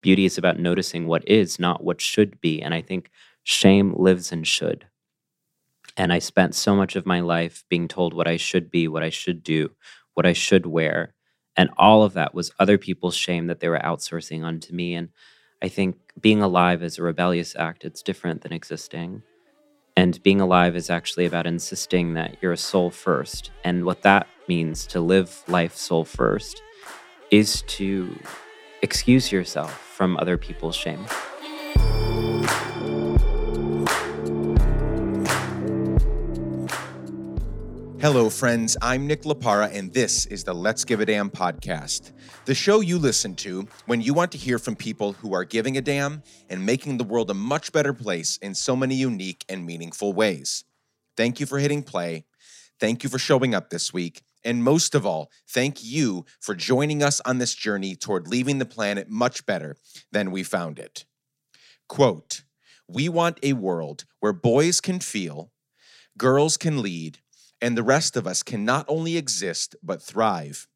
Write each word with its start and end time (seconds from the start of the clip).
beauty 0.00 0.24
is 0.24 0.38
about 0.38 0.58
noticing 0.58 1.06
what 1.06 1.26
is, 1.28 1.58
not 1.58 1.84
what 1.84 2.00
should 2.00 2.40
be. 2.40 2.60
And 2.62 2.74
I 2.74 2.82
think 2.82 3.10
shame 3.42 3.94
lives 3.96 4.32
in 4.32 4.44
should. 4.44 4.86
And 5.96 6.12
I 6.12 6.18
spent 6.18 6.54
so 6.54 6.74
much 6.74 6.96
of 6.96 7.06
my 7.06 7.20
life 7.20 7.64
being 7.68 7.88
told 7.88 8.14
what 8.14 8.28
I 8.28 8.36
should 8.36 8.70
be, 8.70 8.88
what 8.88 9.02
I 9.02 9.10
should 9.10 9.42
do, 9.42 9.70
what 10.14 10.26
I 10.26 10.32
should 10.32 10.66
wear. 10.66 11.14
And 11.56 11.70
all 11.76 12.04
of 12.04 12.14
that 12.14 12.34
was 12.34 12.52
other 12.58 12.78
people's 12.78 13.16
shame 13.16 13.48
that 13.48 13.60
they 13.60 13.68
were 13.68 13.78
outsourcing 13.78 14.44
onto 14.44 14.72
me. 14.72 14.94
And 14.94 15.08
I 15.60 15.68
think 15.68 15.96
being 16.20 16.42
alive 16.42 16.82
is 16.82 16.98
a 16.98 17.02
rebellious 17.02 17.54
act. 17.56 17.84
It's 17.84 18.02
different 18.02 18.42
than 18.42 18.52
existing. 18.52 19.22
And 19.96 20.22
being 20.22 20.40
alive 20.40 20.76
is 20.76 20.88
actually 20.88 21.26
about 21.26 21.46
insisting 21.46 22.14
that 22.14 22.36
you're 22.40 22.52
a 22.52 22.56
soul 22.56 22.90
first. 22.90 23.50
And 23.64 23.84
what 23.84 24.02
that 24.02 24.26
means 24.48 24.86
to 24.86 25.00
live 25.00 25.42
life 25.48 25.76
soul 25.76 26.04
first 26.04 26.62
is 27.30 27.62
to 27.62 28.16
excuse 28.82 29.30
yourself 29.30 29.72
from 29.72 30.16
other 30.16 30.36
people's 30.36 30.76
shame. 30.76 31.04
Hello, 38.00 38.30
friends. 38.30 38.78
I'm 38.80 39.06
Nick 39.06 39.24
Laparra, 39.24 39.70
and 39.74 39.92
this 39.92 40.24
is 40.24 40.42
the 40.42 40.54
Let's 40.54 40.86
Give 40.86 41.00
a 41.00 41.04
Damn 41.04 41.28
podcast, 41.28 42.12
the 42.46 42.54
show 42.54 42.80
you 42.80 42.98
listen 42.98 43.34
to 43.36 43.68
when 43.84 44.00
you 44.00 44.14
want 44.14 44.32
to 44.32 44.38
hear 44.38 44.58
from 44.58 44.74
people 44.74 45.12
who 45.12 45.34
are 45.34 45.44
giving 45.44 45.76
a 45.76 45.82
damn 45.82 46.22
and 46.48 46.64
making 46.64 46.96
the 46.96 47.04
world 47.04 47.30
a 47.30 47.34
much 47.34 47.72
better 47.72 47.92
place 47.92 48.38
in 48.38 48.54
so 48.54 48.74
many 48.74 48.94
unique 48.94 49.44
and 49.50 49.66
meaningful 49.66 50.14
ways. 50.14 50.64
Thank 51.14 51.40
you 51.40 51.44
for 51.44 51.58
hitting 51.58 51.82
play. 51.82 52.24
Thank 52.80 53.04
you 53.04 53.10
for 53.10 53.18
showing 53.18 53.54
up 53.54 53.68
this 53.68 53.92
week. 53.92 54.22
And 54.44 54.64
most 54.64 54.94
of 54.94 55.04
all, 55.04 55.30
thank 55.48 55.84
you 55.84 56.24
for 56.40 56.54
joining 56.54 57.02
us 57.02 57.20
on 57.24 57.38
this 57.38 57.54
journey 57.54 57.94
toward 57.94 58.26
leaving 58.26 58.58
the 58.58 58.64
planet 58.66 59.08
much 59.08 59.44
better 59.44 59.76
than 60.12 60.30
we 60.30 60.42
found 60.42 60.78
it. 60.78 61.04
Quote 61.88 62.42
We 62.88 63.08
want 63.08 63.38
a 63.42 63.52
world 63.52 64.04
where 64.20 64.32
boys 64.32 64.80
can 64.80 65.00
feel, 65.00 65.52
girls 66.16 66.56
can 66.56 66.82
lead, 66.82 67.18
and 67.60 67.76
the 67.76 67.82
rest 67.82 68.16
of 68.16 68.26
us 68.26 68.42
can 68.42 68.64
not 68.64 68.86
only 68.88 69.16
exist, 69.16 69.76
but 69.82 70.02
thrive. 70.02 70.66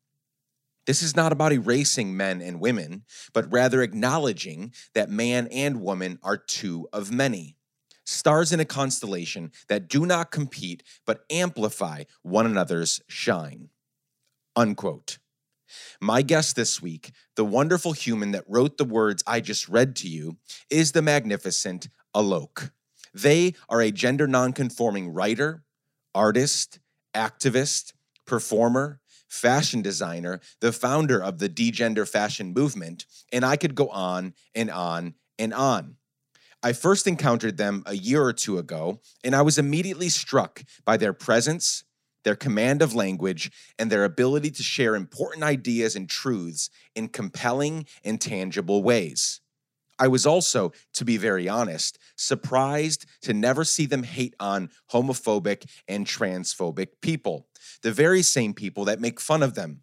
This 0.86 1.02
is 1.02 1.16
not 1.16 1.32
about 1.32 1.52
erasing 1.52 2.14
men 2.16 2.42
and 2.42 2.60
women, 2.60 3.04
but 3.32 3.50
rather 3.50 3.80
acknowledging 3.80 4.74
that 4.94 5.10
man 5.10 5.48
and 5.50 5.80
woman 5.80 6.18
are 6.22 6.36
two 6.36 6.88
of 6.92 7.10
many. 7.10 7.56
Stars 8.04 8.52
in 8.52 8.60
a 8.60 8.64
constellation 8.64 9.50
that 9.68 9.88
do 9.88 10.06
not 10.06 10.30
compete, 10.30 10.82
but 11.06 11.24
amplify 11.30 12.04
one 12.22 12.46
another's 12.46 13.00
shine. 13.08 13.70
Unquote. 14.54 15.18
My 16.00 16.22
guest 16.22 16.54
this 16.54 16.80
week, 16.80 17.12
the 17.36 17.44
wonderful 17.44 17.92
human 17.92 18.30
that 18.32 18.44
wrote 18.46 18.76
the 18.76 18.84
words 18.84 19.22
I 19.26 19.40
just 19.40 19.68
read 19.68 19.96
to 19.96 20.08
you, 20.08 20.36
is 20.70 20.92
the 20.92 21.02
magnificent 21.02 21.88
Alok. 22.14 22.70
They 23.12 23.54
are 23.68 23.80
a 23.80 23.90
gender 23.90 24.26
nonconforming 24.26 25.12
writer, 25.12 25.64
artist, 26.14 26.78
activist, 27.14 27.92
performer, 28.26 29.00
fashion 29.28 29.82
designer, 29.82 30.40
the 30.60 30.72
founder 30.72 31.22
of 31.22 31.38
the 31.38 31.48
degender 31.48 32.08
fashion 32.08 32.52
movement, 32.52 33.06
and 33.32 33.44
I 33.44 33.56
could 33.56 33.74
go 33.74 33.88
on 33.88 34.34
and 34.54 34.70
on 34.70 35.14
and 35.38 35.52
on. 35.52 35.96
I 36.64 36.72
first 36.72 37.06
encountered 37.06 37.58
them 37.58 37.82
a 37.84 37.94
year 37.94 38.22
or 38.22 38.32
two 38.32 38.56
ago, 38.56 39.02
and 39.22 39.36
I 39.36 39.42
was 39.42 39.58
immediately 39.58 40.08
struck 40.08 40.62
by 40.86 40.96
their 40.96 41.12
presence, 41.12 41.84
their 42.24 42.34
command 42.34 42.80
of 42.80 42.94
language, 42.94 43.52
and 43.78 43.92
their 43.92 44.02
ability 44.02 44.50
to 44.52 44.62
share 44.62 44.96
important 44.96 45.44
ideas 45.44 45.94
and 45.94 46.08
truths 46.08 46.70
in 46.94 47.08
compelling 47.08 47.84
and 48.02 48.18
tangible 48.18 48.82
ways. 48.82 49.42
I 49.98 50.08
was 50.08 50.24
also, 50.24 50.72
to 50.94 51.04
be 51.04 51.18
very 51.18 51.50
honest, 51.50 51.98
surprised 52.16 53.04
to 53.20 53.34
never 53.34 53.64
see 53.64 53.84
them 53.84 54.02
hate 54.02 54.34
on 54.40 54.70
homophobic 54.90 55.70
and 55.86 56.06
transphobic 56.06 56.88
people, 57.02 57.46
the 57.82 57.92
very 57.92 58.22
same 58.22 58.54
people 58.54 58.86
that 58.86 59.02
make 59.02 59.20
fun 59.20 59.42
of 59.42 59.54
them, 59.54 59.82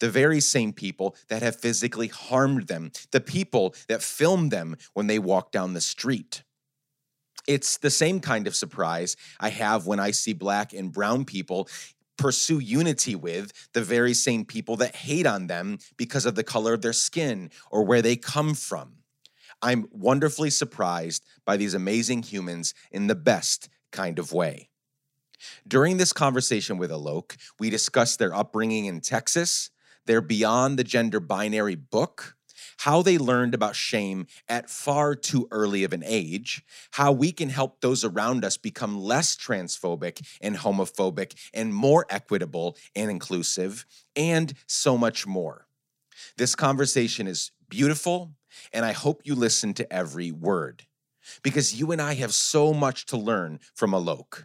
the 0.00 0.10
very 0.10 0.40
same 0.40 0.72
people 0.72 1.16
that 1.28 1.42
have 1.42 1.56
physically 1.56 2.08
harmed 2.08 2.68
them, 2.68 2.92
the 3.10 3.20
people 3.20 3.74
that 3.88 4.02
film 4.02 4.48
them 4.48 4.76
when 4.94 5.06
they 5.06 5.18
walk 5.18 5.52
down 5.52 5.74
the 5.74 5.80
street. 5.80 6.42
It's 7.46 7.76
the 7.78 7.90
same 7.90 8.20
kind 8.20 8.46
of 8.46 8.56
surprise 8.56 9.16
I 9.38 9.50
have 9.50 9.86
when 9.86 10.00
I 10.00 10.10
see 10.10 10.32
black 10.32 10.72
and 10.72 10.92
brown 10.92 11.24
people 11.24 11.68
pursue 12.18 12.58
unity 12.58 13.14
with 13.14 13.52
the 13.72 13.82
very 13.82 14.14
same 14.14 14.44
people 14.44 14.76
that 14.76 14.96
hate 14.96 15.26
on 15.26 15.46
them 15.46 15.78
because 15.96 16.26
of 16.26 16.34
the 16.34 16.44
color 16.44 16.74
of 16.74 16.82
their 16.82 16.92
skin 16.92 17.50
or 17.70 17.84
where 17.84 18.02
they 18.02 18.16
come 18.16 18.54
from. 18.54 18.94
I'm 19.62 19.86
wonderfully 19.90 20.50
surprised 20.50 21.24
by 21.44 21.56
these 21.56 21.74
amazing 21.74 22.22
humans 22.22 22.74
in 22.90 23.06
the 23.06 23.14
best 23.14 23.68
kind 23.92 24.18
of 24.18 24.32
way. 24.32 24.68
During 25.66 25.96
this 25.96 26.12
conversation 26.12 26.78
with 26.78 26.90
Alok, 26.90 27.36
we 27.58 27.70
discussed 27.70 28.18
their 28.18 28.34
upbringing 28.34 28.86
in 28.86 29.00
Texas, 29.00 29.70
their 30.06 30.20
Beyond 30.20 30.78
the 30.78 30.84
Gender 30.84 31.20
Binary 31.20 31.74
book, 31.74 32.36
how 32.78 33.02
they 33.02 33.18
learned 33.18 33.54
about 33.54 33.76
shame 33.76 34.26
at 34.48 34.70
far 34.70 35.14
too 35.14 35.48
early 35.50 35.84
of 35.84 35.92
an 35.92 36.02
age, 36.04 36.62
how 36.92 37.12
we 37.12 37.32
can 37.32 37.48
help 37.48 37.80
those 37.80 38.04
around 38.04 38.44
us 38.44 38.56
become 38.56 38.98
less 38.98 39.36
transphobic 39.36 40.24
and 40.40 40.56
homophobic 40.56 41.34
and 41.54 41.74
more 41.74 42.06
equitable 42.10 42.76
and 42.94 43.10
inclusive, 43.10 43.86
and 44.14 44.54
so 44.66 44.96
much 44.96 45.26
more. 45.26 45.66
This 46.36 46.54
conversation 46.54 47.26
is 47.26 47.50
beautiful, 47.68 48.32
and 48.72 48.84
I 48.84 48.92
hope 48.92 49.22
you 49.24 49.34
listen 49.34 49.74
to 49.74 49.92
every 49.92 50.30
word 50.30 50.84
because 51.42 51.78
you 51.78 51.92
and 51.92 52.00
I 52.00 52.14
have 52.14 52.32
so 52.32 52.72
much 52.72 53.06
to 53.06 53.16
learn 53.16 53.60
from 53.74 53.90
Alok. 53.90 54.44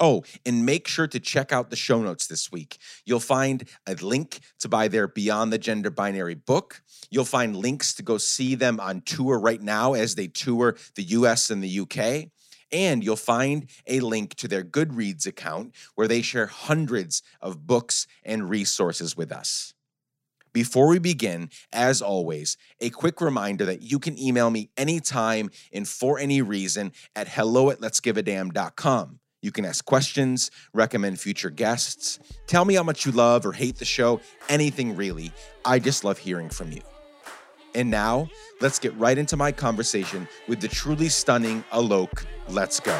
Oh, 0.00 0.24
and 0.44 0.66
make 0.66 0.88
sure 0.88 1.06
to 1.06 1.20
check 1.20 1.52
out 1.52 1.70
the 1.70 1.76
show 1.76 2.02
notes 2.02 2.26
this 2.26 2.50
week. 2.50 2.78
You'll 3.04 3.20
find 3.20 3.68
a 3.86 3.94
link 3.94 4.40
to 4.58 4.68
buy 4.68 4.88
their 4.88 5.06
Beyond 5.06 5.52
the 5.52 5.58
Gender 5.58 5.90
Binary 5.90 6.34
book. 6.34 6.82
You'll 7.10 7.24
find 7.24 7.54
links 7.54 7.94
to 7.94 8.02
go 8.02 8.18
see 8.18 8.56
them 8.56 8.80
on 8.80 9.02
tour 9.02 9.38
right 9.38 9.62
now 9.62 9.94
as 9.94 10.16
they 10.16 10.26
tour 10.26 10.76
the 10.96 11.04
US 11.04 11.48
and 11.50 11.62
the 11.62 11.80
UK. 11.80 12.30
And 12.72 13.04
you'll 13.04 13.14
find 13.14 13.70
a 13.86 14.00
link 14.00 14.34
to 14.36 14.48
their 14.48 14.64
Goodreads 14.64 15.26
account 15.26 15.74
where 15.94 16.08
they 16.08 16.22
share 16.22 16.46
hundreds 16.46 17.22
of 17.40 17.66
books 17.66 18.08
and 18.24 18.50
resources 18.50 19.16
with 19.16 19.30
us. 19.30 19.74
Before 20.52 20.88
we 20.88 20.98
begin, 20.98 21.50
as 21.72 22.00
always, 22.00 22.56
a 22.80 22.90
quick 22.90 23.20
reminder 23.20 23.64
that 23.64 23.82
you 23.82 23.98
can 23.98 24.18
email 24.18 24.50
me 24.50 24.70
anytime 24.76 25.50
and 25.72 25.86
for 25.86 26.18
any 26.18 26.42
reason 26.42 26.92
at 27.14 27.28
hello 27.28 27.70
at 27.70 27.80
let'sgiveadamn.com. 27.80 29.20
You 29.44 29.52
can 29.52 29.66
ask 29.66 29.84
questions, 29.84 30.50
recommend 30.72 31.20
future 31.20 31.50
guests, 31.50 32.18
tell 32.46 32.64
me 32.64 32.76
how 32.76 32.82
much 32.82 33.04
you 33.04 33.12
love 33.12 33.44
or 33.44 33.52
hate 33.52 33.76
the 33.76 33.84
show, 33.84 34.22
anything 34.48 34.96
really. 34.96 35.32
I 35.66 35.80
just 35.80 36.02
love 36.02 36.16
hearing 36.16 36.48
from 36.48 36.72
you. 36.72 36.80
And 37.74 37.90
now, 37.90 38.30
let's 38.62 38.78
get 38.78 38.96
right 38.96 39.18
into 39.18 39.36
my 39.36 39.52
conversation 39.52 40.26
with 40.48 40.62
the 40.62 40.68
truly 40.68 41.10
stunning 41.10 41.62
Alok. 41.72 42.24
Let's 42.48 42.80
go. 42.80 42.98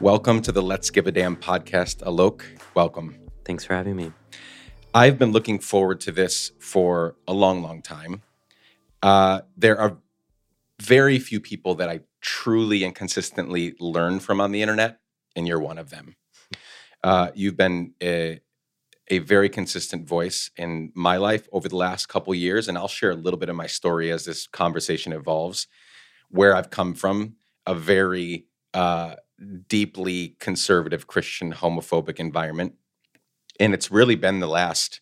Welcome 0.00 0.40
to 0.40 0.50
the 0.50 0.62
Let's 0.62 0.88
Give 0.88 1.06
a 1.06 1.12
Damn 1.12 1.36
podcast, 1.36 1.96
Alok. 2.04 2.40
Welcome. 2.72 3.18
Thanks 3.44 3.66
for 3.66 3.74
having 3.74 3.96
me. 3.96 4.12
I've 4.94 5.18
been 5.18 5.32
looking 5.32 5.58
forward 5.58 6.00
to 6.00 6.10
this 6.10 6.52
for 6.58 7.16
a 7.28 7.34
long, 7.34 7.62
long 7.62 7.82
time. 7.82 8.22
Uh, 9.02 9.40
there 9.56 9.78
are 9.78 9.98
very 10.80 11.18
few 11.18 11.40
people 11.40 11.74
that 11.76 11.88
I 11.88 12.00
truly 12.20 12.84
and 12.84 12.94
consistently 12.94 13.74
learn 13.80 14.20
from 14.20 14.40
on 14.40 14.52
the 14.52 14.62
internet, 14.62 15.00
and 15.34 15.46
you're 15.46 15.60
one 15.60 15.78
of 15.78 15.90
them. 15.90 16.16
Uh, 17.02 17.30
you've 17.34 17.56
been 17.56 17.94
a, 18.02 18.40
a 19.08 19.18
very 19.18 19.48
consistent 19.48 20.08
voice 20.08 20.50
in 20.56 20.92
my 20.94 21.16
life 21.16 21.48
over 21.52 21.68
the 21.68 21.76
last 21.76 22.06
couple 22.06 22.34
years, 22.34 22.68
and 22.68 22.76
I'll 22.76 22.88
share 22.88 23.12
a 23.12 23.14
little 23.16 23.38
bit 23.38 23.48
of 23.48 23.56
my 23.56 23.66
story 23.66 24.10
as 24.10 24.24
this 24.24 24.46
conversation 24.46 25.12
evolves, 25.12 25.66
where 26.30 26.54
I've 26.56 26.70
come 26.70 26.94
from, 26.94 27.36
a 27.66 27.74
very 27.74 28.46
uh, 28.74 29.14
deeply 29.68 30.36
conservative 30.40 31.06
Christian 31.06 31.52
homophobic 31.52 32.18
environment. 32.18 32.74
And 33.60 33.72
it's 33.72 33.90
really 33.90 34.16
been 34.16 34.40
the 34.40 34.48
last, 34.48 35.00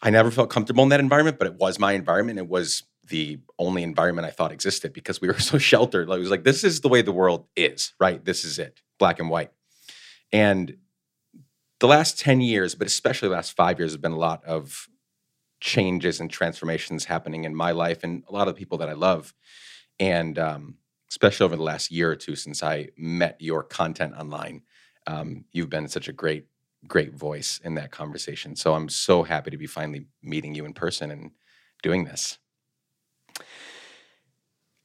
I 0.00 0.10
never 0.10 0.30
felt 0.30 0.50
comfortable 0.50 0.82
in 0.82 0.90
that 0.90 1.00
environment, 1.00 1.38
but 1.38 1.48
it 1.48 1.54
was 1.54 1.78
my 1.78 1.92
environment. 1.92 2.38
It 2.38 2.48
was 2.48 2.84
the 3.04 3.38
only 3.58 3.82
environment 3.82 4.26
I 4.26 4.30
thought 4.30 4.52
existed 4.52 4.92
because 4.92 5.20
we 5.20 5.28
were 5.28 5.38
so 5.38 5.58
sheltered. 5.58 6.08
Like, 6.08 6.18
it 6.18 6.22
was 6.22 6.30
like, 6.30 6.44
this 6.44 6.64
is 6.64 6.80
the 6.80 6.88
way 6.88 7.02
the 7.02 7.12
world 7.12 7.46
is, 7.56 7.94
right? 7.98 8.24
This 8.24 8.44
is 8.44 8.58
it, 8.58 8.80
black 8.98 9.18
and 9.18 9.30
white. 9.30 9.50
And 10.32 10.76
the 11.80 11.88
last 11.88 12.18
10 12.18 12.40
years, 12.40 12.74
but 12.74 12.86
especially 12.86 13.28
the 13.28 13.34
last 13.34 13.56
five 13.56 13.78
years, 13.78 13.92
have 13.92 14.00
been 14.00 14.12
a 14.12 14.18
lot 14.18 14.44
of 14.44 14.88
changes 15.60 16.20
and 16.20 16.30
transformations 16.30 17.06
happening 17.06 17.44
in 17.44 17.54
my 17.54 17.72
life 17.72 18.04
and 18.04 18.22
a 18.28 18.32
lot 18.32 18.48
of 18.48 18.54
the 18.54 18.58
people 18.58 18.78
that 18.78 18.88
I 18.88 18.92
love. 18.92 19.34
And 19.98 20.38
um, 20.38 20.76
especially 21.10 21.44
over 21.44 21.56
the 21.56 21.62
last 21.62 21.90
year 21.90 22.10
or 22.10 22.16
two 22.16 22.36
since 22.36 22.62
I 22.62 22.88
met 22.96 23.36
your 23.40 23.62
content 23.62 24.14
online. 24.16 24.62
Um, 25.06 25.44
you've 25.52 25.70
been 25.70 25.88
such 25.88 26.08
a 26.08 26.12
great 26.12 26.46
great 26.86 27.14
voice 27.14 27.60
in 27.64 27.74
that 27.74 27.90
conversation. 27.90 28.56
So 28.56 28.74
I'm 28.74 28.88
so 28.88 29.22
happy 29.22 29.50
to 29.50 29.56
be 29.56 29.66
finally 29.66 30.06
meeting 30.22 30.54
you 30.54 30.64
in 30.64 30.72
person 30.72 31.10
and 31.10 31.32
doing 31.82 32.04
this. 32.04 32.38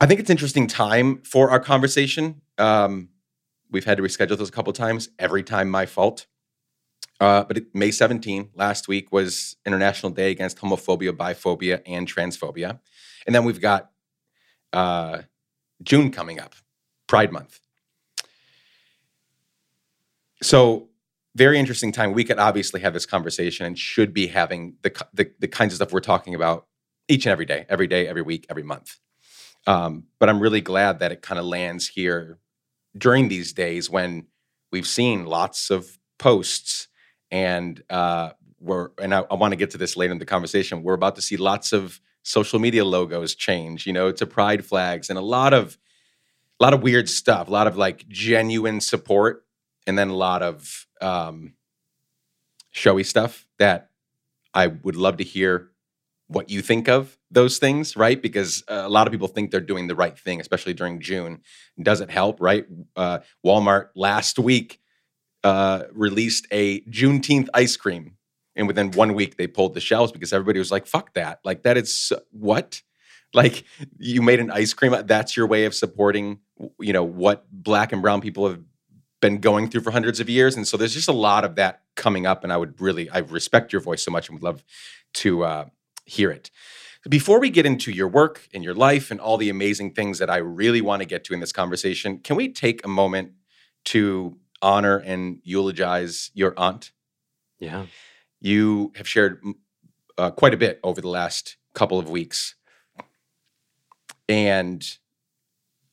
I 0.02 0.06
think 0.06 0.20
it's 0.20 0.30
interesting 0.30 0.68
time 0.68 1.22
for 1.24 1.50
our 1.50 1.60
conversation. 1.60 2.42
Um, 2.58 3.10
we've 3.70 3.86
had 3.86 3.98
to 3.98 4.04
reschedule 4.04 4.38
those 4.38 4.50
a 4.50 4.52
couple 4.52 4.74
times. 4.74 5.10
Every 5.18 5.44
time, 5.44 5.70
my 5.70 5.86
fault. 5.86 6.26
Uh, 7.20 7.44
but 7.44 7.58
it, 7.58 7.76
May 7.76 7.92
17 7.92 8.50
last 8.56 8.88
week 8.88 9.12
was 9.12 9.56
International 9.66 10.12
Day 10.12 10.32
Against 10.32 10.58
Homophobia, 10.58 11.12
Biphobia, 11.12 11.82
and 11.86 12.06
Transphobia, 12.06 12.80
and 13.26 13.34
then 13.34 13.46
we've 13.46 13.62
got 13.62 13.92
uh, 14.74 15.22
June 15.82 16.12
coming 16.12 16.40
up, 16.40 16.56
Pride 17.08 17.32
Month. 17.32 17.60
So 20.42 20.90
very 21.36 21.58
interesting 21.58 21.92
time. 21.92 22.14
We 22.14 22.24
could 22.24 22.40
obviously 22.40 22.82
have 22.82 22.94
this 22.94 23.06
conversation 23.06 23.66
and 23.66 23.78
should 23.78 24.14
be 24.14 24.28
having 24.28 24.76
the, 24.82 25.06
the, 25.14 25.32
the 25.40 25.48
kinds 25.48 25.74
of 25.74 25.78
stuff 25.78 25.92
we're 25.92 26.00
talking 26.00 26.36
about 26.36 26.68
each 27.08 27.26
and 27.26 27.32
every 27.32 27.46
day, 27.46 27.66
every 27.70 27.88
day, 27.88 28.08
every 28.08 28.22
week, 28.22 28.46
every 28.50 28.64
month. 28.64 29.00
Um, 29.66 30.06
but 30.20 30.30
I'm 30.30 30.40
really 30.40 30.62
glad 30.62 31.00
that 31.00 31.12
it 31.12 31.22
kind 31.22 31.40
of 31.40 31.46
lands 31.46 31.88
here 31.88 32.40
during 32.98 33.30
these 33.30 33.54
days 33.54 33.90
when 33.90 34.28
we've 34.72 34.88
seen 34.88 35.26
lots 35.26 35.70
of 35.70 35.98
posts 36.20 36.88
and 37.32 37.82
uh, 37.90 38.32
we're 38.60 38.90
and 39.02 39.14
I, 39.14 39.24
I 39.30 39.36
want 39.36 39.52
to 39.52 39.56
get 39.56 39.72
to 39.72 39.78
this 39.78 39.98
later 39.98 40.14
in 40.14 40.20
the 40.20 40.26
conversation. 40.26 40.84
We're 40.84 40.94
about 40.94 41.16
to 41.16 41.22
see 41.22 41.38
lots 41.38 41.74
of 41.74 42.00
social 42.24 42.60
media 42.60 42.86
logos 42.86 43.36
change, 43.36 43.86
you 43.86 43.94
know, 43.94 44.12
to 44.12 44.26
pride 44.26 44.66
flags 44.66 45.10
and 45.10 45.18
a 45.18 45.22
lot 45.22 45.54
of 45.54 45.78
a 46.60 46.64
lot 46.64 46.74
of 46.74 46.84
weird 46.84 47.10
stuff, 47.10 47.48
a 47.48 47.52
lot 47.52 47.68
of 47.68 47.76
like 47.76 48.08
genuine 48.08 48.80
support, 48.80 49.46
and 49.88 49.98
then 49.98 50.10
a 50.10 50.16
lot 50.16 50.42
of 50.42 50.88
um, 51.04 51.54
showy 52.72 53.04
stuff 53.04 53.46
that 53.60 53.90
I 54.54 54.68
would 54.68 54.96
love 54.96 55.18
to 55.18 55.24
hear 55.24 55.70
what 56.28 56.50
you 56.50 56.62
think 56.62 56.88
of 56.88 57.18
those 57.30 57.58
things, 57.58 57.96
right? 57.96 58.22
Because 58.22 58.64
a 58.68 58.90
lot 58.90 59.08
of 59.08 59.12
people 59.12 59.28
think 59.28 59.52
they're 59.52 59.60
doing 59.60 59.88
the 59.88 59.96
right 59.96 60.18
thing, 60.18 60.40
especially 60.40 60.74
during 60.74 61.00
June. 61.00 61.42
Does 61.82 62.02
it 62.02 62.10
help, 62.10 62.40
right? 62.40 62.66
Uh, 62.96 63.20
Walmart 63.46 63.90
last 63.96 64.40
week 64.40 64.80
uh, 65.44 65.84
released 65.92 66.48
a 66.52 66.82
Juneteenth 66.82 67.50
ice 67.54 67.76
cream, 67.76 68.18
and 68.56 68.68
within 68.68 68.92
one 68.92 69.14
week 69.14 69.38
they 69.38 69.48
pulled 69.48 69.74
the 69.74 69.82
shelves 69.82 70.12
because 70.12 70.32
everybody 70.34 70.60
was 70.60 70.72
like, 70.72 70.88
"Fuck 70.88 71.14
that!" 71.14 71.40
Like 71.44 71.64
that 71.64 71.78
is 71.78 72.12
what. 72.32 72.82
Like 73.36 73.64
you 73.98 74.22
made 74.22 74.40
an 74.40 74.52
ice 74.52 74.76
cream. 74.76 74.96
That's 75.06 75.36
your 75.36 75.48
way 75.48 75.66
of 75.66 75.74
supporting, 75.74 76.40
you 76.80 76.94
know, 76.94 77.04
what 77.04 77.48
black 77.52 77.92
and 77.92 78.00
brown 78.00 78.22
people 78.22 78.48
have 78.48 78.62
been 79.24 79.38
going 79.38 79.70
through 79.70 79.80
for 79.80 79.92
hundreds 79.92 80.20
of 80.20 80.30
years. 80.30 80.58
And 80.58 80.68
so 80.68 80.76
there's 80.76 80.94
just 80.94 81.08
a 81.08 81.14
lot 81.14 81.46
of 81.46 81.56
that 81.56 81.82
coming 81.96 82.26
up. 82.26 82.44
And 82.44 82.52
I 82.52 82.58
would 82.58 82.80
really, 82.82 83.10
I 83.10 83.20
respect 83.20 83.72
your 83.72 83.82
voice 83.82 84.04
so 84.04 84.12
much 84.12 84.28
and 84.28 84.36
would 84.36 84.44
love 84.44 84.66
to 85.14 85.46
uh, 85.46 85.66
hear 86.04 86.30
it. 86.30 86.52
Before 87.10 87.40
we 87.40 87.50
get 87.50 87.66
into 87.66 87.90
your 87.92 88.10
work 88.10 88.50
and 88.54 88.66
your 88.66 88.74
life 88.74 89.12
and 89.12 89.22
all 89.22 89.38
the 89.38 89.50
amazing 89.50 89.94
things 89.94 90.20
that 90.20 90.30
I 90.30 90.38
really 90.38 90.82
want 90.82 91.02
to 91.04 91.06
get 91.06 91.24
to 91.26 91.34
in 91.34 91.40
this 91.40 91.54
conversation, 91.54 92.20
can 92.20 92.36
we 92.36 92.50
take 92.50 92.84
a 92.84 92.90
moment 92.90 93.32
to 93.86 94.38
honor 94.62 94.98
and 94.98 95.40
eulogize 95.44 96.30
your 96.34 96.54
aunt? 96.58 96.92
Yeah. 97.60 97.86
You 98.42 98.92
have 98.98 99.08
shared 99.08 99.42
uh, 100.18 100.32
quite 100.32 100.54
a 100.54 100.58
bit 100.58 100.82
over 100.84 101.00
the 101.00 101.08
last 101.08 101.56
couple 101.74 101.98
of 101.98 102.10
weeks. 102.10 102.56
And 104.28 104.86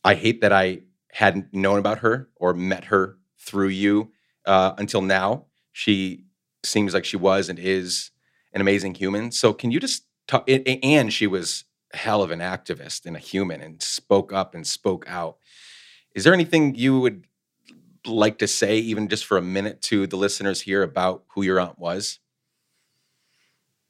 I 0.02 0.14
hate 0.16 0.40
that 0.40 0.52
I 0.52 0.80
hadn't 1.12 1.54
known 1.54 1.78
about 1.78 1.98
her 1.98 2.28
or 2.34 2.54
met 2.54 2.86
her 2.86 3.19
through 3.40 3.68
you 3.68 4.12
uh, 4.46 4.74
until 4.78 5.02
now. 5.02 5.46
She 5.72 6.24
seems 6.64 6.94
like 6.94 7.04
she 7.04 7.16
was 7.16 7.48
and 7.48 7.58
is 7.58 8.10
an 8.52 8.60
amazing 8.60 8.94
human. 8.94 9.32
So 9.32 9.52
can 9.52 9.70
you 9.70 9.80
just 9.80 10.04
talk? 10.26 10.48
And 10.48 11.12
she 11.12 11.26
was 11.26 11.64
hell 11.92 12.22
of 12.22 12.30
an 12.30 12.40
activist 12.40 13.06
and 13.06 13.16
a 13.16 13.20
human 13.20 13.60
and 13.60 13.82
spoke 13.82 14.32
up 14.32 14.54
and 14.54 14.66
spoke 14.66 15.04
out. 15.08 15.36
Is 16.14 16.24
there 16.24 16.34
anything 16.34 16.74
you 16.74 17.00
would 17.00 17.24
like 18.06 18.38
to 18.38 18.48
say, 18.48 18.78
even 18.78 19.08
just 19.08 19.24
for 19.24 19.36
a 19.36 19.42
minute, 19.42 19.82
to 19.82 20.06
the 20.06 20.16
listeners 20.16 20.60
here 20.62 20.82
about 20.82 21.24
who 21.34 21.42
your 21.42 21.60
aunt 21.60 21.78
was? 21.78 22.18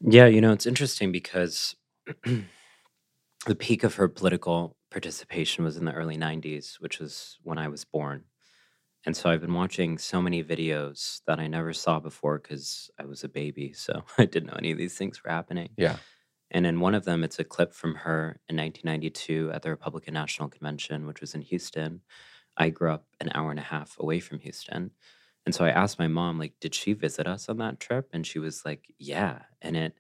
Yeah, 0.01 0.27
you 0.27 0.41
know, 0.41 0.53
it's 0.53 0.67
interesting 0.67 1.13
because 1.13 1.77
the 3.47 3.55
peak 3.59 3.85
of 3.85 3.95
her 3.97 4.09
political 4.09 4.77
participation 4.91 5.65
was 5.65 5.77
in 5.77 5.85
the 5.85 5.93
early 5.93 6.17
90s, 6.17 6.81
which 6.81 6.99
was 6.99 7.39
when 7.43 7.59
I 7.59 7.69
was 7.69 7.85
born. 7.85 8.25
And 9.07 9.17
so 9.17 9.31
I've 9.31 9.41
been 9.41 9.55
watching 9.55 9.97
so 9.97 10.21
many 10.21 10.45
videos 10.45 11.23
that 11.27 11.41
I 11.41 11.47
never 11.47 11.73
saw 11.73 12.01
before 12.01 12.39
because 12.39 12.91
I 12.99 13.07
was 13.07 13.25
a 13.25 13.29
baby. 13.29 13.73
So 13.73 14.05
I 14.19 14.27
didn't 14.27 14.49
know 14.49 14.59
any 14.59 14.73
of 14.73 14.79
these 14.79 14.97
things 14.97 15.23
were 15.23 15.31
happening. 15.31 15.71
Yeah. 15.77 15.97
And 16.51 16.67
in 16.67 16.81
one 16.81 16.95
of 16.95 17.05
them, 17.05 17.23
it's 17.23 17.39
a 17.39 17.45
clip 17.45 17.73
from 17.73 17.95
her 17.95 18.41
in 18.49 18.57
1992 18.57 19.53
at 19.55 19.63
the 19.63 19.71
Republican 19.71 20.15
National 20.15 20.49
Convention, 20.49 21.07
which 21.07 21.21
was 21.21 21.35
in 21.35 21.43
Houston. 21.43 22.01
I 22.57 22.71
grew 22.71 22.93
up 22.93 23.07
an 23.21 23.31
hour 23.35 23.51
and 23.51 23.61
a 23.61 23.63
half 23.63 23.97
away 23.99 24.21
from 24.21 24.41
Houston. 24.41 24.91
And 25.47 25.55
so 25.55 25.65
I 25.65 25.71
asked 25.71 25.99
my 25.99 26.09
mom, 26.09 26.39
like, 26.39 26.55
did 26.61 26.75
she 26.75 26.93
visit 26.93 27.27
us 27.27 27.49
on 27.49 27.59
that 27.59 27.81
trip? 27.81 28.11
And 28.13 28.27
she 28.27 28.39
was 28.39 28.65
like, 28.65 28.93
yeah. 28.99 29.39
And 29.63 29.77
it 29.77 29.95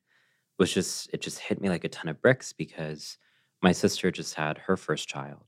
was 0.59 0.73
just, 0.75 1.09
it 1.13 1.23
just 1.23 1.39
hit 1.39 1.61
me 1.61 1.69
like 1.69 1.85
a 1.85 1.89
ton 1.89 2.09
of 2.09 2.21
bricks 2.21 2.53
because 2.53 3.17
my 3.63 3.73
sister 3.73 4.11
just 4.11 4.35
had 4.35 4.59
her 4.59 4.77
first 4.77 5.09
child 5.09 5.45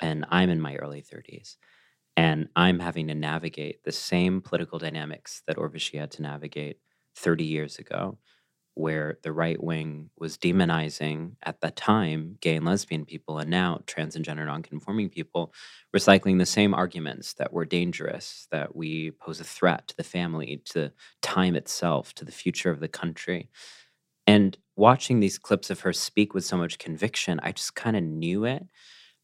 and 0.00 0.26
I'm 0.30 0.50
in 0.50 0.60
my 0.60 0.76
early 0.76 1.02
30s. 1.02 1.56
And 2.20 2.50
I'm 2.54 2.80
having 2.80 3.08
to 3.08 3.14
navigate 3.14 3.82
the 3.82 3.92
same 3.92 4.42
political 4.42 4.78
dynamics 4.78 5.42
that 5.46 5.56
Urvashi 5.56 5.98
had 5.98 6.10
to 6.12 6.22
navigate 6.22 6.76
30 7.16 7.44
years 7.44 7.78
ago, 7.78 8.18
where 8.74 9.16
the 9.22 9.32
right 9.32 9.62
wing 9.62 10.10
was 10.18 10.36
demonizing 10.36 11.36
at 11.42 11.62
that 11.62 11.76
time 11.76 12.36
gay 12.42 12.56
and 12.56 12.66
lesbian 12.66 13.06
people, 13.06 13.38
and 13.38 13.48
now 13.48 13.80
trans 13.86 14.16
and 14.16 14.24
gender 14.26 14.44
nonconforming 14.44 15.08
people, 15.08 15.54
recycling 15.96 16.38
the 16.38 16.44
same 16.44 16.74
arguments 16.74 17.32
that 17.32 17.54
we're 17.54 17.64
dangerous, 17.64 18.46
that 18.50 18.76
we 18.76 19.12
pose 19.12 19.40
a 19.40 19.44
threat 19.44 19.88
to 19.88 19.96
the 19.96 20.04
family, 20.04 20.60
to 20.66 20.92
time 21.22 21.56
itself, 21.56 22.14
to 22.16 22.26
the 22.26 22.32
future 22.32 22.68
of 22.68 22.80
the 22.80 22.88
country. 22.88 23.48
And 24.26 24.58
watching 24.76 25.20
these 25.20 25.38
clips 25.38 25.70
of 25.70 25.80
her 25.80 25.94
speak 25.94 26.34
with 26.34 26.44
so 26.44 26.58
much 26.58 26.78
conviction, 26.78 27.40
I 27.42 27.52
just 27.52 27.74
kind 27.74 27.96
of 27.96 28.02
knew 28.02 28.44
it 28.44 28.66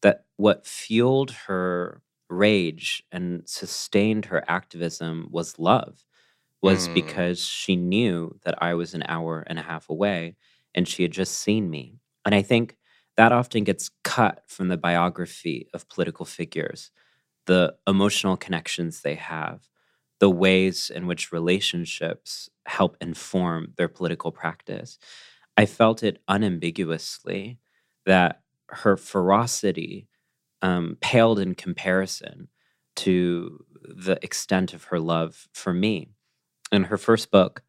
that 0.01 0.25
what 0.37 0.65
fueled 0.65 1.29
her 1.47 2.01
rage 2.29 3.03
and 3.11 3.47
sustained 3.47 4.25
her 4.25 4.43
activism 4.47 5.27
was 5.31 5.59
love 5.59 6.05
was 6.61 6.87
mm. 6.87 6.93
because 6.93 7.43
she 7.43 7.75
knew 7.75 8.37
that 8.43 8.61
I 8.61 8.73
was 8.73 8.93
an 8.93 9.03
hour 9.07 9.43
and 9.47 9.59
a 9.59 9.63
half 9.63 9.89
away 9.89 10.35
and 10.73 10.87
she 10.87 11.03
had 11.03 11.11
just 11.11 11.37
seen 11.37 11.69
me. 11.69 11.99
And 12.25 12.33
I 12.35 12.41
think 12.41 12.77
that 13.15 13.31
often 13.31 13.63
gets 13.63 13.89
cut 14.03 14.43
from 14.47 14.67
the 14.67 14.77
biography 14.77 15.67
of 15.73 15.89
political 15.89 16.25
figures, 16.25 16.91
the 17.45 17.75
emotional 17.87 18.37
connections 18.37 19.01
they 19.01 19.15
have, 19.15 19.67
the 20.19 20.29
ways 20.29 20.91
in 20.93 21.07
which 21.07 21.31
relationships 21.31 22.49
help 22.65 22.97
inform 23.01 23.73
their 23.77 23.87
political 23.87 24.31
practice. 24.31 24.99
I 25.55 25.65
felt 25.65 26.03
it 26.03 26.21
unambiguously 26.27 27.59
that 28.05 28.41
her 28.69 28.97
ferocity 28.97 30.07
um, 30.61 30.97
paled 31.01 31.39
in 31.39 31.55
comparison 31.55 32.49
to 32.97 33.63
the 33.83 34.19
extent 34.23 34.73
of 34.73 34.85
her 34.85 34.99
love 34.99 35.47
for 35.53 35.73
me. 35.73 36.09
In 36.71 36.85
her 36.85 36.97
first 36.97 37.31
book, 37.31 37.63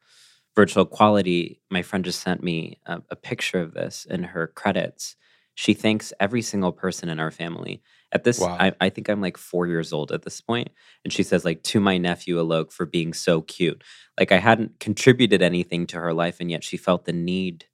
Virtual 0.57 0.85
Equality, 0.85 1.61
my 1.71 1.83
friend 1.83 2.05
just 2.05 2.21
sent 2.21 2.43
me 2.43 2.81
a, 2.87 3.01
a 3.11 3.17
picture 3.17 3.61
of 3.61 3.75
this 3.75 4.07
in 4.09 4.25
her 4.25 4.49
credits. 4.49 5.15
She 5.55 5.75
thanks 5.75 6.13
every 6.19 6.43
single 6.43 6.73
person 6.73 7.09
in 7.09 7.21
our 7.21 7.31
family. 7.31 7.83
At 8.11 8.25
this, 8.25 8.41
wow. 8.41 8.57
I, 8.59 8.73
I, 8.81 8.89
think 8.89 9.09
I'm 9.09 9.21
like 9.21 9.37
four 9.37 9.67
years 9.67 9.93
old 9.93 10.13
at 10.13 10.23
this 10.23 10.41
point, 10.41 10.71
and 11.05 11.13
she 11.13 11.23
says 11.23 11.45
like 11.45 11.63
to 11.65 11.79
my 11.79 11.99
nephew 11.99 12.39
Alok 12.39 12.73
for 12.73 12.87
being 12.87 13.13
so 13.13 13.43
cute. 13.43 13.85
Like 14.19 14.33
I 14.33 14.39
hadn't 14.39 14.81
contributed 14.81 15.43
anything 15.43 15.87
to 15.89 16.01
her 16.01 16.15
life, 16.15 16.39
and 16.41 16.51
yet 16.51 16.65
she 16.65 16.77
felt 16.77 17.05
the 17.05 17.13
need 17.13 17.67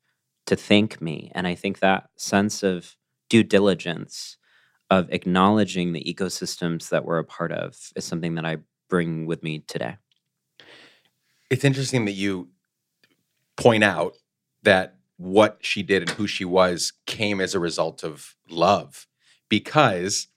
to 0.47 0.56
thank 0.56 1.00
me. 1.00 1.30
And 1.35 1.47
I 1.47 1.54
think 1.54 1.78
that 1.78 2.09
sense 2.16 2.62
of 2.62 2.97
due 3.30 3.44
diligence 3.44 4.37
of 4.98 5.10
acknowledging 5.10 5.92
the 5.92 6.02
ecosystems 6.04 6.88
that 6.90 7.04
we're 7.04 7.18
a 7.18 7.24
part 7.24 7.52
of 7.52 7.76
is 7.96 8.04
something 8.04 8.34
that 8.36 8.44
I 8.44 8.58
bring 8.88 9.26
with 9.26 9.42
me 9.42 9.60
today. 9.60 9.96
It's 11.50 11.64
interesting 11.64 12.04
that 12.06 12.12
you 12.12 12.48
point 13.56 13.84
out 13.84 14.16
that 14.62 14.96
what 15.16 15.58
she 15.60 15.82
did 15.82 16.02
and 16.02 16.10
who 16.10 16.26
she 16.26 16.44
was 16.44 16.92
came 17.06 17.40
as 17.40 17.54
a 17.54 17.60
result 17.60 18.02
of 18.02 18.34
love 18.48 19.06
because 19.48 20.28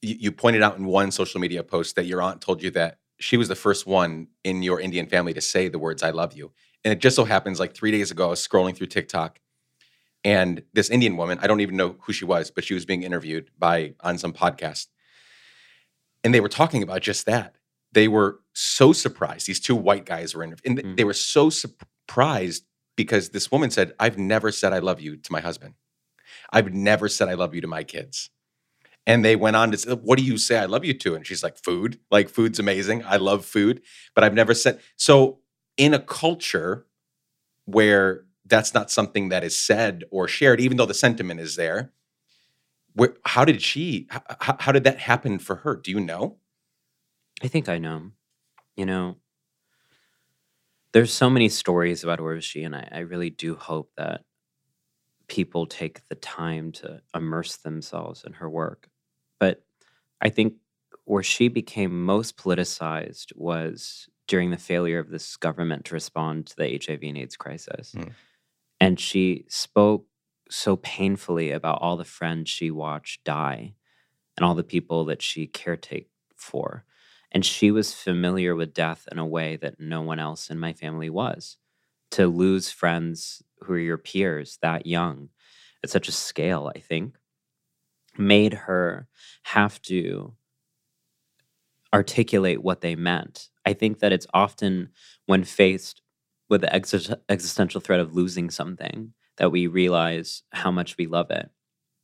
you, 0.00 0.32
pointed 0.32 0.62
out 0.62 0.76
in 0.76 0.86
one 0.86 1.10
social 1.12 1.40
media 1.40 1.62
post 1.62 1.94
that 1.96 2.06
your 2.06 2.20
aunt 2.20 2.40
told 2.40 2.62
you 2.62 2.70
that 2.72 2.98
she 3.20 3.36
was 3.36 3.48
the 3.48 3.54
first 3.54 3.86
one 3.86 4.26
in 4.42 4.62
your 4.62 4.80
Indian 4.80 5.06
family 5.06 5.32
to 5.32 5.40
say 5.40 5.68
the 5.68 5.78
words 5.78 6.02
I 6.02 6.10
love 6.10 6.32
you. 6.32 6.50
And 6.84 6.92
it 6.92 6.98
just 6.98 7.14
so 7.14 7.24
happens 7.24 7.60
like 7.60 7.74
3 7.74 7.92
days 7.92 8.10
ago 8.10 8.26
I 8.26 8.30
was 8.30 8.46
scrolling 8.46 8.76
through 8.76 8.88
TikTok 8.88 9.38
and 10.24 10.62
this 10.72 10.88
Indian 10.90 11.16
woman, 11.16 11.38
I 11.42 11.46
don't 11.46 11.60
even 11.60 11.76
know 11.76 11.96
who 12.00 12.12
she 12.12 12.24
was, 12.24 12.50
but 12.50 12.64
she 12.64 12.74
was 12.74 12.84
being 12.84 13.02
interviewed 13.02 13.50
by 13.58 13.94
on 14.00 14.18
some 14.18 14.32
podcast. 14.32 14.86
And 16.24 16.32
they 16.32 16.40
were 16.40 16.48
talking 16.48 16.82
about 16.82 17.02
just 17.02 17.26
that. 17.26 17.56
They 17.92 18.08
were 18.08 18.40
so 18.54 18.92
surprised. 18.92 19.46
These 19.46 19.60
two 19.60 19.74
white 19.76 20.04
guys 20.06 20.34
were 20.34 20.44
in, 20.44 20.54
and 20.64 20.76
th- 20.76 20.86
Mm. 20.86 20.96
they 20.96 21.04
were 21.04 21.12
so 21.12 21.50
surprised 21.50 22.64
because 22.96 23.30
this 23.30 23.50
woman 23.50 23.70
said, 23.70 23.94
"I've 23.98 24.18
never 24.18 24.52
said 24.52 24.72
I 24.72 24.78
love 24.78 25.00
you 25.00 25.16
to 25.16 25.32
my 25.32 25.40
husband. 25.40 25.74
I've 26.52 26.72
never 26.72 27.08
said 27.08 27.28
I 27.28 27.34
love 27.34 27.54
you 27.54 27.60
to 27.60 27.66
my 27.66 27.82
kids." 27.84 28.30
And 29.06 29.24
they 29.24 29.34
went 29.34 29.56
on 29.56 29.72
to 29.72 29.78
say, 29.78 29.92
"What 29.94 30.18
do 30.18 30.24
you 30.24 30.38
say 30.38 30.58
I 30.58 30.66
love 30.66 30.84
you 30.84 30.94
to?" 30.94 31.14
And 31.16 31.26
she's 31.26 31.42
like, 31.42 31.58
"Food. 31.58 31.98
Like 32.10 32.28
food's 32.28 32.58
amazing. 32.60 33.04
I 33.04 33.16
love 33.16 33.44
food, 33.44 33.82
but 34.14 34.22
I've 34.24 34.34
never 34.34 34.54
said." 34.54 34.80
So 34.96 35.40
in 35.76 35.92
a 35.92 35.98
culture 35.98 36.86
where 37.64 38.24
that's 38.52 38.74
not 38.74 38.90
something 38.90 39.30
that 39.30 39.42
is 39.42 39.58
said 39.58 40.04
or 40.10 40.28
shared, 40.28 40.60
even 40.60 40.76
though 40.76 40.86
the 40.86 40.92
sentiment 40.92 41.40
is 41.40 41.56
there, 41.56 41.90
where, 42.92 43.16
how 43.24 43.46
did 43.46 43.62
she? 43.62 44.06
How, 44.10 44.56
how 44.60 44.72
did 44.72 44.84
that 44.84 44.98
happen 44.98 45.38
for 45.38 45.56
her? 45.56 45.74
Do 45.74 45.90
you 45.90 45.98
know? 45.98 46.36
I 47.42 47.48
think 47.48 47.70
I 47.70 47.78
know. 47.78 48.10
You 48.76 48.84
know, 48.84 49.16
there's 50.92 51.12
so 51.12 51.30
many 51.30 51.48
stories 51.48 52.04
about 52.04 52.18
Urvashi, 52.18 52.64
and 52.64 52.76
I, 52.76 52.88
I 52.92 52.98
really 52.98 53.30
do 53.30 53.54
hope 53.54 53.90
that 53.96 54.22
people 55.28 55.66
take 55.66 56.06
the 56.08 56.14
time 56.14 56.72
to 56.72 57.00
immerse 57.14 57.56
themselves 57.56 58.22
in 58.24 58.34
her 58.34 58.50
work. 58.50 58.88
But 59.40 59.62
I 60.20 60.28
think 60.28 60.54
where 61.04 61.22
she 61.22 61.48
became 61.48 62.04
most 62.04 62.36
politicized 62.36 63.34
was 63.34 64.08
during 64.28 64.50
the 64.50 64.58
failure 64.58 64.98
of 64.98 65.08
this 65.08 65.36
government 65.36 65.86
to 65.86 65.94
respond 65.94 66.48
to 66.48 66.56
the 66.56 66.80
HIV 66.84 67.00
and 67.02 67.16
AIDS 67.16 67.36
crisis. 67.36 67.94
Mm. 67.96 68.12
And 68.82 68.98
she 68.98 69.44
spoke 69.46 70.06
so 70.50 70.74
painfully 70.74 71.52
about 71.52 71.80
all 71.80 71.96
the 71.96 72.04
friends 72.04 72.50
she 72.50 72.68
watched 72.68 73.22
die 73.22 73.74
and 74.36 74.44
all 74.44 74.56
the 74.56 74.64
people 74.64 75.04
that 75.04 75.22
she 75.22 75.46
caretake 75.46 76.08
for. 76.34 76.84
And 77.30 77.46
she 77.46 77.70
was 77.70 77.94
familiar 77.94 78.56
with 78.56 78.74
death 78.74 79.06
in 79.12 79.20
a 79.20 79.24
way 79.24 79.54
that 79.58 79.78
no 79.78 80.02
one 80.02 80.18
else 80.18 80.50
in 80.50 80.58
my 80.58 80.72
family 80.72 81.08
was. 81.08 81.58
To 82.10 82.26
lose 82.26 82.72
friends 82.72 83.44
who 83.60 83.74
are 83.74 83.78
your 83.78 83.98
peers 83.98 84.58
that 84.62 84.84
young 84.84 85.28
at 85.84 85.90
such 85.90 86.08
a 86.08 86.12
scale, 86.12 86.72
I 86.74 86.80
think, 86.80 87.14
made 88.18 88.52
her 88.52 89.06
have 89.44 89.80
to 89.82 90.34
articulate 91.94 92.64
what 92.64 92.80
they 92.80 92.96
meant. 92.96 93.48
I 93.64 93.74
think 93.74 94.00
that 94.00 94.12
it's 94.12 94.26
often 94.34 94.88
when 95.26 95.44
faced 95.44 96.01
with 96.52 96.60
the 96.60 96.66
exis- 96.66 97.18
existential 97.30 97.80
threat 97.80 97.98
of 97.98 98.14
losing 98.14 98.50
something 98.50 99.14
that 99.38 99.50
we 99.50 99.66
realize 99.66 100.42
how 100.52 100.70
much 100.70 100.98
we 100.98 101.06
love 101.06 101.30
it. 101.30 101.48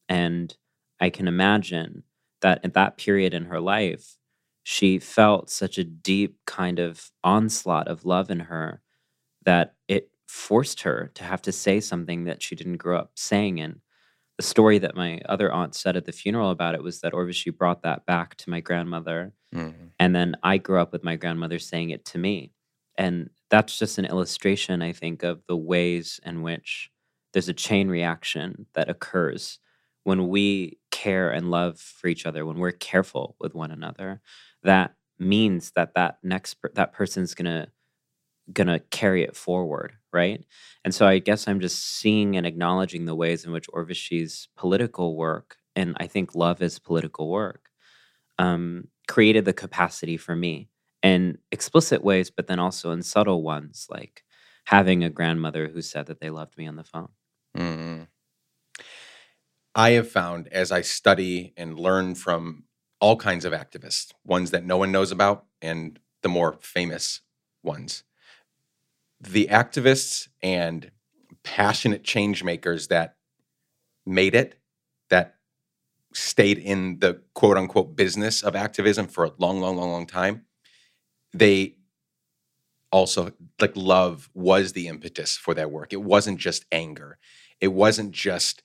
And 0.08 0.56
I 0.98 1.10
can 1.10 1.28
imagine 1.28 2.04
that 2.40 2.64
at 2.64 2.72
that 2.72 2.96
period 2.96 3.34
in 3.34 3.44
her 3.44 3.60
life, 3.60 4.16
she 4.62 4.98
felt 4.98 5.50
such 5.50 5.76
a 5.76 5.84
deep 5.84 6.38
kind 6.46 6.78
of 6.78 7.10
onslaught 7.22 7.88
of 7.88 8.06
love 8.06 8.30
in 8.30 8.40
her 8.40 8.80
that 9.44 9.74
it 9.86 10.08
forced 10.26 10.80
her 10.80 11.10
to 11.16 11.24
have 11.24 11.42
to 11.42 11.52
say 11.52 11.78
something 11.78 12.24
that 12.24 12.42
she 12.42 12.56
didn't 12.56 12.78
grow 12.78 13.00
up 13.00 13.10
saying. 13.16 13.60
And 13.60 13.80
the 14.38 14.42
story 14.42 14.78
that 14.78 14.96
my 14.96 15.20
other 15.28 15.52
aunt 15.52 15.74
said 15.74 15.94
at 15.94 16.06
the 16.06 16.12
funeral 16.12 16.50
about 16.50 16.74
it 16.74 16.82
was 16.82 17.02
that 17.02 17.12
Urvashi 17.12 17.54
brought 17.54 17.82
that 17.82 18.06
back 18.06 18.34
to 18.36 18.48
my 18.48 18.60
grandmother. 18.60 19.34
Mm-hmm. 19.54 19.88
And 19.98 20.16
then 20.16 20.36
I 20.42 20.56
grew 20.56 20.80
up 20.80 20.90
with 20.90 21.04
my 21.04 21.16
grandmother 21.16 21.58
saying 21.58 21.90
it 21.90 22.06
to 22.06 22.18
me. 22.18 22.52
And 22.98 23.30
that's 23.50 23.78
just 23.78 23.98
an 23.98 24.06
illustration, 24.06 24.82
I 24.82 24.92
think, 24.94 25.24
of 25.24 25.42
the 25.48 25.56
ways 25.58 26.20
in 26.26 26.42
which 26.42 26.90
there's 27.34 27.50
a 27.50 27.54
chain 27.54 27.88
reaction 27.88 28.66
that 28.74 28.90
occurs 28.90 29.60
when 30.04 30.28
we 30.28 30.78
care 30.92 31.30
and 31.32 31.50
love 31.52 31.80
for 31.80 32.08
each 32.08 32.26
other, 32.26 32.46
when 32.46 32.58
we're 32.58 32.72
careful 32.72 33.36
with 33.40 33.54
one 33.54 33.72
another. 33.72 34.22
That 34.64 34.96
means 35.20 35.72
that 35.76 35.94
that 35.96 36.18
next 36.24 36.56
per- 36.56 36.72
that 36.76 36.94
person's 36.94 37.34
gonna 37.34 37.68
gonna 38.52 38.80
carry 38.90 39.22
it 39.22 39.36
forward, 39.36 39.92
right? 40.12 40.44
And 40.84 40.94
so 40.94 41.06
I 41.06 41.18
guess 41.18 41.46
I'm 41.48 41.60
just 41.60 41.84
seeing 41.84 42.36
and 42.36 42.46
acknowledging 42.46 43.04
the 43.04 43.14
ways 43.14 43.44
in 43.44 43.52
which 43.52 43.68
Urvashi's 43.68 44.48
political 44.56 45.16
work, 45.16 45.56
and 45.76 45.96
I 46.00 46.06
think 46.06 46.34
love 46.34 46.62
is 46.62 46.78
political 46.78 47.30
work, 47.30 47.68
um, 48.38 48.88
created 49.08 49.44
the 49.44 49.52
capacity 49.54 50.16
for 50.16 50.36
me 50.36 50.68
in 51.02 51.38
explicit 51.52 52.02
ways, 52.02 52.30
but 52.30 52.46
then 52.46 52.58
also 52.58 52.90
in 52.90 53.02
subtle 53.02 53.42
ones, 53.42 53.86
like 53.90 54.24
having 54.66 55.04
a 55.04 55.10
grandmother 55.10 55.68
who 55.68 55.80
said 55.82 56.06
that 56.06 56.20
they 56.20 56.30
loved 56.30 56.56
me 56.58 56.66
on 56.66 56.76
the 56.76 56.84
phone. 56.84 57.08
Mm. 57.56 58.08
I 59.74 59.90
have 59.90 60.10
found 60.10 60.48
as 60.48 60.72
I 60.72 60.82
study 60.82 61.52
and 61.56 61.78
learn 61.78 62.14
from 62.14 62.64
all 63.00 63.16
kinds 63.16 63.44
of 63.44 63.52
activists, 63.52 64.12
ones 64.24 64.50
that 64.50 64.64
no 64.64 64.76
one 64.76 64.90
knows 64.90 65.12
about 65.12 65.44
and 65.62 65.98
the 66.22 66.28
more 66.28 66.58
famous 66.60 67.20
ones, 67.62 68.02
the 69.20 69.46
activists 69.50 70.28
and 70.42 70.90
passionate 71.44 72.02
change 72.04 72.42
makers 72.42 72.88
that 72.88 73.16
made 74.04 74.34
it, 74.34 74.56
that 75.10 75.36
stayed 76.12 76.58
in 76.58 76.98
the 76.98 77.22
quote 77.34 77.56
unquote 77.56 77.94
business 77.94 78.42
of 78.42 78.56
activism 78.56 79.06
for 79.06 79.24
a 79.24 79.32
long, 79.38 79.60
long, 79.60 79.76
long, 79.76 79.90
long 79.90 80.06
time, 80.06 80.44
they 81.32 81.76
also 82.90 83.32
like 83.60 83.72
love 83.74 84.30
was 84.34 84.72
the 84.72 84.88
impetus 84.88 85.36
for 85.36 85.54
that 85.54 85.70
work. 85.70 85.92
It 85.92 86.02
wasn't 86.02 86.38
just 86.38 86.64
anger. 86.72 87.18
It 87.60 87.68
wasn't 87.68 88.12
just 88.12 88.62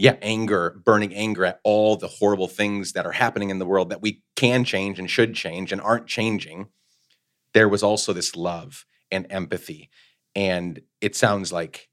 yeah, 0.00 0.16
anger, 0.22 0.80
burning 0.82 1.14
anger 1.14 1.44
at 1.44 1.60
all 1.62 1.94
the 1.94 2.08
horrible 2.08 2.48
things 2.48 2.92
that 2.94 3.04
are 3.04 3.12
happening 3.12 3.50
in 3.50 3.58
the 3.58 3.66
world 3.66 3.90
that 3.90 4.00
we 4.00 4.22
can 4.34 4.64
change 4.64 4.98
and 4.98 5.10
should 5.10 5.34
change 5.34 5.72
and 5.72 5.80
aren't 5.80 6.06
changing. 6.06 6.68
There 7.52 7.68
was 7.68 7.82
also 7.82 8.14
this 8.14 8.34
love 8.34 8.86
and 9.10 9.26
empathy. 9.28 9.90
And 10.34 10.80
it 11.02 11.16
sounds 11.16 11.52
like 11.52 11.90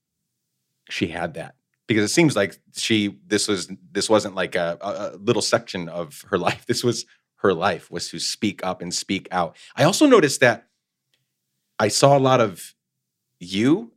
she 0.90 1.08
had 1.08 1.34
that 1.34 1.56
because 1.86 2.10
it 2.10 2.14
seems 2.14 2.34
like 2.34 2.58
she 2.74 3.18
this 3.28 3.50
was 3.50 3.70
this 3.92 4.10
wasn't 4.10 4.36
like 4.36 4.56
a, 4.56 4.78
a 4.80 5.18
little 5.18 5.42
section 5.42 5.90
of 5.90 6.24
her 6.30 6.38
life. 6.48 6.66
This 6.66 6.86
was 6.86 7.06
her 7.38 7.54
life 7.54 7.90
was 7.92 8.10
to 8.10 8.20
speak 8.20 8.66
up 8.66 8.82
and 8.82 8.94
speak 8.94 9.28
out. 9.32 9.56
I 9.76 9.84
also 9.84 10.06
noticed 10.06 10.40
that 10.42 10.68
I 11.80 11.88
saw 11.88 12.18
a 12.18 12.20
lot 12.20 12.42
of 12.42 12.74
you 13.40 13.94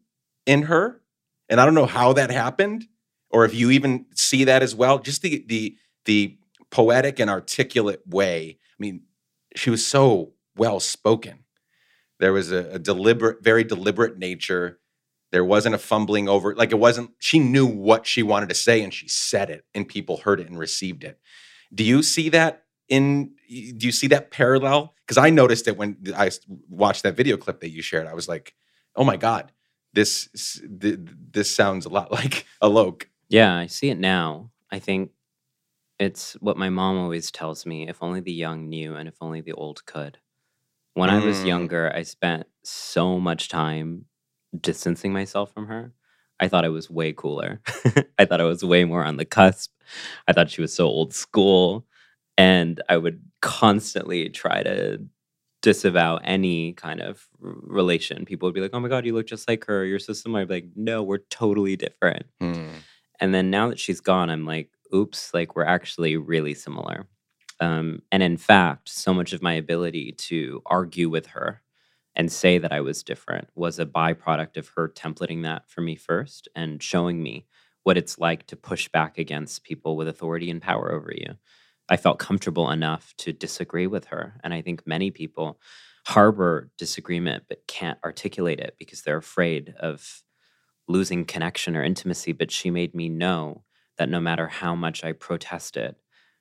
in 0.46 0.62
her, 0.62 1.00
and 1.48 1.60
I 1.60 1.64
don't 1.64 1.74
know 1.74 1.86
how 1.86 2.12
that 2.12 2.30
happened, 2.30 2.86
or 3.30 3.44
if 3.44 3.54
you 3.54 3.70
even 3.70 4.06
see 4.14 4.44
that 4.44 4.62
as 4.62 4.74
well. 4.74 4.98
Just 4.98 5.22
the 5.22 5.44
the 5.46 5.76
the 6.04 6.38
poetic 6.70 7.18
and 7.18 7.30
articulate 7.30 8.02
way. 8.06 8.58
I 8.60 8.76
mean, 8.78 9.02
she 9.56 9.70
was 9.70 9.86
so 9.86 10.32
well 10.56 10.80
spoken. 10.80 11.44
There 12.18 12.32
was 12.32 12.52
a, 12.52 12.72
a 12.72 12.78
deliberate, 12.78 13.42
very 13.42 13.64
deliberate 13.64 14.18
nature. 14.18 14.78
There 15.32 15.44
wasn't 15.44 15.74
a 15.74 15.78
fumbling 15.78 16.28
over. 16.28 16.54
Like 16.54 16.72
it 16.72 16.78
wasn't. 16.78 17.12
She 17.18 17.38
knew 17.38 17.66
what 17.66 18.06
she 18.06 18.22
wanted 18.22 18.50
to 18.50 18.54
say, 18.54 18.82
and 18.82 18.92
she 18.92 19.08
said 19.08 19.48
it, 19.48 19.64
and 19.74 19.88
people 19.88 20.18
heard 20.18 20.40
it 20.40 20.48
and 20.48 20.58
received 20.58 21.04
it. 21.04 21.18
Do 21.72 21.84
you 21.84 22.02
see 22.02 22.28
that 22.30 22.64
in? 22.90 23.34
Do 23.48 23.86
you 23.86 23.92
see 23.92 24.08
that 24.08 24.30
parallel? 24.32 24.94
Because 25.06 25.18
I 25.18 25.30
noticed 25.30 25.68
it 25.68 25.78
when 25.78 25.96
i 26.16 26.30
watched 26.68 27.04
that 27.04 27.16
video 27.16 27.38
clip 27.38 27.60
that 27.60 27.70
you 27.70 27.82
shared. 27.82 28.08
I 28.08 28.14
was 28.14 28.28
like, 28.28 28.54
"Oh 28.96 29.04
my 29.04 29.16
god, 29.16 29.52
this 29.94 30.28
this 30.62 31.54
sounds 31.54 31.86
a 31.86 31.90
lot 31.90 32.12
like 32.18 32.46
Alok." 32.62 33.04
Yeah, 33.30 33.56
I 33.56 33.66
see 33.68 33.90
it 33.90 33.98
now. 33.98 34.50
I 34.72 34.80
think 34.80 35.12
it's 35.98 36.34
what 36.40 36.56
my 36.56 36.70
mom 36.70 36.98
always 36.98 37.30
tells 37.30 37.66
me 37.66 37.88
if 37.88 38.02
only 38.02 38.20
the 38.20 38.32
young 38.32 38.68
knew 38.68 38.96
and 38.96 39.08
if 39.08 39.16
only 39.20 39.40
the 39.42 39.52
old 39.52 39.86
could. 39.86 40.18
When 40.94 41.10
I 41.10 41.20
was 41.20 41.42
Mm. 41.42 41.46
younger, 41.46 41.92
I 41.94 42.02
spent 42.04 42.46
so 42.64 43.20
much 43.20 43.48
time 43.48 44.06
distancing 44.58 45.12
myself 45.12 45.52
from 45.54 45.68
her. 45.68 45.92
I 46.40 46.48
thought 46.48 46.64
I 46.64 46.70
was 46.70 46.90
way 46.90 47.12
cooler. 47.12 47.60
I 48.18 48.24
thought 48.26 48.40
I 48.40 48.44
was 48.44 48.64
way 48.64 48.84
more 48.84 49.04
on 49.04 49.16
the 49.18 49.24
cusp. 49.26 49.72
I 50.28 50.32
thought 50.32 50.50
she 50.50 50.62
was 50.62 50.74
so 50.74 50.86
old 50.86 51.14
school. 51.14 51.86
And 52.40 52.80
I 52.88 52.96
would 52.96 53.20
constantly 53.42 54.30
try 54.30 54.62
to 54.62 54.98
disavow 55.60 56.16
any 56.24 56.72
kind 56.72 57.02
of 57.02 57.28
relation. 57.38 58.24
People 58.24 58.46
would 58.46 58.54
be 58.54 58.62
like, 58.62 58.70
oh 58.72 58.80
my 58.80 58.88
God, 58.88 59.04
you 59.04 59.12
look 59.12 59.26
just 59.26 59.46
like 59.46 59.66
her. 59.66 59.84
You're 59.84 59.98
so 59.98 60.14
similar. 60.14 60.40
I'd 60.40 60.48
be 60.48 60.54
like, 60.54 60.70
no, 60.74 61.02
we're 61.02 61.18
totally 61.28 61.76
different. 61.76 62.24
Hmm. 62.40 62.68
And 63.20 63.34
then 63.34 63.50
now 63.50 63.68
that 63.68 63.78
she's 63.78 64.00
gone, 64.00 64.30
I'm 64.30 64.46
like, 64.46 64.70
oops, 64.94 65.34
like 65.34 65.54
we're 65.54 65.64
actually 65.64 66.16
really 66.16 66.54
similar. 66.54 67.06
Um, 67.60 68.00
and 68.10 68.22
in 68.22 68.38
fact, 68.38 68.88
so 68.88 69.12
much 69.12 69.34
of 69.34 69.42
my 69.42 69.52
ability 69.52 70.12
to 70.12 70.62
argue 70.64 71.10
with 71.10 71.26
her 71.26 71.60
and 72.16 72.32
say 72.32 72.56
that 72.56 72.72
I 72.72 72.80
was 72.80 73.02
different 73.02 73.48
was 73.54 73.78
a 73.78 73.84
byproduct 73.84 74.56
of 74.56 74.68
her 74.76 74.88
templating 74.88 75.42
that 75.42 75.68
for 75.68 75.82
me 75.82 75.94
first 75.94 76.48
and 76.56 76.82
showing 76.82 77.22
me 77.22 77.44
what 77.82 77.98
it's 77.98 78.18
like 78.18 78.46
to 78.46 78.56
push 78.56 78.88
back 78.88 79.18
against 79.18 79.62
people 79.62 79.94
with 79.98 80.08
authority 80.08 80.50
and 80.50 80.62
power 80.62 80.90
over 80.90 81.12
you. 81.14 81.34
I 81.90 81.96
felt 81.96 82.20
comfortable 82.20 82.70
enough 82.70 83.12
to 83.18 83.32
disagree 83.32 83.88
with 83.88 84.06
her. 84.06 84.40
And 84.44 84.54
I 84.54 84.62
think 84.62 84.86
many 84.86 85.10
people 85.10 85.60
harbor 86.06 86.70
disagreement 86.78 87.44
but 87.48 87.66
can't 87.66 87.98
articulate 88.04 88.60
it 88.60 88.76
because 88.78 89.02
they're 89.02 89.18
afraid 89.18 89.74
of 89.80 90.22
losing 90.88 91.24
connection 91.24 91.76
or 91.76 91.82
intimacy. 91.82 92.32
But 92.32 92.50
she 92.50 92.70
made 92.70 92.94
me 92.94 93.08
know 93.08 93.64
that 93.98 94.08
no 94.08 94.20
matter 94.20 94.46
how 94.46 94.74
much 94.74 95.04
I 95.04 95.12
protested, 95.12 95.96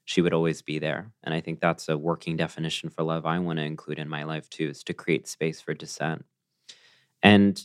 she 0.06 0.22
would 0.22 0.34
always 0.34 0.62
be 0.62 0.80
there. 0.80 1.12
And 1.24 1.34
I 1.34 1.42
think 1.42 1.60
that's 1.60 1.90
a 1.90 1.98
working 1.98 2.38
definition 2.38 2.90
for 2.90 3.04
love 3.04 3.26
I 3.26 3.40
want 3.40 3.58
to 3.58 3.66
include 3.66 4.00
in 4.00 4.08
my 4.08 4.24
life 4.24 4.50
too, 4.50 4.70
is 4.70 4.84
to 4.84 4.94
create 4.94 5.28
space 5.28 5.60
for 5.62 5.74
dissent. 5.74 6.26
And 7.22 7.62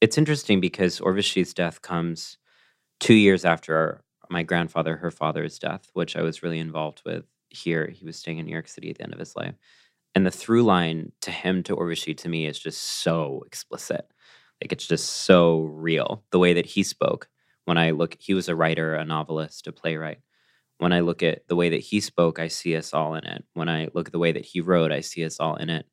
it's 0.00 0.18
interesting 0.18 0.60
because 0.60 1.00
Urvashi's 1.00 1.54
death 1.54 1.80
comes 1.80 2.38
two 2.98 3.14
years 3.14 3.44
after 3.44 4.02
my 4.30 4.42
grandfather, 4.42 4.96
her 4.96 5.10
father's 5.10 5.58
death, 5.58 5.90
which 5.92 6.16
I 6.16 6.22
was 6.22 6.42
really 6.42 6.58
involved 6.58 7.02
with 7.04 7.24
here. 7.50 7.88
He 7.88 8.04
was 8.04 8.16
staying 8.16 8.38
in 8.38 8.46
New 8.46 8.52
York 8.52 8.68
City 8.68 8.90
at 8.90 8.98
the 8.98 9.04
end 9.04 9.12
of 9.12 9.18
his 9.18 9.36
life. 9.36 9.54
And 10.14 10.24
the 10.24 10.30
through 10.30 10.62
line 10.62 11.12
to 11.22 11.30
him 11.30 11.62
to 11.64 11.76
Urvashi 11.76 12.16
to 12.18 12.28
me 12.28 12.46
is 12.46 12.58
just 12.58 12.82
so 12.82 13.42
explicit. 13.46 14.06
Like 14.62 14.72
it's 14.72 14.86
just 14.86 15.08
so 15.08 15.60
real. 15.60 16.24
The 16.30 16.38
way 16.38 16.54
that 16.54 16.66
he 16.66 16.82
spoke 16.82 17.28
when 17.66 17.76
I 17.76 17.90
look, 17.90 18.16
he 18.18 18.32
was 18.32 18.48
a 18.48 18.56
writer, 18.56 18.94
a 18.94 19.04
novelist, 19.04 19.66
a 19.66 19.72
playwright. 19.72 20.20
When 20.78 20.92
I 20.92 21.00
look 21.00 21.22
at 21.22 21.46
the 21.48 21.56
way 21.56 21.68
that 21.70 21.80
he 21.80 22.00
spoke, 22.00 22.38
I 22.38 22.48
see 22.48 22.76
us 22.76 22.94
all 22.94 23.14
in 23.14 23.24
it. 23.24 23.44
When 23.54 23.68
I 23.68 23.88
look 23.92 24.08
at 24.08 24.12
the 24.12 24.18
way 24.18 24.32
that 24.32 24.44
he 24.44 24.60
wrote, 24.60 24.92
I 24.92 25.00
see 25.00 25.24
us 25.24 25.40
all 25.40 25.56
in 25.56 25.68
it. 25.68 25.86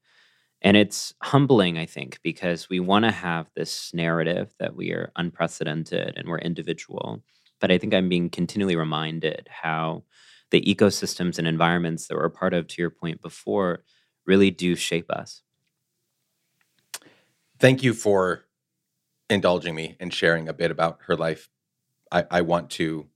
And 0.62 0.78
it's 0.78 1.14
humbling, 1.22 1.78
I 1.78 1.86
think, 1.86 2.20
because 2.24 2.70
we 2.70 2.80
want 2.80 3.04
to 3.06 3.12
have 3.12 3.50
this 3.56 3.94
narrative 3.94 4.54
that 4.60 4.76
we 4.76 4.92
are 4.92 5.12
unprecedented 5.16 6.14
and 6.16 6.30
we're 6.30 6.38
individual. 6.38 7.24
But 7.64 7.72
I 7.72 7.78
think 7.78 7.94
I'm 7.94 8.10
being 8.10 8.30
continually 8.30 8.76
reminded 8.76 9.48
how 9.50 10.04
the 10.52 10.62
ecosystems 10.64 11.40
and 11.40 11.48
environments 11.48 12.08
that 12.08 12.18
we're 12.18 12.26
a 12.26 12.30
part 12.30 12.54
of, 12.54 12.68
to 12.68 12.82
your 12.82 12.90
point 12.90 13.22
before, 13.22 13.86
really 14.26 14.52
do 14.52 14.76
shape 14.76 15.10
us. 15.10 15.44
Thank 17.60 17.82
you 17.82 17.94
for 17.94 18.44
indulging 19.30 19.76
me 19.76 19.96
and 20.02 20.14
sharing 20.14 20.50
a 20.50 20.54
bit 20.54 20.72
about 20.72 21.00
her 21.04 21.16
life. 21.16 21.48
I, 22.12 22.26
I 22.30 22.42
want 22.42 22.70
to, 22.72 23.08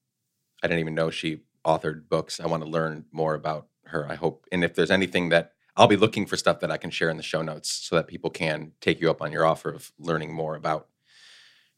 I 0.64 0.68
didn't 0.68 0.80
even 0.80 0.96
know 0.96 1.10
she 1.10 1.42
authored 1.66 2.08
books. 2.08 2.40
I 2.40 2.48
want 2.48 2.64
to 2.64 2.70
learn 2.70 3.04
more 3.12 3.34
about 3.34 3.68
her. 3.88 4.10
I 4.10 4.16
hope, 4.16 4.46
and 4.50 4.64
if 4.64 4.76
there's 4.76 4.92
anything 4.92 5.28
that 5.28 5.52
I'll 5.76 5.88
be 5.88 5.98
looking 5.98 6.26
for 6.26 6.38
stuff 6.38 6.62
that 6.62 6.72
I 6.72 6.78
can 6.78 6.90
share 6.90 7.10
in 7.10 7.18
the 7.18 7.22
show 7.22 7.42
notes 7.42 7.70
so 7.70 7.98
that 7.98 8.08
people 8.08 8.30
can 8.30 8.72
take 8.80 9.02
you 9.02 9.10
up 9.10 9.22
on 9.22 9.34
your 9.34 9.46
offer 9.46 9.72
of 9.72 9.92
learning 10.00 10.34
more 10.34 10.56
about 10.56 10.88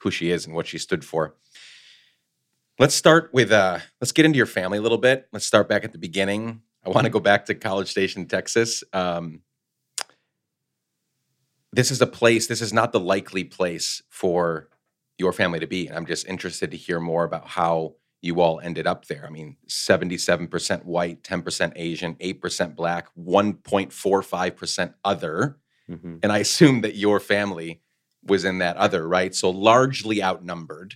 who 0.02 0.12
she 0.12 0.30
is 0.30 0.46
and 0.46 0.54
what 0.54 0.68
she 0.68 0.78
stood 0.78 1.04
for. 1.04 1.34
Let's 2.80 2.96
start 2.96 3.32
with 3.34 3.52
uh 3.52 3.80
let's 4.00 4.14
get 4.14 4.26
into 4.26 4.38
your 4.38 4.46
family 4.46 4.78
a 4.78 4.82
little 4.82 4.98
bit. 4.98 5.28
Let's 5.34 5.46
start 5.46 5.68
back 5.68 5.84
at 5.84 5.92
the 5.92 5.98
beginning. 5.98 6.62
I 6.86 6.90
want 6.90 7.04
to 7.04 7.10
go 7.10 7.20
back 7.20 7.46
to 7.48 7.56
College 7.56 7.90
Station, 7.90 8.26
Texas. 8.26 8.86
Um, 8.94 9.42
this 11.74 11.92
is 11.92 12.02
a 12.02 12.08
place, 12.08 12.48
this 12.48 12.62
is 12.62 12.72
not 12.72 12.94
the 12.94 13.00
likely 13.02 13.44
place 13.44 14.02
for 14.10 14.70
your 15.18 15.34
family 15.34 15.60
to 15.60 15.68
be. 15.68 15.88
And 15.88 15.98
I'm 15.98 16.06
just 16.06 16.26
interested 16.26 16.72
to 16.72 16.78
hear 16.78 17.02
more 17.02 17.26
about 17.26 17.50
how 17.50 17.96
you 18.22 18.40
all 18.40 18.62
ended 18.62 18.88
up 18.88 19.06
there. 19.06 19.26
I 19.26 19.30
mean, 19.30 19.58
77% 19.68 20.86
white, 20.86 21.22
10% 21.22 21.74
Asian, 21.76 22.16
8% 22.16 22.76
black, 22.76 23.10
1.45% 23.18 24.94
other. 25.04 25.58
Mm-hmm. 25.90 26.18
And 26.24 26.32
I 26.32 26.38
assume 26.40 26.82
that 26.82 26.96
your 26.96 27.20
family 27.20 27.82
was 28.24 28.46
in 28.46 28.60
that 28.60 28.78
other, 28.78 29.06
right? 29.06 29.36
So 29.36 29.50
largely 29.50 30.24
outnumbered 30.24 30.96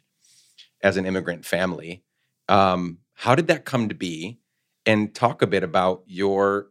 as 0.83 0.97
an 0.97 1.05
immigrant 1.05 1.45
family. 1.45 2.03
Um, 2.47 2.99
how 3.15 3.33
did 3.33 3.47
that 3.47 3.65
come 3.65 3.89
to 3.89 3.95
be? 3.95 4.39
And 4.85 5.15
talk 5.15 5.41
a 5.41 5.47
bit 5.47 5.63
about 5.63 6.03
your 6.05 6.67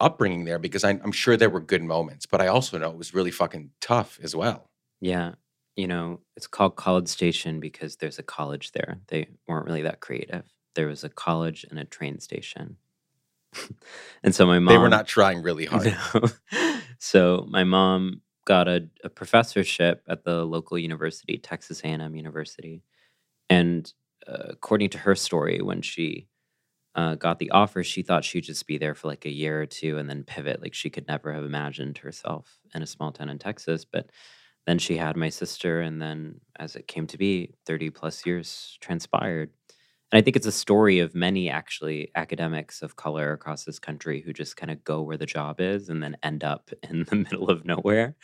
upbringing 0.00 0.46
there 0.46 0.58
because 0.58 0.82
I, 0.82 0.90
I'm 0.90 1.12
sure 1.12 1.36
there 1.36 1.50
were 1.50 1.60
good 1.60 1.82
moments, 1.82 2.24
but 2.24 2.40
I 2.40 2.46
also 2.46 2.78
know 2.78 2.90
it 2.90 2.96
was 2.96 3.12
really 3.12 3.30
fucking 3.30 3.70
tough 3.80 4.18
as 4.22 4.34
well. 4.34 4.70
Yeah 5.00 5.34
you 5.80 5.86
know, 5.86 6.20
it's 6.36 6.46
called 6.46 6.76
College 6.76 7.08
Station 7.08 7.58
because 7.58 7.96
there's 7.96 8.18
a 8.18 8.22
college 8.22 8.72
there. 8.72 9.00
They 9.08 9.28
weren't 9.48 9.66
really 9.66 9.82
that 9.82 10.00
creative. 10.00 10.44
There 10.74 10.86
was 10.86 11.04
a 11.04 11.08
college 11.08 11.64
and 11.68 11.78
a 11.78 11.84
train 11.86 12.20
station. 12.20 12.76
and 14.22 14.34
so 14.34 14.46
my 14.46 14.58
mom. 14.58 14.74
They 14.74 14.78
were 14.78 14.90
not 14.90 15.06
trying 15.06 15.42
really 15.42 15.64
hard. 15.66 15.96
No. 16.14 16.28
so 16.98 17.46
my 17.48 17.64
mom 17.64 18.20
got 18.44 18.68
a, 18.68 18.88
a 19.04 19.08
professorship 19.08 20.02
at 20.06 20.24
the 20.24 20.44
local 20.44 20.78
university, 20.78 21.38
Texas 21.38 21.80
A&M 21.80 22.14
University. 22.14 22.82
And 23.50 23.92
uh, 24.28 24.44
according 24.50 24.90
to 24.92 24.98
her 25.00 25.16
story, 25.16 25.60
when 25.62 25.82
she 25.82 26.28
uh, 26.94 27.16
got 27.16 27.38
the 27.38 27.50
offer, 27.52 27.84
she 27.84 28.02
thought 28.02 28.24
she'd 28.24 28.44
just 28.44 28.66
be 28.66 28.78
there 28.78 28.94
for 28.94 29.08
like 29.08 29.26
a 29.26 29.30
year 29.32 29.62
or 29.62 29.66
two 29.66 29.98
and 29.98 30.10
then 30.10 30.24
pivot. 30.24 30.62
Like 30.62 30.74
she 30.74 30.90
could 30.90 31.08
never 31.08 31.32
have 31.32 31.44
imagined 31.44 31.98
herself 31.98 32.60
in 32.74 32.82
a 32.82 32.86
small 32.86 33.12
town 33.12 33.30
in 33.30 33.38
Texas. 33.38 33.84
But 33.84 34.10
then 34.66 34.78
she 34.78 34.96
had 34.96 35.16
my 35.16 35.30
sister, 35.30 35.80
and 35.80 36.02
then 36.02 36.40
as 36.58 36.76
it 36.76 36.88
came 36.88 37.06
to 37.08 37.18
be, 37.18 37.54
30 37.66 37.90
plus 37.90 38.26
years 38.26 38.78
transpired. 38.80 39.50
And 40.12 40.18
I 40.18 40.22
think 40.22 40.36
it's 40.36 40.46
a 40.46 40.52
story 40.52 40.98
of 41.00 41.14
many 41.14 41.50
actually 41.50 42.10
academics 42.16 42.82
of 42.82 42.96
color 42.96 43.32
across 43.32 43.64
this 43.64 43.78
country 43.78 44.20
who 44.22 44.32
just 44.32 44.56
kind 44.56 44.70
of 44.72 44.84
go 44.84 45.02
where 45.02 45.16
the 45.16 45.26
job 45.26 45.60
is 45.60 45.88
and 45.88 46.02
then 46.02 46.16
end 46.22 46.44
up 46.44 46.70
in 46.90 47.04
the 47.04 47.16
middle 47.16 47.50
of 47.50 47.64
nowhere. 47.64 48.16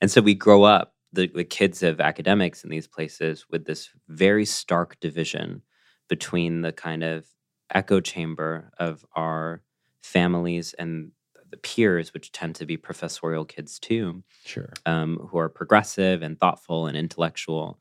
And 0.00 0.10
so 0.10 0.20
we 0.20 0.34
grow 0.34 0.64
up, 0.64 0.94
the, 1.12 1.30
the 1.34 1.44
kids 1.44 1.82
of 1.82 2.00
academics 2.00 2.64
in 2.64 2.70
these 2.70 2.86
places, 2.86 3.46
with 3.50 3.64
this 3.64 3.90
very 4.08 4.44
stark 4.44 4.98
division 5.00 5.62
between 6.08 6.62
the 6.62 6.72
kind 6.72 7.02
of 7.02 7.26
echo 7.72 8.00
chamber 8.00 8.70
of 8.78 9.04
our 9.14 9.62
families 10.02 10.74
and 10.78 11.12
the 11.50 11.56
peers, 11.56 12.14
which 12.14 12.32
tend 12.32 12.54
to 12.54 12.66
be 12.66 12.76
professorial 12.76 13.44
kids 13.44 13.78
too, 13.78 14.22
sure, 14.44 14.72
um, 14.86 15.28
who 15.30 15.38
are 15.38 15.48
progressive 15.48 16.22
and 16.22 16.38
thoughtful 16.38 16.86
and 16.86 16.96
intellectual, 16.96 17.80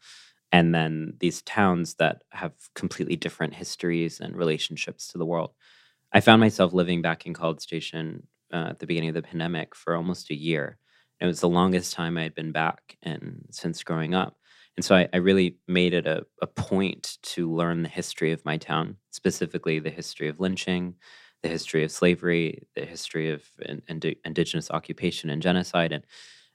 and 0.51 0.73
then 0.73 1.13
these 1.19 1.43
towns 1.43 1.95
that 1.95 2.23
have 2.31 2.53
completely 2.73 3.15
different 3.15 3.53
histories 3.53 4.19
and 4.19 4.35
relationships 4.35 5.07
to 5.07 5.17
the 5.19 5.25
world. 5.25 5.51
I 6.11 6.21
found 6.21 6.39
myself 6.39 6.73
living 6.73 7.03
back 7.03 7.27
in 7.27 7.33
College 7.35 7.61
Station 7.61 8.27
uh, 8.51 8.69
at 8.71 8.79
the 8.79 8.87
beginning 8.87 9.09
of 9.09 9.15
the 9.15 9.21
pandemic 9.21 9.75
for 9.75 9.95
almost 9.95 10.31
a 10.31 10.35
year. 10.35 10.79
It 11.21 11.25
was 11.25 11.41
the 11.41 11.49
longest 11.49 11.93
time 11.93 12.17
I 12.17 12.23
had 12.23 12.35
been 12.35 12.51
back 12.51 12.97
and 13.03 13.45
since 13.51 13.83
growing 13.83 14.13
up. 14.13 14.37
And 14.77 14.85
so 14.85 14.95
I, 14.95 15.09
I, 15.13 15.17
really 15.17 15.57
made 15.67 15.93
it 15.93 16.07
a, 16.07 16.25
a 16.41 16.47
point 16.47 17.17
to 17.23 17.53
learn 17.53 17.83
the 17.83 17.89
history 17.89 18.31
of 18.31 18.45
my 18.45 18.55
town, 18.55 18.95
specifically 19.09 19.79
the 19.79 19.89
history 19.89 20.29
of 20.29 20.39
lynching, 20.39 20.95
the 21.43 21.49
history 21.49 21.83
of 21.83 21.91
slavery, 21.91 22.63
the 22.75 22.85
history 22.85 23.29
of 23.29 23.43
in, 23.61 23.81
in, 23.89 24.15
indigenous 24.23 24.71
occupation 24.71 25.29
and 25.29 25.41
genocide, 25.41 25.91
and, 25.91 26.05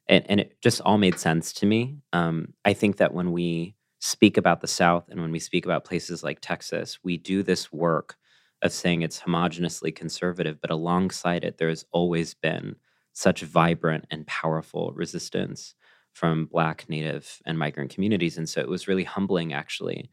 and 0.08 0.24
and 0.28 0.40
it 0.40 0.60
just 0.62 0.80
all 0.82 0.98
made 0.98 1.18
sense 1.18 1.52
to 1.54 1.66
me. 1.66 1.98
Um, 2.12 2.54
I 2.64 2.72
think 2.72 2.96
that 2.96 3.12
when 3.12 3.32
we 3.32 3.74
speak 4.00 4.36
about 4.36 4.60
the 4.60 4.66
South 4.66 5.04
and 5.08 5.20
when 5.20 5.32
we 5.32 5.38
speak 5.38 5.64
about 5.64 5.84
places 5.84 6.22
like 6.22 6.38
Texas, 6.40 6.98
we 7.02 7.16
do 7.16 7.42
this 7.42 7.72
work 7.72 8.16
of 8.62 8.72
saying 8.72 9.02
it's 9.02 9.20
homogeneously 9.20 9.94
conservative, 9.94 10.60
but 10.60 10.70
alongside 10.70 11.44
it, 11.44 11.58
there 11.58 11.68
has 11.68 11.84
always 11.92 12.34
been 12.34 12.76
such 13.14 13.42
vibrant 13.42 14.06
and 14.10 14.26
powerful 14.26 14.92
resistance 14.94 15.74
from 16.12 16.46
Black, 16.46 16.88
Native, 16.88 17.40
and 17.46 17.58
migrant 17.58 17.92
communities, 17.92 18.38
and 18.38 18.48
so 18.48 18.60
it 18.60 18.68
was 18.68 18.88
really 18.88 19.04
humbling, 19.04 19.54
actually, 19.54 20.10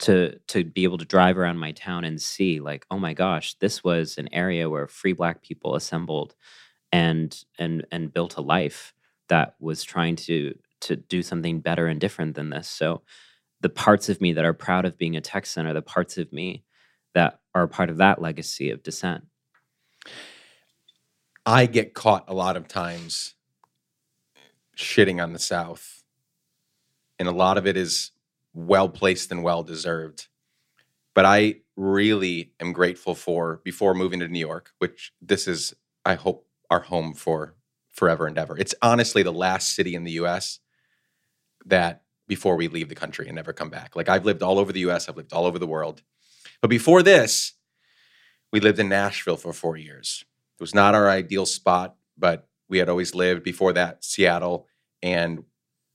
to 0.00 0.38
to 0.48 0.64
be 0.64 0.84
able 0.84 0.98
to 0.98 1.04
drive 1.04 1.38
around 1.38 1.58
my 1.58 1.72
town 1.72 2.04
and 2.04 2.20
see 2.22 2.60
like 2.60 2.86
oh 2.90 2.98
my 2.98 3.14
gosh 3.14 3.54
this 3.54 3.82
was 3.82 4.16
an 4.18 4.28
area 4.32 4.70
where 4.70 4.86
free 4.86 5.12
black 5.12 5.42
people 5.42 5.74
assembled 5.74 6.34
and 6.92 7.44
and 7.58 7.86
and 7.92 8.12
built 8.12 8.36
a 8.36 8.40
life 8.42 8.94
that 9.28 9.54
was 9.60 9.82
trying 9.84 10.16
to 10.16 10.54
to 10.80 10.96
do 10.96 11.22
something 11.22 11.60
better 11.60 11.86
and 11.88 12.00
different 12.00 12.36
than 12.36 12.50
this. 12.50 12.68
So 12.68 13.02
the 13.60 13.68
parts 13.68 14.08
of 14.08 14.20
me 14.20 14.32
that 14.34 14.44
are 14.44 14.54
proud 14.54 14.84
of 14.84 14.98
being 14.98 15.16
a 15.16 15.20
texan 15.20 15.66
are 15.66 15.74
the 15.74 15.82
parts 15.82 16.18
of 16.18 16.32
me 16.32 16.64
that 17.14 17.40
are 17.54 17.66
part 17.68 17.90
of 17.90 17.98
that 17.98 18.22
legacy 18.22 18.70
of 18.70 18.82
dissent 18.82 19.24
i 21.48 21.66
get 21.66 21.94
caught 21.94 22.24
a 22.28 22.34
lot 22.34 22.56
of 22.56 22.68
times 22.68 23.34
shitting 24.76 25.22
on 25.22 25.32
the 25.32 25.38
south 25.38 25.98
and 27.18 27.28
a 27.28 27.32
lot 27.32 27.58
of 27.58 27.66
it 27.66 27.76
is 27.76 28.12
well 28.54 28.88
placed 28.88 29.30
and 29.30 29.42
well 29.42 29.62
deserved. 29.62 30.28
But 31.14 31.24
I 31.24 31.56
really 31.76 32.52
am 32.60 32.72
grateful 32.72 33.14
for 33.14 33.60
before 33.64 33.94
moving 33.94 34.20
to 34.20 34.28
New 34.28 34.38
York, 34.38 34.70
which 34.78 35.12
this 35.20 35.48
is, 35.48 35.74
I 36.04 36.14
hope, 36.14 36.46
our 36.70 36.80
home 36.80 37.14
for 37.14 37.54
forever 37.88 38.26
and 38.26 38.38
ever. 38.38 38.56
It's 38.56 38.74
honestly 38.82 39.22
the 39.22 39.32
last 39.32 39.74
city 39.74 39.94
in 39.94 40.04
the 40.04 40.12
US 40.12 40.60
that 41.64 42.02
before 42.28 42.56
we 42.56 42.68
leave 42.68 42.88
the 42.88 42.94
country 42.94 43.26
and 43.26 43.34
never 43.34 43.52
come 43.52 43.70
back. 43.70 43.96
Like 43.96 44.08
I've 44.08 44.24
lived 44.24 44.42
all 44.42 44.58
over 44.58 44.72
the 44.72 44.88
US, 44.90 45.08
I've 45.08 45.16
lived 45.16 45.32
all 45.32 45.46
over 45.46 45.58
the 45.58 45.66
world. 45.66 46.02
But 46.60 46.70
before 46.70 47.02
this, 47.02 47.54
we 48.52 48.60
lived 48.60 48.78
in 48.78 48.88
Nashville 48.88 49.36
for 49.36 49.52
four 49.52 49.76
years. 49.76 50.24
It 50.58 50.62
was 50.62 50.74
not 50.74 50.94
our 50.94 51.08
ideal 51.08 51.46
spot, 51.46 51.96
but 52.16 52.48
we 52.68 52.78
had 52.78 52.88
always 52.88 53.14
lived 53.14 53.44
before 53.44 53.72
that, 53.74 54.04
Seattle. 54.04 54.66
And 55.02 55.44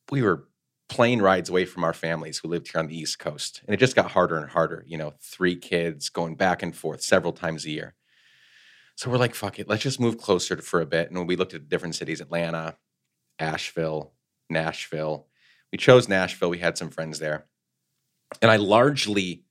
we 0.09 0.21
were 0.21 0.47
plane 0.89 1.21
rides 1.21 1.49
away 1.49 1.65
from 1.65 1.83
our 1.83 1.93
families 1.93 2.37
who 2.37 2.47
lived 2.47 2.71
here 2.71 2.79
on 2.79 2.87
the 2.87 2.97
East 2.97 3.19
Coast. 3.19 3.61
And 3.65 3.73
it 3.73 3.79
just 3.79 3.95
got 3.95 4.11
harder 4.11 4.37
and 4.37 4.49
harder, 4.49 4.83
you 4.87 4.97
know, 4.97 5.13
three 5.21 5.55
kids 5.55 6.09
going 6.09 6.35
back 6.35 6.61
and 6.61 6.75
forth 6.75 7.01
several 7.01 7.33
times 7.33 7.65
a 7.65 7.71
year. 7.71 7.95
So 8.95 9.09
we're 9.09 9.17
like, 9.17 9.33
fuck 9.33 9.59
it, 9.59 9.67
let's 9.67 9.81
just 9.81 9.99
move 9.99 10.17
closer 10.17 10.55
for 10.57 10.81
a 10.81 10.85
bit. 10.85 11.09
And 11.09 11.17
when 11.17 11.27
we 11.27 11.35
looked 11.35 11.53
at 11.53 11.67
different 11.67 11.95
cities, 11.95 12.21
Atlanta, 12.21 12.77
Asheville, 13.39 14.13
Nashville, 14.49 15.27
we 15.71 15.77
chose 15.79 16.07
Nashville. 16.07 16.51
We 16.51 16.59
had 16.59 16.77
some 16.77 16.91
friends 16.91 17.17
there. 17.17 17.45
And 18.41 18.51
I 18.51 18.57
largely 18.57 19.43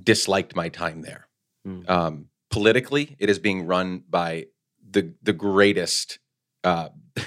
disliked 0.00 0.54
my 0.54 0.68
time 0.68 1.02
there. 1.02 1.26
Hmm. 1.64 1.80
Um, 1.88 2.26
politically, 2.50 3.16
it 3.18 3.30
is 3.30 3.38
being 3.38 3.66
run 3.66 4.04
by 4.08 4.46
the 4.88 5.14
the 5.22 5.32
greatest. 5.32 6.18
Uh, 6.64 6.88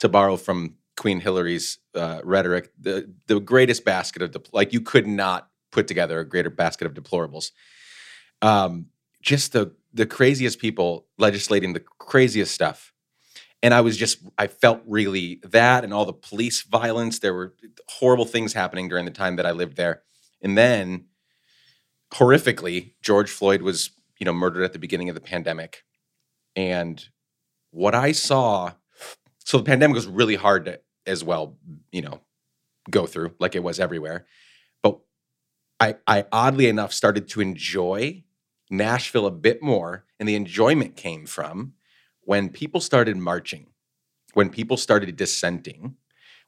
to 0.00 0.08
borrow 0.08 0.36
from 0.36 0.76
Queen 0.96 1.20
Hillary's 1.20 1.78
uh, 1.94 2.20
rhetoric, 2.24 2.72
the 2.80 3.12
the 3.26 3.40
greatest 3.40 3.84
basket 3.84 4.22
of 4.22 4.32
dep- 4.32 4.52
like 4.52 4.72
you 4.72 4.80
could 4.80 5.06
not 5.06 5.48
put 5.70 5.86
together 5.86 6.18
a 6.18 6.24
greater 6.24 6.50
basket 6.50 6.86
of 6.86 6.94
deplorables. 6.94 7.50
Um, 8.42 8.86
just 9.22 9.52
the 9.52 9.74
the 9.92 10.06
craziest 10.06 10.58
people 10.58 11.06
legislating 11.18 11.72
the 11.72 11.82
craziest 11.98 12.52
stuff 12.52 12.94
and 13.64 13.72
I 13.72 13.80
was 13.80 13.96
just 13.96 14.18
I 14.36 14.46
felt 14.46 14.82
really 14.86 15.40
that 15.42 15.84
and 15.84 15.94
all 15.94 16.04
the 16.04 16.12
police 16.12 16.62
violence. 16.62 17.18
There 17.18 17.32
were 17.32 17.54
horrible 17.88 18.26
things 18.26 18.52
happening 18.52 18.88
during 18.88 19.06
the 19.06 19.10
time 19.10 19.36
that 19.36 19.46
I 19.46 19.52
lived 19.52 19.78
there, 19.78 20.02
and 20.42 20.56
then 20.56 21.06
horrifically, 22.12 22.92
George 23.02 23.30
Floyd 23.30 23.62
was 23.62 23.90
you 24.18 24.24
know 24.24 24.32
murdered 24.32 24.64
at 24.64 24.72
the 24.72 24.78
beginning 24.78 25.08
of 25.08 25.14
the 25.14 25.20
pandemic, 25.20 25.84
and 26.56 27.04
what 27.70 27.94
I 27.94 28.12
saw. 28.12 28.72
So 29.46 29.58
the 29.58 29.64
pandemic 29.64 29.94
was 29.94 30.06
really 30.06 30.36
hard 30.36 30.64
to 30.64 30.80
as 31.06 31.22
well, 31.22 31.58
you 31.92 32.02
know, 32.02 32.20
go 32.90 33.06
through 33.06 33.34
like 33.38 33.54
it 33.54 33.62
was 33.62 33.80
everywhere. 33.80 34.26
But 34.82 35.00
I, 35.80 35.96
I 36.06 36.24
oddly 36.32 36.66
enough 36.66 36.92
started 36.92 37.28
to 37.28 37.40
enjoy 37.40 38.24
Nashville 38.70 39.26
a 39.26 39.30
bit 39.30 39.62
more, 39.62 40.04
and 40.18 40.28
the 40.28 40.34
enjoyment 40.34 40.96
came 40.96 41.26
from 41.26 41.74
when 42.22 42.48
people 42.48 42.80
started 42.80 43.16
marching, 43.16 43.66
when 44.32 44.48
people 44.48 44.76
started 44.76 45.14
dissenting, 45.16 45.96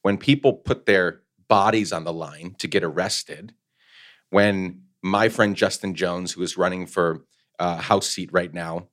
when 0.03 0.17
people 0.17 0.55
put 0.55 0.87
their 0.87 1.21
bodies 1.49 1.93
on 1.93 2.05
the 2.05 2.13
line 2.13 2.55
to 2.59 2.67
get 2.67 2.83
arrested, 2.83 3.55
when 4.31 4.83
my 5.03 5.29
friend 5.29 5.55
Justin 5.55 5.95
Jones, 5.95 6.33
who 6.33 6.41
was 6.41 6.57
running 6.57 6.87
for 6.87 7.25
a 7.59 7.77
House 7.77 8.09
seat 8.09 8.31
right 8.33 8.53
now 8.53 8.89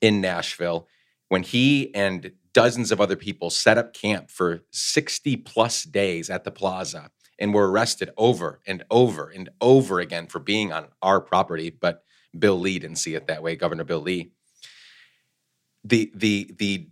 in 0.00 0.20
Nashville, 0.20 0.88
when 1.28 1.42
he 1.42 1.94
and 1.94 2.32
dozens 2.52 2.92
of 2.92 3.00
other 3.00 3.16
people 3.16 3.50
set 3.50 3.78
up 3.78 3.94
camp 3.94 4.30
for 4.30 4.62
60 4.70 5.36
plus 5.38 5.84
days 5.84 6.30
at 6.30 6.44
the 6.44 6.50
plaza 6.50 7.10
and 7.38 7.52
were 7.52 7.70
arrested 7.70 8.10
over 8.16 8.60
and 8.66 8.84
over 8.90 9.28
and 9.28 9.48
over 9.60 9.98
again 9.98 10.26
for 10.26 10.38
being 10.38 10.72
on 10.72 10.86
our 11.02 11.20
property, 11.20 11.70
but 11.70 12.04
Bill 12.38 12.58
Lee 12.58 12.78
didn't 12.78 12.98
see 12.98 13.14
it 13.14 13.26
that 13.26 13.42
way, 13.42 13.56
Governor 13.56 13.84
Bill 13.84 14.00
Lee 14.00 14.30
the 15.84 16.10
the 16.14 16.50
the 16.58 16.88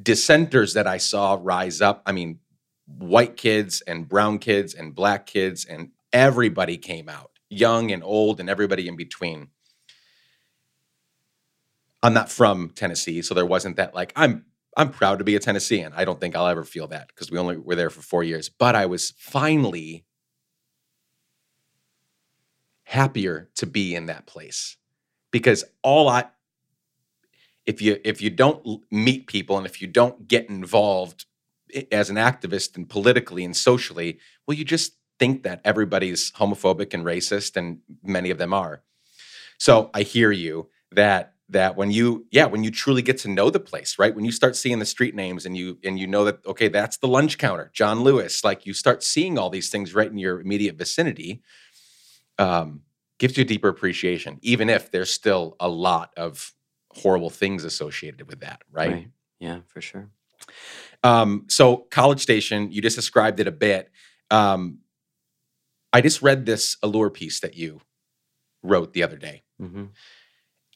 dissenters 0.00 0.74
that 0.74 0.86
I 0.86 0.98
saw 0.98 1.38
rise 1.40 1.80
up, 1.80 2.02
I 2.06 2.12
mean, 2.12 2.38
white 2.86 3.36
kids 3.36 3.82
and 3.82 4.08
brown 4.08 4.38
kids 4.38 4.74
and 4.74 4.94
black 4.94 5.26
kids 5.26 5.64
and 5.64 5.90
everybody 6.12 6.78
came 6.78 7.08
out, 7.08 7.32
young 7.50 7.90
and 7.90 8.02
old 8.04 8.40
and 8.40 8.48
everybody 8.48 8.88
in 8.88 8.96
between. 8.96 9.48
I'm 12.06 12.14
not 12.14 12.30
from 12.30 12.70
Tennessee, 12.70 13.20
so 13.20 13.34
there 13.34 13.44
wasn't 13.44 13.76
that 13.76 13.92
like 13.92 14.12
I'm 14.14 14.44
I'm 14.76 14.90
proud 14.90 15.18
to 15.18 15.24
be 15.24 15.34
a 15.34 15.40
Tennessean. 15.40 15.92
I 15.96 16.04
don't 16.04 16.20
think 16.20 16.36
I'll 16.36 16.46
ever 16.46 16.62
feel 16.62 16.86
that 16.88 17.08
because 17.08 17.32
we 17.32 17.38
only 17.38 17.56
were 17.56 17.74
there 17.74 17.90
for 17.90 18.02
4 18.02 18.22
years, 18.22 18.48
but 18.48 18.76
I 18.76 18.86
was 18.86 19.12
finally 19.18 20.04
happier 22.84 23.50
to 23.56 23.66
be 23.66 23.96
in 23.96 24.06
that 24.06 24.26
place 24.26 24.76
because 25.32 25.64
all 25.82 26.08
I 26.08 26.26
if 27.64 27.82
you 27.82 27.98
if 28.04 28.22
you 28.22 28.30
don't 28.30 28.82
meet 28.92 29.26
people 29.26 29.58
and 29.58 29.66
if 29.66 29.82
you 29.82 29.88
don't 29.88 30.28
get 30.28 30.48
involved 30.48 31.26
as 31.90 32.08
an 32.08 32.16
activist 32.16 32.76
and 32.76 32.88
politically 32.88 33.44
and 33.44 33.56
socially, 33.56 34.20
well, 34.46 34.56
you 34.56 34.64
just 34.64 34.92
think 35.18 35.42
that 35.42 35.60
everybody's 35.64 36.30
homophobic 36.32 36.94
and 36.94 37.04
racist, 37.04 37.56
and 37.56 37.78
many 38.04 38.30
of 38.30 38.38
them 38.38 38.54
are. 38.54 38.82
So 39.58 39.90
I 39.92 40.02
hear 40.02 40.30
you 40.30 40.68
that 40.92 41.32
that 41.48 41.76
when 41.76 41.90
you 41.90 42.26
yeah 42.30 42.46
when 42.46 42.64
you 42.64 42.70
truly 42.70 43.02
get 43.02 43.18
to 43.18 43.28
know 43.28 43.50
the 43.50 43.60
place 43.60 43.98
right 43.98 44.16
when 44.16 44.24
you 44.24 44.32
start 44.32 44.56
seeing 44.56 44.80
the 44.80 44.84
street 44.84 45.14
names 45.14 45.46
and 45.46 45.56
you 45.56 45.78
and 45.84 45.98
you 45.98 46.06
know 46.06 46.24
that 46.24 46.44
okay 46.44 46.66
that's 46.66 46.96
the 46.96 47.06
lunch 47.06 47.38
counter 47.38 47.70
john 47.72 48.00
lewis 48.00 48.42
like 48.42 48.66
you 48.66 48.72
start 48.72 49.02
seeing 49.02 49.38
all 49.38 49.48
these 49.48 49.70
things 49.70 49.94
right 49.94 50.10
in 50.10 50.18
your 50.18 50.40
immediate 50.40 50.76
vicinity 50.76 51.40
um, 52.38 52.82
gives 53.18 53.36
you 53.36 53.42
a 53.42 53.46
deeper 53.46 53.68
appreciation 53.68 54.38
even 54.42 54.68
if 54.68 54.90
there's 54.90 55.10
still 55.10 55.54
a 55.60 55.68
lot 55.68 56.12
of 56.16 56.52
horrible 56.96 57.30
things 57.30 57.64
associated 57.64 58.26
with 58.28 58.40
that, 58.40 58.62
right? 58.70 58.92
right. 58.92 59.08
Yeah, 59.38 59.60
for 59.66 59.80
sure. 59.80 60.10
Um, 61.04 61.44
so 61.48 61.78
College 61.90 62.20
Station, 62.20 62.72
you 62.72 62.80
just 62.80 62.96
described 62.96 63.38
it 63.38 63.46
a 63.46 63.52
bit. 63.52 63.90
Um, 64.30 64.78
I 65.92 66.00
just 66.00 66.22
read 66.22 66.46
this 66.46 66.76
Allure 66.82 67.10
piece 67.10 67.40
that 67.40 67.56
you 67.56 67.80
wrote 68.62 68.92
the 68.92 69.02
other 69.02 69.16
day 69.16 69.42
mm-hmm. 69.60 69.84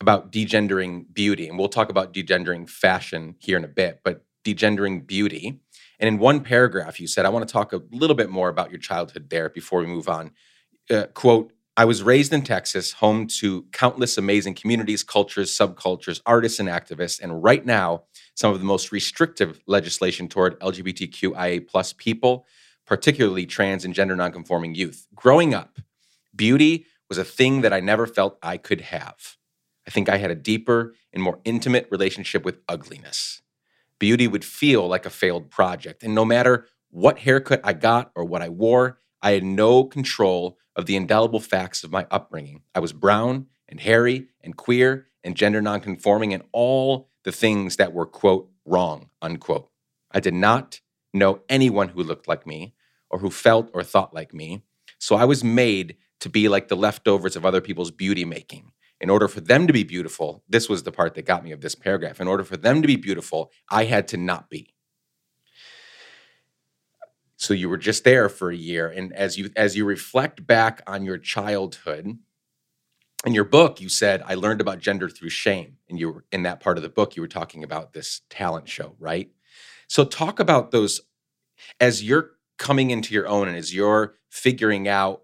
About 0.01 0.33
degendering 0.33 1.05
beauty, 1.13 1.49
and 1.49 1.59
we'll 1.59 1.69
talk 1.69 1.91
about 1.91 2.13
degendering 2.13 2.69
fashion 2.69 3.35
here 3.39 3.57
in 3.57 3.65
a 3.65 3.69
bit. 3.69 4.01
But 4.05 4.25
degendering 4.45 5.07
beauty, 5.07 5.61
and 5.99 6.09
in 6.09 6.19
one 6.19 6.41
paragraph, 6.41 6.99
you 7.01 7.07
said, 7.07 7.27
"I 7.27 7.29
want 7.29 7.47
to 7.47 7.53
talk 7.53 7.73
a 7.73 7.83
little 7.93 8.17
bit 8.17 8.31
more 8.31 8.49
about 8.49 8.71
your 8.71 8.81
childhood 8.81 9.31
there 9.31 9.49
before 9.49 9.81
we 9.81 9.87
move 9.87 10.09
on." 10.09 10.33
Uh, 10.91 11.07
quote 11.15 11.53
I 11.77 11.85
was 11.85 12.03
raised 12.03 12.33
in 12.35 12.43
Texas, 12.43 12.93
home 12.93 13.27
to 13.39 13.65
countless 13.73 14.19
amazing 14.19 14.55
communities, 14.55 15.03
cultures, 15.03 15.57
subcultures, 15.57 16.21
artists, 16.27 16.59
and 16.59 16.69
activists. 16.69 17.21
And 17.21 17.43
right 17.43 17.65
now, 17.65 18.05
some 18.35 18.53
of 18.53 18.59
the 18.59 18.67
most 18.67 18.93
restrictive 18.93 19.61
legislation 19.67 20.29
toward 20.29 20.61
LGBTQIA 20.61 21.67
plus 21.67 21.95
people, 21.95 22.45
particularly 22.87 23.47
trans 23.47 23.85
and 23.87 23.95
gender 23.95 24.15
nonconforming 24.17 24.75
youth. 24.75 25.07
Growing 25.15 25.55
up, 25.55 25.79
beauty 26.37 26.85
was 27.09 27.17
a 27.19 27.25
thing 27.25 27.63
that 27.63 27.73
I 27.73 27.81
never 27.81 28.07
felt 28.07 28.37
I 28.43 28.57
could 28.59 28.83
have. 28.83 29.37
I 29.91 29.93
think 29.93 30.09
I 30.09 30.19
had 30.19 30.31
a 30.31 30.37
deeper 30.37 30.95
and 31.13 31.21
more 31.21 31.41
intimate 31.45 31.89
relationship 31.91 32.45
with 32.45 32.61
ugliness. 32.69 33.43
Beauty 33.99 34.29
would 34.29 34.45
feel 34.45 34.87
like 34.87 35.05
a 35.05 35.11
failed 35.11 35.51
project. 35.51 36.05
And 36.05 36.15
no 36.15 36.25
matter 36.25 36.69
what 36.91 37.19
haircut 37.19 37.61
I 37.65 37.73
got 37.73 38.13
or 38.15 38.25
what 38.25 38.41
I 38.41 38.51
wore, 38.51 39.01
I 39.21 39.33
had 39.33 39.43
no 39.43 39.83
control 39.83 40.59
of 40.77 40.87
the 40.87 40.95
indelible 40.95 41.41
facts 41.41 41.83
of 41.83 41.91
my 41.91 42.07
upbringing. 42.09 42.63
I 42.73 42.79
was 42.79 42.93
brown 42.93 43.47
and 43.69 43.81
hairy 43.81 44.29
and 44.45 44.57
queer 44.57 45.09
and 45.25 45.35
gender 45.35 45.61
nonconforming 45.61 46.33
and 46.33 46.45
all 46.53 47.11
the 47.25 47.33
things 47.33 47.75
that 47.75 47.93
were, 47.93 48.07
quote, 48.07 48.49
wrong, 48.65 49.11
unquote. 49.21 49.71
I 50.13 50.21
did 50.21 50.35
not 50.35 50.81
know 51.13 51.41
anyone 51.49 51.89
who 51.89 52.05
looked 52.05 52.29
like 52.29 52.47
me 52.47 52.77
or 53.11 53.19
who 53.19 53.29
felt 53.29 53.69
or 53.75 53.83
thought 53.83 54.15
like 54.15 54.33
me. 54.33 54.63
So 55.01 55.17
I 55.17 55.25
was 55.25 55.43
made 55.43 55.97
to 56.21 56.29
be 56.29 56.49
like 56.49 56.69
the 56.69 56.77
leftovers 56.77 57.35
of 57.35 57.45
other 57.45 57.61
people's 57.61 57.91
beauty 57.91 58.25
making. 58.25 58.71
In 59.01 59.11
order 59.11 59.29
for 59.29 59.41
them 59.41 59.67
to 59.67 59.73
be 59.73 59.85
beautiful, 59.85 60.45
this 60.49 60.69
was 60.69 60.83
the 60.83 60.93
part 60.93 61.15
that 61.15 61.25
got 61.25 61.43
me 61.43 61.53
of 61.53 61.63
this 61.63 61.75
paragraph. 61.75 62.21
In 62.21 62.29
order 62.29 62.45
for 62.45 62.57
them 62.57 62.83
to 62.83 62.87
be 62.89 62.97
beautiful, 62.97 63.51
I 63.71 63.85
had 63.85 64.09
to 64.09 64.17
not 64.17 64.51
be 64.51 64.75
so 67.41 67.55
you 67.55 67.71
were 67.71 67.79
just 67.79 68.05
there 68.05 68.29
for 68.29 68.51
a 68.51 68.57
year 68.57 68.89
and 68.89 69.15
as 69.15 69.39
you 69.39 69.51
as 69.57 69.75
you 69.75 69.87
reflect 69.87 70.47
back 70.47 70.83
on 70.87 71.05
your 71.05 71.17
childhood 71.17 72.19
in 73.25 73.35
your 73.35 73.45
book 73.45 73.81
you 73.81 73.89
said 73.89 74.23
i 74.27 74.35
learned 74.35 74.61
about 74.61 74.79
gender 74.79 75.09
through 75.09 75.31
shame 75.31 75.77
and 75.89 75.99
you 75.99 76.11
were 76.11 76.25
in 76.33 76.43
that 76.43 76.61
part 76.61 76.77
of 76.77 76.83
the 76.83 76.89
book 76.89 77.17
you 77.17 77.23
were 77.23 77.29
talking 77.29 77.65
about 77.65 77.95
this 77.95 78.21
talent 78.29 78.69
show 78.69 78.95
right 78.99 79.31
so 79.89 80.05
talk 80.05 80.39
about 80.39 80.71
those 80.71 81.01
as 81.81 82.03
you're 82.03 82.33
coming 82.59 82.91
into 82.91 83.15
your 83.15 83.27
own 83.27 83.49
and 83.49 83.57
as 83.57 83.75
you're 83.75 84.15
figuring 84.29 84.87
out 84.87 85.23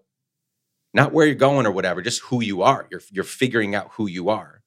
not 0.93 1.13
where 1.13 1.25
you're 1.25 1.35
going 1.35 1.65
or 1.65 1.71
whatever 1.71 2.01
just 2.01 2.21
who 2.23 2.41
you 2.41 2.61
are 2.61 2.87
you're 2.91 3.01
you're 3.11 3.23
figuring 3.23 3.75
out 3.75 3.91
who 3.93 4.07
you 4.07 4.29
are 4.29 4.61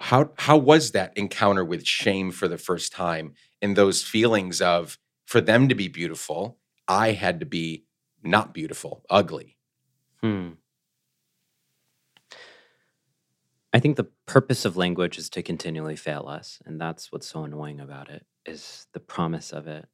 how 0.00 0.30
how 0.36 0.56
was 0.56 0.92
that 0.92 1.16
encounter 1.16 1.64
with 1.64 1.86
shame 1.86 2.30
for 2.30 2.48
the 2.48 2.58
first 2.58 2.92
time 2.92 3.34
in 3.60 3.74
those 3.74 4.02
feelings 4.02 4.60
of 4.60 4.98
for 5.24 5.40
them 5.40 5.68
to 5.68 5.74
be 5.74 5.88
beautiful, 5.88 6.58
I 6.88 7.12
had 7.12 7.40
to 7.40 7.46
be 7.46 7.86
not 8.22 8.52
beautiful, 8.52 9.02
ugly. 9.08 9.56
Hmm. 10.20 10.50
I 13.72 13.78
think 13.78 13.96
the 13.96 14.10
purpose 14.26 14.66
of 14.66 14.76
language 14.76 15.16
is 15.16 15.30
to 15.30 15.42
continually 15.42 15.96
fail 15.96 16.26
us, 16.28 16.60
and 16.66 16.78
that's 16.78 17.10
what's 17.10 17.26
so 17.26 17.44
annoying 17.44 17.80
about 17.80 18.10
it 18.10 18.26
is 18.44 18.86
the 18.92 19.00
promise 19.00 19.52
of 19.52 19.66
it. 19.66 19.86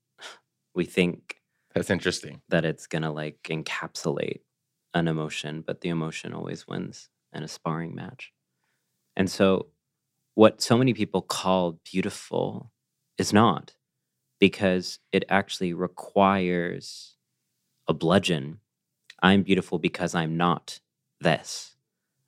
We 0.75 0.85
think 0.85 1.38
that's 1.75 1.91
interesting 1.91 2.41
that 2.49 2.65
it's 2.65 2.87
gonna 2.87 3.13
like 3.13 3.43
encapsulate 3.45 4.41
an 4.95 5.09
emotion, 5.09 5.63
but 5.67 5.81
the 5.81 5.89
emotion 5.91 6.33
always 6.33 6.67
wins 6.67 7.09
in 7.33 7.43
a 7.43 7.49
sparring 7.49 7.95
match. 7.95 8.33
And 9.17 9.31
so, 9.31 9.67
what 10.35 10.61
so 10.63 10.79
many 10.79 10.95
people 10.95 11.23
call 11.23 11.81
beautiful 11.85 12.73
is 13.19 13.33
not 13.33 13.75
because 14.39 15.01
it 15.13 15.25
actually 15.29 15.73
requires 15.75 17.17
a 17.89 17.95
bludgeon. 17.95 18.61
I'm 19.21 19.43
beautiful 19.43 19.79
because 19.79 20.15
I'm 20.15 20.37
not 20.37 20.81
this. 21.21 21.75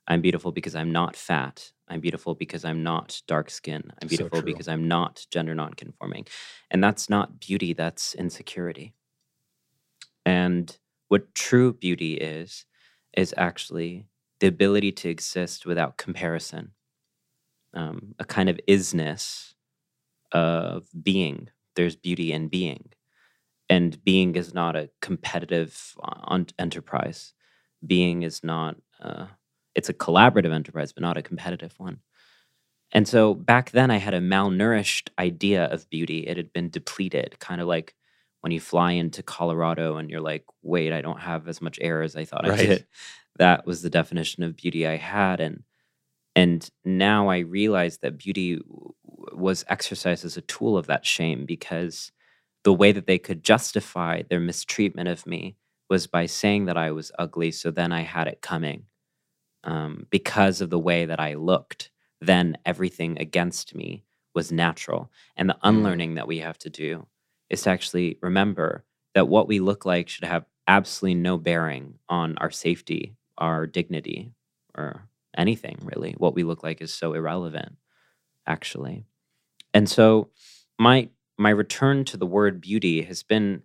I'm 0.09 0.20
beautiful 0.20 0.50
because 0.50 0.74
I'm 0.74 0.90
not 0.90 1.14
fat. 1.14 1.70
I'm 1.88 2.00
beautiful 2.00 2.35
because 2.35 2.64
I'm 2.64 2.83
not 2.83 3.22
dark 3.29 3.50
skin. 3.50 3.92
I'm 4.03 4.09
beautiful 4.09 4.40
so 4.40 4.44
because 4.44 4.66
I'm 4.66 4.88
not 4.88 5.26
gender 5.31 5.55
nonconforming. 5.55 6.26
And 6.70 6.83
that's 6.83 7.09
not 7.09 7.38
beauty, 7.38 7.74
that's 7.74 8.14
insecurity. 8.14 8.94
And 10.30 10.78
what 11.08 11.34
true 11.34 11.72
beauty 11.72 12.14
is, 12.14 12.64
is 13.16 13.34
actually 13.36 14.06
the 14.38 14.46
ability 14.46 14.92
to 14.92 15.08
exist 15.08 15.66
without 15.66 15.96
comparison, 15.96 16.70
um, 17.74 18.14
a 18.20 18.24
kind 18.24 18.48
of 18.48 18.60
isness 18.68 19.54
of 20.30 20.86
being. 21.02 21.48
There's 21.74 21.96
beauty 21.96 22.32
in 22.32 22.46
being. 22.46 22.90
And 23.68 24.02
being 24.04 24.36
is 24.36 24.54
not 24.54 24.76
a 24.76 24.90
competitive 25.02 25.96
uh, 26.00 26.44
enterprise. 26.60 27.34
Being 27.84 28.22
is 28.22 28.44
not, 28.44 28.76
uh, 29.02 29.26
it's 29.74 29.88
a 29.88 29.94
collaborative 29.94 30.54
enterprise, 30.54 30.92
but 30.92 31.02
not 31.02 31.16
a 31.16 31.22
competitive 31.22 31.74
one. 31.78 31.98
And 32.92 33.08
so 33.08 33.34
back 33.34 33.72
then, 33.72 33.90
I 33.90 33.96
had 33.96 34.14
a 34.14 34.20
malnourished 34.20 35.08
idea 35.18 35.64
of 35.64 35.90
beauty. 35.90 36.20
It 36.28 36.36
had 36.36 36.52
been 36.52 36.70
depleted, 36.70 37.40
kind 37.40 37.60
of 37.60 37.66
like 37.66 37.96
when 38.40 38.53
you 38.53 38.61
fly 38.61 38.92
into 38.92 39.22
Colorado 39.22 39.96
and 39.96 40.11
you're 40.11 40.20
like, 40.20 40.44
wait, 40.62 40.92
I 40.92 41.03
don't 41.03 41.20
have 41.20 41.48
as 41.48 41.61
much 41.61 41.79
air 41.81 42.03
as 42.03 42.16
I 42.16 42.24
thought 42.24 42.46
right. 42.46 42.61
I 42.61 42.66
did. 42.66 42.87
That 43.38 43.66
was 43.66 43.83
the 43.83 43.90
definition 43.90 44.42
of 44.42 44.57
beauty 44.57 44.87
I 44.87 44.96
had. 44.96 45.40
And 45.40 45.62
and 46.37 46.68
now 46.85 47.29
I 47.29 47.38
realize 47.38 47.98
that 47.98 48.18
beauty 48.18 48.61
was 49.33 49.64
exercised 49.68 50.24
as 50.24 50.37
a 50.37 50.42
tool 50.42 50.76
of 50.76 50.87
that 50.87 51.05
shame 51.05 51.44
because 51.44 52.12
the 52.64 52.72
way 52.72 52.92
that 52.92 53.07
they 53.07 53.18
could 53.18 53.42
justify 53.42 54.22
their 54.22 54.40
mistreatment 54.40 55.09
of 55.09 55.26
me 55.26 55.57
was 55.88 56.07
by 56.07 56.26
saying 56.26 56.66
that 56.66 56.76
I 56.76 56.92
was 56.92 57.11
ugly. 57.18 57.50
So 57.50 57.70
then 57.70 57.92
I 57.92 58.03
had 58.03 58.29
it 58.29 58.42
coming 58.42 58.85
um, 59.64 60.07
because 60.11 60.61
of 60.61 60.70
the 60.70 60.79
way 60.79 61.07
that 61.07 61.20
I 61.20 61.35
looked. 61.35 61.90
Then 62.20 62.59
everything 62.64 63.18
against 63.18 63.74
me 63.74 64.05
was 64.35 64.53
natural. 64.53 65.11
And 65.37 65.48
the 65.48 65.55
mm. 65.55 65.61
unlearning 65.64 66.14
that 66.14 66.29
we 66.29 66.38
have 66.38 66.59
to 66.59 66.70
do 66.70 67.07
is 67.50 67.62
to 67.62 67.70
actually 67.70 68.18
remember 68.22 68.84
that 69.14 69.28
what 69.28 69.48
we 69.48 69.60
look 69.60 69.84
like 69.84 70.08
should 70.08 70.24
have 70.24 70.46
absolutely 70.68 71.16
no 71.16 71.36
bearing 71.36 71.94
on 72.08 72.38
our 72.38 72.50
safety, 72.50 73.16
our 73.38 73.66
dignity, 73.66 74.32
or 74.76 75.08
anything 75.36 75.78
really. 75.82 76.14
What 76.16 76.34
we 76.34 76.44
look 76.44 76.62
like 76.62 76.80
is 76.80 76.92
so 76.92 77.12
irrelevant, 77.14 77.76
actually. 78.46 79.04
And 79.74 79.88
so 79.88 80.30
my 80.78 81.08
my 81.38 81.50
return 81.50 82.04
to 82.04 82.16
the 82.16 82.26
word 82.26 82.60
beauty 82.60 83.02
has 83.02 83.22
been 83.22 83.62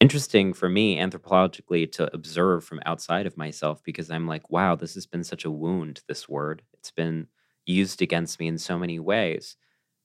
interesting 0.00 0.54
for 0.54 0.68
me 0.68 0.96
anthropologically 0.96 1.90
to 1.92 2.12
observe 2.14 2.64
from 2.64 2.80
outside 2.86 3.26
of 3.26 3.36
myself 3.36 3.82
because 3.84 4.10
I'm 4.10 4.26
like, 4.26 4.50
wow, 4.50 4.74
this 4.74 4.94
has 4.94 5.06
been 5.06 5.24
such 5.24 5.44
a 5.44 5.50
wound, 5.50 6.00
this 6.08 6.28
word. 6.28 6.62
It's 6.72 6.90
been 6.90 7.26
used 7.66 8.00
against 8.00 8.40
me 8.40 8.48
in 8.48 8.56
so 8.56 8.78
many 8.78 8.98
ways 8.98 9.56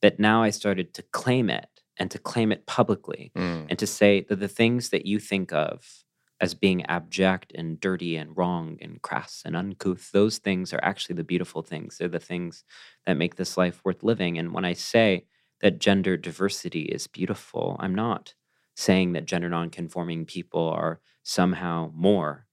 that 0.02 0.20
now 0.20 0.44
I 0.44 0.50
started 0.50 0.94
to 0.96 1.02
claim 1.02 1.50
it 1.50 1.75
and 1.98 2.12
to 2.12 2.20
claim 2.20 2.52
it 2.52 2.66
publicly 2.66 3.32
mm. 3.36 3.66
and 3.70 3.80
to 3.80 3.88
say 3.88 4.26
that 4.30 4.40
the 4.40 4.48
things 4.48 4.90
that 4.90 5.06
you 5.06 5.20
think 5.20 5.52
of 5.54 6.06
as 6.42 6.54
being 6.54 6.86
abject 6.86 7.54
and 7.56 7.80
dirty 7.80 8.18
and 8.18 8.36
wrong 8.36 8.78
and 8.82 9.02
crass 9.02 9.42
and 9.46 9.56
uncouth, 9.56 10.12
those 10.12 10.38
things 10.38 10.74
are 10.74 10.84
actually 10.84 11.16
the 11.16 11.24
beautiful 11.24 11.62
things. 11.62 11.98
They're 11.98 12.08
the 12.08 12.20
things 12.20 12.64
that 13.06 13.18
make 13.18 13.36
this 13.36 13.58
life 13.58 13.80
worth 13.86 14.04
living. 14.04 14.38
And 14.38 14.54
when 14.54 14.66
I 14.66 14.74
say 14.74 15.26
that 15.62 15.80
gender 15.80 16.18
diversity 16.18 16.82
is 16.82 17.08
beautiful, 17.08 17.78
I'm 17.80 17.96
not 17.96 18.34
saying 18.76 19.14
that 19.14 19.26
gender 19.26 19.50
nonconforming 19.50 20.26
people 20.26 20.68
are 20.70 21.00
somehow 21.24 21.92
more. 21.96 22.46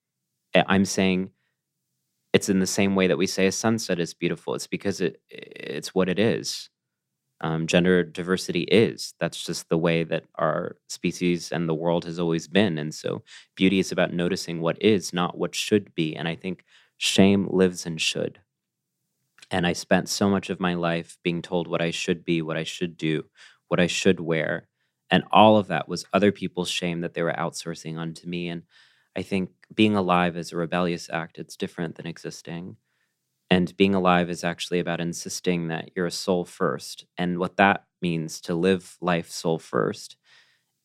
I'm 0.54 0.84
saying 0.84 1.30
it's 2.32 2.48
in 2.48 2.60
the 2.60 2.66
same 2.66 2.94
way 2.94 3.08
that 3.08 3.18
we 3.18 3.26
say 3.26 3.46
a 3.46 3.52
sunset 3.52 3.98
is 3.98 4.14
beautiful. 4.14 4.54
It's 4.54 4.66
because 4.66 5.00
it 5.00 5.20
it's 5.28 5.94
what 5.94 6.08
it 6.08 6.18
is 6.18 6.70
um, 7.42 7.66
gender 7.66 8.02
diversity 8.04 8.62
is. 8.62 9.14
That's 9.20 9.44
just 9.44 9.68
the 9.68 9.78
way 9.78 10.04
that 10.04 10.24
our 10.36 10.76
species 10.88 11.52
and 11.52 11.68
the 11.68 11.74
world 11.74 12.04
has 12.04 12.18
always 12.18 12.48
been. 12.48 12.78
And 12.78 12.94
so 12.94 13.22
beauty 13.56 13.78
is 13.78 13.92
about 13.92 14.12
noticing 14.12 14.60
what 14.60 14.80
is, 14.82 15.12
not 15.12 15.36
what 15.38 15.54
should 15.54 15.94
be. 15.94 16.14
And 16.16 16.28
I 16.28 16.36
think 16.36 16.64
shame 16.98 17.48
lives 17.50 17.86
in 17.86 17.98
should. 17.98 18.40
And 19.50 19.66
I 19.66 19.72
spent 19.72 20.08
so 20.08 20.28
much 20.30 20.50
of 20.50 20.60
my 20.60 20.74
life 20.74 21.18
being 21.22 21.42
told 21.42 21.66
what 21.66 21.82
I 21.82 21.90
should 21.90 22.24
be, 22.24 22.40
what 22.42 22.56
I 22.56 22.64
should 22.64 22.96
do, 22.96 23.24
what 23.68 23.80
I 23.80 23.86
should 23.86 24.20
wear. 24.20 24.68
And 25.10 25.24
all 25.30 25.58
of 25.58 25.66
that 25.68 25.88
was 25.88 26.06
other 26.12 26.32
people's 26.32 26.70
shame 26.70 27.00
that 27.02 27.12
they 27.14 27.22
were 27.22 27.34
outsourcing 27.34 27.98
onto 27.98 28.26
me. 28.26 28.48
And 28.48 28.62
I 29.14 29.22
think 29.22 29.50
being 29.74 29.94
alive 29.94 30.36
is 30.36 30.52
a 30.52 30.56
rebellious 30.56 31.10
act. 31.10 31.38
It's 31.38 31.56
different 31.56 31.96
than 31.96 32.06
existing. 32.06 32.76
And 33.52 33.76
being 33.76 33.94
alive 33.94 34.30
is 34.30 34.44
actually 34.44 34.78
about 34.78 34.98
insisting 34.98 35.68
that 35.68 35.90
you're 35.94 36.06
a 36.06 36.10
soul 36.10 36.46
first. 36.46 37.04
And 37.18 37.38
what 37.38 37.58
that 37.58 37.84
means 38.00 38.40
to 38.42 38.54
live 38.54 38.96
life 39.02 39.30
soul 39.30 39.58
first 39.58 40.16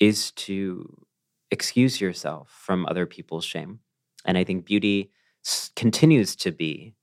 is 0.01 0.31
to 0.31 1.05
excuse 1.49 2.01
yourself 2.01 2.49
from 2.49 2.85
other 2.85 3.05
people's 3.05 3.45
shame. 3.45 3.79
And 4.25 4.37
I 4.37 4.43
think 4.43 4.65
beauty 4.65 5.11
s- 5.45 5.71
continues 5.77 6.35
to 6.35 6.51
be 6.51 6.93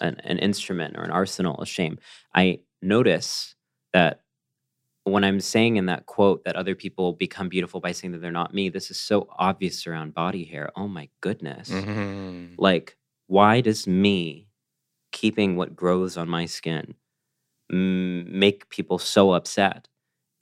an, 0.00 0.20
an 0.22 0.38
instrument 0.38 0.98
or 0.98 1.02
an 1.04 1.10
arsenal 1.10 1.54
of 1.54 1.66
shame. 1.66 1.98
I 2.34 2.60
notice 2.82 3.54
that 3.94 4.20
when 5.04 5.24
I'm 5.24 5.40
saying 5.40 5.76
in 5.76 5.86
that 5.86 6.04
quote 6.04 6.44
that 6.44 6.56
other 6.56 6.74
people 6.74 7.14
become 7.14 7.48
beautiful 7.48 7.80
by 7.80 7.92
saying 7.92 8.12
that 8.12 8.20
they're 8.20 8.30
not 8.30 8.52
me, 8.52 8.68
this 8.68 8.90
is 8.90 9.00
so 9.00 9.28
obvious 9.38 9.86
around 9.86 10.12
body 10.12 10.44
hair. 10.44 10.70
Oh 10.76 10.88
my 10.88 11.08
goodness. 11.22 11.70
Mm-hmm. 11.70 12.56
Like, 12.58 12.98
why 13.28 13.62
does 13.62 13.86
me 13.86 14.45
keeping 15.16 15.56
what 15.56 15.74
grows 15.74 16.18
on 16.18 16.28
my 16.28 16.44
skin 16.44 16.94
make 17.70 18.68
people 18.68 18.98
so 18.98 19.32
upset, 19.32 19.88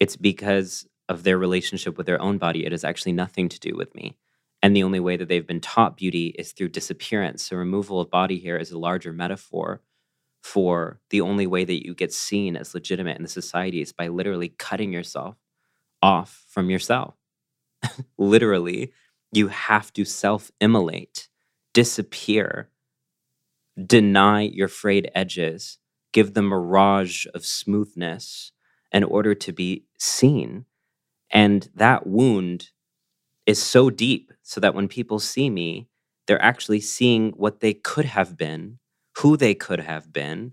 it's 0.01 0.17
because 0.17 0.87
of 1.09 1.23
their 1.23 1.39
relationship 1.39 1.97
with 1.97 2.07
their 2.07 2.21
own 2.21 2.39
body. 2.39 2.67
It 2.67 2.73
has 2.73 2.85
actually 2.85 3.13
nothing 3.13 3.49
to 3.51 3.61
do 3.61 3.77
with 3.77 3.95
me. 3.95 4.17
And 4.63 4.75
the 4.75 4.83
only 4.83 5.01
way 5.01 5.17
that 5.17 5.29
they've 5.29 5.47
been 5.47 5.61
taught 5.61 5.97
beauty 5.97 6.35
is 6.39 6.53
through 6.53 6.71
disappearance. 6.71 7.45
So, 7.45 7.57
removal 7.57 8.01
of 8.01 8.11
body 8.11 8.41
hair 8.41 8.59
is 8.59 8.73
a 8.73 8.79
larger 8.79 9.13
metaphor 9.13 9.81
for 10.43 11.01
the 11.11 11.21
only 11.21 11.47
way 11.47 11.65
that 11.65 11.87
you 11.87 11.95
get 11.95 12.13
seen 12.13 12.57
as 12.57 12.75
legitimate 12.75 13.17
in 13.17 13.23
the 13.23 13.29
society 13.29 13.81
is 13.81 13.93
by 13.93 14.09
literally 14.09 14.51
cutting 14.59 14.93
yourself 14.93 15.37
off 16.03 16.45
from 16.49 16.69
yourself. 16.71 17.15
literally, 18.19 18.93
you 19.33 19.49
have 19.49 19.93
to 19.95 20.05
self 20.05 20.51
immolate, 20.61 21.29
disappear 21.75 22.71
deny 23.83 24.43
your 24.43 24.69
frayed 24.69 25.11
edges, 25.15 25.79
give 26.13 26.35
the 26.35 26.43
mirage 26.43 27.27
of 27.35 27.45
smoothness 27.45 28.53
in 28.93 29.05
order 29.05 29.35
to 29.35 29.53
be 29.53 29.85
seen. 29.99 30.67
And 31.31 31.69
that 31.75 32.07
wound 32.07 32.71
is 33.47 33.63
so 33.63 33.91
deep 33.91 34.33
so 34.43 34.61
that 34.61 34.75
when 34.75 34.89
people 34.89 35.19
see 35.19 35.51
me, 35.51 35.89
they're 36.27 36.41
actually 36.43 36.81
seeing 36.81 37.31
what 37.33 37.61
they 37.61 37.75
could 37.75 38.07
have 38.07 38.37
been, 38.37 38.79
who 39.19 39.37
they 39.37 39.55
could 39.55 39.81
have 39.81 40.13
been 40.13 40.53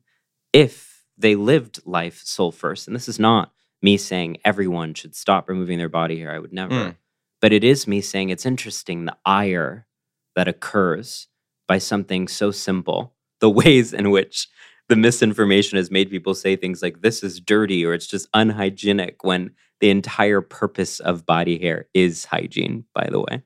if 0.51 1.05
they 1.17 1.35
lived 1.35 1.79
life 1.85 2.21
soul 2.23 2.51
first. 2.51 2.87
And 2.87 2.95
this 2.95 3.07
is 3.07 3.19
not 3.19 3.51
me 3.81 3.97
saying 3.97 4.37
everyone 4.43 4.93
should 4.93 5.15
stop 5.15 5.47
removing 5.47 5.77
their 5.77 5.89
body 5.89 6.19
hair. 6.19 6.31
I 6.31 6.39
would 6.39 6.53
never. 6.53 6.73
Mm. 6.73 6.95
But 7.39 7.53
it 7.53 7.63
is 7.63 7.87
me 7.87 8.01
saying 8.01 8.29
it's 8.29 8.45
interesting 8.45 9.05
the 9.05 9.17
ire 9.25 9.87
that 10.35 10.47
occurs 10.47 11.27
by 11.71 11.77
something 11.77 12.27
so 12.27 12.51
simple, 12.51 13.13
the 13.39 13.49
ways 13.61 13.93
in 13.93 14.11
which 14.11 14.49
the 14.89 14.95
misinformation 14.97 15.77
has 15.77 15.89
made 15.89 16.09
people 16.09 16.33
say 16.33 16.57
things 16.57 16.81
like 16.81 17.01
this 17.01 17.23
is 17.23 17.39
dirty 17.39 17.85
or 17.85 17.93
it's 17.93 18.07
just 18.07 18.27
unhygienic 18.33 19.23
when 19.23 19.51
the 19.79 19.89
entire 19.89 20.41
purpose 20.41 20.99
of 20.99 21.25
body 21.25 21.57
hair 21.57 21.87
is 21.93 22.25
hygiene, 22.25 22.83
by 22.93 23.07
the 23.09 23.21
way. 23.21 23.41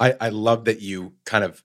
I, 0.00 0.14
I 0.18 0.28
love 0.30 0.64
that 0.64 0.80
you 0.80 1.12
kind 1.26 1.44
of 1.44 1.62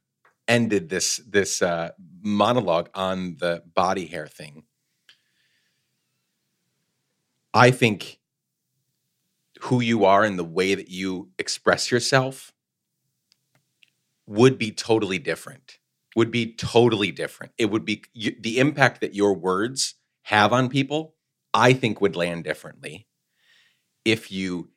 ended 0.50 0.90
this 0.90 1.22
this 1.26 1.62
uh, 1.62 1.92
monologue 2.22 2.90
on 2.94 3.38
the 3.40 3.64
body 3.74 4.06
hair 4.06 4.28
thing. 4.28 4.64
I 7.54 7.72
think 7.72 8.20
who 9.62 9.80
you 9.80 10.04
are 10.04 10.26
and 10.26 10.38
the 10.38 10.44
way 10.44 10.76
that 10.76 10.90
you 10.90 11.30
express 11.40 11.90
yourself 11.90 12.52
would 14.32 14.58
be 14.58 14.72
totally 14.72 15.20
different. 15.20 15.78
Would 16.15 16.32
be 16.32 16.54
totally 16.54 17.12
different. 17.12 17.52
It 17.58 17.65
would 17.65 17.86
be 17.86 18.04
you, 18.13 18.36
the 18.39 18.60
impact 18.60 19.02
that 19.02 19.13
your 19.13 19.34
words 19.34 19.96
have 20.24 20.54
on 20.54 20.70
people, 20.70 21.15
I 21.54 21.74
think 21.74 22.00
would 22.00 22.15
land 22.15 22.46
differently 22.46 23.08
if 24.06 24.32
you 24.32 24.70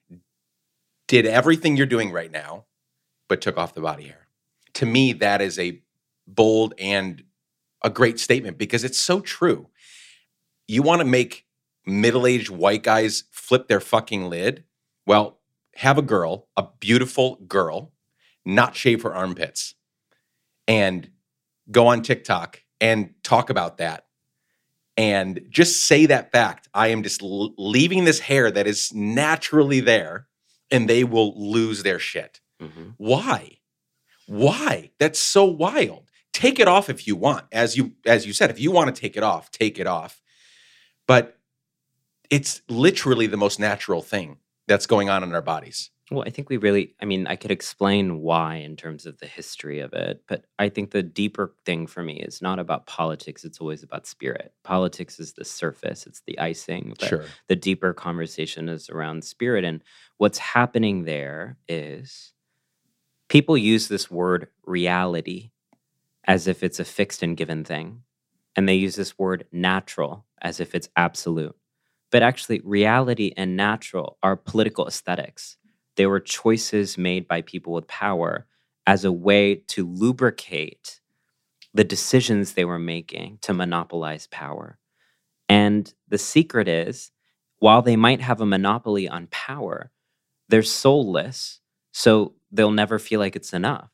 did 1.07 1.25
everything 1.25 1.77
you're 1.77 1.87
doing 1.87 2.11
right 2.11 2.31
now, 2.31 2.65
but 3.29 3.41
took 3.41 3.57
off 3.57 3.75
the 3.75 3.81
body 3.81 4.05
hair. 4.05 4.27
To 4.75 4.87
me, 4.87 5.13
that 5.15 5.41
is 5.41 5.59
a 5.59 5.81
bold 6.27 6.75
and 6.79 7.23
a 7.83 7.91
great 7.91 8.19
statement 8.19 8.59
because 8.59 8.83
it's 8.83 8.99
so 8.99 9.21
true. 9.21 9.69
You 10.67 10.83
want 10.83 11.01
to 11.01 11.07
make 11.07 11.47
middle 11.87 12.27
aged 12.27 12.51
white 12.51 12.83
guys 12.83 13.25
flip 13.31 13.69
their 13.69 13.81
fucking 13.81 14.29
lid? 14.29 14.65
Well, 15.07 15.39
have 15.77 15.99
a 15.99 16.03
girl, 16.03 16.49
a 16.57 16.67
beautiful 16.81 17.37
girl, 17.47 17.93
not 18.45 18.77
shave 18.77 19.03
her 19.03 19.15
armpits 19.15 19.75
and 20.67 21.11
go 21.71 21.87
on 21.87 22.03
TikTok 22.03 22.63
and 22.81 23.15
talk 23.23 23.51
about 23.51 23.79
that 23.79 24.07
and 24.97 25.47
just 25.49 25.87
say 25.87 26.07
that 26.07 26.33
fact. 26.33 26.69
I 26.75 26.89
am 26.89 27.03
just 27.03 27.23
l- 27.23 27.55
leaving 27.57 28.05
this 28.05 28.21
hair 28.21 28.51
that 28.51 28.67
is 28.67 28.93
naturally 28.95 29.81
there 29.81 30.27
and 30.71 30.89
they 30.89 31.05
will 31.05 31.35
lose 31.37 31.83
their 31.83 31.99
shit. 31.99 32.41
Mm-hmm. 32.61 32.91
Why? 32.97 33.59
Why? 34.27 34.91
That's 34.99 35.19
so 35.19 35.45
wild. 35.45 36.11
Take 36.33 36.59
it 36.59 36.69
off 36.69 36.89
if 36.89 37.07
you 37.07 37.17
want. 37.17 37.47
As 37.53 37.77
you 37.77 37.93
as 38.07 38.27
you 38.27 38.33
said, 38.33 38.51
if 38.51 38.59
you 38.59 38.71
want 38.71 38.95
to 38.95 39.01
take 39.01 39.17
it 39.17 39.23
off, 39.23 39.51
take 39.51 39.79
it 39.79 39.87
off. 39.87 40.21
But 41.07 41.39
it's 42.31 42.63
literally 42.69 43.27
the 43.27 43.37
most 43.37 43.61
natural 43.61 44.03
thing 44.03 44.39
that's 44.67 44.87
going 44.87 45.09
on 45.09 45.23
in 45.23 45.35
our 45.35 45.43
bodies. 45.43 45.91
Well, 46.11 46.25
I 46.27 46.31
think 46.31 46.51
we 46.51 46.59
really, 46.59 46.95
I 47.01 47.07
mean, 47.07 47.27
I 47.27 47.37
could 47.37 47.51
explain 47.51 48.21
why 48.21 48.57
in 48.57 48.77
terms 48.77 49.07
of 49.07 49.19
the 49.19 49.27
history 49.27 49.81
of 49.81 49.95
it, 49.95 50.23
but 50.29 50.45
I 50.59 50.69
think 50.69 50.91
the 50.91 51.03
deeper 51.03 51.55
thing 51.65 51.87
for 51.87 52.03
me 52.03 52.21
is 52.21 52.43
not 52.43 52.59
about 52.59 52.87
politics. 52.87 53.43
It's 53.43 53.59
always 53.59 53.83
about 53.83 54.07
spirit. 54.07 54.53
Politics 54.65 55.19
is 55.19 55.33
the 55.33 55.47
surface, 55.47 56.07
it's 56.07 56.21
the 56.27 56.39
icing. 56.39 56.95
But 56.99 57.09
Sure. 57.09 57.25
the 57.49 57.57
deeper 57.57 57.95
conversation 57.95 58.69
is 58.69 58.91
around 58.91 59.25
spirit. 59.25 59.65
And 59.65 59.83
what's 60.19 60.37
happening 60.39 61.05
there 61.05 61.57
is 61.69 62.35
people 63.31 63.57
use 63.57 63.89
this 63.89 64.11
word 64.11 64.49
reality 64.67 65.53
as 66.27 66.47
if 66.47 66.63
it's 66.63 66.81
a 66.81 66.85
fixed 66.85 67.23
and 67.23 67.35
given 67.37 67.65
thing. 67.65 68.03
And 68.57 68.69
they 68.69 68.75
use 68.75 68.95
this 68.95 69.19
word 69.19 69.47
natural 69.53 70.27
as 70.43 70.61
if 70.61 70.75
it's 70.75 70.89
absolute. 70.97 71.57
But 72.11 72.23
actually, 72.23 72.61
reality 72.63 73.33
and 73.37 73.57
natural 73.57 74.19
are 74.23 74.37
political 74.37 74.87
aesthetics. 74.87 75.57
They 75.97 76.07
were 76.07 76.21
choices 76.21 76.99
made 76.99 77.29
by 77.29 77.43
people 77.43 77.73
with 77.73 77.87
power 77.89 78.47
as 78.87 79.05
a 79.05 79.13
way 79.13 79.57
to 79.69 79.89
lubricate 79.89 81.01
the 81.75 81.85
decisions 81.85 82.53
they 82.53 82.65
were 82.65 82.79
making 82.79 83.39
to 83.43 83.55
monopolize 83.55 84.27
power. 84.29 84.79
And 85.49 85.93
the 86.09 86.19
secret 86.19 86.69
is 86.69 87.11
while 87.59 87.83
they 87.83 87.97
might 87.97 88.21
have 88.21 88.41
a 88.41 88.47
monopoly 88.47 89.09
on 89.09 89.29
power, 89.31 89.91
they're 90.49 90.63
soulless, 90.63 91.61
so 91.93 92.35
they'll 92.53 92.71
never 92.71 92.99
feel 92.99 93.21
like 93.21 93.37
it's 93.37 93.53
enough. 93.53 93.91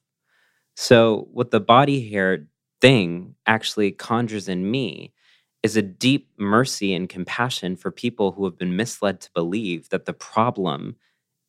So, 0.76 1.28
what 1.32 1.50
the 1.50 1.60
body 1.60 2.10
hair 2.10 2.46
thing 2.80 3.34
actually 3.46 3.92
conjures 3.92 4.48
in 4.48 4.70
me 4.70 5.12
is 5.62 5.76
a 5.76 5.82
deep 5.82 6.30
mercy 6.38 6.94
and 6.94 7.08
compassion 7.08 7.76
for 7.76 7.90
people 7.90 8.32
who 8.32 8.44
have 8.46 8.58
been 8.58 8.76
misled 8.76 9.20
to 9.20 9.30
believe 9.34 9.90
that 9.90 10.06
the 10.06 10.14
problem 10.14 10.96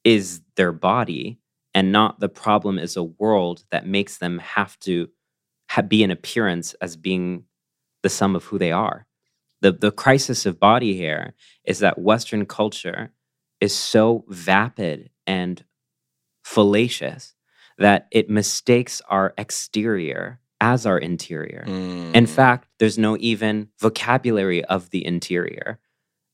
is 0.04 0.42
their 0.56 0.72
body 0.72 1.40
and 1.74 1.92
not 1.92 2.20
the 2.20 2.30
problem 2.30 2.78
is 2.80 2.98
a 2.98 3.04
world 3.04 3.64
that 3.72 3.86
makes 3.88 4.18
them 4.18 4.40
have 4.40 4.78
to 4.80 5.08
ha- 5.70 5.82
be 5.82 6.04
an 6.04 6.12
appearance 6.12 6.74
as 6.82 6.96
being 6.98 7.46
the 8.04 8.10
sum 8.10 8.36
of 8.36 8.44
who 8.46 8.58
they 8.58 8.72
are. 8.72 9.08
The, 9.62 9.72
the 9.72 9.92
crisis 9.92 10.46
of 10.46 10.60
body 10.60 10.98
hair 10.98 11.34
is 11.66 11.80
that 11.80 12.00
Western 12.00 12.46
culture 12.46 13.14
is 13.62 13.76
so 13.76 14.26
vapid 14.28 15.12
and 15.28 15.64
fallacious 16.44 17.34
that 17.78 18.08
it 18.12 18.30
mistakes 18.30 19.02
our 19.08 19.34
exterior 19.38 20.40
as 20.60 20.86
our 20.86 20.98
interior. 20.98 21.64
In 21.68 22.26
Mm. 22.26 22.30
fact, 22.30 22.68
there's 22.80 22.98
no 22.98 23.18
even 23.20 23.70
vocabulary 23.80 24.64
of 24.66 24.90
the 24.90 25.06
interior. 25.06 25.80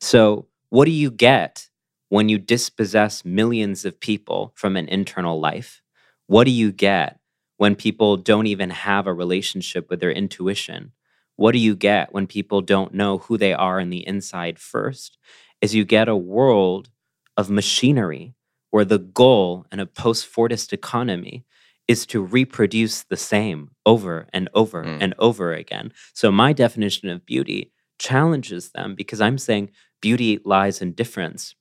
So, 0.01 0.47
what 0.69 0.85
do 0.85 0.91
you 0.91 1.11
get 1.11 1.69
when 2.09 2.29
you 2.29 2.37
dispossess 2.37 3.25
millions 3.25 3.85
of 3.85 3.99
people 3.99 4.53
from 4.55 4.75
an 4.77 4.87
internal 4.87 5.39
life? 5.39 5.81
What 6.27 6.45
do 6.45 6.51
you 6.51 6.71
get 6.71 7.19
when 7.57 7.75
people 7.75 8.17
don't 8.17 8.47
even 8.47 8.69
have 8.69 9.07
a 9.07 9.13
relationship 9.13 9.89
with 9.89 9.99
their 9.99 10.11
intuition? 10.11 10.91
What 11.35 11.51
do 11.51 11.59
you 11.59 11.75
get 11.75 12.13
when 12.13 12.27
people 12.27 12.61
don't 12.61 12.93
know 12.93 13.19
who 13.19 13.37
they 13.37 13.53
are 13.53 13.79
in 13.79 13.89
the 13.89 14.05
inside 14.07 14.59
first? 14.59 15.17
Is 15.61 15.75
you 15.75 15.85
get 15.85 16.07
a 16.07 16.15
world 16.15 16.89
of 17.35 17.49
machinery 17.49 18.33
where 18.71 18.85
the 18.85 18.99
goal 18.99 19.65
in 19.71 19.79
a 19.79 19.85
post 19.85 20.27
Fordist 20.31 20.73
economy 20.73 21.45
is 21.87 22.05
to 22.07 22.21
reproduce 22.21 23.03
the 23.03 23.15
same 23.17 23.71
over 23.85 24.27
and 24.33 24.49
over 24.53 24.83
Mm. 24.83 24.97
and 25.01 25.13
over 25.19 25.53
again. 25.53 25.93
So, 26.13 26.31
my 26.31 26.51
definition 26.53 27.07
of 27.09 27.25
beauty 27.25 27.71
challenges 27.97 28.71
them 28.71 28.93
because 28.95 29.21
I'm 29.21 29.37
saying 29.37 29.69
beauty 30.01 30.39
lies 30.43 30.81
in 30.81 30.91
difference. 30.93 31.55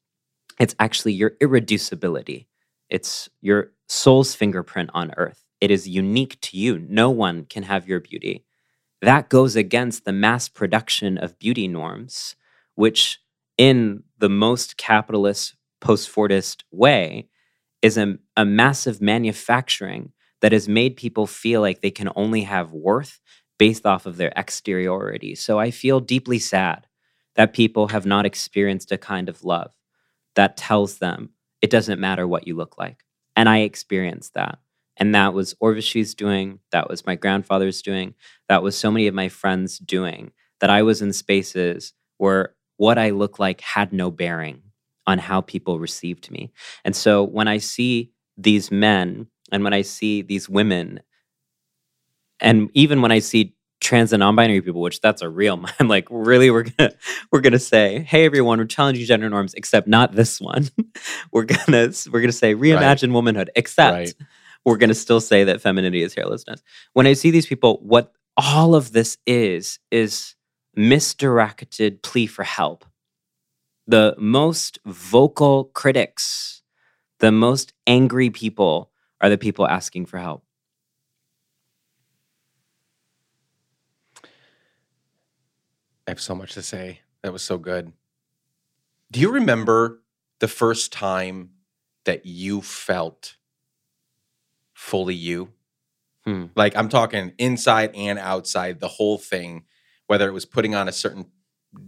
It's 0.59 0.75
actually 0.79 1.13
your 1.13 1.31
irreducibility, 1.43 2.47
it's 2.89 3.29
your 3.41 3.73
soul's 3.89 4.35
fingerprint 4.35 4.91
on 4.95 5.13
earth. 5.17 5.45
It 5.61 5.71
is 5.71 5.89
unique 5.89 6.41
to 6.43 6.59
you. 6.59 6.79
No 6.79 7.11
one 7.11 7.45
can 7.45 7.63
have 7.63 7.89
your 7.89 8.01
beauty. 8.01 8.45
That 9.03 9.29
goes 9.29 9.57
against 9.57 10.05
the 10.05 10.13
mass 10.13 10.49
production 10.49 11.19
of 11.19 11.39
beauty 11.39 11.69
norms, 11.69 12.37
which, 12.75 13.21
in 13.59 14.03
the 14.19 14.29
most 14.29 14.77
capitalist, 14.77 15.55
post 15.81 16.13
Fordist 16.13 16.63
way, 16.71 17.29
is 17.83 17.97
a, 17.97 18.17
a 18.37 18.45
massive 18.45 19.01
manufacturing 19.01 20.13
that 20.41 20.53
has 20.53 20.69
made 20.69 20.97
people 20.97 21.27
feel 21.27 21.61
like 21.61 21.81
they 21.81 21.91
can 21.91 22.11
only 22.17 22.43
have 22.43 22.73
worth 22.73 23.21
based 23.59 23.87
off 23.87 24.07
of 24.07 24.17
their 24.17 24.37
exteriority. 24.39 25.35
So 25.35 25.59
I 25.59 25.71
feel 25.71 26.01
deeply 26.01 26.39
sad 26.39 26.87
that 27.37 27.53
people 27.55 27.89
have 27.89 28.07
not 28.07 28.27
experienced 28.27 28.93
a 28.93 28.99
kind 28.99 29.29
of 29.29 29.45
love 29.45 29.73
that 30.37 30.57
tells 30.57 30.99
them 30.99 31.31
it 31.61 31.71
doesn't 31.71 32.01
matter 32.01 32.29
what 32.29 32.47
you 32.47 32.55
look 32.55 32.79
like. 32.79 33.03
And 33.35 33.49
I 33.49 33.59
experienced 33.59 34.35
that. 34.35 34.59
And 34.97 35.15
that 35.15 35.35
was 35.35 35.55
Urvashi's 35.55 36.15
doing, 36.15 36.61
that 36.71 36.89
was 36.89 37.05
my 37.05 37.17
grandfather's 37.17 37.83
doing, 37.83 38.15
that 38.49 38.63
was 38.63 38.79
so 38.79 38.91
many 38.91 39.07
of 39.09 39.15
my 39.15 39.29
friends 39.29 39.79
doing, 39.79 40.33
that 40.61 40.71
I 40.71 40.83
was 40.83 41.03
in 41.03 41.13
spaces 41.13 41.93
where 42.17 42.55
what 42.79 42.99
I 42.99 43.11
look 43.11 43.39
like 43.39 43.61
had 43.61 43.93
no 43.93 44.11
bearing 44.11 44.63
on 45.07 45.19
how 45.19 45.41
people 45.41 45.79
received 45.79 46.31
me. 46.31 46.53
And 46.85 46.97
so 46.97 47.23
when 47.23 47.49
I 47.49 47.59
see 47.59 48.13
these 48.39 48.71
men 48.71 49.27
and 49.53 49.65
when 49.65 49.73
I 49.73 49.83
see 49.83 50.23
these 50.23 50.49
women, 50.49 51.01
and 52.41 52.71
even 52.75 53.03
when 53.03 53.13
I 53.13 53.19
see 53.21 53.56
trans 53.81 54.13
and 54.13 54.21
non-binary 54.21 54.63
people, 54.63 54.81
which 54.81 55.01
that's 55.01 55.23
a 55.23 55.29
real, 55.29 55.65
I'm 55.79 55.89
like, 55.89 56.07
really, 56.11 56.51
we're 56.51 56.65
gonna 56.65 56.93
we're 57.31 57.41
gonna 57.41 57.59
say, 57.59 58.01
hey 58.01 58.25
everyone, 58.25 58.59
we're 58.59 58.65
challenging 58.65 59.05
gender 59.07 59.29
norms, 59.29 59.55
except 59.55 59.87
not 59.87 60.15
this 60.15 60.41
one. 60.41 60.69
we're 61.33 61.45
gonna 61.45 61.93
we're 62.11 62.21
gonna 62.21 62.33
say 62.33 62.55
reimagine 62.55 63.13
womanhood, 63.13 63.51
except 63.57 63.95
Right. 63.95 64.15
we're 64.65 64.77
gonna 64.79 64.95
still 64.95 65.21
say 65.21 65.45
that 65.45 65.61
femininity 65.61 66.03
is 66.03 66.15
hairlessness. 66.15 66.63
When 66.95 67.07
I 67.07 67.13
see 67.13 67.31
these 67.31 67.47
people, 67.47 67.79
what 67.83 68.13
all 68.37 68.75
of 68.75 68.93
this 68.93 69.19
is 69.27 69.79
is 69.91 70.35
misdirected 70.75 72.03
plea 72.03 72.27
for 72.27 72.45
help. 72.45 72.85
The 73.87 74.15
most 74.19 74.79
vocal 74.85 75.65
critics, 75.73 76.63
the 77.21 77.33
most 77.33 77.73
angry 77.87 78.31
people 78.31 78.91
are 79.21 79.31
the 79.31 79.39
people 79.39 79.67
asking 79.67 80.07
for 80.07 80.19
help. 80.19 80.45
I 86.07 86.11
have 86.11 86.21
so 86.21 86.35
much 86.35 86.55
to 86.55 86.63
say. 86.63 87.01
That 87.23 87.33
was 87.33 87.43
so 87.43 87.59
good. 87.59 87.93
Do 89.11 89.21
you 89.21 89.31
remember 89.31 90.03
the 90.41 90.49
first 90.49 90.93
time 90.93 91.51
that 92.05 92.27
you 92.27 92.61
felt 92.63 93.37
fully 94.75 95.15
you? 95.15 95.53
Hmm. 96.25 96.47
Like 96.55 96.77
I'm 96.77 96.89
talking 96.89 97.33
inside 97.39 97.95
and 97.95 98.19
outside, 98.19 98.81
the 98.81 98.89
whole 98.89 99.19
thing, 99.19 99.65
whether 100.07 100.29
it 100.29 100.33
was 100.33 100.45
putting 100.45 100.75
on 100.75 100.89
a 100.89 100.93
certain 100.93 101.27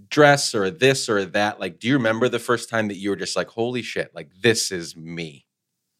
dress 0.08 0.54
or 0.54 0.70
this 0.70 1.08
or 1.08 1.24
that. 1.24 1.60
Like, 1.60 1.78
do 1.78 1.88
you 1.88 1.94
remember 1.94 2.28
the 2.28 2.38
first 2.38 2.68
time 2.68 2.88
that 2.88 2.96
you 2.96 3.10
were 3.10 3.16
just 3.16 3.36
like, 3.36 3.48
holy 3.48 3.82
shit, 3.82 4.14
like 4.14 4.30
this 4.40 4.70
is 4.70 4.96
me? 4.96 5.46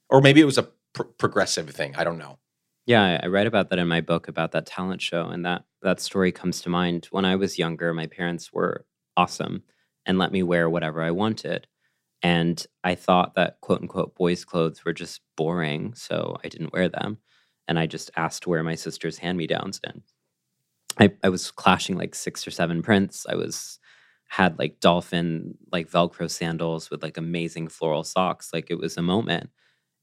Or 0.09 0.21
maybe 0.21 0.41
it 0.41 0.45
was 0.45 0.59
a 0.59 0.69
pr- 0.93 1.03
progressive 1.03 1.69
thing. 1.71 1.95
I 1.97 2.05
don't 2.05 2.19
know. 2.19 2.39
Yeah, 2.87 3.21
I- 3.23 3.27
read 3.27 3.47
about 3.47 3.71
that 3.71 3.79
in 3.79 3.89
my 3.89 4.01
book 4.01 4.29
about 4.29 4.53
that 4.53 4.67
talent 4.67 5.03
show, 5.03 5.27
and 5.27 5.45
that 5.45 5.65
that 5.83 6.01
story 6.01 6.33
comes 6.33 6.63
to 6.63 6.69
mind. 6.71 7.09
When 7.11 7.25
I 7.25 7.37
was 7.37 7.59
younger, 7.59 7.93
my 7.95 8.07
parents 8.07 8.53
were 8.53 8.85
awesome 9.17 9.63
and 10.07 10.19
let 10.19 10.33
me 10.33 10.43
wear 10.43 10.71
whatever 10.71 11.03
I 11.03 11.11
wanted, 11.11 11.67
and 12.23 12.65
I 12.85 12.95
thought 12.95 13.35
that 13.35 13.61
quote 13.61 13.83
unquote 13.83 14.15
boys' 14.17 14.45
clothes 14.45 14.85
were 14.85 14.93
just 14.93 15.21
boring, 15.37 15.95
so 15.95 16.37
I 16.45 16.49
didn't 16.49 16.73
wear 16.73 16.89
them, 16.89 17.19
and 17.69 17.79
I 17.79 17.87
just 17.87 18.11
asked 18.17 18.47
wear 18.47 18.63
my 18.63 18.75
sister's 18.75 19.19
hand 19.19 19.39
me 19.39 19.47
downs. 19.47 19.81
And 19.85 20.03
I, 20.99 21.13
I 21.23 21.29
was 21.29 21.51
clashing 21.51 21.97
like 21.97 22.15
six 22.15 22.47
or 22.47 22.51
seven 22.51 22.83
prints. 22.83 23.27
I 23.29 23.35
was 23.37 23.79
had 24.29 24.59
like 24.59 24.81
dolphin 24.81 25.57
like 25.73 25.91
Velcro 25.91 26.31
sandals 26.31 26.91
with 26.91 27.03
like 27.03 27.17
amazing 27.17 27.69
floral 27.69 28.05
socks. 28.05 28.51
Like 28.53 28.71
it 28.71 28.79
was 28.79 28.97
a 28.97 29.03
moment. 29.03 29.51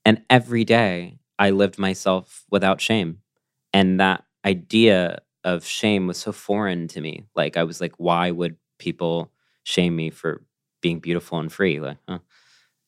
And 0.03 0.23
every 0.29 0.63
day 0.63 1.19
I 1.37 1.51
lived 1.51 1.77
myself 1.77 2.45
without 2.49 2.81
shame. 2.81 3.19
And 3.73 3.99
that 3.99 4.23
idea 4.45 5.19
of 5.45 5.65
shame 5.65 6.07
was 6.07 6.17
so 6.17 6.33
foreign 6.33 6.89
to 6.89 6.99
me. 6.99 7.23
Like 7.35 7.55
I 7.55 7.63
was 7.63 7.79
like, 7.79 7.93
why 7.97 8.31
would 8.31 8.57
people 8.79 9.31
shame 9.63 9.95
me 9.95 10.09
for 10.09 10.43
being 10.81 10.99
beautiful 10.99 11.39
and 11.39 11.53
free? 11.53 11.79
Like, 11.79 11.99
huh. 12.09 12.19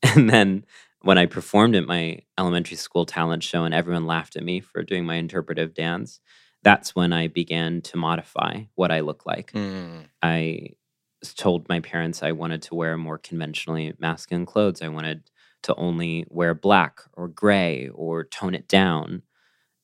And 0.15 0.29
then 0.29 0.65
when 1.01 1.17
I 1.17 1.25
performed 1.27 1.75
at 1.75 1.85
my 1.85 2.19
elementary 2.37 2.77
school 2.77 3.05
talent 3.05 3.43
show 3.43 3.63
and 3.63 3.73
everyone 3.73 4.05
laughed 4.05 4.35
at 4.35 4.43
me 4.43 4.59
for 4.59 4.83
doing 4.83 5.05
my 5.05 5.15
interpretive 5.15 5.73
dance, 5.73 6.19
that's 6.63 6.95
when 6.95 7.13
I 7.13 7.27
began 7.27 7.81
to 7.83 7.97
modify 7.97 8.63
what 8.75 8.91
I 8.91 9.01
look 9.01 9.25
like. 9.25 9.51
Mm, 9.53 10.05
I 10.21 10.71
told 11.35 11.69
my 11.69 11.79
parents 11.79 12.23
I 12.23 12.31
wanted 12.31 12.63
to 12.63 12.75
wear 12.75 12.97
more 12.97 13.17
conventionally 13.17 13.93
masculine 13.99 14.45
clothes. 14.45 14.81
I 14.81 14.89
wanted 14.89 15.29
to 15.63 15.75
only 15.75 16.25
wear 16.29 16.53
black 16.53 17.01
or 17.13 17.27
gray 17.27 17.89
or 17.93 18.23
tone 18.23 18.55
it 18.55 18.67
down. 18.67 19.23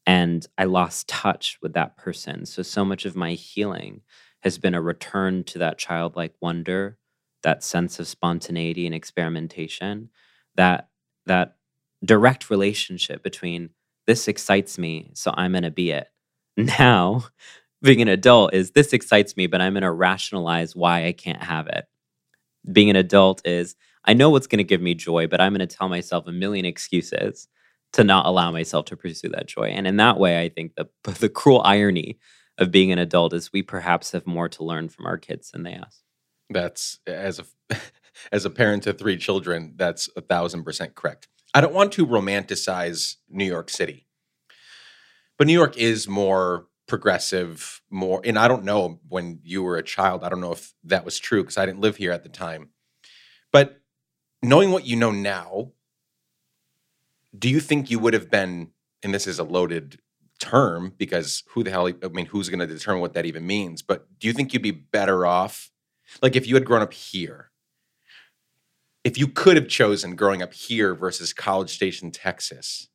And 0.06 0.46
I 0.58 0.66
lost 0.66 1.08
touch 1.08 1.58
with 1.62 1.74
that 1.74 1.98
person. 1.98 2.46
So, 2.46 2.62
so 2.62 2.84
much 2.84 3.06
of 3.06 3.16
my 3.16 3.34
healing 3.34 4.02
has 4.42 4.58
been 4.58 4.76
a 4.76 4.82
return 4.82 5.44
to 5.46 5.60
that 5.60 5.78
childlike 5.78 6.34
wonder, 6.42 6.98
that 7.44 7.64
sense 7.64 8.00
of 8.00 8.08
spontaneity 8.08 8.86
and 8.86 8.96
experimentation, 8.96 10.10
that 10.56 10.90
that 11.26 11.56
direct 12.04 12.50
relationship 12.50 13.24
between 13.24 13.70
this 14.06 14.28
excites 14.28 14.78
me, 14.78 15.12
so 15.14 15.34
I'm 15.36 15.54
going 15.54 15.64
to 15.64 15.72
be 15.72 15.92
it. 15.92 16.08
Now, 16.56 17.26
being 17.82 18.02
an 18.02 18.08
adult 18.08 18.54
is 18.54 18.72
this 18.72 18.94
excites 18.94 19.36
me, 19.36 19.48
but 19.48 19.60
I'm 19.60 19.74
going 19.74 19.82
to 19.82 19.92
rationalize 19.92 20.76
why 20.76 21.06
I 21.06 21.12
can't 21.12 21.42
have 21.42 21.68
it. 21.68 21.86
Being 22.72 22.90
an 22.92 22.96
adult 22.96 23.46
is 23.46 23.76
I 24.06 24.14
know 24.14 24.30
what's 24.30 24.48
going 24.48 24.60
to 24.60 24.64
give 24.64 24.82
me 24.82 24.94
joy, 24.94 25.28
but 25.28 25.42
I'm 25.42 25.54
going 25.54 25.68
to 25.68 25.76
tell 25.76 25.90
myself 25.90 26.28
a 26.28 26.32
million 26.32 26.66
excuses 26.66 27.48
to 27.94 28.04
not 28.04 28.26
allow 28.26 28.52
myself 28.52 28.86
to 28.86 28.98
pursue 28.98 29.30
that 29.30 29.48
joy. 29.48 29.66
And 29.66 29.88
in 29.88 29.98
that 29.98 30.18
way, 30.18 30.42
I 30.42 30.50
think 30.50 30.76
the 30.76 30.88
the 31.20 31.30
cruel 31.30 31.62
irony 31.64 32.20
of 32.58 32.72
being 32.72 32.92
an 32.92 33.00
adult 33.00 33.34
is 33.34 33.54
we 33.54 33.64
perhaps 33.64 34.12
have 34.12 34.28
more 34.28 34.50
to 34.50 34.64
learn 34.64 34.90
from 34.90 35.06
our 35.06 35.18
kids 35.18 35.52
than 35.52 35.64
they 35.64 35.76
us. 35.76 36.04
That's 36.50 37.00
as 37.08 37.40
a 37.40 37.78
as 38.32 38.46
a 38.46 38.50
parent 38.50 38.84
to 38.84 38.94
three 38.94 39.18
children, 39.18 39.74
that's 39.76 40.10
a 40.16 40.22
thousand 40.22 40.64
percent 40.64 40.96
correct. 40.96 41.28
I 41.54 41.62
don't 41.62 41.74
want 41.74 41.92
to 41.94 42.06
romanticize 42.06 43.18
New 43.30 43.46
York 43.46 43.70
City, 43.70 44.08
but 45.38 45.48
New 45.48 45.54
York 45.54 45.78
is 45.78 46.08
more 46.08 46.68
progressive, 46.88 47.82
more. 47.90 48.22
And 48.24 48.38
I 48.38 48.48
don't 48.48 48.66
know 48.66 49.00
when 49.08 49.40
you 49.44 49.64
were 49.64 49.78
a 49.78 49.84
child. 49.84 50.24
I 50.24 50.30
don't 50.30 50.42
know 50.42 50.52
if 50.52 50.74
that 50.84 51.06
was 51.06 51.20
true 51.20 51.44
because 51.44 51.58
I 51.58 51.66
didn't 51.66 51.82
live 51.82 51.98
here 51.98 52.12
at 52.12 52.24
the 52.24 52.30
time. 52.30 52.70
But 53.52 53.80
knowing 54.42 54.72
what 54.72 54.86
you 54.86 54.96
know 54.96 55.12
now, 55.12 55.72
do 57.38 57.50
you 57.50 57.60
think 57.60 57.90
you 57.90 58.00
would 58.00 58.14
have 58.14 58.30
been? 58.30 58.72
And 59.04 59.14
this 59.14 59.28
is 59.28 59.40
a 59.40 59.44
loaded 59.44 60.00
term 60.40 60.94
because 60.98 61.44
who 61.50 61.64
the 61.64 61.72
hell? 61.72 61.88
I 61.88 62.08
mean, 62.10 62.26
who's 62.28 62.50
going 62.50 62.60
to 62.60 62.68
determine 62.68 63.02
what 63.02 63.14
that 63.14 63.26
even 63.26 63.46
means? 63.46 63.82
But 63.82 64.08
do 64.20 64.28
you 64.28 64.34
think 64.34 64.54
you'd 64.54 64.62
be 64.62 64.72
better 64.72 65.26
off, 65.26 65.72
like 66.22 66.36
if 66.36 66.48
you 66.48 66.56
had 66.56 66.66
grown 66.66 66.82
up 66.82 66.94
here? 66.94 67.50
If 69.04 69.18
you 69.18 69.28
could 69.28 69.58
have 69.58 69.68
chosen 69.68 70.16
growing 70.16 70.42
up 70.42 70.54
here 70.54 70.96
versus 70.96 71.34
College 71.34 71.70
Station, 71.72 72.10
Texas, 72.12 72.88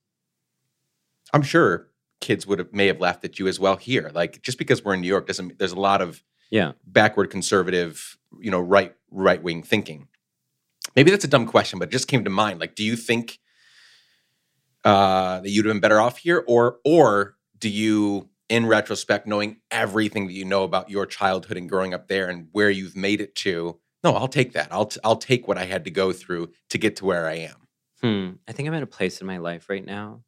I'm 1.34 1.42
sure 1.42 1.88
kids 2.20 2.46
would 2.46 2.58
have 2.58 2.72
may 2.72 2.86
have 2.86 3.00
laughed 3.00 3.24
at 3.24 3.38
you 3.38 3.46
as 3.46 3.60
well 3.60 3.76
here. 3.76 4.10
Like 4.14 4.40
just 4.42 4.56
because 4.58 4.82
we're 4.82 4.94
in 4.94 5.02
New 5.02 5.08
York 5.08 5.26
doesn't. 5.26 5.58
There's 5.58 5.72
a 5.72 5.80
lot 5.80 6.00
of 6.00 6.22
Yeah. 6.50 6.72
backward 6.86 7.30
conservative, 7.30 8.16
you 8.40 8.50
know, 8.50 8.60
right 8.60 8.94
right 9.10 9.42
wing 9.42 9.62
thinking. 9.62 10.08
Maybe 10.96 11.10
that's 11.10 11.24
a 11.24 11.28
dumb 11.28 11.46
question, 11.46 11.78
but 11.78 11.88
it 11.88 11.92
just 11.92 12.08
came 12.08 12.24
to 12.24 12.30
mind. 12.30 12.60
Like, 12.60 12.74
do 12.74 12.82
you 12.82 12.96
think 12.96 13.38
uh, 14.84 15.40
that 15.40 15.50
you'd 15.50 15.66
have 15.66 15.74
been 15.74 15.80
better 15.80 16.00
off 16.00 16.18
here, 16.18 16.44
or 16.46 16.78
or 16.84 17.36
do 17.58 17.68
you, 17.68 18.28
in 18.48 18.66
retrospect, 18.66 19.26
knowing 19.26 19.60
everything 19.70 20.26
that 20.26 20.32
you 20.32 20.44
know 20.44 20.64
about 20.64 20.90
your 20.90 21.06
childhood 21.06 21.56
and 21.56 21.68
growing 21.68 21.94
up 21.94 22.08
there 22.08 22.28
and 22.28 22.48
where 22.52 22.70
you've 22.70 22.96
made 22.96 23.20
it 23.20 23.34
to, 23.34 23.78
no, 24.04 24.12
I'll 24.14 24.28
take 24.28 24.52
that. 24.52 24.68
I'll 24.70 24.86
t- 24.86 25.00
I'll 25.04 25.16
take 25.16 25.48
what 25.48 25.58
I 25.58 25.64
had 25.64 25.84
to 25.84 25.90
go 25.90 26.12
through 26.12 26.52
to 26.70 26.78
get 26.78 26.96
to 26.96 27.04
where 27.04 27.26
I 27.28 27.34
am. 27.34 27.56
Hmm. 28.00 28.30
I 28.46 28.52
think 28.52 28.68
I'm 28.68 28.74
at 28.74 28.82
a 28.82 28.86
place 28.86 29.20
in 29.20 29.26
my 29.26 29.38
life 29.38 29.68
right 29.68 29.84
now 29.84 30.22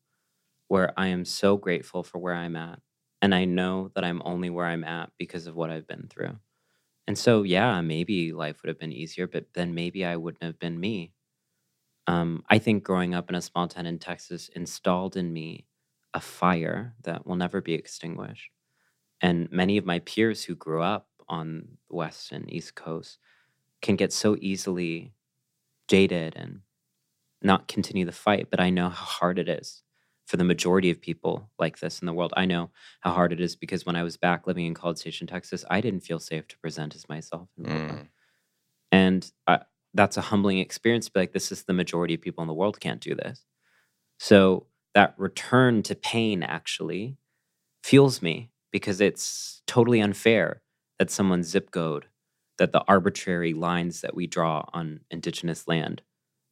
where 0.68 0.92
I 0.96 1.08
am 1.08 1.24
so 1.24 1.56
grateful 1.56 2.02
for 2.02 2.18
where 2.18 2.34
I'm 2.34 2.56
at. 2.56 2.80
And 3.22 3.34
I 3.34 3.44
know 3.44 3.90
that 3.94 4.04
I'm 4.04 4.22
only 4.24 4.50
where 4.50 4.66
I'm 4.66 4.84
at 4.84 5.10
because 5.18 5.46
of 5.46 5.54
what 5.54 5.70
I've 5.70 5.86
been 5.86 6.06
through. 6.08 6.38
And 7.06 7.18
so, 7.18 7.42
yeah, 7.42 7.80
maybe 7.80 8.32
life 8.32 8.62
would 8.62 8.68
have 8.68 8.78
been 8.78 8.92
easier, 8.92 9.26
but 9.26 9.46
then 9.54 9.74
maybe 9.74 10.04
I 10.04 10.16
wouldn't 10.16 10.42
have 10.44 10.58
been 10.58 10.78
me. 10.80 11.12
Um, 12.10 12.42
I 12.50 12.58
think 12.58 12.82
growing 12.82 13.14
up 13.14 13.28
in 13.28 13.36
a 13.36 13.40
small 13.40 13.68
town 13.68 13.86
in 13.86 14.00
Texas 14.00 14.50
installed 14.56 15.16
in 15.16 15.32
me 15.32 15.66
a 16.12 16.20
fire 16.20 16.96
that 17.04 17.24
will 17.24 17.36
never 17.36 17.60
be 17.60 17.74
extinguished. 17.74 18.50
And 19.20 19.48
many 19.52 19.76
of 19.76 19.86
my 19.86 20.00
peers 20.00 20.42
who 20.42 20.56
grew 20.56 20.82
up 20.82 21.06
on 21.28 21.78
the 21.88 21.94
West 21.94 22.32
and 22.32 22.52
East 22.52 22.74
Coast 22.74 23.18
can 23.80 23.94
get 23.94 24.12
so 24.12 24.36
easily 24.40 25.12
jaded 25.86 26.34
and 26.34 26.62
not 27.42 27.68
continue 27.68 28.04
the 28.04 28.10
fight. 28.10 28.48
But 28.50 28.58
I 28.58 28.70
know 28.70 28.88
how 28.88 29.04
hard 29.04 29.38
it 29.38 29.48
is 29.48 29.84
for 30.26 30.36
the 30.36 30.42
majority 30.42 30.90
of 30.90 31.00
people 31.00 31.48
like 31.60 31.78
this 31.78 32.00
in 32.00 32.06
the 32.06 32.12
world. 32.12 32.32
I 32.36 32.44
know 32.44 32.70
how 33.02 33.12
hard 33.12 33.32
it 33.32 33.40
is 33.40 33.54
because 33.54 33.86
when 33.86 33.94
I 33.94 34.02
was 34.02 34.16
back 34.16 34.48
living 34.48 34.66
in 34.66 34.74
College 34.74 34.98
Station, 34.98 35.28
Texas, 35.28 35.64
I 35.70 35.80
didn't 35.80 36.00
feel 36.00 36.18
safe 36.18 36.48
to 36.48 36.58
present 36.58 36.96
as 36.96 37.08
myself. 37.08 37.48
Mm. 37.56 38.08
And 38.90 39.30
I, 39.46 39.60
that's 39.94 40.16
a 40.16 40.22
humbling 40.22 40.58
experience. 40.58 41.08
But 41.08 41.20
like, 41.20 41.32
this 41.32 41.50
is 41.52 41.64
the 41.64 41.72
majority 41.72 42.14
of 42.14 42.20
people 42.20 42.42
in 42.42 42.48
the 42.48 42.54
world 42.54 42.80
can't 42.80 43.00
do 43.00 43.14
this. 43.14 43.44
So 44.18 44.66
that 44.94 45.14
return 45.16 45.82
to 45.84 45.94
pain 45.94 46.42
actually 46.42 47.16
fuels 47.82 48.22
me 48.22 48.50
because 48.70 49.00
it's 49.00 49.62
totally 49.66 50.00
unfair 50.00 50.62
that 50.98 51.10
someone's 51.10 51.48
zip 51.48 51.70
code, 51.70 52.06
that 52.58 52.72
the 52.72 52.84
arbitrary 52.86 53.54
lines 53.54 54.02
that 54.02 54.14
we 54.14 54.26
draw 54.26 54.64
on 54.72 55.00
indigenous 55.10 55.66
land, 55.66 56.02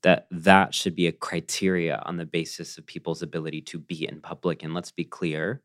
that 0.03 0.27
that 0.31 0.75
should 0.75 0.95
be 0.95 1.07
a 1.07 1.13
criteria 1.13 2.03
on 2.07 2.17
the 2.17 2.25
basis 2.25 2.79
of 2.79 2.87
people's 2.87 3.23
ability 3.23 3.61
to 3.61 3.79
be 3.79 4.09
in 4.09 4.21
public. 4.21 4.63
And 4.63 4.73
let's 4.73 4.93
be 4.93 5.05
clear, 5.05 5.63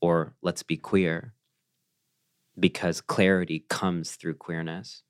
or 0.00 0.34
let's 0.42 0.62
be 0.62 0.76
queer, 0.76 1.34
because 2.58 3.00
clarity 3.00 3.64
comes 3.68 4.16
through 4.16 4.34
queerness. 4.34 5.02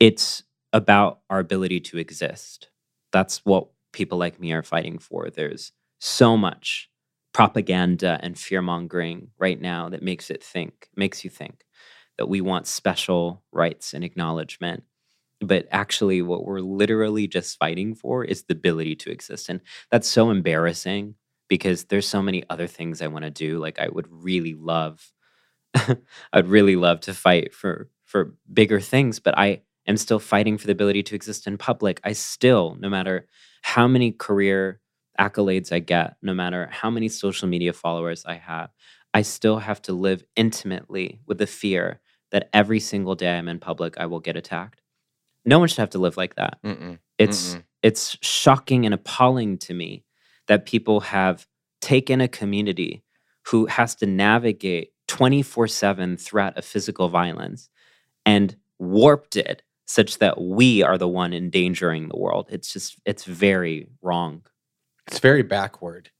It's 0.00 0.42
about 0.72 1.20
our 1.30 1.38
ability 1.38 1.80
to 1.80 1.98
exist. 1.98 2.68
That's 3.12 3.38
what 3.44 3.68
people 3.92 4.18
like 4.18 4.38
me 4.40 4.52
are 4.52 4.62
fighting 4.62 4.98
for. 4.98 5.30
There's 5.30 5.72
so 6.00 6.36
much 6.36 6.90
propaganda 7.32 8.18
and 8.22 8.38
fear 8.38 8.62
mongering 8.62 9.28
right 9.38 9.60
now 9.60 9.88
that 9.90 10.02
makes 10.02 10.30
it 10.30 10.42
think, 10.42 10.88
makes 10.96 11.24
you 11.24 11.30
think 11.30 11.64
that 12.18 12.28
we 12.28 12.40
want 12.40 12.66
special 12.66 13.42
rights 13.52 13.94
and 13.94 14.04
acknowledgement. 14.04 14.82
But 15.40 15.68
actually, 15.70 16.22
what 16.22 16.44
we're 16.46 16.60
literally 16.60 17.28
just 17.28 17.58
fighting 17.58 17.94
for 17.94 18.24
is 18.24 18.44
the 18.44 18.54
ability 18.54 18.96
to 18.96 19.10
exist. 19.10 19.48
And 19.50 19.60
that's 19.90 20.08
so 20.08 20.30
embarrassing 20.30 21.14
because 21.48 21.84
there's 21.84 22.08
so 22.08 22.22
many 22.22 22.44
other 22.50 22.66
things 22.66 23.02
I 23.02 23.08
want 23.08 23.24
to 23.24 23.30
do. 23.30 23.58
Like, 23.58 23.78
I 23.78 23.88
would 23.88 24.06
really 24.10 24.54
love, 24.54 25.12
I'd 26.32 26.48
really 26.48 26.76
love 26.76 27.00
to 27.02 27.14
fight 27.14 27.54
for 27.54 27.88
for 28.04 28.34
bigger 28.52 28.80
things, 28.80 29.18
but 29.20 29.36
I 29.36 29.62
am 29.86 29.96
still 29.96 30.18
fighting 30.18 30.58
for 30.58 30.66
the 30.66 30.72
ability 30.72 31.02
to 31.04 31.14
exist 31.14 31.46
in 31.46 31.58
public. 31.58 32.00
I 32.04 32.12
still, 32.12 32.76
no 32.80 32.88
matter 32.88 33.26
how 33.62 33.86
many 33.88 34.12
career 34.12 34.80
accolades 35.18 35.72
I 35.72 35.78
get, 35.78 36.16
no 36.22 36.34
matter 36.34 36.68
how 36.70 36.90
many 36.90 37.08
social 37.08 37.48
media 37.48 37.72
followers 37.72 38.24
I 38.26 38.34
have, 38.34 38.70
I 39.14 39.22
still 39.22 39.58
have 39.58 39.80
to 39.82 39.92
live 39.92 40.24
intimately 40.36 41.20
with 41.26 41.38
the 41.38 41.46
fear 41.46 42.00
that 42.32 42.48
every 42.52 42.80
single 42.80 43.14
day 43.14 43.36
I'm 43.36 43.48
in 43.48 43.58
public, 43.58 43.96
I 43.98 44.06
will 44.06 44.20
get 44.20 44.36
attacked. 44.36 44.82
No 45.44 45.58
one 45.58 45.68
should 45.68 45.78
have 45.78 45.90
to 45.90 45.98
live 45.98 46.16
like 46.16 46.34
that. 46.34 46.58
Mm-mm. 46.64 46.98
It's 47.18 47.54
Mm-mm. 47.54 47.62
it's 47.82 48.18
shocking 48.20 48.84
and 48.84 48.94
appalling 48.94 49.58
to 49.58 49.74
me 49.74 50.04
that 50.48 50.66
people 50.66 51.00
have 51.00 51.46
taken 51.80 52.20
a 52.20 52.28
community 52.28 53.04
who 53.46 53.66
has 53.66 53.94
to 53.96 54.06
navigate 54.06 54.92
24/7 55.08 56.20
threat 56.20 56.58
of 56.58 56.64
physical 56.64 57.08
violence 57.08 57.70
and 58.24 58.56
warped 58.78 59.36
it 59.36 59.62
such 59.86 60.18
that 60.18 60.40
we 60.40 60.82
are 60.82 60.98
the 60.98 61.08
one 61.08 61.32
endangering 61.32 62.08
the 62.08 62.18
world. 62.18 62.48
It's 62.50 62.72
just 62.72 62.98
it's 63.04 63.24
very 63.24 63.88
wrong. 64.02 64.42
It's 65.06 65.20
very 65.20 65.42
backward. 65.42 66.10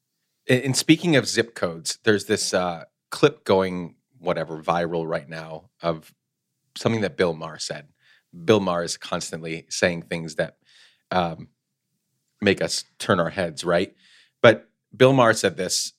And 0.49 0.77
speaking 0.77 1.17
of 1.17 1.27
zip 1.27 1.57
codes, 1.57 1.99
there's 2.05 2.27
this 2.27 2.55
uh, 2.55 2.85
clip 3.11 3.45
going 3.45 3.97
whatever 4.21 4.63
viral 4.63 5.07
right 5.07 5.29
now 5.29 5.71
of 5.83 6.15
something 6.77 7.01
that 7.01 7.17
Bill 7.17 7.35
Maher 7.35 7.59
said. 7.59 7.89
Bill 8.45 8.61
Maher 8.61 8.85
is 8.85 8.97
constantly 8.97 9.67
saying 9.69 10.03
things 10.03 10.37
that 10.37 10.57
um, 11.11 11.49
make 12.41 12.63
us 12.63 12.85
turn 12.99 13.19
our 13.19 13.31
heads, 13.31 13.65
right? 13.65 13.95
But 14.41 14.69
Bill 14.97 15.13
Maher 15.13 15.35
said 15.35 15.57
this: 15.57 15.93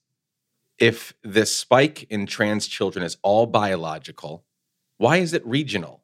If 0.80 1.14
this 1.24 1.54
spike 1.54 2.04
in 2.10 2.26
trans 2.26 2.68
children 2.68 3.04
is 3.04 3.18
all 3.24 3.46
biological, 3.46 4.46
why 4.98 5.18
is 5.18 5.34
it 5.34 5.46
regional? 5.46 6.04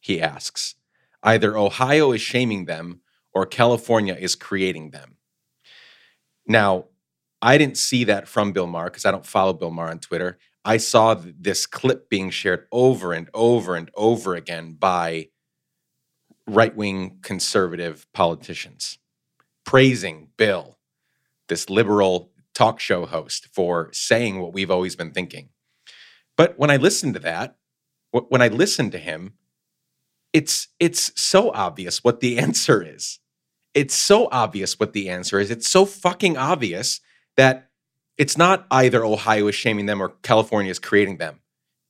He 0.00 0.22
asks. 0.22 0.76
Either 1.24 1.56
Ohio 1.56 2.12
is 2.12 2.20
shaming 2.20 2.66
them 2.66 3.00
or 3.34 3.46
California 3.46 4.14
is 4.14 4.36
creating 4.36 4.90
them. 4.90 5.16
Now, 6.46 6.84
I 7.42 7.58
didn't 7.58 7.78
see 7.78 8.04
that 8.04 8.28
from 8.28 8.52
Bill 8.52 8.66
Maher 8.66 8.86
because 8.86 9.04
I 9.04 9.10
don't 9.10 9.26
follow 9.26 9.52
Bill 9.54 9.70
Maher 9.70 9.90
on 9.90 9.98
Twitter. 9.98 10.38
I 10.64 10.76
saw 10.76 11.14
this 11.14 11.66
clip 11.66 12.08
being 12.08 12.30
shared 12.30 12.66
over 12.70 13.12
and 13.12 13.28
over 13.34 13.74
and 13.74 13.90
over 13.94 14.34
again 14.34 14.74
by 14.74 15.28
right 16.46 16.76
wing 16.76 17.18
conservative 17.22 18.06
politicians 18.12 18.98
praising 19.64 20.28
Bill, 20.36 20.78
this 21.48 21.70
liberal 21.70 22.30
talk 22.54 22.78
show 22.78 23.06
host, 23.06 23.48
for 23.52 23.90
saying 23.92 24.40
what 24.40 24.52
we've 24.52 24.70
always 24.70 24.94
been 24.94 25.10
thinking. 25.10 25.48
But 26.36 26.58
when 26.58 26.70
I 26.70 26.76
listened 26.76 27.14
to 27.14 27.20
that, 27.20 27.56
when 28.10 28.42
I 28.42 28.48
listened 28.48 28.92
to 28.92 28.98
him, 28.98 29.34
it's 30.34 30.68
it's 30.80 31.12
so 31.18 31.50
obvious 31.52 32.04
what 32.04 32.20
the 32.20 32.38
answer 32.46 32.82
is. 32.82 33.20
It's 33.72 33.94
so 33.94 34.28
obvious 34.30 34.78
what 34.78 34.92
the 34.92 35.08
answer 35.08 35.40
is. 35.40 35.50
It's 35.50 35.68
so 35.68 35.86
fucking 35.86 36.36
obvious 36.36 37.00
that 37.36 37.70
it's 38.18 38.36
not 38.36 38.66
either 38.70 39.04
Ohio 39.04 39.48
is 39.48 39.54
shaming 39.54 39.86
them 39.86 40.00
or 40.00 40.10
California 40.22 40.70
is 40.70 40.78
creating 40.78 41.16
them. 41.16 41.40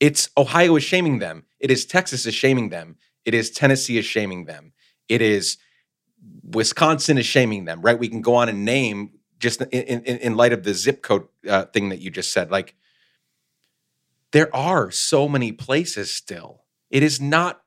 It's 0.00 0.30
Ohio 0.36 0.76
is 0.76 0.84
shaming 0.84 1.18
them. 1.18 1.44
It 1.60 1.70
is 1.70 1.84
Texas 1.84 2.24
is 2.24 2.34
shaming 2.34 2.70
them. 2.70 2.96
It 3.24 3.34
is 3.34 3.50
Tennessee 3.50 3.98
is 3.98 4.06
shaming 4.06 4.44
them. 4.44 4.72
It 5.08 5.20
is 5.20 5.58
Wisconsin 6.42 7.18
is 7.18 7.26
shaming 7.26 7.64
them, 7.64 7.82
right? 7.82 7.98
We 7.98 8.08
can 8.08 8.22
go 8.22 8.36
on 8.36 8.48
and 8.48 8.64
name 8.64 9.10
just 9.38 9.60
in, 9.60 10.02
in, 10.04 10.18
in 10.18 10.36
light 10.36 10.52
of 10.54 10.62
the 10.62 10.72
zip 10.72 11.02
code 11.02 11.26
uh, 11.48 11.66
thing 11.66 11.90
that 11.90 12.00
you 12.00 12.10
just 12.10 12.32
said. 12.32 12.50
Like, 12.50 12.74
there 14.32 14.54
are 14.56 14.90
so 14.90 15.28
many 15.28 15.52
places 15.52 16.10
still. 16.10 16.62
It 16.90 17.02
is 17.02 17.20
not 17.20 17.63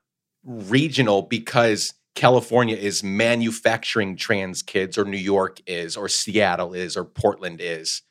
regional 0.48 1.22
because 1.22 1.94
California 2.14 2.74
is 2.74 3.04
manufacturing 3.04 4.16
trans 4.16 4.62
kids, 4.62 4.98
or 4.98 5.04
New 5.04 5.18
York 5.18 5.60
is, 5.66 5.96
or 5.96 6.08
Seattle 6.08 6.74
is, 6.74 6.96
or 6.96 7.04
Portland 7.04 7.60
is. 7.60 8.02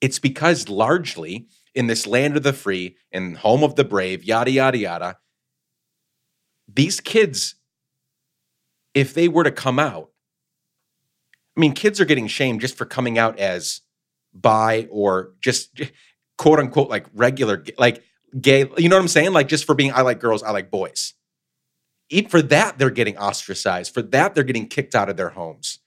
It's 0.00 0.18
because 0.18 0.68
largely 0.68 1.46
in 1.74 1.86
this 1.86 2.06
land 2.06 2.36
of 2.36 2.42
the 2.42 2.52
free 2.52 2.96
and 3.12 3.38
home 3.38 3.62
of 3.62 3.76
the 3.76 3.84
brave, 3.84 4.24
yada, 4.24 4.50
yada, 4.50 4.76
yada, 4.76 5.18
these 6.68 7.00
kids, 7.00 7.54
if 8.92 9.14
they 9.14 9.28
were 9.28 9.44
to 9.44 9.52
come 9.52 9.78
out, 9.78 10.10
I 11.56 11.60
mean, 11.60 11.72
kids 11.72 12.00
are 12.00 12.04
getting 12.04 12.26
shamed 12.26 12.60
just 12.60 12.76
for 12.76 12.84
coming 12.84 13.18
out 13.18 13.38
as 13.38 13.80
bi 14.34 14.86
or 14.90 15.34
just 15.40 15.80
quote 16.38 16.58
unquote 16.58 16.90
like 16.90 17.06
regular, 17.14 17.64
like 17.78 18.02
gay. 18.40 18.66
You 18.76 18.88
know 18.88 18.96
what 18.96 19.02
I'm 19.02 19.08
saying? 19.08 19.32
Like 19.32 19.48
just 19.48 19.64
for 19.64 19.74
being, 19.74 19.92
I 19.92 20.02
like 20.02 20.20
girls, 20.20 20.42
I 20.42 20.50
like 20.50 20.70
boys. 20.70 21.14
Even 22.10 22.28
for 22.30 22.42
that, 22.42 22.78
they're 22.78 22.90
getting 22.90 23.16
ostracized. 23.16 23.94
For 23.94 24.02
that, 24.02 24.34
they're 24.34 24.44
getting 24.44 24.66
kicked 24.68 24.94
out 24.94 25.08
of 25.08 25.16
their 25.16 25.30
homes. 25.30 25.78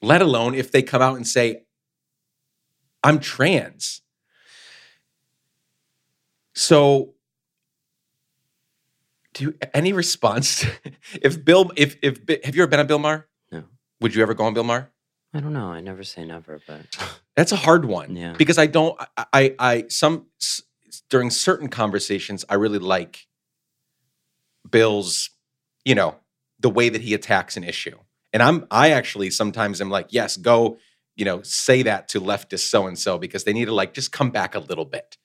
Let 0.00 0.22
alone 0.22 0.54
if 0.54 0.70
they 0.70 0.82
come 0.82 1.02
out 1.02 1.16
and 1.16 1.26
say, 1.26 1.64
I'm 3.02 3.18
trans. 3.18 4.02
So, 6.54 7.14
do 9.34 9.44
you, 9.44 9.54
any 9.74 9.92
response? 9.92 10.64
If 11.22 11.44
Bill, 11.44 11.70
if 11.76 11.96
if 12.02 12.18
have 12.44 12.54
you 12.56 12.62
ever 12.62 12.70
been 12.70 12.80
on 12.80 12.86
Bill 12.86 12.98
Maher? 12.98 13.26
No. 13.52 13.64
Would 14.00 14.14
you 14.14 14.22
ever 14.22 14.34
go 14.34 14.44
on 14.44 14.54
Bill 14.54 14.64
Maher? 14.64 14.90
I 15.32 15.40
don't 15.40 15.52
know. 15.52 15.68
I 15.68 15.80
never 15.80 16.02
say 16.02 16.24
never, 16.24 16.60
but 16.66 16.80
That's 17.36 17.52
a 17.52 17.56
hard 17.56 17.84
one. 17.84 18.16
Yeah. 18.16 18.34
Because 18.36 18.58
I 18.58 18.66
don't. 18.66 18.98
I 19.16 19.26
I, 19.32 19.54
I 19.58 19.84
some 19.88 20.26
s- 20.40 20.62
during 21.10 21.30
certain 21.30 21.68
conversations, 21.68 22.44
I 22.48 22.54
really 22.54 22.78
like 22.80 23.26
Bill's. 24.70 25.30
You 25.84 25.94
know 25.94 26.16
the 26.58 26.70
way 26.70 26.88
that 26.88 27.02
he 27.02 27.14
attacks 27.14 27.56
an 27.56 27.64
issue, 27.64 27.98
and 28.32 28.42
I'm. 28.42 28.66
I 28.70 28.90
actually 28.90 29.30
sometimes 29.30 29.80
am 29.80 29.90
like, 29.90 30.08
yes, 30.10 30.36
go. 30.36 30.78
You 31.14 31.24
know, 31.24 31.40
say 31.42 31.82
that 31.82 32.08
to 32.08 32.20
leftist 32.20 32.68
so 32.68 32.86
and 32.86 32.98
so 32.98 33.18
because 33.18 33.44
they 33.44 33.54
need 33.54 33.64
to 33.66 33.74
like 33.74 33.94
just 33.94 34.12
come 34.12 34.30
back 34.30 34.54
a 34.54 34.58
little 34.58 34.84
bit. 34.84 35.16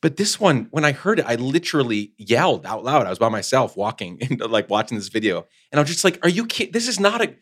But 0.00 0.16
this 0.16 0.38
one, 0.38 0.68
when 0.70 0.84
I 0.84 0.92
heard 0.92 1.18
it, 1.18 1.26
I 1.26 1.36
literally 1.36 2.12
yelled 2.18 2.66
out 2.66 2.84
loud. 2.84 3.06
I 3.06 3.10
was 3.10 3.18
by 3.18 3.28
myself 3.28 3.76
walking 3.76 4.18
and 4.30 4.40
like 4.40 4.70
watching 4.70 4.96
this 4.98 5.08
video, 5.08 5.46
and 5.72 5.78
I 5.78 5.82
was 5.82 5.90
just 5.90 6.04
like, 6.04 6.24
"Are 6.24 6.28
you 6.28 6.46
kidding? 6.46 6.72
This 6.72 6.88
is 6.88 7.00
not 7.00 7.22
a." 7.22 7.34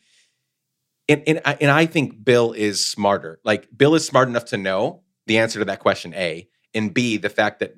And 1.09 1.23
and 1.27 1.43
and 1.45 1.71
I 1.71 1.87
think 1.87 2.25
Bill 2.25 2.53
is 2.53 2.87
smarter. 2.87 3.41
Like 3.45 3.69
Bill 3.77 3.95
is 3.95 4.07
smart 4.07 4.29
enough 4.29 4.47
to 4.47 4.57
know 4.57 5.03
the 5.27 5.39
answer 5.39 5.59
to 5.59 5.65
that 5.67 5.81
question. 5.81 6.15
A 6.15 6.49
and 6.73 6.95
B, 6.95 7.17
the 7.17 7.29
fact 7.29 7.61
that 7.61 7.75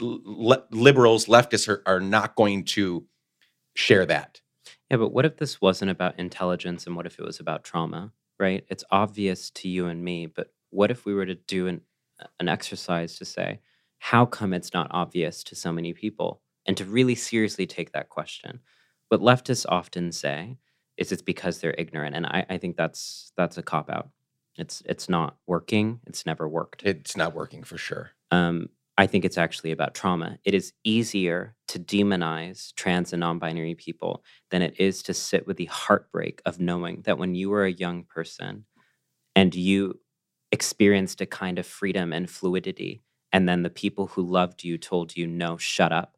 liberals, 0.00 1.26
leftists 1.26 1.68
are, 1.68 1.82
are 1.86 2.00
not 2.00 2.34
going 2.36 2.64
to 2.64 3.06
share 3.74 4.06
that. 4.06 4.40
yeah. 4.90 4.96
But 4.96 5.12
what 5.12 5.26
if 5.26 5.36
this 5.36 5.60
wasn't 5.60 5.90
about 5.90 6.18
intelligence, 6.18 6.86
and 6.86 6.96
what 6.96 7.06
if 7.06 7.18
it 7.18 7.24
was 7.24 7.40
about 7.40 7.64
trauma? 7.64 8.12
Right? 8.38 8.64
It's 8.68 8.84
obvious 8.90 9.50
to 9.50 9.68
you 9.68 9.86
and 9.86 10.04
me, 10.04 10.26
but 10.26 10.52
what 10.70 10.90
if 10.90 11.06
we 11.06 11.14
were 11.14 11.26
to 11.26 11.34
do 11.34 11.66
an 11.66 11.82
an 12.40 12.48
exercise 12.48 13.18
to 13.18 13.24
say, 13.26 13.60
how 13.98 14.24
come 14.24 14.54
it's 14.54 14.72
not 14.72 14.88
obvious 14.90 15.44
to 15.44 15.54
so 15.54 15.70
many 15.70 15.92
people? 15.92 16.40
And 16.66 16.76
to 16.78 16.84
really 16.84 17.14
seriously 17.14 17.66
take 17.66 17.92
that 17.92 18.08
question. 18.08 18.60
What 19.08 19.20
leftists 19.20 19.66
often 19.68 20.12
say 20.12 20.56
is 20.96 21.12
it's 21.12 21.22
because 21.22 21.60
they're 21.60 21.74
ignorant. 21.76 22.16
And 22.16 22.26
I, 22.26 22.46
I 22.48 22.58
think 22.58 22.76
that's 22.76 23.32
that's 23.36 23.58
a 23.58 23.62
cop 23.62 23.90
out. 23.90 24.08
It's 24.56 24.82
it's 24.86 25.08
not 25.08 25.36
working. 25.46 26.00
It's 26.06 26.24
never 26.24 26.48
worked. 26.48 26.82
It's 26.84 27.16
not 27.16 27.34
working 27.34 27.62
for 27.62 27.78
sure. 27.78 28.12
Um, 28.30 28.70
I 28.98 29.06
think 29.06 29.24
it's 29.24 29.38
actually 29.38 29.72
about 29.72 29.94
trauma. 29.94 30.38
It 30.44 30.54
is 30.54 30.72
easier 30.82 31.54
to 31.68 31.78
demonize 31.78 32.74
trans 32.74 33.12
and 33.12 33.20
non 33.20 33.38
binary 33.38 33.74
people 33.74 34.24
than 34.50 34.62
it 34.62 34.74
is 34.80 35.02
to 35.04 35.14
sit 35.14 35.46
with 35.46 35.58
the 35.58 35.66
heartbreak 35.66 36.40
of 36.46 36.60
knowing 36.60 37.02
that 37.02 37.18
when 37.18 37.34
you 37.34 37.50
were 37.50 37.64
a 37.64 37.72
young 37.72 38.04
person 38.04 38.64
and 39.34 39.54
you 39.54 40.00
experienced 40.50 41.20
a 41.20 41.26
kind 41.26 41.58
of 41.58 41.66
freedom 41.66 42.12
and 42.12 42.30
fluidity, 42.30 43.02
and 43.32 43.48
then 43.48 43.62
the 43.62 43.70
people 43.70 44.06
who 44.06 44.22
loved 44.22 44.64
you 44.64 44.78
told 44.78 45.16
you, 45.16 45.26
no, 45.26 45.58
shut 45.58 45.92
up. 45.92 46.16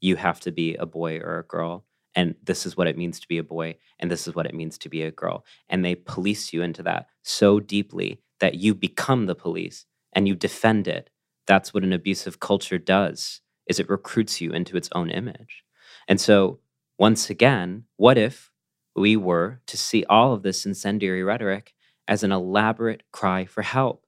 You 0.00 0.16
have 0.16 0.40
to 0.40 0.52
be 0.52 0.74
a 0.74 0.86
boy 0.86 1.18
or 1.18 1.38
a 1.38 1.44
girl. 1.44 1.86
And 2.14 2.34
this 2.42 2.66
is 2.66 2.76
what 2.76 2.88
it 2.88 2.98
means 2.98 3.20
to 3.20 3.28
be 3.28 3.38
a 3.38 3.44
boy, 3.44 3.76
and 3.98 4.10
this 4.10 4.26
is 4.26 4.34
what 4.34 4.46
it 4.46 4.54
means 4.54 4.76
to 4.78 4.88
be 4.88 5.02
a 5.02 5.10
girl. 5.10 5.44
And 5.68 5.84
they 5.84 5.94
police 5.94 6.52
you 6.52 6.62
into 6.62 6.82
that 6.82 7.06
so 7.22 7.60
deeply 7.60 8.20
that 8.40 8.54
you 8.56 8.74
become 8.74 9.26
the 9.26 9.34
police 9.34 9.86
and 10.12 10.26
you 10.26 10.34
defend 10.34 10.88
it 10.88 11.10
that's 11.48 11.74
what 11.74 11.82
an 11.82 11.92
abusive 11.92 12.38
culture 12.38 12.78
does 12.78 13.40
is 13.66 13.80
it 13.80 13.90
recruits 13.90 14.40
you 14.40 14.52
into 14.52 14.76
its 14.76 14.88
own 14.92 15.10
image. 15.10 15.64
And 16.06 16.20
so 16.20 16.60
once 16.98 17.28
again 17.28 17.84
what 17.96 18.16
if 18.16 18.52
we 18.94 19.16
were 19.16 19.60
to 19.66 19.76
see 19.76 20.04
all 20.08 20.32
of 20.32 20.42
this 20.42 20.64
incendiary 20.64 21.24
rhetoric 21.24 21.74
as 22.06 22.22
an 22.22 22.30
elaborate 22.30 23.02
cry 23.10 23.44
for 23.44 23.62
help? 23.62 24.06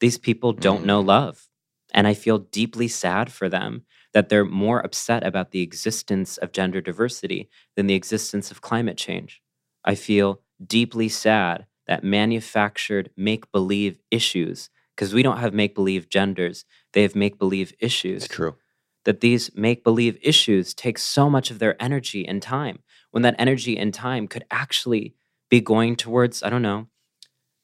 These 0.00 0.18
people 0.18 0.52
don't 0.52 0.82
mm. 0.82 0.86
know 0.86 1.00
love 1.00 1.48
and 1.94 2.06
i 2.06 2.14
feel 2.14 2.38
deeply 2.38 2.88
sad 2.88 3.30
for 3.30 3.50
them 3.50 3.84
that 4.12 4.28
they're 4.28 4.44
more 4.44 4.80
upset 4.80 5.26
about 5.26 5.50
the 5.50 5.62
existence 5.62 6.36
of 6.38 6.52
gender 6.52 6.80
diversity 6.80 7.48
than 7.76 7.86
the 7.86 7.94
existence 7.94 8.50
of 8.50 8.60
climate 8.60 8.96
change. 8.96 9.40
I 9.84 9.94
feel 9.94 10.42
deeply 10.64 11.08
sad 11.08 11.66
that 11.86 12.04
manufactured 12.04 13.10
make 13.16 13.50
believe 13.52 13.98
issues 14.10 14.70
because 14.96 15.14
we 15.14 15.22
don't 15.22 15.38
have 15.38 15.54
make 15.54 15.74
believe 15.74 16.08
genders, 16.08 16.64
they 16.92 17.02
have 17.02 17.14
make 17.16 17.38
believe 17.38 17.72
issues. 17.80 18.24
It's 18.24 18.34
true. 18.34 18.56
That 19.04 19.20
these 19.20 19.50
make 19.54 19.82
believe 19.84 20.18
issues 20.22 20.74
take 20.74 20.98
so 20.98 21.28
much 21.28 21.50
of 21.50 21.58
their 21.58 21.80
energy 21.82 22.26
and 22.26 22.40
time 22.42 22.80
when 23.10 23.22
that 23.24 23.34
energy 23.38 23.76
and 23.76 23.92
time 23.92 24.28
could 24.28 24.44
actually 24.50 25.14
be 25.50 25.60
going 25.60 25.96
towards, 25.96 26.42
I 26.42 26.50
don't 26.50 26.62
know, 26.62 26.88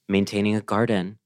maintaining 0.08 0.56
a 0.56 0.60
garden, 0.62 1.18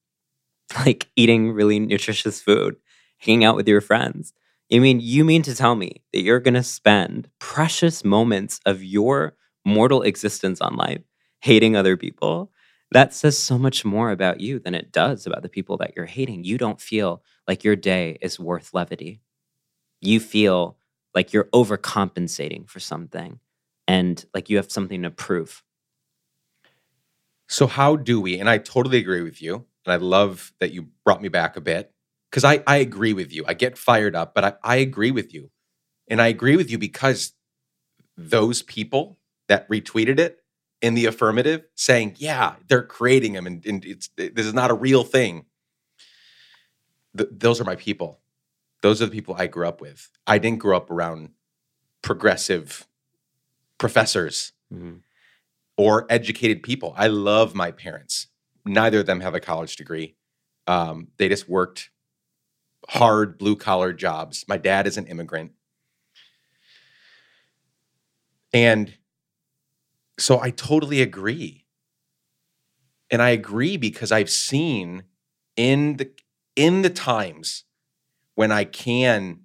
like 0.86 1.08
eating 1.16 1.52
really 1.52 1.80
nutritious 1.80 2.42
food, 2.42 2.76
hanging 3.18 3.44
out 3.44 3.56
with 3.56 3.68
your 3.68 3.82
friends. 3.82 4.34
I 4.72 4.80
mean, 4.80 5.00
you 5.00 5.24
mean 5.24 5.42
to 5.44 5.56
tell 5.56 5.76
me 5.76 6.02
that 6.12 6.22
you're 6.22 6.40
going 6.40 6.54
to 6.54 6.64
spend 6.64 7.30
precious 7.40 8.04
moments 8.04 8.60
of 8.66 8.84
your 8.84 9.36
mortal 9.66 10.02
existence 10.02 10.60
on 10.62 10.76
life 10.76 11.02
hating 11.42 11.76
other 11.76 11.96
people? 11.98 12.51
That 12.94 13.14
says 13.14 13.38
so 13.38 13.58
much 13.58 13.84
more 13.84 14.10
about 14.10 14.40
you 14.40 14.58
than 14.58 14.74
it 14.74 14.92
does 14.92 15.26
about 15.26 15.42
the 15.42 15.48
people 15.48 15.76
that 15.78 15.92
you're 15.96 16.06
hating. 16.06 16.44
You 16.44 16.58
don't 16.58 16.80
feel 16.80 17.22
like 17.46 17.64
your 17.64 17.76
day 17.76 18.18
is 18.20 18.40
worth 18.40 18.74
levity. 18.74 19.20
You 20.00 20.20
feel 20.20 20.78
like 21.14 21.32
you're 21.32 21.48
overcompensating 21.52 22.68
for 22.68 22.80
something 22.80 23.40
and 23.86 24.24
like 24.34 24.50
you 24.50 24.56
have 24.56 24.72
something 24.72 25.02
to 25.02 25.10
prove. 25.10 25.62
So 27.48 27.66
how 27.66 27.96
do 27.96 28.20
we? 28.20 28.38
And 28.40 28.48
I 28.48 28.58
totally 28.58 28.98
agree 28.98 29.22
with 29.22 29.42
you. 29.42 29.66
And 29.84 29.92
I 29.92 29.96
love 29.96 30.52
that 30.60 30.72
you 30.72 30.88
brought 31.04 31.22
me 31.22 31.28
back 31.28 31.56
a 31.56 31.60
bit 31.60 31.92
because 32.30 32.44
I, 32.44 32.62
I 32.66 32.76
agree 32.78 33.12
with 33.12 33.32
you. 33.32 33.44
I 33.46 33.54
get 33.54 33.76
fired 33.76 34.16
up, 34.16 34.34
but 34.34 34.44
I, 34.44 34.54
I 34.62 34.76
agree 34.76 35.10
with 35.10 35.34
you. 35.34 35.50
And 36.08 36.20
I 36.22 36.28
agree 36.28 36.56
with 36.56 36.70
you 36.70 36.78
because 36.78 37.32
those 38.16 38.62
people 38.62 39.18
that 39.48 39.68
retweeted 39.68 40.18
it 40.18 40.41
in 40.82 40.94
the 40.94 41.06
affirmative 41.06 41.62
saying, 41.76 42.16
yeah, 42.18 42.56
they're 42.68 42.82
creating 42.82 43.32
them 43.32 43.46
and, 43.46 43.64
and 43.64 43.84
it's 43.84 44.08
this 44.16 44.44
is 44.46 44.52
not 44.54 44.70
a 44.70 44.74
real 44.74 45.04
thing. 45.04 45.46
Th- 47.16 47.30
those 47.32 47.60
are 47.60 47.64
my 47.64 47.76
people. 47.76 48.20
Those 48.82 49.00
are 49.00 49.06
the 49.06 49.12
people 49.12 49.36
I 49.38 49.46
grew 49.46 49.66
up 49.66 49.80
with. 49.80 50.10
I 50.26 50.38
didn't 50.38 50.58
grow 50.58 50.76
up 50.76 50.90
around 50.90 51.30
progressive 52.02 52.86
professors 53.78 54.52
Mhm. 54.72 55.02
or 55.76 56.06
educated 56.10 56.62
people. 56.62 56.94
I 56.96 57.06
love 57.06 57.54
my 57.54 57.70
parents. 57.70 58.26
Neither 58.64 59.00
of 59.00 59.06
them 59.06 59.20
have 59.20 59.34
a 59.34 59.40
college 59.40 59.76
degree. 59.76 60.16
Um, 60.66 61.08
they 61.16 61.28
just 61.28 61.48
worked 61.48 61.90
hard 62.88 63.38
blue 63.38 63.54
collar 63.56 63.92
jobs. 63.92 64.44
My 64.48 64.56
dad 64.56 64.86
is 64.88 64.96
an 64.96 65.06
immigrant. 65.06 65.52
And 68.52 68.94
so 70.18 70.40
I 70.40 70.50
totally 70.50 71.00
agree. 71.02 71.66
And 73.10 73.20
I 73.20 73.30
agree 73.30 73.76
because 73.76 74.10
I've 74.12 74.30
seen 74.30 75.04
in 75.56 75.96
the 75.96 76.10
in 76.56 76.82
the 76.82 76.90
times 76.90 77.64
when 78.34 78.52
I 78.52 78.64
can 78.64 79.40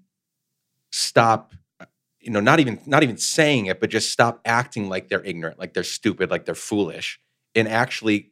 stop 0.92 1.54
uh, 1.82 1.86
you 2.20 2.32
know 2.32 2.40
not 2.42 2.60
even 2.60 2.80
not 2.86 3.04
even 3.04 3.18
saying 3.18 3.68
it 3.68 3.80
but 3.80 3.90
just 3.90 4.12
stop 4.12 4.42
acting 4.46 4.90
like 4.90 5.10
they're 5.10 5.24
ignorant 5.26 5.60
like 5.60 5.74
they're 5.74 5.84
stupid 5.84 6.32
like 6.32 6.46
they're 6.46 6.56
foolish 6.56 7.20
and 7.56 7.68
actually 7.68 8.32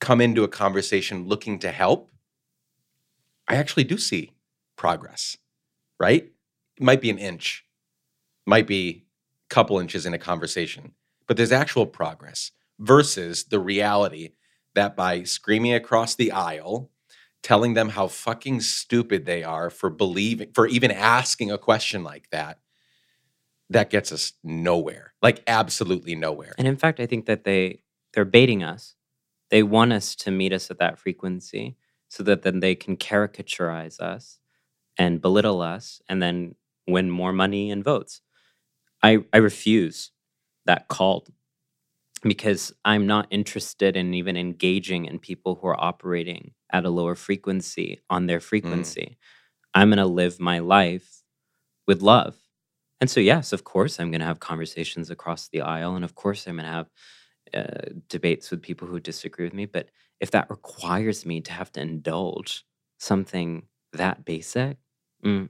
come 0.00 0.20
into 0.20 0.44
a 0.44 0.48
conversation 0.48 1.26
looking 1.26 1.58
to 1.60 1.72
help, 1.72 2.10
I 3.48 3.56
actually 3.56 3.84
do 3.84 3.98
see 3.98 4.32
progress, 4.76 5.36
right? 6.00 6.24
It 6.76 6.82
might 6.82 7.00
be 7.00 7.10
an 7.10 7.18
inch, 7.18 7.64
might 8.46 8.66
be 8.66 9.06
a 9.50 9.54
couple 9.54 9.78
inches 9.78 10.06
in 10.06 10.14
a 10.14 10.18
conversation, 10.18 10.94
but 11.28 11.36
there's 11.36 11.52
actual 11.52 11.86
progress 11.86 12.50
versus 12.80 13.44
the 13.44 13.60
reality 13.60 14.30
that 14.74 14.96
by 14.96 15.22
screaming 15.22 15.74
across 15.74 16.16
the 16.16 16.32
aisle, 16.32 16.90
telling 17.42 17.74
them 17.74 17.90
how 17.90 18.08
fucking 18.08 18.60
stupid 18.60 19.26
they 19.26 19.44
are 19.44 19.70
for 19.70 19.90
believing, 19.90 20.50
for 20.54 20.66
even 20.66 20.90
asking 20.90 21.52
a 21.52 21.58
question 21.58 22.02
like 22.02 22.28
that, 22.30 22.58
that 23.70 23.90
gets 23.90 24.10
us 24.10 24.32
nowhere, 24.42 25.12
like 25.22 25.42
absolutely 25.46 26.14
nowhere. 26.16 26.54
And 26.58 26.66
in 26.66 26.76
fact, 26.76 26.98
I 26.98 27.06
think 27.06 27.26
that 27.26 27.44
they 27.44 27.82
they're 28.14 28.24
baiting 28.24 28.62
us. 28.62 28.94
They 29.50 29.62
want 29.62 29.92
us 29.92 30.14
to 30.16 30.30
meet 30.30 30.52
us 30.52 30.70
at 30.70 30.78
that 30.78 30.98
frequency 30.98 31.76
so 32.08 32.22
that 32.22 32.42
then 32.42 32.60
they 32.60 32.74
can 32.74 32.96
caricaturize 32.96 34.00
us 34.00 34.38
and 34.96 35.20
belittle 35.20 35.60
us 35.60 36.00
and 36.08 36.22
then 36.22 36.54
win 36.86 37.10
more 37.10 37.32
money 37.32 37.70
and 37.70 37.84
votes. 37.84 38.22
I, 39.02 39.24
I 39.32 39.38
refuse 39.38 40.10
that 40.68 40.86
call 40.86 41.26
because 42.22 42.72
I'm 42.84 43.06
not 43.06 43.26
interested 43.30 43.96
in 43.96 44.14
even 44.14 44.36
engaging 44.36 45.06
in 45.06 45.18
people 45.18 45.56
who 45.56 45.68
are 45.68 45.80
operating 45.80 46.52
at 46.72 46.84
a 46.84 46.90
lower 46.90 47.14
frequency 47.14 48.00
on 48.10 48.26
their 48.26 48.40
frequency. 48.40 49.08
Mm. 49.10 49.16
I'm 49.74 49.88
going 49.88 49.98
to 49.98 50.06
live 50.06 50.38
my 50.40 50.58
life 50.58 51.22
with 51.86 52.02
love. 52.02 52.36
And 53.00 53.08
so, 53.08 53.20
yes, 53.20 53.52
of 53.52 53.64
course, 53.64 53.98
I'm 53.98 54.10
going 54.10 54.20
to 54.20 54.26
have 54.26 54.40
conversations 54.40 55.10
across 55.10 55.48
the 55.48 55.60
aisle. 55.62 55.94
And 55.94 56.04
of 56.04 56.14
course, 56.14 56.46
I'm 56.46 56.56
going 56.56 56.66
to 56.66 56.72
have 56.72 56.90
uh, 57.54 57.90
debates 58.08 58.50
with 58.50 58.62
people 58.62 58.88
who 58.88 59.00
disagree 59.00 59.46
with 59.46 59.54
me. 59.54 59.66
But 59.66 59.88
if 60.20 60.30
that 60.32 60.50
requires 60.50 61.24
me 61.24 61.40
to 61.42 61.52
have 61.52 61.72
to 61.72 61.80
indulge 61.80 62.64
something 62.98 63.62
that 63.92 64.24
basic, 64.24 64.76
mm, 65.24 65.48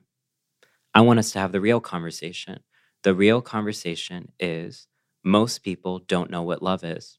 I 0.94 1.00
want 1.00 1.18
us 1.18 1.32
to 1.32 1.38
have 1.38 1.52
the 1.52 1.60
real 1.60 1.80
conversation. 1.80 2.60
The 3.02 3.14
real 3.14 3.40
conversation 3.40 4.32
is 4.38 4.86
most 5.28 5.62
people 5.62 5.98
don't 5.98 6.30
know 6.30 6.42
what 6.42 6.62
love 6.62 6.82
is. 6.82 7.18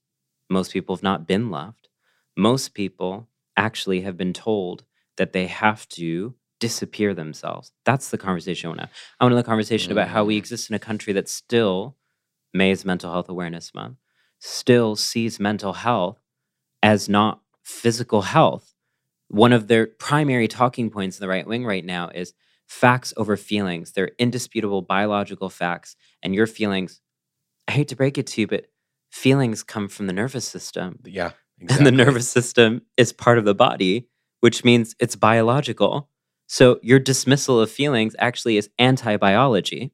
Most 0.50 0.74
people 0.74 0.96
have 0.96 1.04
not 1.04 1.28
been 1.28 1.52
loved. 1.52 1.90
Most 2.36 2.74
people 2.74 3.30
actually 3.56 4.02
have 4.02 4.18
been 4.18 4.34
told 4.34 4.84
that 5.18 5.32
they 5.32 5.46
have 5.46 5.88
to 5.90 6.34
disappear 6.60 7.14
themselves. 7.14 7.72
That's 7.86 8.10
the 8.10 8.18
conversation 8.18 8.66
I 8.66 8.70
want 8.70 8.80
to. 8.82 8.90
I 9.20 9.24
want 9.24 9.34
to 9.34 9.38
have 9.38 9.46
a 9.46 9.48
conversation 9.48 9.92
about 9.92 10.08
how 10.08 10.26
we 10.26 10.36
mm. 10.36 10.40
exist 10.40 10.72
in 10.72 10.76
a 10.76 10.80
country 10.80 11.14
that 11.14 11.30
still, 11.30 11.98
May 12.52 12.72
is 12.72 12.84
Mental 12.84 13.12
Health 13.12 13.30
Awareness 13.30 13.76
Month, 13.76 13.98
still 14.40 14.96
sees 14.96 15.40
mental 15.40 15.74
health 15.74 16.20
as 16.82 17.10
not 17.10 17.42
physical 17.62 18.24
health. 18.24 18.74
One 19.28 19.54
of 19.54 19.68
their 19.68 19.86
primary 19.86 20.48
talking 20.48 20.90
points 20.90 21.20
in 21.20 21.22
the 21.22 21.30
right 21.30 21.46
wing 21.46 21.64
right 21.64 21.86
now 21.86 22.10
is 22.10 22.34
facts 22.66 23.14
over 23.18 23.38
feelings. 23.38 23.92
They're 23.92 24.12
indisputable 24.18 24.82
biological 24.82 25.52
facts, 25.52 25.96
and 26.24 26.34
your 26.34 26.48
feelings, 26.48 27.02
I 27.70 27.72
hate 27.72 27.90
to 27.90 27.96
break 27.96 28.18
it 28.18 28.26
to 28.28 28.42
you, 28.42 28.48
but 28.48 28.66
feelings 29.12 29.62
come 29.62 29.88
from 29.90 30.08
the 30.08 30.14
nervous 30.14 30.44
system. 30.46 30.98
Yeah. 31.06 31.34
Exactly. 31.62 31.78
And 31.78 31.86
the 31.86 32.04
nervous 32.04 32.28
system 32.28 32.82
is 32.98 33.14
part 33.14 33.38
of 33.38 33.46
the 33.46 33.54
body, 33.54 34.08
which 34.40 34.64
means 34.64 34.96
it's 35.00 35.16
biological. 35.16 36.10
So 36.48 36.80
your 36.82 36.98
dismissal 36.98 37.60
of 37.60 37.70
feelings 37.70 38.16
actually 38.18 38.58
is 38.58 38.72
anti 38.80 39.18
biology. 39.18 39.92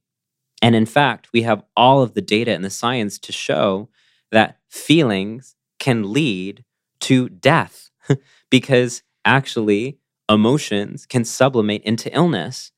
And 0.62 0.74
in 0.74 0.86
fact, 0.86 1.28
we 1.34 1.42
have 1.42 1.64
all 1.76 2.02
of 2.02 2.14
the 2.14 2.22
data 2.22 2.54
and 2.54 2.64
the 2.64 2.70
science 2.70 3.20
to 3.20 3.34
show 3.34 3.90
that 4.32 4.58
feelings 4.70 5.58
can 5.78 6.14
lead 6.14 6.64
to 7.02 7.28
death 7.28 7.92
because 8.50 9.04
actually 9.26 10.00
emotions 10.30 11.06
can 11.06 11.26
sublimate 11.26 11.82
into 11.84 12.14
illness. 12.16 12.72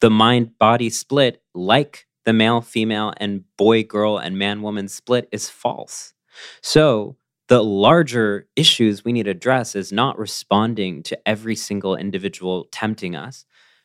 The 0.00 0.10
mind 0.10 0.58
body 0.60 0.90
split, 0.90 1.42
like 1.54 2.06
the 2.24 2.32
male 2.32 2.60
female 2.60 3.12
and 3.18 3.44
boy 3.56 3.84
girl 3.84 4.18
and 4.18 4.38
man 4.38 4.62
woman 4.62 4.88
split, 4.88 5.28
is 5.32 5.48
false. 5.48 6.14
So, 6.62 7.16
the 7.48 7.62
larger 7.62 8.48
issues 8.56 9.04
we 9.04 9.12
need 9.12 9.24
to 9.24 9.30
address 9.30 9.76
is 9.76 9.92
not 9.92 10.18
responding 10.18 11.02
to 11.04 11.28
every 11.28 11.54
single 11.54 11.94
individual 11.94 12.68
tempting 12.72 13.14
us, 13.14 13.44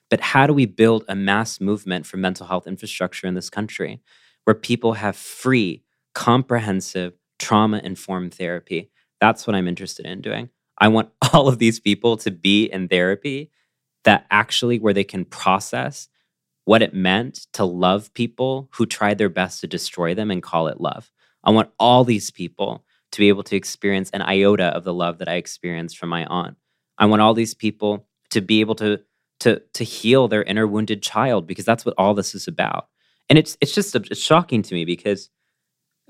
but 0.10 0.22
how 0.22 0.48
do 0.48 0.54
we 0.54 0.66
build 0.66 1.04
a 1.08 1.16
mass 1.16 1.60
movement 1.60 2.06
for 2.06 2.18
mental 2.18 2.48
health 2.48 2.68
infrastructure 2.68 3.28
in 3.28 3.34
this 3.34 3.50
country 3.50 4.02
where 4.46 4.56
people 4.56 4.94
have 4.94 5.18
free, 5.18 5.84
comprehensive, 6.16 7.14
trauma 7.38 7.82
informed 7.84 8.34
therapy? 8.34 8.90
That's 9.20 9.46
what 9.46 9.56
I'm 9.56 9.68
interested 9.68 10.06
in 10.06 10.22
doing. 10.22 10.50
I 10.78 10.88
want 10.88 11.10
all 11.34 11.50
of 11.50 11.60
these 11.60 11.80
people 11.80 12.16
to 12.18 12.32
be 12.32 12.66
in 12.66 12.88
therapy 12.88 13.52
that 14.06 14.26
actually 14.32 14.80
where 14.80 14.94
they 14.94 15.04
can 15.04 15.26
process 15.26 16.08
what 16.70 16.84
it 16.84 16.94
meant 16.94 17.48
to 17.52 17.66
love 17.66 18.14
people 18.14 18.70
who 18.74 18.86
tried 18.86 19.18
their 19.18 19.28
best 19.28 19.60
to 19.60 19.66
destroy 19.66 20.14
them 20.14 20.30
and 20.30 20.44
call 20.44 20.68
it 20.68 20.80
love. 20.80 21.10
I 21.44 21.50
want 21.50 21.72
all 21.80 22.04
these 22.04 22.30
people 22.30 22.86
to 23.12 23.20
be 23.20 23.28
able 23.28 23.42
to 23.42 23.56
experience 23.56 24.12
an 24.12 24.22
iota 24.22 24.66
of 24.66 24.84
the 24.84 24.94
love 24.94 25.18
that 25.18 25.28
I 25.28 25.34
experienced 25.34 25.98
from 25.98 26.10
my 26.10 26.26
aunt. 26.26 26.58
I 27.00 27.08
want 27.08 27.24
all 27.24 27.34
these 27.34 27.56
people 27.56 28.08
to 28.30 28.42
be 28.42 28.60
able 28.60 28.76
to 28.76 29.00
to 29.40 29.64
to 29.74 29.84
heal 29.84 30.28
their 30.28 30.44
inner 30.44 30.68
wounded 30.68 31.02
child 31.02 31.48
because 31.48 31.66
that's 31.66 31.86
what 31.86 31.96
all 31.98 32.14
this 32.14 32.36
is 32.36 32.48
about. 32.48 32.88
And 33.30 33.40
it's 33.40 33.58
it's 33.62 33.74
just 33.74 33.96
it's 33.96 34.22
shocking 34.22 34.62
to 34.62 34.76
me 34.76 34.86
because 34.86 35.32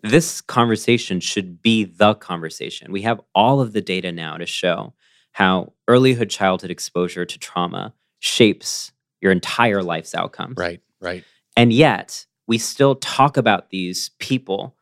this 0.03 0.41
conversation 0.41 1.21
should 1.21 1.61
be 1.61 1.85
the 1.85 2.15
conversation. 2.15 2.91
We 2.91 3.03
have 3.03 3.21
all 3.33 3.61
of 3.61 3.71
the 3.71 3.81
data 3.81 4.11
now 4.11 4.35
to 4.35 4.45
show 4.45 4.93
how 5.31 5.71
earlyhood 5.89 6.29
childhood 6.29 6.69
exposure 6.69 7.25
to 7.25 7.39
trauma 7.39 7.93
shapes 8.19 8.91
your 9.21 9.31
entire 9.31 9.83
life's 9.83 10.15
outcomes. 10.15 10.57
Right, 10.57 10.81
right. 11.01 11.23
And 11.55 11.73
yet, 11.73 12.25
we 12.47 12.57
still 12.57 12.95
talk 12.95 13.37
about 13.37 13.69
these 13.69 14.11
people 14.19 14.75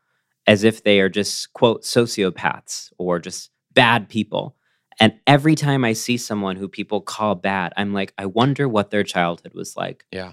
as 0.45 0.63
if 0.63 0.83
they 0.83 1.01
are 1.01 1.09
just, 1.09 1.51
quote, 1.53 1.83
sociopaths 1.83 2.91
or 2.97 3.19
just 3.19 3.51
bad 3.73 4.07
people. 4.07 4.55
And 4.99 5.13
every 5.27 5.55
time 5.55 5.83
I 5.83 5.93
see 5.93 6.17
someone 6.17 6.55
who 6.55 6.67
people 6.67 7.01
call 7.01 7.35
bad, 7.35 7.73
I'm 7.77 7.93
like, 7.93 8.13
I 8.17 8.25
wonder 8.25 8.67
what 8.67 8.89
their 8.89 9.03
childhood 9.03 9.53
was 9.53 9.75
like. 9.75 10.05
Yeah. 10.11 10.31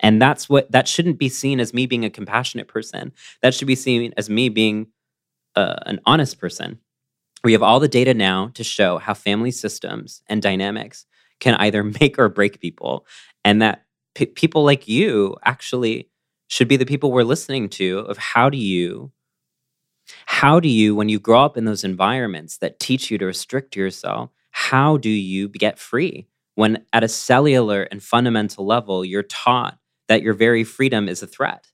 And 0.00 0.20
that's 0.20 0.48
what 0.48 0.70
that 0.72 0.88
shouldn't 0.88 1.18
be 1.18 1.28
seen 1.28 1.58
as 1.58 1.74
me 1.74 1.86
being 1.86 2.04
a 2.04 2.10
compassionate 2.10 2.68
person. 2.68 3.12
That 3.42 3.54
should 3.54 3.66
be 3.66 3.74
seen 3.74 4.12
as 4.16 4.30
me 4.30 4.48
being 4.48 4.88
uh, 5.54 5.76
an 5.86 6.00
honest 6.06 6.38
person. 6.38 6.78
We 7.42 7.52
have 7.52 7.62
all 7.62 7.80
the 7.80 7.88
data 7.88 8.14
now 8.14 8.50
to 8.54 8.64
show 8.64 8.98
how 8.98 9.14
family 9.14 9.50
systems 9.50 10.22
and 10.28 10.42
dynamics 10.42 11.06
can 11.40 11.54
either 11.56 11.82
make 12.00 12.18
or 12.18 12.28
break 12.28 12.60
people, 12.60 13.06
and 13.44 13.62
that 13.62 13.84
p- 14.14 14.26
people 14.26 14.64
like 14.64 14.88
you 14.88 15.36
actually 15.44 16.10
should 16.48 16.68
be 16.68 16.76
the 16.76 16.86
people 16.86 17.10
we're 17.12 17.24
listening 17.24 17.68
to 17.68 18.00
of 18.00 18.18
how 18.18 18.48
do 18.48 18.58
you 18.58 19.10
how 20.26 20.60
do 20.60 20.68
you 20.68 20.94
when 20.94 21.08
you 21.08 21.18
grow 21.18 21.44
up 21.44 21.56
in 21.56 21.64
those 21.64 21.82
environments 21.82 22.58
that 22.58 22.78
teach 22.78 23.10
you 23.10 23.18
to 23.18 23.26
restrict 23.26 23.74
yourself 23.74 24.30
how 24.52 24.96
do 24.96 25.10
you 25.10 25.48
get 25.48 25.78
free 25.78 26.28
when 26.54 26.84
at 26.92 27.02
a 27.02 27.08
cellular 27.08 27.82
and 27.84 28.02
fundamental 28.02 28.64
level 28.64 29.04
you're 29.04 29.24
taught 29.24 29.78
that 30.08 30.22
your 30.22 30.34
very 30.34 30.64
freedom 30.64 31.08
is 31.08 31.22
a 31.22 31.26
threat. 31.26 31.66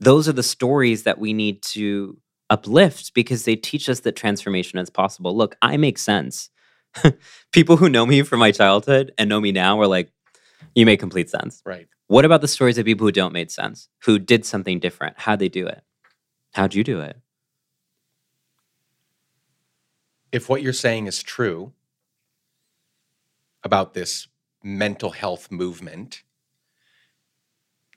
Those 0.00 0.28
are 0.28 0.32
the 0.32 0.42
stories 0.42 1.04
that 1.04 1.18
we 1.18 1.32
need 1.32 1.62
to 1.62 2.18
uplift 2.50 3.14
because 3.14 3.44
they 3.44 3.56
teach 3.56 3.88
us 3.88 4.00
that 4.00 4.16
transformation 4.16 4.78
is 4.78 4.90
possible. 4.90 5.36
Look, 5.36 5.56
I 5.62 5.76
make 5.76 5.98
sense. 5.98 6.50
People 7.52 7.76
who 7.76 7.88
know 7.88 8.06
me 8.06 8.22
from 8.22 8.40
my 8.40 8.50
childhood 8.50 9.12
and 9.18 9.28
know 9.28 9.40
me 9.40 9.52
now 9.52 9.80
are 9.80 9.86
like, 9.86 10.12
you 10.74 10.86
make 10.86 11.00
complete 11.00 11.30
sense. 11.30 11.62
Right. 11.64 11.88
What 12.06 12.24
about 12.24 12.40
the 12.40 12.48
stories 12.48 12.78
of 12.78 12.84
people 12.84 13.06
who 13.06 13.12
don't 13.12 13.32
make 13.32 13.50
sense, 13.50 13.88
who 14.04 14.18
did 14.18 14.44
something 14.44 14.78
different? 14.78 15.18
How'd 15.18 15.38
they 15.38 15.48
do 15.48 15.66
it? 15.66 15.82
How'd 16.52 16.74
you 16.74 16.84
do 16.84 17.00
it? 17.00 17.18
If 20.30 20.48
what 20.48 20.62
you're 20.62 20.72
saying 20.72 21.06
is 21.06 21.22
true 21.22 21.72
about 23.62 23.94
this 23.94 24.28
mental 24.62 25.10
health 25.10 25.50
movement, 25.50 26.22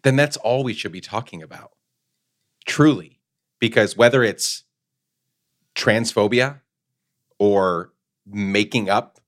then 0.03 0.15
that's 0.15 0.37
all 0.37 0.63
we 0.63 0.73
should 0.73 0.91
be 0.91 1.01
talking 1.01 1.43
about. 1.43 1.71
Truly. 2.65 3.19
Because 3.59 3.97
whether 3.97 4.23
it's 4.23 4.63
transphobia 5.75 6.61
or 7.39 7.91
making 8.30 8.89
up 8.89 9.19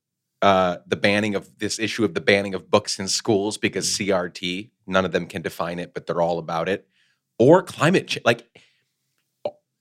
uh, 0.42 0.78
the 0.88 0.96
banning 0.96 1.36
of 1.36 1.60
this 1.60 1.80
issue 1.80 2.06
of 2.06 2.14
the 2.14 2.22
banning 2.22 2.54
of 2.54 2.72
books 2.72 3.00
in 3.00 3.08
schools 3.08 3.58
because 3.58 3.88
mm. 3.88 4.08
CRT, 4.08 4.70
none 4.88 5.06
of 5.06 5.12
them 5.12 5.26
can 5.26 5.42
define 5.42 5.80
it, 5.80 5.94
but 5.94 6.06
they're 6.06 6.22
all 6.22 6.40
about 6.40 6.70
it, 6.70 6.88
or 7.38 7.62
climate 7.62 8.08
change. 8.08 8.26
Like 8.26 8.48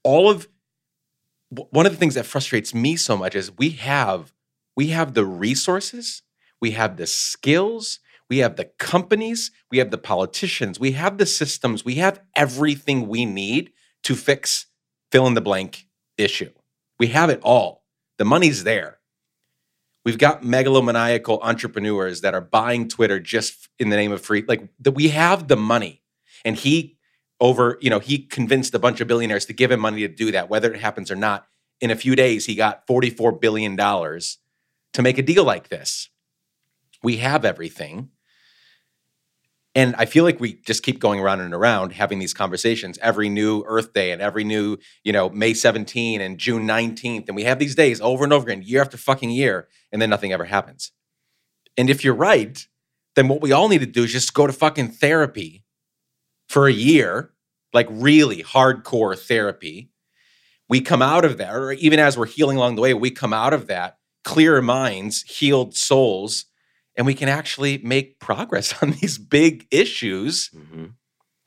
all 0.03 0.31
of 0.31 0.49
one 1.51 1.87
of 1.87 1.93
the 1.93 1.99
things 1.99 2.15
that 2.15 2.27
frustrates 2.27 2.75
me 2.75 2.97
so 2.97 3.17
much 3.17 3.35
is 3.35 3.57
we 3.57 3.71
have 3.71 4.33
we 4.77 4.89
have 4.89 5.15
the 5.15 5.25
resources, 5.25 6.23
we 6.61 6.73
have 6.73 6.97
the 6.97 7.07
skills, 7.07 8.01
we 8.29 8.39
have 8.39 8.57
the 8.57 8.67
companies, 8.79 9.51
we 9.71 9.79
have 9.79 9.91
the 9.91 9.99
politicians, 9.99 10.79
we 10.79 10.93
have 10.93 11.19
the 11.19 11.27
systems, 11.27 11.85
we 11.85 11.95
have 11.97 12.21
everything 12.37 13.09
we 13.09 13.25
need 13.25 13.73
to 14.05 14.15
fix 14.15 14.67
fill 15.11 15.27
in 15.27 15.35
the 15.35 15.41
blank 15.41 15.87
issue. 16.17 16.51
We 16.99 17.09
have 17.09 17.31
it 17.31 17.41
all. 17.43 17.85
The 18.19 18.25
money's 18.25 18.65
there. 18.65 18.98
We've 20.05 20.19
got 20.19 20.43
megalomaniacal 20.43 21.41
entrepreneurs 21.43 22.21
that 22.23 22.35
are 22.35 22.41
buying 22.41 22.89
Twitter 22.89 23.21
just 23.21 23.69
in 23.79 23.91
the 23.91 23.97
name 23.97 24.13
of 24.13 24.21
free. 24.21 24.45
Like 24.47 24.69
that, 24.81 24.93
we 24.93 25.09
have 25.09 25.49
the 25.49 25.57
money, 25.57 26.03
and 26.45 26.57
he 26.57 26.97
over, 27.41 27.79
you 27.81 27.91
know, 27.91 28.01
he 28.01 28.19
convinced 28.19 28.75
a 28.75 28.79
bunch 28.79 29.01
of 29.01 29.09
billionaires 29.09 29.47
to 29.47 29.53
give 29.53 29.71
him 29.71 29.81
money 29.81 30.01
to 30.01 30.09
do 30.09 30.33
that, 30.33 30.49
whether 30.49 30.73
it 30.73 30.81
happens 30.81 31.11
or 31.11 31.17
not. 31.17 31.47
In 31.81 31.93
a 31.93 31.97
few 31.97 32.17
days, 32.17 32.47
he 32.47 32.57
got 32.57 32.87
forty-four 32.87 33.33
billion 33.33 33.77
dollars 33.77 34.39
to 34.95 35.03
make 35.03 35.19
a 35.19 35.23
deal 35.23 35.45
like 35.45 35.69
this. 35.69 36.09
We 37.03 37.19
have 37.19 37.45
everything. 37.45 38.11
And 39.75 39.95
I 39.97 40.07
feel 40.07 40.25
like 40.25 40.41
we 40.41 40.55
just 40.55 40.83
keep 40.83 40.99
going 40.99 41.21
around 41.21 41.41
and 41.41 41.55
around 41.55 41.93
having 41.93 42.19
these 42.19 42.35
conversations 42.35 42.99
every 43.01 43.29
new 43.29 43.63
Earth 43.65 43.93
Day 43.93 44.11
and 44.11 44.21
every 44.21 44.43
new, 44.43 44.79
you 45.05 45.13
know, 45.13 45.29
May 45.29 45.55
17 45.55 46.21
and 46.21 46.37
June 46.37 46.67
19th. 46.67 47.29
And 47.29 47.37
we 47.37 47.45
have 47.45 47.61
these 47.61 47.77
days 47.77 48.01
over 48.01 48.25
and 48.25 48.33
over 48.33 48.49
again, 48.49 48.65
year 48.65 48.81
after 48.81 48.97
fucking 48.97 49.31
year, 49.31 49.69
and 49.93 50.01
then 50.01 50.11
nothing 50.11 50.33
ever 50.33 50.45
happens. 50.45 50.93
And 51.77 51.89
if 51.89 52.05
you're 52.05 52.15
right, 52.15 52.67
then 53.15 53.29
what 53.29 53.41
we 53.41 53.53
all 53.53 53.69
need 53.69 53.81
to 53.81 53.87
do 53.87 54.05
is 54.05 54.13
just 54.13 54.35
go 54.35 54.47
to 54.47 54.53
fucking 54.53 54.93
therapy 54.93 55.65
for 56.49 56.67
a 56.67 56.73
year, 56.73 57.33
like 57.73 57.87
really 57.91 58.43
hardcore 58.43 59.19
therapy. 59.19 59.91
We 60.69 60.81
come 60.81 61.03
out 61.03 61.25
of 61.25 61.39
that, 61.39 61.55
or 61.55 61.73
even 61.73 61.99
as 61.99 62.19
we're 62.19 62.27
healing 62.27 62.59
along 62.59 62.77
the 62.77 62.83
way, 62.83 62.95
we 62.95 63.11
come 63.11 63.33
out 63.33 63.53
of 63.53 63.69
that, 63.69 63.99
clearer 64.25 64.61
minds, 64.61 65.23
healed 65.23 65.75
souls, 65.75 66.47
and 66.97 67.07
we 67.07 67.15
can 67.15 67.29
actually 67.29 67.79
make 67.79 68.19
progress 68.19 68.75
on 68.83 68.91
these 68.93 69.19
big 69.19 69.67
issues. 69.71 70.51
Mm-hmm. 70.51 70.87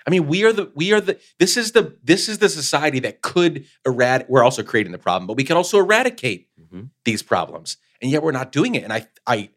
I 0.05 0.09
mean, 0.09 0.27
we 0.27 0.43
are 0.43 0.53
the 0.53 0.71
we 0.75 0.93
are 0.93 1.01
the 1.01 1.19
this 1.37 1.57
is 1.57 1.73
the 1.73 1.95
this 2.03 2.27
is 2.27 2.39
the 2.39 2.49
society 2.49 2.99
that 3.01 3.21
could 3.21 3.65
eradicate. 3.85 4.31
We're 4.31 4.43
also 4.43 4.63
creating 4.63 4.93
the 4.93 4.97
problem, 4.97 5.27
but 5.27 5.37
we 5.37 5.43
can 5.43 5.57
also 5.57 5.77
eradicate 5.77 6.47
Mm-hmm. 6.73 6.85
these 7.05 7.21
problems, 7.23 7.77
and 8.01 8.09
yet 8.11 8.23
we're 8.23 8.31
not 8.31 8.51
doing 8.51 8.75
it. 8.75 8.83
And 8.83 8.93
I 8.93 9.07
I 9.27 9.49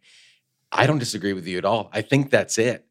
I 0.73 0.87
don't 0.87 0.99
disagree 0.99 1.33
with 1.33 1.47
you 1.47 1.59
at 1.59 1.65
all. 1.65 1.91
I 1.93 2.03
think 2.03 2.31
that's 2.31 2.59
it. 2.59 2.87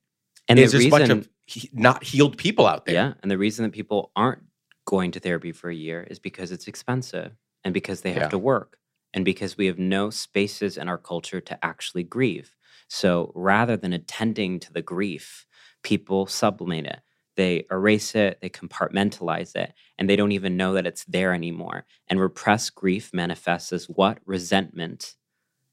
And 0.47 0.57
there's 0.57 0.73
a 0.75 0.89
bunch 0.89 1.09
of 1.09 1.29
he, 1.45 1.69
not 1.73 2.03
healed 2.03 2.37
people 2.37 2.65
out 2.65 2.85
there. 2.85 2.95
yeah, 2.95 3.13
and 3.21 3.29
the 3.29 3.37
reason 3.37 3.63
that 3.63 3.71
people 3.73 4.11
aren't 4.15 4.43
going 4.85 5.11
to 5.11 5.19
therapy 5.19 5.51
for 5.51 5.69
a 5.69 5.75
year 5.75 6.05
is 6.09 6.19
because 6.19 6.51
it's 6.51 6.67
expensive, 6.67 7.31
and 7.63 7.73
because 7.73 8.01
they 8.01 8.13
have 8.13 8.23
Yeah. 8.23 8.29
to 8.29 8.37
work, 8.39 8.77
and 9.13 9.25
because 9.25 9.57
we 9.57 9.65
have 9.67 9.77
no 9.79 10.09
spaces 10.09 10.77
in 10.77 10.87
our 10.87 10.97
culture 10.97 11.41
to 11.41 11.65
actually 11.65 12.03
grieve. 12.03 12.55
So 12.87 13.31
rather 13.35 13.75
than 13.77 13.93
attending 13.93 14.59
to 14.61 14.71
the 14.73 14.81
grief, 14.81 15.45
people 15.83 16.27
sublimate 16.27 16.85
it. 16.85 16.99
They 17.35 17.65
erase 17.71 18.15
it, 18.15 18.39
they 18.41 18.49
compartmentalize 18.49 19.55
it, 19.55 19.73
and 19.97 20.09
they 20.09 20.15
don't 20.15 20.31
even 20.31 20.57
know 20.57 20.73
that 20.73 20.85
it's 20.85 21.03
there 21.05 21.33
anymore. 21.33 21.85
And 22.07 22.19
repressed 22.19 22.75
grief 22.75 23.11
manifests 23.13 23.73
as 23.73 23.85
what? 23.85 24.19
Resentment 24.25 25.15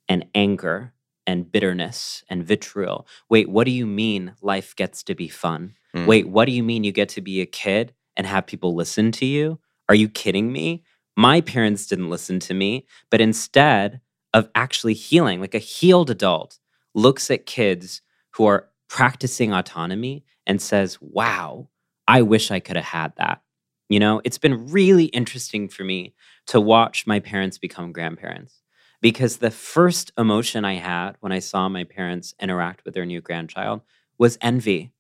and 0.08 0.26
anger 0.34 0.94
and 1.26 1.50
bitterness 1.50 2.24
and 2.28 2.44
vitriol. 2.44 3.06
Wait, 3.28 3.48
what 3.48 3.64
do 3.64 3.70
you 3.70 3.86
mean 3.86 4.34
life 4.40 4.74
gets 4.74 5.02
to 5.04 5.14
be 5.14 5.28
fun? 5.28 5.74
Mm. 5.94 6.06
Wait, 6.06 6.28
what 6.28 6.46
do 6.46 6.52
you 6.52 6.62
mean 6.62 6.84
you 6.84 6.92
get 6.92 7.08
to 7.10 7.20
be 7.20 7.40
a 7.40 7.46
kid 7.46 7.94
and 8.16 8.26
have 8.26 8.46
people 8.46 8.74
listen 8.74 9.12
to 9.12 9.26
you? 9.26 9.58
Are 9.88 9.94
you 9.94 10.08
kidding 10.08 10.52
me? 10.52 10.82
My 11.16 11.40
parents 11.40 11.86
didn't 11.86 12.10
listen 12.10 12.40
to 12.40 12.54
me, 12.54 12.86
but 13.10 13.20
instead 13.20 14.00
of 14.32 14.48
actually 14.54 14.94
healing, 14.94 15.40
like 15.40 15.54
a 15.54 15.58
healed 15.58 16.10
adult 16.10 16.58
looks 16.94 17.30
at 17.30 17.46
kids 17.46 18.00
who 18.32 18.46
are 18.46 18.68
practicing 18.90 19.52
autonomy 19.52 20.24
and 20.46 20.60
says, 20.60 20.98
wow, 21.00 21.68
I 22.08 22.22
wish 22.22 22.50
I 22.50 22.58
could 22.58 22.76
have 22.76 22.84
had 22.84 23.12
that. 23.16 23.40
You 23.88 24.00
know, 24.00 24.20
it's 24.24 24.36
been 24.36 24.66
really 24.68 25.04
interesting 25.06 25.68
for 25.68 25.84
me 25.84 26.12
to 26.48 26.60
watch 26.60 27.06
my 27.06 27.20
parents 27.20 27.56
become 27.56 27.92
grandparents 27.92 28.60
because 29.00 29.36
the 29.36 29.50
first 29.50 30.10
emotion 30.18 30.64
I 30.64 30.74
had 30.74 31.12
when 31.20 31.30
I 31.30 31.38
saw 31.38 31.68
my 31.68 31.84
parents 31.84 32.34
interact 32.40 32.84
with 32.84 32.94
their 32.94 33.06
new 33.06 33.20
grandchild 33.20 33.80
was 34.18 34.38
envy 34.40 34.92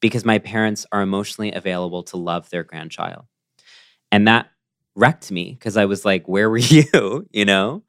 because 0.00 0.24
my 0.24 0.38
parents 0.38 0.84
are 0.90 1.00
emotionally 1.00 1.52
available 1.52 2.02
to 2.04 2.16
love 2.16 2.50
their 2.50 2.64
grandchild. 2.64 3.26
And 4.10 4.26
that 4.26 4.48
wrecked 4.96 5.30
me 5.30 5.52
because 5.52 5.76
I 5.76 5.84
was 5.84 6.04
like, 6.04 6.26
where 6.26 6.50
were 6.50 6.56
you? 6.58 7.26
You 7.30 7.44
know? 7.44 7.84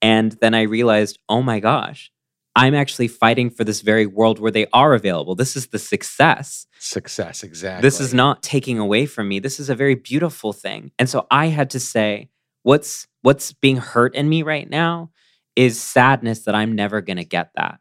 And 0.00 0.32
then 0.32 0.54
I 0.54 0.62
realized, 0.62 1.18
oh 1.28 1.42
my 1.42 1.60
gosh, 1.60 2.10
I'm 2.56 2.74
actually 2.74 3.08
fighting 3.08 3.50
for 3.50 3.64
this 3.64 3.80
very 3.80 4.06
world 4.06 4.38
where 4.38 4.50
they 4.50 4.66
are 4.72 4.94
available. 4.94 5.34
This 5.34 5.56
is 5.56 5.68
the 5.68 5.78
success. 5.78 6.66
Success, 6.78 7.42
exactly. 7.42 7.82
This 7.82 8.00
is 8.00 8.14
not 8.14 8.42
taking 8.42 8.78
away 8.78 9.06
from 9.06 9.28
me. 9.28 9.40
This 9.40 9.58
is 9.58 9.70
a 9.70 9.74
very 9.74 9.96
beautiful 9.96 10.52
thing. 10.52 10.92
And 10.98 11.08
so 11.08 11.26
I 11.30 11.46
had 11.46 11.70
to 11.70 11.80
say, 11.80 12.28
what's 12.62 13.06
what's 13.22 13.52
being 13.52 13.78
hurt 13.78 14.14
in 14.14 14.28
me 14.28 14.42
right 14.42 14.68
now 14.68 15.10
is 15.56 15.80
sadness 15.80 16.40
that 16.40 16.54
I'm 16.54 16.74
never 16.74 17.00
going 17.00 17.16
to 17.16 17.24
get 17.24 17.50
that. 17.56 17.80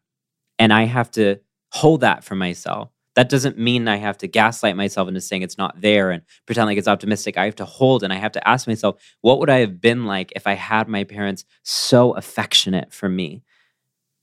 And 0.57 0.71
I 0.71 0.83
have 0.83 1.11
to 1.11 1.39
hold 1.71 2.01
that 2.01 2.23
for 2.23 2.35
myself. 2.35 2.89
That 3.15 3.29
doesn't 3.29 3.59
mean 3.59 3.87
I 3.87 3.97
have 3.97 4.17
to 4.19 4.27
gaslight 4.27 4.75
myself 4.75 5.07
into 5.07 5.21
saying 5.21 5.43
it's 5.43 5.57
not 5.57 5.81
there 5.81 6.09
and 6.09 6.23
pretend 6.45 6.65
like 6.65 6.77
it's 6.77 6.87
optimistic. 6.87 7.37
I 7.37 7.45
have 7.45 7.55
to 7.57 7.65
hold 7.65 8.03
and 8.03 8.11
I 8.11 8.15
have 8.15 8.31
to 8.33 8.47
ask 8.47 8.67
myself, 8.67 8.99
what 9.21 9.39
would 9.39 9.49
I 9.49 9.59
have 9.59 9.79
been 9.79 10.05
like 10.05 10.31
if 10.35 10.47
I 10.47 10.53
had 10.53 10.87
my 10.87 11.03
parents 11.03 11.45
so 11.63 12.13
affectionate 12.13 12.91
for 12.91 13.09
me? 13.09 13.43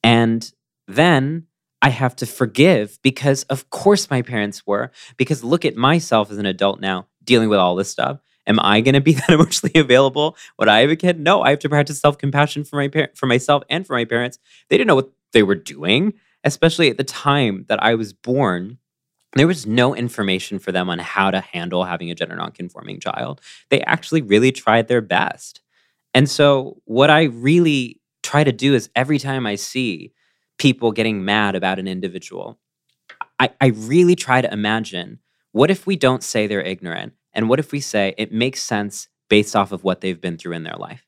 And 0.03 0.51
then 0.89 1.47
I 1.83 1.91
have 1.91 2.17
to 2.17 2.27
forgive 2.27 2.99
because, 3.03 3.45
of 3.45 3.71
course, 3.71 4.11
my 4.11 4.23
parents 4.23 4.67
were. 4.67 4.91
Because 5.17 5.43
look 5.45 5.65
at 5.65 5.77
myself 5.77 6.31
as 6.31 6.39
an 6.39 6.47
adult 6.47 6.81
now 6.81 7.07
dealing 7.25 7.49
with 7.49 7.59
all 7.59 7.77
this 7.77 7.91
stuff. 7.91 8.21
Am 8.47 8.59
I 8.61 8.81
going 8.81 8.95
to 8.95 9.01
be 9.01 9.13
that 9.15 9.31
emotionally 9.31 9.79
available 9.79 10.37
when 10.57 10.69
I 10.69 10.81
have 10.81 10.91
a 10.91 10.97
kid? 10.97 11.21
No, 11.21 11.43
I 11.43 11.51
have 11.51 11.59
to 11.61 11.69
practice 11.69 12.01
self 12.01 12.19
compassion 12.19 12.65
for 12.65 12.77
my 12.77 12.89
par- 12.89 13.11
for 13.15 13.27
myself 13.27 13.63
and 13.71 13.87
for 13.87 13.95
my 13.95 14.05
parents. 14.05 14.39
They 14.69 14.77
didn't 14.77 14.89
know 14.89 14.97
what 14.97 15.11
they 15.33 15.43
were 15.43 15.55
doing, 15.55 16.15
especially 16.45 16.91
at 16.91 16.97
the 16.97 17.05
time 17.05 17.65
that 17.69 17.83
I 17.83 17.95
was 17.95 18.13
born. 18.13 18.79
There 19.37 19.47
was 19.47 19.65
no 19.65 19.95
information 19.95 20.59
for 20.59 20.73
them 20.73 20.91
on 20.91 20.99
how 20.99 21.31
to 21.31 21.41
handle 21.41 21.85
having 21.85 22.11
a 22.11 22.17
gender 22.17 22.35
nonconforming 22.35 22.99
child. 22.99 23.41
They 23.69 23.81
actually 23.83 24.23
really 24.23 24.51
tried 24.51 24.89
their 24.89 25.01
best. 25.01 25.61
And 26.13 26.29
so, 26.29 26.83
what 26.87 27.11
I 27.11 27.25
really 27.25 28.00
try 28.31 28.45
to 28.45 28.53
do 28.53 28.75
is 28.75 28.91
every 28.95 29.19
time 29.19 29.45
I 29.45 29.57
see 29.57 30.13
people 30.57 30.93
getting 30.93 31.25
mad 31.25 31.57
about 31.57 31.81
an 31.81 31.89
individual, 31.89 32.61
I, 33.41 33.51
I 33.61 33.67
really 33.69 34.15
try 34.15 34.41
to 34.41 34.53
imagine 34.53 35.19
what 35.51 35.71
if 35.71 35.85
we 35.85 35.97
don't 35.97 36.23
say 36.23 36.47
they're 36.47 36.63
ignorant? 36.63 37.15
And 37.33 37.49
what 37.49 37.59
if 37.59 37.73
we 37.73 37.81
say 37.81 38.15
it 38.17 38.33
makes 38.33 38.63
sense 38.63 39.09
based 39.29 39.57
off 39.57 39.73
of 39.73 39.83
what 39.83 40.01
they've 40.01 40.21
been 40.21 40.39
through 40.39 40.55
in 40.55 40.63
their 40.63 40.77
life? 40.77 41.05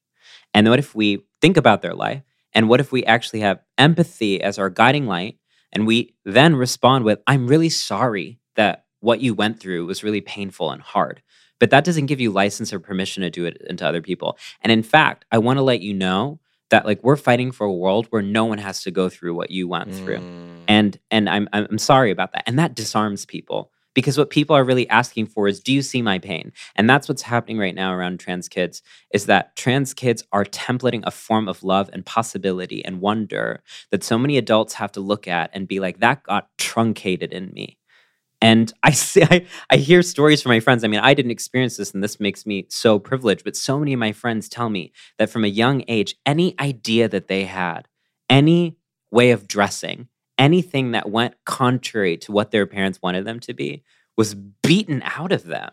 And 0.53 0.69
what 0.69 0.81
if 0.81 0.97
we 0.97 1.25
think 1.41 1.57
about 1.57 1.81
their 1.81 1.95
life? 1.95 2.23
And 2.55 2.69
what 2.69 2.81
if 2.81 2.91
we 2.91 3.05
actually 3.05 3.41
have 3.41 3.61
empathy 3.79 4.43
as 4.43 4.59
our 4.59 4.69
guiding 4.69 5.07
light? 5.07 5.39
And 5.73 5.87
we 5.87 6.15
then 6.25 6.57
respond 6.57 7.05
with, 7.05 7.21
I'm 7.29 7.47
really 7.47 7.71
sorry 7.71 8.41
that 8.57 8.87
what 8.99 9.21
you 9.21 9.33
went 9.33 9.61
through 9.61 9.87
was 9.87 10.03
really 10.03 10.21
painful 10.21 10.73
and 10.73 10.83
hard. 10.83 11.23
But 11.61 11.71
that 11.71 11.85
doesn't 11.85 12.07
give 12.07 12.21
you 12.21 12.33
license 12.33 12.73
or 12.73 12.81
permission 12.81 13.23
to 13.23 13.31
do 13.31 13.45
it 13.45 13.59
into 13.71 13.87
other 13.87 14.03
people. 14.03 14.37
And 14.61 14.73
in 14.73 14.83
fact, 14.83 15.25
I 15.31 15.39
want 15.39 15.59
to 15.59 15.63
let 15.63 15.81
you 15.81 15.95
know 15.95 16.41
that 16.73 16.85
like 16.85 17.03
we're 17.05 17.17
fighting 17.17 17.53
for 17.53 17.65
a 17.65 17.73
world 17.73 18.07
where 18.11 18.23
no 18.23 18.45
one 18.45 18.59
has 18.59 18.83
to 18.83 18.91
go 18.91 19.09
through 19.09 19.35
what 19.35 19.51
you 19.51 19.69
went 19.69 19.95
through. 19.95 20.19
Mm. 20.19 20.49
And 20.67 20.99
and 21.11 21.31
I'm 21.31 21.49
I'm 21.53 21.67
I'm 21.71 21.79
sorry 21.79 22.11
about 22.11 22.33
that. 22.33 22.43
And 22.47 22.59
that 22.59 22.75
disarms 22.75 23.25
people 23.25 23.71
because 23.95 24.17
what 24.17 24.31
people 24.31 24.57
are 24.57 24.65
really 24.65 24.89
asking 24.89 25.27
for 25.27 25.49
is 25.49 25.61
do 25.61 25.73
you 25.73 25.83
see 25.83 26.03
my 26.03 26.19
pain? 26.19 26.53
And 26.75 26.89
that's 26.89 27.09
what's 27.09 27.23
happening 27.23 27.59
right 27.59 27.75
now 27.75 27.93
around 27.93 28.21
trans 28.21 28.49
kids 28.49 28.83
is 29.13 29.27
that 29.27 29.55
trans 29.55 29.93
kids 29.95 30.25
are 30.33 30.45
templating 30.45 31.03
a 31.05 31.11
form 31.11 31.47
of 31.47 31.63
love 31.63 31.91
and 31.93 32.07
possibility 32.07 32.85
and 32.85 33.01
wonder 33.01 33.63
that 33.91 34.03
so 34.03 34.19
many 34.19 34.39
adults 34.39 34.75
have 34.75 34.93
to 34.93 35.01
look 35.01 35.29
at 35.29 35.51
and 35.53 35.69
be 35.69 35.79
like 35.79 36.01
that 36.01 36.23
got 36.23 36.49
truncated 36.59 37.33
in 37.33 37.53
me. 37.53 37.77
And 38.43 38.73
I 38.83 38.91
see, 38.91 39.23
I, 39.23 39.47
I 39.71 39.77
hear 39.79 40.03
stories 40.03 40.43
from 40.43 40.51
my 40.51 40.61
friends. 40.61 40.85
I 40.85 40.89
mean, 40.89 41.01
I 41.01 41.15
didn't 41.15 41.31
experience 41.31 41.79
this, 41.79 41.95
and 41.95 42.03
this 42.03 42.21
makes 42.21 42.45
me 42.45 42.67
so 42.69 42.99
privileged. 42.99 43.45
But 43.45 43.57
so 43.57 43.79
many 43.79 43.95
of 43.95 44.01
my 44.01 44.13
friends 44.13 44.51
tell 44.51 44.69
me 44.69 44.93
that 45.19 45.31
from 45.31 45.45
a 45.45 45.49
young 45.49 45.85
age, 45.89 46.17
any 46.27 46.55
idea 46.61 47.09
that 47.09 47.29
they 47.29 47.45
had, 47.45 47.89
any 48.29 48.77
way 49.11 49.31
of 49.31 49.49
dressing, 49.49 50.09
anything 50.39 50.91
that 50.91 51.11
went 51.11 51.35
contrary 51.47 52.17
to 52.19 52.33
what 52.33 52.51
their 52.51 52.67
parents 52.67 53.01
wanted 53.01 53.25
them 53.25 53.41
to 53.41 53.55
be, 53.55 53.85
was 54.19 54.35
beaten 54.35 55.03
out 55.05 55.33
of 55.33 55.45
them. 55.45 55.71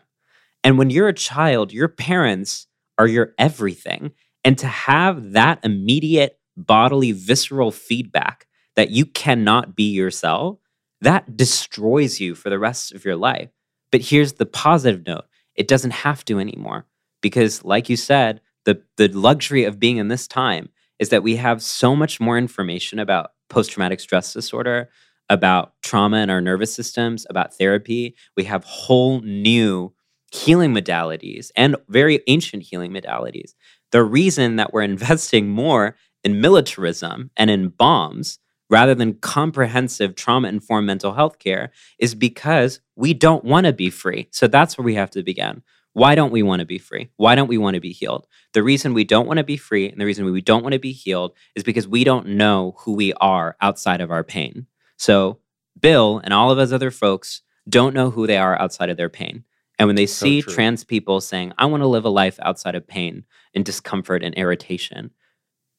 And 0.62 0.78
when 0.78 0.90
you're 0.90 1.08
a 1.08 1.14
child, 1.14 1.72
your 1.72 1.88
parents 1.88 2.66
are 2.98 3.06
your 3.06 3.34
everything. 3.38 4.12
And 4.44 4.56
to 4.58 4.66
have 4.66 5.32
that 5.32 5.58
immediate 5.64 6.38
bodily, 6.56 7.12
visceral 7.12 7.70
feedback 7.70 8.46
that 8.76 8.90
you 8.90 9.06
cannot 9.06 9.74
be 9.74 9.90
yourself, 9.90 10.58
that 11.00 11.36
destroys 11.36 12.20
you 12.20 12.34
for 12.34 12.50
the 12.50 12.58
rest 12.58 12.92
of 12.92 13.04
your 13.04 13.16
life. 13.16 13.50
But 13.90 14.02
here's 14.02 14.34
the 14.34 14.46
positive 14.46 15.06
note 15.06 15.24
it 15.54 15.68
doesn't 15.68 15.90
have 15.90 16.24
to 16.26 16.38
anymore. 16.38 16.86
Because, 17.22 17.64
like 17.64 17.88
you 17.88 17.96
said, 17.96 18.40
the, 18.64 18.82
the 18.96 19.08
luxury 19.08 19.64
of 19.64 19.78
being 19.78 19.98
in 19.98 20.08
this 20.08 20.26
time 20.26 20.70
is 20.98 21.10
that 21.10 21.22
we 21.22 21.36
have 21.36 21.62
so 21.62 21.96
much 21.96 22.20
more 22.20 22.38
information 22.38 22.98
about 22.98 23.32
post 23.48 23.70
traumatic 23.70 24.00
stress 24.00 24.32
disorder, 24.32 24.88
about 25.28 25.74
trauma 25.82 26.18
in 26.18 26.30
our 26.30 26.40
nervous 26.40 26.74
systems, 26.74 27.26
about 27.28 27.54
therapy. 27.54 28.14
We 28.36 28.44
have 28.44 28.64
whole 28.64 29.20
new 29.20 29.92
healing 30.32 30.72
modalities 30.72 31.50
and 31.56 31.76
very 31.88 32.20
ancient 32.26 32.62
healing 32.62 32.92
modalities. 32.92 33.54
The 33.92 34.02
reason 34.02 34.56
that 34.56 34.72
we're 34.72 34.82
investing 34.94 35.48
more 35.48 35.96
in 36.22 36.40
militarism 36.40 37.30
and 37.36 37.50
in 37.50 37.68
bombs 37.68 38.38
rather 38.70 38.94
than 38.94 39.14
comprehensive 39.14 40.14
trauma 40.14 40.48
informed 40.48 40.86
mental 40.86 41.12
health 41.12 41.38
care 41.38 41.72
is 41.98 42.14
because 42.14 42.80
we 42.96 43.12
don't 43.12 43.44
want 43.44 43.66
to 43.66 43.72
be 43.72 43.90
free. 43.90 44.28
So 44.30 44.46
that's 44.46 44.78
where 44.78 44.84
we 44.84 44.94
have 44.94 45.10
to 45.10 45.22
begin. 45.22 45.62
Why 45.92 46.14
don't 46.14 46.30
we 46.30 46.44
want 46.44 46.60
to 46.60 46.66
be 46.66 46.78
free? 46.78 47.10
Why 47.16 47.34
don't 47.34 47.48
we 47.48 47.58
want 47.58 47.74
to 47.74 47.80
be 47.80 47.92
healed? 47.92 48.28
The 48.52 48.62
reason 48.62 48.94
we 48.94 49.02
don't 49.04 49.26
want 49.26 49.38
to 49.38 49.44
be 49.44 49.56
free 49.56 49.88
and 49.88 50.00
the 50.00 50.04
reason 50.06 50.24
we 50.24 50.40
don't 50.40 50.62
want 50.62 50.72
to 50.72 50.78
be 50.78 50.92
healed 50.92 51.34
is 51.56 51.64
because 51.64 51.88
we 51.88 52.04
don't 52.04 52.28
know 52.28 52.76
who 52.78 52.92
we 52.94 53.12
are 53.14 53.56
outside 53.60 54.00
of 54.00 54.12
our 54.12 54.22
pain. 54.22 54.66
So 54.96 55.40
Bill 55.78 56.20
and 56.22 56.32
all 56.32 56.52
of 56.52 56.58
us 56.58 56.70
other 56.70 56.92
folks 56.92 57.42
don't 57.68 57.94
know 57.94 58.10
who 58.10 58.26
they 58.26 58.38
are 58.38 58.60
outside 58.60 58.88
of 58.88 58.96
their 58.96 59.08
pain. 59.08 59.44
And 59.80 59.88
when 59.88 59.96
they 59.96 60.06
So 60.06 60.26
see 60.26 60.42
true. 60.42 60.52
trans 60.52 60.84
people 60.84 61.20
saying, 61.20 61.54
I 61.58 61.66
want 61.66 61.82
to 61.82 61.86
live 61.88 62.04
a 62.04 62.10
life 62.10 62.38
outside 62.42 62.74
of 62.76 62.86
pain 62.86 63.24
and 63.54 63.64
discomfort 63.64 64.22
and 64.22 64.34
irritation, 64.34 65.10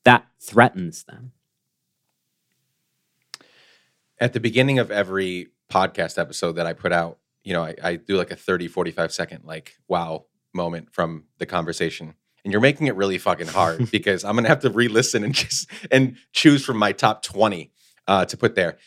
that 0.04 0.26
threatens 0.42 1.04
them. 1.04 1.32
At 4.22 4.32
the 4.34 4.40
beginning 4.40 4.80
of 4.80 4.92
every 4.92 5.50
podcast 5.70 6.18
episode 6.18 6.54
that 6.54 6.66
I 6.68 6.74
put 6.74 6.94
out, 6.94 7.18
you 7.44 7.54
know, 7.54 7.64
I, 7.64 7.76
I 7.84 7.96
do 7.98 8.16
like 8.18 8.32
a 8.32 8.36
30, 8.36 8.68
45 8.70 9.12
second, 9.12 9.44
like, 9.46 9.76
wow 9.88 10.26
moment 10.54 10.94
from 10.94 11.24
the 11.40 11.46
conversation. 11.46 12.14
And 12.44 12.52
you're 12.52 12.62
making 12.62 12.88
it 12.88 12.96
really 12.96 13.18
fucking 13.18 13.48
hard 13.48 13.90
because 13.92 14.24
I'm 14.24 14.34
going 14.36 14.44
to 14.44 14.50
have 14.50 14.60
to 14.62 14.70
re 14.70 14.88
listen 14.88 15.24
and 15.24 15.34
just 15.34 15.70
and 15.92 16.16
choose 16.34 16.64
from 16.64 16.78
my 16.78 16.92
top 16.92 17.24
20 17.24 17.72
uh, 18.08 18.26
to 18.26 18.38
put 18.38 18.56
there. 18.56 18.78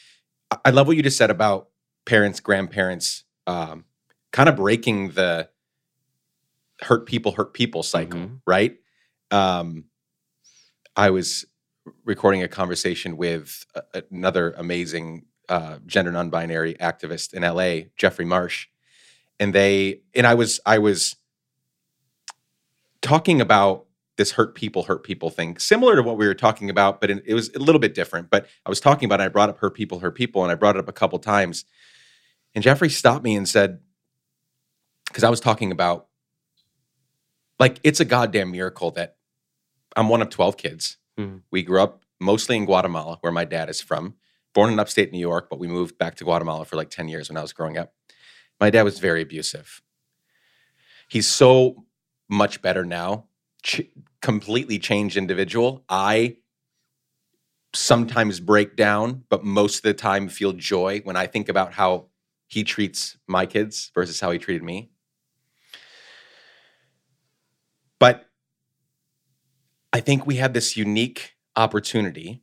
I- 0.51 0.59
I 0.67 0.71
love 0.71 0.87
what 0.87 0.97
you 0.97 1.03
just 1.03 1.19
said 1.19 1.31
about 1.31 1.69
parents, 2.07 2.39
grandparents, 2.41 3.25
um, 3.47 3.85
kind 4.33 4.49
of 4.49 4.57
breaking 4.57 5.11
the 5.11 5.49
hurt 6.83 7.07
people, 7.07 7.33
hurt 7.33 7.55
people 7.55 7.83
cycle, 7.83 8.21
Mhm. 8.21 8.41
right? 8.47 8.77
Um, 9.31 9.85
I 10.97 11.11
was 11.11 11.45
recording 12.05 12.43
a 12.43 12.49
conversation 12.49 13.17
with 13.17 13.67
another 14.11 14.53
amazing 14.57 15.25
uh, 15.49 15.79
gender 15.87 16.11
non-binary 16.11 16.75
activist 16.75 17.35
in 17.35 17.43
LA, 17.43 17.89
Jeffrey 17.97 18.25
Marsh, 18.25 18.69
and 19.39 19.55
they 19.55 20.01
and 20.15 20.27
I 20.27 20.35
was 20.35 20.61
I 20.65 20.79
was 20.79 21.17
talking 23.03 23.41
about 23.41 23.87
this 24.17 24.33
hurt 24.33 24.55
people 24.55 24.85
hurt 24.85 25.03
people 25.03 25.29
thing, 25.29 25.59
similar 25.59 25.97
to 25.97 26.03
what 26.03 26.17
we 26.17 26.27
were 26.27 26.35
talking 26.35 26.71
about, 26.71 27.01
but 27.01 27.11
it, 27.11 27.35
was 27.35 27.51
a 27.55 27.59
little 27.59 27.81
bit 27.81 27.95
different. 27.95 28.31
But 28.31 28.47
I 28.65 28.69
was 28.69 28.81
talking 28.81 29.07
about 29.07 29.21
it, 29.21 29.25
I 29.25 29.29
brought 29.29 29.51
up 29.51 29.59
hurt 29.59 29.75
people 29.75 29.99
hurt 29.99 30.15
people, 30.15 30.43
and 30.43 30.53
I 30.53 30.55
brought 30.55 30.77
it 30.77 30.79
up 30.79 30.89
a 30.89 30.93
couple 30.93 31.19
times, 31.19 31.65
and 32.55 32.63
Jeffrey 32.63 32.89
stopped 32.89 33.25
me 33.25 33.35
and 33.35 33.49
said, 33.49 33.81
because 35.09 35.25
I 35.25 35.31
was 35.31 35.41
talking 35.41 35.73
about 35.73 36.07
like 37.59 37.79
it's 37.85 38.01
a 38.01 38.05
goddamn 38.05 38.51
miracle 38.51 38.91
that 38.93 39.17
I'm 39.97 40.09
one 40.09 40.23
of 40.23 40.31
12 40.31 40.57
kids. 40.57 40.97
Mhm. 41.19 41.43
We 41.51 41.63
grew 41.63 41.81
up 41.83 42.05
mostly 42.21 42.57
in 42.57 42.65
Guatemala, 42.65 43.19
where 43.21 43.33
my 43.33 43.45
dad 43.45 43.69
is 43.69 43.81
from. 43.81 44.15
Born 44.53 44.73
in 44.73 44.79
upstate 44.79 45.13
New 45.13 45.19
York, 45.19 45.49
but 45.51 45.59
we 45.59 45.67
moved 45.67 45.99
back 45.99 46.15
to 46.17 46.25
Guatemala 46.25 46.65
for 46.65 46.77
like 46.77 46.91
10 46.91 47.09
years 47.09 47.29
when 47.29 47.37
I 47.37 47.43
was 47.43 47.53
growing 47.53 47.77
up. 47.77 47.93
My 48.61 48.71
dad 48.71 48.83
was 48.83 48.99
very 48.99 49.23
abusive. 49.23 49.83
He's 51.09 51.29
so 51.29 51.85
much 52.29 52.63
better 52.63 52.85
now, 52.85 53.27
ch- 53.63 53.83
completely 54.23 54.79
changed 54.79 55.17
individual. 55.17 55.85
I 55.89 56.37
sometimes 57.75 58.41
break 58.41 58.77
down, 58.77 59.25
but 59.29 59.45
most 59.45 59.77
of 59.79 59.83
the 59.83 59.95
time 59.95 60.29
feel 60.29 60.53
joy 60.53 61.01
when 61.05 61.17
I 61.17 61.27
think 61.27 61.49
about 61.49 61.73
how 61.73 62.07
he 62.47 62.63
treats 62.63 63.17
my 63.27 63.47
kids 63.47 63.91
versus 63.95 64.21
how 64.21 64.31
he 64.31 64.39
treated 64.39 64.63
me. 64.63 64.91
But 67.99 68.27
I 69.95 70.01
think 70.01 70.27
we 70.27 70.37
have 70.37 70.53
this 70.53 70.77
unique 70.77 71.35
opportunity, 71.55 72.43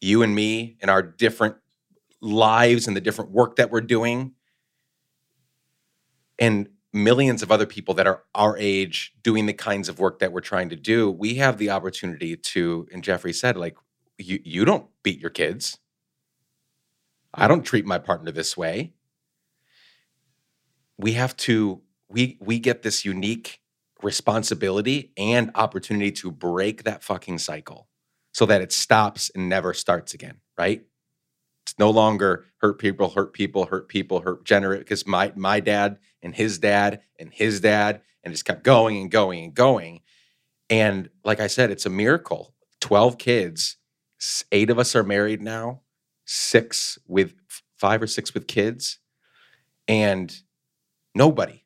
you 0.00 0.22
and 0.22 0.34
me, 0.34 0.78
in 0.80 0.88
our 0.88 1.02
different 1.02 1.56
lives 2.22 2.86
and 2.88 2.96
the 2.96 3.02
different 3.02 3.32
work 3.32 3.56
that 3.56 3.70
we're 3.70 3.82
doing, 3.82 4.32
and 6.38 6.70
millions 6.90 7.42
of 7.42 7.52
other 7.52 7.66
people 7.66 7.92
that 7.94 8.06
are 8.06 8.22
our 8.34 8.56
age 8.56 9.12
doing 9.22 9.44
the 9.44 9.52
kinds 9.52 9.90
of 9.90 9.98
work 9.98 10.20
that 10.20 10.32
we're 10.32 10.40
trying 10.40 10.70
to 10.70 10.76
do. 10.76 11.10
We 11.10 11.34
have 11.34 11.58
the 11.58 11.68
opportunity 11.68 12.34
to, 12.34 12.88
and 12.90 13.04
Jeffrey 13.04 13.34
said, 13.34 13.58
like, 13.58 13.76
you, 14.16 14.40
you 14.42 14.64
don't 14.64 14.86
beat 15.02 15.20
your 15.20 15.30
kids. 15.30 15.80
I 17.34 17.46
don't 17.46 17.62
treat 17.62 17.84
my 17.84 17.98
partner 17.98 18.30
this 18.30 18.56
way. 18.56 18.94
We 20.96 21.12
have 21.12 21.36
to, 21.38 21.82
we 22.08 22.38
we 22.40 22.58
get 22.58 22.82
this 22.82 23.04
unique 23.04 23.61
responsibility 24.02 25.12
and 25.16 25.50
opportunity 25.54 26.12
to 26.12 26.30
break 26.30 26.84
that 26.84 27.02
fucking 27.02 27.38
cycle 27.38 27.88
so 28.32 28.46
that 28.46 28.60
it 28.60 28.72
stops 28.72 29.30
and 29.34 29.48
never 29.48 29.74
starts 29.74 30.14
again, 30.14 30.40
right? 30.58 30.84
It's 31.64 31.78
no 31.78 31.90
longer 31.90 32.46
hurt 32.58 32.78
people, 32.78 33.10
hurt 33.10 33.32
people, 33.32 33.66
hurt 33.66 33.88
people, 33.88 34.20
hurt 34.20 34.44
generate 34.44 34.80
because 34.80 35.06
my 35.06 35.32
my 35.36 35.60
dad 35.60 35.98
and 36.22 36.34
his 36.34 36.58
dad 36.58 37.00
and 37.18 37.32
his 37.32 37.60
dad 37.60 38.02
and 38.24 38.32
just 38.32 38.44
kept 38.44 38.64
going 38.64 38.98
and 38.98 39.10
going 39.10 39.44
and 39.44 39.54
going. 39.54 40.00
And 40.70 41.10
like 41.24 41.40
I 41.40 41.46
said, 41.46 41.70
it's 41.70 41.86
a 41.86 41.90
miracle. 41.90 42.54
12 42.80 43.18
kids, 43.18 43.76
eight 44.50 44.70
of 44.70 44.78
us 44.78 44.96
are 44.96 45.04
married 45.04 45.40
now, 45.40 45.82
six 46.24 46.98
with 47.06 47.34
five 47.78 48.02
or 48.02 48.06
six 48.06 48.34
with 48.34 48.46
kids. 48.46 48.98
And 49.86 50.34
nobody, 51.14 51.64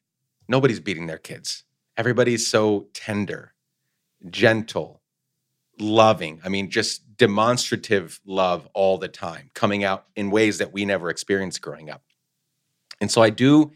nobody's 0.49 0.81
beating 0.81 1.07
their 1.07 1.19
kids. 1.19 1.65
Everybody's 1.97 2.47
so 2.47 2.89
tender, 2.93 3.55
gentle, 4.29 5.03
loving. 5.79 6.41
I 6.45 6.49
mean, 6.49 6.71
just 6.71 7.17
demonstrative 7.17 8.21
love 8.27 8.69
all 8.75 8.99
the 8.99 9.09
time, 9.09 9.51
coming 9.55 9.85
out 9.85 10.07
in 10.15 10.31
ways 10.31 10.59
that 10.59 10.73
we 10.73 10.85
never 10.85 11.09
experienced 11.11 11.63
growing 11.63 11.91
up. 11.91 12.03
And 13.01 13.11
so 13.11 13.23
I 13.23 13.31
do, 13.31 13.73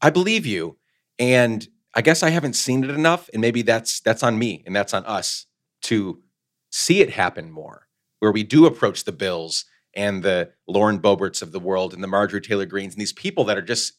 I 0.00 0.10
believe 0.10 0.46
you. 0.46 0.78
And 1.18 1.66
I 1.94 2.00
guess 2.00 2.22
I 2.22 2.30
haven't 2.30 2.54
seen 2.54 2.84
it 2.84 2.90
enough. 2.90 3.28
And 3.32 3.40
maybe 3.40 3.62
that's 3.62 4.00
that's 4.00 4.22
on 4.22 4.38
me 4.38 4.62
and 4.66 4.74
that's 4.74 4.94
on 4.94 5.04
us 5.04 5.46
to 5.82 6.22
see 6.70 7.00
it 7.00 7.10
happen 7.10 7.50
more, 7.50 7.86
where 8.20 8.32
we 8.32 8.44
do 8.44 8.66
approach 8.66 9.04
the 9.04 9.12
Bills 9.12 9.66
and 9.94 10.22
the 10.22 10.50
Lauren 10.66 10.98
Boeberts 10.98 11.42
of 11.42 11.52
the 11.52 11.60
world 11.60 11.92
and 11.92 12.02
the 12.02 12.08
Marjorie 12.08 12.40
Taylor 12.40 12.64
Greens 12.64 12.94
and 12.94 13.00
these 13.00 13.12
people 13.12 13.44
that 13.44 13.58
are 13.58 13.62
just 13.62 13.94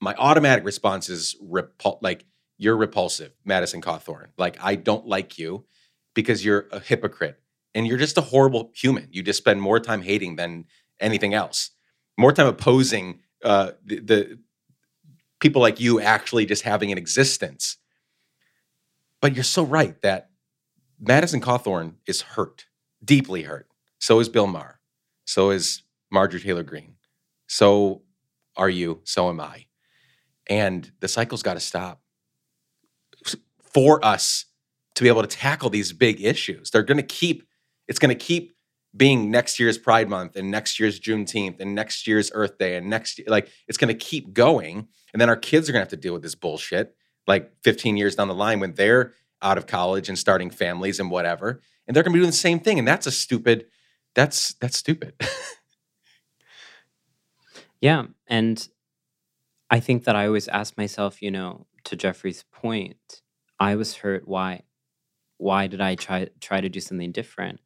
my 0.00 0.14
automatic 0.18 0.64
response 0.64 1.08
is 1.08 1.36
repul- 1.42 1.98
like 2.02 2.24
you're 2.58 2.76
repulsive, 2.76 3.32
Madison 3.44 3.80
Cawthorn. 3.80 4.28
Like 4.36 4.56
I 4.60 4.74
don't 4.74 5.06
like 5.06 5.38
you 5.38 5.64
because 6.14 6.44
you're 6.44 6.66
a 6.72 6.80
hypocrite 6.80 7.40
and 7.74 7.86
you're 7.86 7.98
just 7.98 8.16
a 8.16 8.22
horrible 8.22 8.70
human. 8.74 9.08
You 9.12 9.22
just 9.22 9.38
spend 9.38 9.60
more 9.60 9.78
time 9.80 10.02
hating 10.02 10.36
than 10.36 10.64
anything 10.98 11.34
else, 11.34 11.70
more 12.16 12.32
time 12.32 12.46
opposing 12.46 13.20
uh, 13.44 13.72
the, 13.84 14.00
the 14.00 14.38
people 15.40 15.60
like 15.60 15.78
you 15.78 16.00
actually 16.00 16.46
just 16.46 16.62
having 16.62 16.90
an 16.90 16.98
existence. 16.98 17.76
But 19.20 19.34
you're 19.34 19.44
so 19.44 19.62
right 19.62 20.00
that 20.02 20.30
Madison 20.98 21.40
Cawthorn 21.40 21.94
is 22.06 22.22
hurt, 22.22 22.66
deeply 23.04 23.42
hurt. 23.42 23.68
So 23.98 24.20
is 24.20 24.28
Bill 24.28 24.46
Maher. 24.46 24.80
So 25.26 25.50
is 25.50 25.82
Marjorie 26.10 26.40
Taylor 26.40 26.62
Greene. 26.62 26.94
So 27.46 28.02
are 28.56 28.70
you. 28.70 29.00
So 29.04 29.28
am 29.28 29.40
I. 29.40 29.66
And 30.48 30.90
the 31.00 31.08
cycle's 31.08 31.42
got 31.42 31.54
to 31.54 31.60
stop 31.60 32.00
for 33.76 34.02
us 34.02 34.46
to 34.94 35.02
be 35.02 35.08
able 35.08 35.20
to 35.20 35.28
tackle 35.28 35.68
these 35.68 35.92
big 35.92 36.24
issues. 36.24 36.70
They're 36.70 36.82
going 36.82 36.96
to 36.96 37.02
keep, 37.02 37.46
it's 37.86 37.98
going 37.98 38.16
to 38.16 38.24
keep 38.24 38.54
being 38.96 39.30
next 39.30 39.60
year's 39.60 39.76
Pride 39.76 40.08
Month 40.08 40.36
and 40.36 40.50
next 40.50 40.80
year's 40.80 40.98
Juneteenth 40.98 41.60
and 41.60 41.74
next 41.74 42.06
year's 42.06 42.30
Earth 42.32 42.56
Day 42.56 42.76
and 42.76 42.88
next, 42.88 43.20
like, 43.26 43.50
it's 43.68 43.76
going 43.76 43.94
to 43.94 44.06
keep 44.06 44.32
going. 44.32 44.88
And 45.12 45.20
then 45.20 45.28
our 45.28 45.36
kids 45.36 45.68
are 45.68 45.72
going 45.72 45.80
to 45.80 45.84
have 45.84 45.90
to 45.90 45.96
deal 45.96 46.14
with 46.14 46.22
this 46.22 46.34
bullshit 46.34 46.96
like 47.26 47.52
15 47.64 47.98
years 47.98 48.14
down 48.14 48.28
the 48.28 48.34
line 48.34 48.60
when 48.60 48.72
they're 48.72 49.12
out 49.42 49.58
of 49.58 49.66
college 49.66 50.08
and 50.08 50.18
starting 50.18 50.48
families 50.48 50.98
and 50.98 51.10
whatever. 51.10 51.60
And 51.86 51.94
they're 51.94 52.02
going 52.02 52.12
to 52.12 52.16
be 52.16 52.20
doing 52.20 52.30
the 52.30 52.36
same 52.36 52.60
thing. 52.60 52.78
And 52.78 52.88
that's 52.88 53.06
a 53.06 53.12
stupid, 53.12 53.66
that's, 54.14 54.54
that's 54.54 54.78
stupid. 54.78 55.12
Yeah. 57.80 58.06
And 58.26 58.66
I 59.70 59.80
think 59.80 60.04
that 60.04 60.16
I 60.16 60.26
always 60.26 60.48
ask 60.48 60.76
myself, 60.76 61.20
you 61.22 61.30
know, 61.30 61.66
to 61.84 61.94
Jeffrey's 61.94 62.44
point, 62.50 63.22
I 63.58 63.76
was 63.76 63.96
hurt. 63.96 64.26
Why? 64.26 64.62
Why 65.38 65.66
did 65.66 65.80
I 65.80 65.94
try 65.96 66.28
try 66.40 66.60
to 66.60 66.68
do 66.68 66.80
something 66.80 67.12
different? 67.12 67.60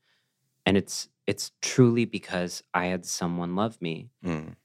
And 0.66 0.76
it's 0.76 1.08
it's 1.26 1.52
truly 1.62 2.04
because 2.04 2.62
I 2.74 2.86
had 2.86 3.06
someone 3.06 3.56
love 3.56 3.80
me. 3.82 4.10
Mm. 4.24 4.56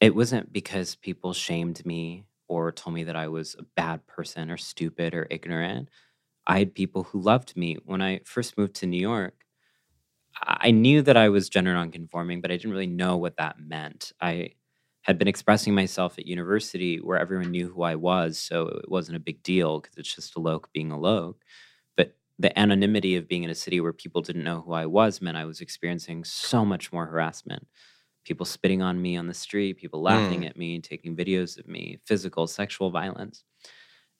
It 0.00 0.14
wasn't 0.14 0.52
because 0.52 0.96
people 0.96 1.32
shamed 1.32 1.84
me 1.86 2.26
or 2.48 2.72
told 2.72 2.94
me 2.94 3.04
that 3.04 3.16
I 3.16 3.28
was 3.28 3.56
a 3.58 3.64
bad 3.76 4.06
person 4.06 4.50
or 4.50 4.56
stupid 4.58 5.14
or 5.14 5.26
ignorant. 5.30 5.88
I 6.46 6.58
had 6.60 6.74
people 6.74 7.04
who 7.04 7.20
loved 7.20 7.56
me. 7.56 7.78
When 7.84 8.02
I 8.02 8.20
first 8.24 8.58
moved 8.58 8.74
to 8.76 8.86
New 8.86 9.00
York, 9.00 9.44
I 10.36 10.68
I 10.68 10.70
knew 10.70 11.02
that 11.02 11.16
I 11.16 11.28
was 11.28 11.48
gender 11.48 11.72
nonconforming, 11.74 12.40
but 12.40 12.50
I 12.50 12.56
didn't 12.56 12.72
really 12.72 12.86
know 12.86 13.16
what 13.16 13.36
that 13.38 13.58
meant. 13.58 14.12
I 14.20 14.52
had 15.02 15.18
been 15.18 15.28
expressing 15.28 15.74
myself 15.74 16.18
at 16.18 16.26
university 16.26 16.98
where 16.98 17.18
everyone 17.18 17.50
knew 17.50 17.68
who 17.68 17.82
I 17.82 17.96
was, 17.96 18.38
so 18.38 18.68
it 18.68 18.88
wasn't 18.90 19.16
a 19.16 19.20
big 19.20 19.42
deal 19.42 19.80
because 19.80 19.96
it's 19.96 20.14
just 20.14 20.34
Alok 20.34 20.64
being 20.72 20.90
Alok. 20.90 21.34
But 21.96 22.16
the 22.38 22.56
anonymity 22.58 23.16
of 23.16 23.26
being 23.28 23.42
in 23.42 23.50
a 23.50 23.54
city 23.54 23.80
where 23.80 23.92
people 23.92 24.22
didn't 24.22 24.44
know 24.44 24.60
who 24.60 24.72
I 24.72 24.86
was 24.86 25.20
meant 25.20 25.36
I 25.36 25.44
was 25.44 25.60
experiencing 25.60 26.24
so 26.24 26.64
much 26.64 26.92
more 26.92 27.06
harassment. 27.06 27.66
People 28.24 28.46
spitting 28.46 28.80
on 28.80 29.02
me 29.02 29.16
on 29.16 29.26
the 29.26 29.34
street, 29.34 29.76
people 29.78 30.00
laughing 30.00 30.42
Mm. 30.42 30.46
at 30.50 30.56
me, 30.56 30.78
taking 30.80 31.16
videos 31.16 31.58
of 31.58 31.66
me, 31.66 31.98
physical, 32.06 32.46
sexual 32.46 32.90
violence. 32.90 33.42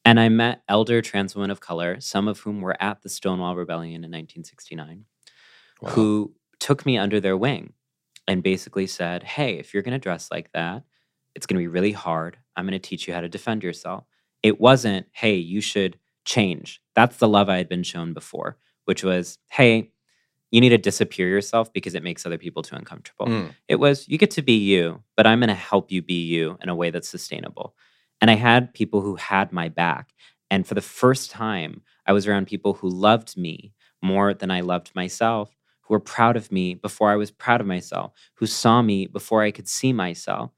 And 0.04 0.18
I 0.18 0.28
met 0.28 0.62
elder 0.68 1.00
trans 1.00 1.36
women 1.36 1.52
of 1.52 1.60
color, 1.60 2.00
some 2.00 2.26
of 2.26 2.40
whom 2.40 2.60
were 2.60 2.76
at 2.82 3.02
the 3.02 3.08
Stonewall 3.08 3.54
Rebellion 3.54 4.02
in 4.02 4.10
1969, 4.10 5.04
Wow. 5.80 5.90
who 5.90 6.34
took 6.58 6.84
me 6.84 6.98
under 6.98 7.20
their 7.20 7.36
wing 7.36 7.74
and 8.26 8.42
basically 8.42 8.86
said, 8.86 9.22
Hey, 9.22 9.58
if 9.58 9.72
you're 9.72 9.82
going 9.82 9.92
to 9.92 9.98
dress 9.98 10.28
like 10.30 10.50
that, 10.52 10.84
it's 11.34 11.46
going 11.46 11.56
to 11.56 11.62
be 11.62 11.68
really 11.68 11.92
hard. 11.92 12.36
I'm 12.56 12.66
going 12.66 12.72
to 12.72 12.78
teach 12.78 13.08
you 13.08 13.14
how 13.14 13.20
to 13.20 13.28
defend 13.28 13.62
yourself. 13.62 14.04
It 14.42 14.60
wasn't, 14.60 15.06
Hey, 15.12 15.36
you 15.36 15.60
should 15.60 15.98
change. 16.24 16.80
That's 16.94 17.16
the 17.16 17.28
love 17.28 17.48
I 17.48 17.56
had 17.56 17.68
been 17.68 17.82
shown 17.82 18.12
before, 18.12 18.58
which 18.84 19.02
was, 19.02 19.38
Hey, 19.48 19.92
you 20.50 20.60
need 20.60 20.68
to 20.68 20.78
disappear 20.78 21.28
yourself 21.28 21.72
because 21.72 21.94
it 21.94 22.02
makes 22.02 22.26
other 22.26 22.38
people 22.38 22.62
too 22.62 22.76
uncomfortable. 22.76 23.26
Mm. 23.26 23.54
It 23.68 23.76
was, 23.76 24.06
you 24.06 24.18
get 24.18 24.30
to 24.32 24.42
be 24.42 24.58
you, 24.58 25.02
but 25.16 25.26
I'm 25.26 25.40
going 25.40 25.48
to 25.48 25.54
help 25.54 25.90
you 25.90 26.02
be 26.02 26.22
you 26.22 26.58
in 26.60 26.68
a 26.68 26.74
way 26.74 26.90
that's 26.90 27.08
sustainable. 27.08 27.74
And 28.20 28.30
I 28.30 28.34
had 28.34 28.74
people 28.74 29.00
who 29.00 29.16
had 29.16 29.50
my 29.50 29.68
back. 29.70 30.12
And 30.50 30.66
for 30.66 30.74
the 30.74 30.82
first 30.82 31.30
time, 31.30 31.80
I 32.06 32.12
was 32.12 32.26
around 32.26 32.46
people 32.46 32.74
who 32.74 32.88
loved 32.90 33.36
me 33.36 33.72
more 34.02 34.34
than 34.34 34.50
I 34.50 34.60
loved 34.60 34.94
myself, 34.94 35.50
who 35.82 35.94
were 35.94 36.00
proud 36.00 36.36
of 36.36 36.50
me 36.52 36.74
before 36.74 37.10
I 37.10 37.16
was 37.16 37.30
proud 37.30 37.60
of 37.60 37.66
myself, 37.66 38.12
who 38.34 38.46
saw 38.46 38.82
me 38.82 39.06
before 39.06 39.42
I 39.42 39.50
could 39.50 39.68
see 39.68 39.92
myself. 39.92 40.50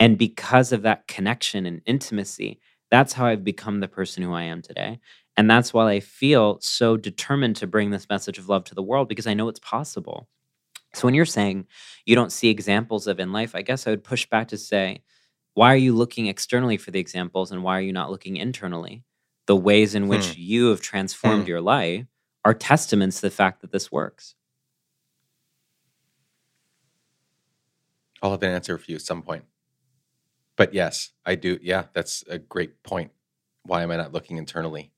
And 0.00 0.18
because 0.18 0.72
of 0.72 0.82
that 0.82 1.06
connection 1.08 1.66
and 1.66 1.80
intimacy, 1.86 2.60
that's 2.90 3.12
how 3.14 3.26
I've 3.26 3.44
become 3.44 3.80
the 3.80 3.88
person 3.88 4.22
who 4.22 4.32
I 4.34 4.42
am 4.42 4.60
today. 4.62 5.00
And 5.36 5.50
that's 5.50 5.72
why 5.72 5.90
I 5.90 6.00
feel 6.00 6.58
so 6.60 6.96
determined 6.96 7.56
to 7.56 7.66
bring 7.66 7.90
this 7.90 8.08
message 8.10 8.38
of 8.38 8.48
love 8.48 8.64
to 8.64 8.74
the 8.74 8.82
world 8.82 9.08
because 9.08 9.26
I 9.26 9.34
know 9.34 9.48
it's 9.48 9.60
possible. 9.60 10.28
So 10.94 11.06
when 11.06 11.14
you're 11.14 11.24
saying 11.24 11.66
you 12.04 12.14
don't 12.14 12.32
see 12.32 12.48
examples 12.50 13.06
of 13.06 13.18
in 13.18 13.32
life, 13.32 13.54
I 13.54 13.62
guess 13.62 13.86
I 13.86 13.90
would 13.90 14.04
push 14.04 14.26
back 14.26 14.48
to 14.48 14.58
say, 14.58 15.02
why 15.54 15.72
are 15.72 15.76
you 15.76 15.94
looking 15.94 16.26
externally 16.26 16.76
for 16.76 16.90
the 16.90 17.00
examples 17.00 17.50
and 17.52 17.62
why 17.62 17.78
are 17.78 17.82
you 17.82 17.92
not 17.92 18.10
looking 18.10 18.36
internally? 18.36 19.04
The 19.46 19.56
ways 19.56 19.94
in 19.94 20.08
which 20.08 20.34
Hmm. 20.34 20.40
you 20.40 20.66
have 20.66 20.80
transformed 20.80 21.44
Hmm. 21.44 21.48
your 21.48 21.60
life 21.60 22.06
are 22.44 22.54
testaments 22.54 23.16
to 23.16 23.22
the 23.22 23.30
fact 23.30 23.60
that 23.62 23.72
this 23.72 23.90
works. 23.92 24.34
I'll 28.22 28.30
have 28.30 28.42
an 28.42 28.50
answer 28.50 28.78
for 28.78 28.90
you 28.90 28.96
at 28.96 29.02
some 29.02 29.22
point. 29.22 29.44
But 30.56 30.72
yes, 30.74 31.10
I 31.26 31.34
do. 31.34 31.58
Yeah, 31.60 31.84
that's 31.92 32.24
a 32.28 32.38
great 32.38 32.82
point. 32.84 33.10
Why 33.64 33.82
am 33.82 33.90
I 33.90 33.96
not 33.96 34.12
looking 34.12 34.36
internally? 34.38 34.92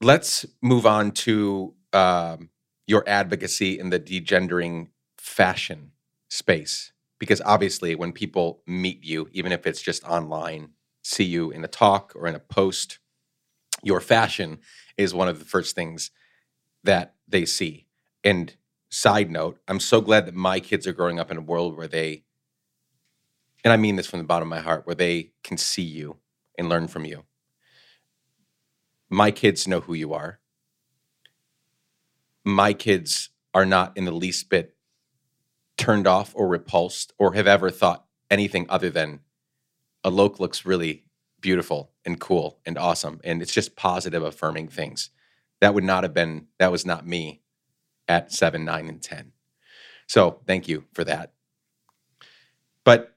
Let's 0.00 0.46
move 0.62 0.86
on 0.86 1.12
to 1.12 1.74
um, 1.92 2.50
your 2.86 3.02
advocacy 3.08 3.78
in 3.78 3.90
the 3.90 3.98
degendering 3.98 4.88
fashion 5.18 5.92
space. 6.28 6.92
Because 7.18 7.40
obviously, 7.44 7.94
when 7.94 8.12
people 8.12 8.60
meet 8.66 9.02
you, 9.04 9.28
even 9.32 9.52
if 9.52 9.66
it's 9.66 9.80
just 9.80 10.04
online, 10.04 10.70
see 11.02 11.24
you 11.24 11.50
in 11.50 11.64
a 11.64 11.68
talk 11.68 12.12
or 12.14 12.26
in 12.26 12.34
a 12.34 12.40
post, 12.40 12.98
your 13.82 14.00
fashion 14.00 14.58
is 14.96 15.14
one 15.14 15.28
of 15.28 15.38
the 15.38 15.44
first 15.44 15.74
things 15.74 16.10
that 16.82 17.14
they 17.26 17.46
see. 17.46 17.86
And 18.22 18.54
side 18.94 19.28
note, 19.28 19.58
I'm 19.66 19.80
so 19.80 20.00
glad 20.00 20.26
that 20.26 20.34
my 20.34 20.60
kids 20.60 20.86
are 20.86 20.92
growing 20.92 21.18
up 21.18 21.30
in 21.30 21.36
a 21.36 21.42
world 21.42 21.76
where 21.76 21.88
they, 21.88 22.22
and 23.64 23.72
I 23.72 23.76
mean 23.76 23.96
this 23.96 24.06
from 24.06 24.20
the 24.20 24.24
bottom 24.24 24.52
of 24.52 24.56
my 24.56 24.62
heart, 24.62 24.86
where 24.86 24.94
they 24.94 25.32
can 25.42 25.56
see 25.58 25.82
you 25.82 26.18
and 26.56 26.68
learn 26.68 26.86
from 26.86 27.04
you. 27.04 27.24
My 29.10 29.32
kids 29.32 29.66
know 29.66 29.80
who 29.80 29.94
you 29.94 30.14
are. 30.14 30.38
My 32.44 32.72
kids 32.72 33.30
are 33.52 33.66
not 33.66 33.96
in 33.96 34.04
the 34.04 34.12
least 34.12 34.48
bit 34.48 34.76
turned 35.76 36.06
off 36.06 36.32
or 36.36 36.46
repulsed 36.46 37.12
or 37.18 37.34
have 37.34 37.48
ever 37.48 37.70
thought 37.70 38.06
anything 38.30 38.64
other 38.68 38.90
than 38.90 39.20
Alok 40.04 40.38
looks 40.38 40.64
really 40.64 41.04
beautiful 41.40 41.90
and 42.04 42.20
cool 42.20 42.60
and 42.64 42.78
awesome. 42.78 43.20
And 43.24 43.42
it's 43.42 43.52
just 43.52 43.74
positive, 43.74 44.22
affirming 44.22 44.68
things. 44.68 45.10
That 45.60 45.74
would 45.74 45.84
not 45.84 46.04
have 46.04 46.14
been, 46.14 46.46
that 46.58 46.70
was 46.70 46.86
not 46.86 47.06
me 47.06 47.40
at 48.08 48.32
seven, 48.32 48.64
nine, 48.64 48.88
and 48.88 49.02
10. 49.02 49.32
So 50.06 50.40
thank 50.46 50.68
you 50.68 50.84
for 50.92 51.04
that. 51.04 51.32
But 52.84 53.14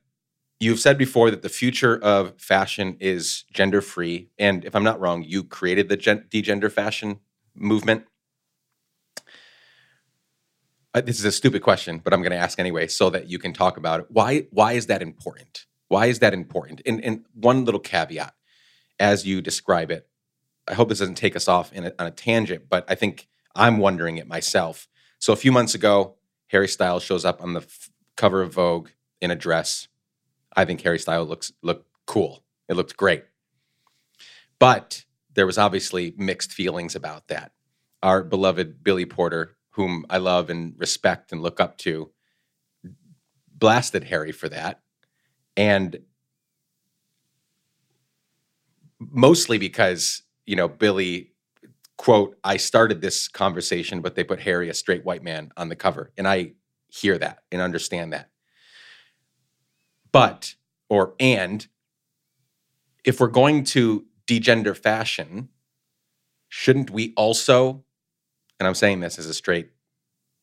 you've 0.59 0.79
said 0.79 0.97
before 0.97 1.29
that 1.31 1.41
the 1.41 1.49
future 1.49 1.97
of 1.97 2.39
fashion 2.39 2.97
is 2.99 3.43
gender 3.51 3.81
free. 3.81 4.29
And 4.39 4.63
if 4.65 4.75
I'm 4.75 4.83
not 4.83 4.99
wrong, 4.99 5.23
you 5.23 5.43
created 5.43 5.89
the 5.89 5.97
gen- 5.97 6.25
degender 6.29 6.71
fashion 6.71 7.19
movement. 7.55 8.05
Uh, 10.93 11.01
this 11.01 11.19
is 11.19 11.25
a 11.25 11.31
stupid 11.31 11.61
question, 11.61 11.99
but 11.99 12.13
I'm 12.13 12.21
going 12.21 12.31
to 12.31 12.37
ask 12.37 12.59
anyway 12.59 12.87
so 12.87 13.09
that 13.09 13.29
you 13.29 13.37
can 13.37 13.53
talk 13.53 13.77
about 13.77 13.99
it. 13.99 14.05
Why, 14.09 14.47
why 14.51 14.73
is 14.73 14.87
that 14.87 15.01
important? 15.01 15.65
Why 15.89 16.07
is 16.07 16.19
that 16.19 16.33
important? 16.33 16.81
And, 16.85 17.03
and 17.03 17.25
one 17.33 17.65
little 17.65 17.79
caveat 17.79 18.33
as 18.99 19.25
you 19.25 19.41
describe 19.41 19.91
it, 19.91 20.07
I 20.67 20.73
hope 20.73 20.89
this 20.89 20.99
doesn't 20.99 21.15
take 21.15 21.35
us 21.35 21.47
off 21.47 21.71
in 21.71 21.85
a, 21.85 21.93
on 21.99 22.07
a 22.07 22.11
tangent, 22.11 22.65
but 22.69 22.85
I 22.89 22.95
think 22.95 23.27
I'm 23.57 23.79
wondering 23.79 24.17
it 24.17 24.27
myself. 24.27 24.87
So 25.19 25.33
a 25.33 25.37
few 25.37 25.51
months 25.51 25.75
ago, 25.75 26.15
Harry 26.47 26.67
Styles 26.67 27.03
shows 27.03 27.25
up 27.25 27.41
on 27.41 27.53
the 27.53 27.61
f- 27.61 27.89
cover 28.15 28.41
of 28.41 28.53
Vogue 28.53 28.89
in 29.19 29.31
a 29.31 29.35
dress. 29.35 29.87
I 30.55 30.63
think 30.63 30.81
Harry 30.81 30.99
Styles 30.99 31.27
looks 31.27 31.51
looked 31.61 31.89
cool. 32.05 32.43
It 32.69 32.75
looked 32.75 32.95
great. 32.95 33.25
But 34.59 35.03
there 35.33 35.45
was 35.45 35.57
obviously 35.57 36.13
mixed 36.17 36.51
feelings 36.51 36.95
about 36.95 37.27
that. 37.27 37.51
Our 38.03 38.23
beloved 38.23 38.83
Billy 38.83 39.05
Porter, 39.05 39.57
whom 39.71 40.05
I 40.09 40.17
love 40.17 40.49
and 40.49 40.73
respect 40.77 41.31
and 41.31 41.41
look 41.41 41.59
up 41.59 41.77
to, 41.79 42.11
blasted 43.53 44.03
Harry 44.05 44.31
for 44.31 44.49
that. 44.49 44.81
And 45.55 45.99
mostly 48.99 49.57
because, 49.57 50.23
you 50.45 50.55
know, 50.55 50.67
Billy 50.67 51.31
quote, 51.97 52.37
I 52.43 52.57
started 52.57 53.01
this 53.01 53.27
conversation, 53.27 54.01
but 54.01 54.15
they 54.15 54.23
put 54.23 54.41
Harry, 54.41 54.69
a 54.69 54.73
straight 54.73 55.03
white 55.03 55.23
man, 55.23 55.51
on 55.57 55.69
the 55.69 55.75
cover. 55.75 56.11
And 56.17 56.27
I 56.27 56.53
hear 56.87 57.17
that 57.17 57.39
and 57.51 57.61
understand 57.61 58.13
that. 58.13 58.29
But, 60.11 60.55
or, 60.89 61.15
and, 61.19 61.67
if 63.03 63.19
we're 63.19 63.27
going 63.27 63.63
to 63.63 64.05
degender 64.27 64.75
fashion, 64.75 65.49
shouldn't 66.49 66.89
we 66.89 67.13
also, 67.15 67.83
and 68.59 68.67
I'm 68.67 68.75
saying 68.75 68.99
this 68.99 69.17
as 69.17 69.25
a 69.25 69.33
straight 69.33 69.69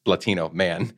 Latino 0.06 0.50
man, 0.50 0.92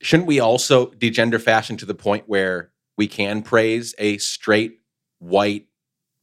shouldn't 0.00 0.28
we 0.28 0.40
also 0.40 0.86
degender 0.86 1.40
fashion 1.40 1.76
to 1.78 1.86
the 1.86 1.94
point 1.94 2.24
where 2.28 2.70
we 2.96 3.08
can 3.08 3.42
praise 3.42 3.94
a 3.98 4.18
straight 4.18 4.80
white 5.18 5.66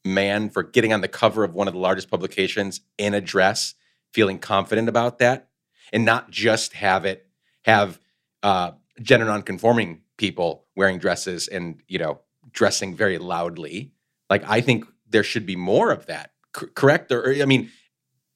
man 0.05 0.49
for 0.49 0.63
getting 0.63 0.93
on 0.93 1.01
the 1.01 1.07
cover 1.07 1.43
of 1.43 1.53
one 1.53 1.67
of 1.67 1.73
the 1.73 1.79
largest 1.79 2.09
publications 2.09 2.81
in 2.97 3.13
a 3.13 3.21
dress, 3.21 3.73
feeling 4.13 4.39
confident 4.39 4.87
about 4.87 5.19
that, 5.19 5.49
and 5.91 6.05
not 6.05 6.29
just 6.29 6.73
have 6.73 7.05
it 7.05 7.27
have 7.63 7.99
uh, 8.43 8.71
gender 9.01 9.25
nonconforming 9.25 10.01
people 10.17 10.65
wearing 10.75 10.99
dresses 10.99 11.47
and 11.47 11.81
you 11.87 11.97
know 11.99 12.21
dressing 12.51 12.95
very 12.95 13.17
loudly. 13.17 13.91
Like 14.29 14.43
I 14.47 14.61
think 14.61 14.85
there 15.09 15.23
should 15.23 15.45
be 15.45 15.55
more 15.55 15.91
of 15.91 16.05
that. 16.05 16.31
C- 16.57 16.67
correct? 16.73 17.11
Or, 17.11 17.33
I 17.41 17.45
mean, 17.45 17.71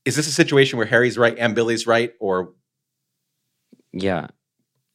is 0.06 0.16
this 0.16 0.28
a 0.28 0.32
situation 0.32 0.78
where 0.78 0.88
Harry's 0.88 1.18
right 1.18 1.38
and 1.38 1.56
Billy's 1.56 1.88
right, 1.88 2.14
or 2.20 2.54
Yeah, 3.94 4.28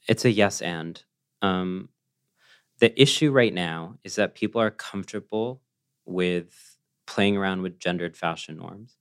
it's 0.09 0.25
a 0.25 0.31
yes 0.31 0.61
and. 0.61 1.03
Um, 1.43 1.91
the 2.81 3.01
issue 3.01 3.31
right 3.31 3.53
now 3.53 3.99
is 4.03 4.17
that 4.17 4.35
people 4.35 4.61
are 4.61 4.71
comfortable 4.71 5.61
with 6.07 6.79
playing 7.07 7.37
around 7.37 7.63
with 7.63 7.79
gendered 7.79 8.17
fashion 8.17 8.57
norms 8.57 8.97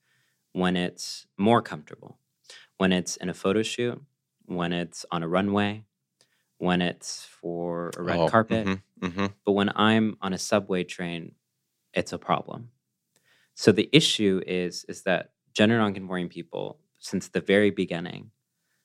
when 0.54 0.78
it's 0.78 1.28
more 1.38 1.62
comfortable, 1.62 2.20
when 2.78 2.92
it's 2.94 3.18
in 3.18 3.30
a 3.30 3.34
photo 3.34 3.64
shoot, 3.64 4.02
when 4.46 4.74
it's 4.74 5.06
on 5.12 5.24
a 5.24 5.28
runway, 5.28 5.86
when 6.58 6.82
it's 6.82 7.26
for 7.26 7.94
a 7.98 8.04
red 8.04 8.26
Oh, 8.26 8.26
carpet. 8.26 8.66
mhm, 8.66 8.82
mhm. 9.02 9.34
But 9.46 9.54
when 9.54 9.72
I'm 9.76 10.18
on 10.22 10.34
a 10.34 10.38
subway 10.38 10.84
train, 10.84 11.36
it's 11.94 12.14
a 12.14 12.20
problem. 12.20 12.72
So 13.56 13.72
the 13.72 13.90
issue 13.94 14.42
is 14.48 14.86
is 14.86 15.04
that 15.04 15.32
gender 15.54 15.78
nonconforming 15.78 16.30
people, 16.30 16.80
since 17.00 17.28
the 17.30 17.42
very 17.42 17.70
beginning, 17.72 18.32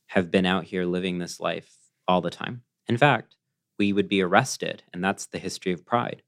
have 0.09 0.31
been 0.31 0.47
out 0.47 0.65
here 0.65 0.85
living 0.85 1.19
this 1.19 1.41
life 1.41 1.77
all 2.09 2.21
the 2.23 2.31
time. 2.31 2.63
In 2.89 2.99
fact, 2.99 3.37
we 3.79 3.93
would 3.93 4.09
be 4.09 4.23
arrested, 4.23 4.83
and 4.93 5.05
that's 5.05 5.27
the 5.27 5.39
history 5.39 5.73
of 5.73 5.87
pride. 5.87 6.23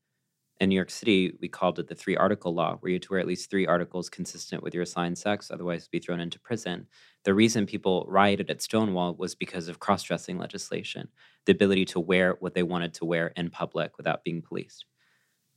In 0.61 0.68
New 0.68 0.74
York 0.74 0.90
City, 0.90 1.32
we 1.40 1.48
called 1.48 1.78
it 1.78 1.88
the 1.88 1.94
three 1.94 2.16
article 2.16 2.52
law, 2.52 2.76
where 2.76 2.90
you 2.90 2.96
had 2.96 3.02
to 3.02 3.12
wear 3.12 3.20
at 3.20 3.26
least 3.26 3.48
three 3.48 3.66
articles 3.66 4.11
consistent 4.11 4.62
with 4.62 4.74
your 4.74 4.82
assigned 4.82 5.16
sex, 5.16 5.50
otherwise 5.50 5.88
be 5.88 5.98
thrown 5.98 6.20
into 6.20 6.38
prison. 6.38 6.86
The 7.24 7.32
reason 7.32 7.64
people 7.64 8.04
rioted 8.06 8.50
at 8.50 8.61
Stonewall 8.61 9.14
was 9.14 9.34
because 9.34 9.68
of 9.68 9.80
cross 9.80 10.02
dressing 10.02 10.36
legislation, 10.36 11.08
the 11.46 11.52
ability 11.52 11.86
to 11.86 12.00
wear 12.00 12.36
what 12.40 12.52
they 12.52 12.62
wanted 12.62 12.92
to 12.94 13.06
wear 13.06 13.28
in 13.36 13.48
public 13.48 13.96
without 13.96 14.22
being 14.22 14.42
policed. 14.42 14.84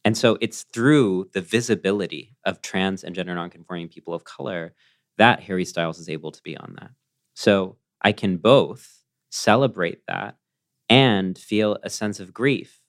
And 0.05 0.17
so 0.17 0.37
it's 0.39 0.63
through 0.63 1.29
the 1.33 1.41
visibility 1.41 2.37
of 2.45 2.61
trans 2.61 3.03
and 3.03 3.13
gender 3.13 3.35
nonconforming 3.35 3.89
people 3.89 4.13
of 4.13 4.23
color 4.23 4.73
that 5.17 5.41
Harry 5.41 5.65
Styles 5.65 5.99
is 5.99 6.07
able 6.07 6.31
to 6.31 6.41
be 6.43 6.55
on 6.55 6.75
that. 6.79 6.91
So 7.33 7.77
I 8.01 8.13
can 8.13 8.37
both 8.37 9.03
celebrate 9.31 10.05
that 10.07 10.37
and 10.89 11.37
feel 11.37 11.77
a 11.83 11.89
sense 11.89 12.19
of 12.21 12.33
grief 12.33 12.79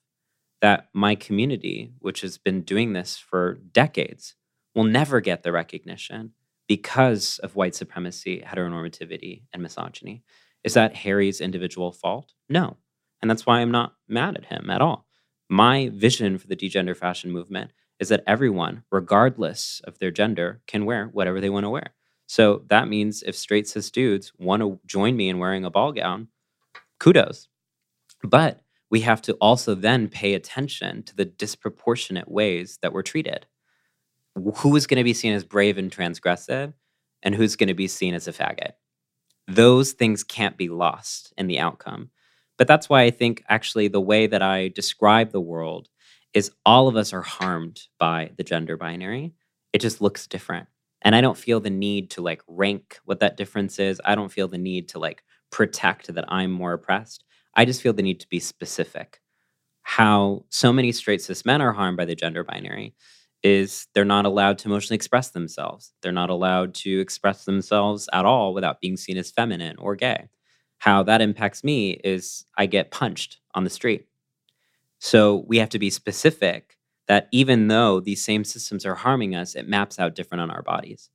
that 0.65 0.89
my 0.95 1.15
community, 1.15 1.93
which 1.99 2.23
has 2.23 2.39
been 2.39 2.63
doing 2.63 2.95
this 2.95 3.19
for 3.19 3.59
decades, 3.73 4.35
will 4.75 4.85
never 4.85 5.21
get 5.21 5.43
the 5.43 5.53
recognition 5.53 6.33
because 6.67 7.39
of 7.41 7.55
white 7.55 7.75
supremacy, 7.75 8.43
heteronormativity, 8.43 9.43
and 9.53 9.63
misogyny. 9.63 10.23
Is 10.65 10.73
that 10.73 10.97
Harry's 10.97 11.43
individual 11.43 11.93
fault? 11.93 12.33
No. 12.49 12.79
And 13.21 13.31
that's 13.31 13.45
why 13.45 13.61
I'm 13.61 13.71
not 13.71 13.93
mad 14.09 14.39
at 14.39 14.47
him 14.47 14.71
at 14.71 14.81
all. 14.81 15.05
My 15.51 15.91
vision 15.93 16.39
for 16.39 16.47
the 16.47 16.57
degender 16.57 16.97
fashion 16.97 17.31
movement 17.31 17.73
is 18.01 18.09
that 18.09 18.25
everyone, 18.27 18.85
regardless 18.91 19.83
of 19.85 19.99
their 19.99 20.11
gender, 20.11 20.63
can 20.67 20.87
wear 20.87 21.09
whatever 21.09 21.43
they 21.43 21.51
want 21.51 21.65
to 21.65 21.71
wear. 21.71 21.93
So 22.25 22.63
that 22.71 22.89
means 22.89 23.23
if 23.23 23.37
straight 23.37 23.69
cis 23.69 23.91
dudes 23.91 24.33
want 24.39 24.63
to 24.63 24.81
join 24.87 25.15
me 25.15 25.29
in 25.29 25.39
wearing 25.39 25.67
a 25.67 25.71
ball 25.71 25.93
gown, 25.93 26.29
kudos. 26.99 27.49
But 28.23 28.64
we 28.91 29.01
have 29.01 29.23
to 29.23 29.35
also 29.35 29.75
then 29.75 30.09
pay 30.09 30.35
attention 30.35 31.03
to 31.05 31.17
the 31.17 31.25
disproportionate 31.25 32.31
ways 32.31 32.79
that 32.83 32.93
we're 32.93 33.03
treated. 33.03 33.47
Who 34.35 34.77
is 34.77 34.87
going 34.87 34.99
to 34.99 35.05
be 35.05 35.15
seen 35.15 35.33
as 35.33 35.45
brave 35.45 35.79
and 35.79 35.91
transgressive, 35.91 36.75
and 37.23 37.35
who's 37.35 37.57
going 37.57 37.69
to 37.69 37.75
be 37.75 37.89
seen 37.89 38.15
as 38.15 38.29
a 38.29 38.33
faggot? 38.33 38.73
Those 39.47 39.93
things 39.93 40.25
can't 40.25 40.57
be 40.57 40.69
lost 40.69 41.33
in 41.37 41.47
the 41.47 41.59
outcome. 41.59 42.11
But 42.57 42.69
that's 42.69 42.89
why 42.89 43.03
I 43.03 43.11
think 43.11 43.43
actually 43.49 43.89
the 43.89 44.01
way 44.01 44.27
that 44.27 44.43
I 44.43 44.69
describe 44.69 45.33
the 45.33 45.41
world 45.41 45.89
is 46.35 46.51
all 46.65 46.89
of 46.89 46.97
us 46.97 47.13
are 47.13 47.23
harmed 47.23 47.83
by 47.99 48.33
the 48.37 48.45
gender 48.45 48.77
binary. 48.77 49.35
It 49.73 49.81
just 49.81 50.01
looks 50.01 50.27
different. 50.27 50.69
And 51.03 51.15
I 51.15 51.21
don't 51.21 51.37
feel 51.37 51.61
the 51.61 51.71
need 51.71 52.11
to 52.13 52.23
like 52.23 52.43
rank 52.49 52.99
what 53.05 53.21
that 53.21 53.37
difference 53.37 53.79
is. 53.79 54.01
I 54.05 54.15
don't 54.15 54.33
feel 54.33 54.49
the 54.49 54.59
need 54.59 54.89
to 54.91 54.99
like 54.99 55.23
protect 55.51 56.13
that 56.15 56.25
I'm 56.29 56.51
more 56.51 56.73
oppressed. 56.73 57.25
I 57.57 57.65
just 57.65 57.83
feel 57.83 57.93
the 57.93 58.03
need 58.03 58.21
to 58.21 58.29
be 58.29 58.41
specific. 58.41 59.21
How 59.83 60.45
so 60.51 60.73
many 60.73 60.93
straight 60.93 61.23
cis 61.23 61.45
men 61.45 61.63
are 61.63 61.73
harmed 61.73 61.97
by 61.97 62.05
the 62.05 62.15
gender 62.15 62.45
binary 62.45 62.95
is 63.43 63.89
they're 63.95 64.05
not 64.05 64.27
allowed 64.27 64.59
to 64.59 64.69
emotionally 64.69 64.97
express 64.97 65.31
themselves. 65.31 65.93
They're 66.03 66.13
not 66.13 66.31
allowed 66.31 66.75
to 66.77 67.01
express 67.01 67.45
themselves 67.45 68.09
at 68.13 68.25
all 68.25 68.55
without 68.55 68.81
being 68.81 68.97
seen 68.97 69.19
as 69.19 69.31
feminine 69.31 69.77
or 69.79 69.97
gay. 69.97 70.29
How 70.79 71.03
that 71.05 71.21
impacts 71.23 71.65
me 71.65 71.93
is 72.05 72.47
I 72.57 72.67
get 72.67 72.91
punched 72.91 73.39
on 73.55 73.65
the 73.65 73.71
street. 73.71 74.07
So 74.99 75.45
we 75.47 75.59
have 75.59 75.69
to 75.71 75.79
be 75.79 75.91
specific 75.91 76.77
that 77.07 77.29
even 77.33 77.69
though 77.69 78.01
these 78.01 78.25
same 78.25 78.45
systems 78.45 78.87
are 78.87 78.95
harming 78.95 79.35
us, 79.35 79.55
it 79.55 79.69
maps 79.69 79.99
out 79.99 80.15
different 80.15 80.43
on 80.43 80.51
our 80.51 80.63
bodies. 80.63 81.11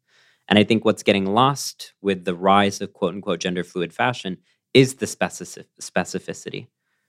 And 0.47 0.59
I 0.59 0.63
think 0.63 0.85
what's 0.85 1.03
getting 1.03 1.25
lost 1.25 1.93
with 2.01 2.25
the 2.25 2.35
rise 2.35 2.81
of 2.81 2.93
quote 2.93 3.15
unquote 3.15 3.39
gender 3.39 3.63
fluid 3.63 3.93
fashion 3.93 4.37
is 4.73 4.95
the 4.95 5.07
specific- 5.07 5.67
specificity. 5.81 6.67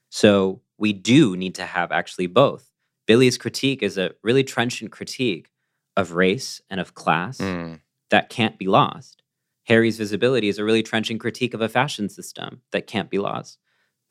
So 0.09 0.61
we 0.77 0.93
do 0.93 1.35
need 1.37 1.55
to 1.55 1.65
have 1.65 1.91
actually 1.91 2.27
both. 2.27 2.71
Billy's 3.07 3.37
critique 3.37 3.83
is 3.83 3.97
a 3.97 4.11
really 4.23 4.43
trenchant 4.43 4.91
critique 4.91 5.49
of 5.97 6.13
race 6.13 6.61
and 6.69 6.79
of 6.79 6.93
class 6.93 7.39
Mm. 7.39 7.81
that 8.09 8.29
can't 8.29 8.57
be 8.57 8.67
lost. 8.67 9.21
Harry's 9.65 9.97
visibility 9.97 10.47
is 10.47 10.57
a 10.57 10.63
really 10.63 10.83
trenchant 10.83 11.19
critique 11.19 11.53
of 11.53 11.61
a 11.61 11.69
fashion 11.69 12.09
system 12.09 12.61
that 12.71 12.87
can't 12.87 13.09
be 13.09 13.19
lost. 13.19 13.57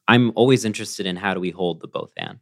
I'm 0.07 0.33
always 0.35 0.65
interested 0.65 1.07
in 1.07 1.17
how 1.17 1.35
do 1.35 1.41
we 1.41 1.51
hold 1.51 1.81
the 1.81 1.89
both 1.89 2.13
and 2.17 2.39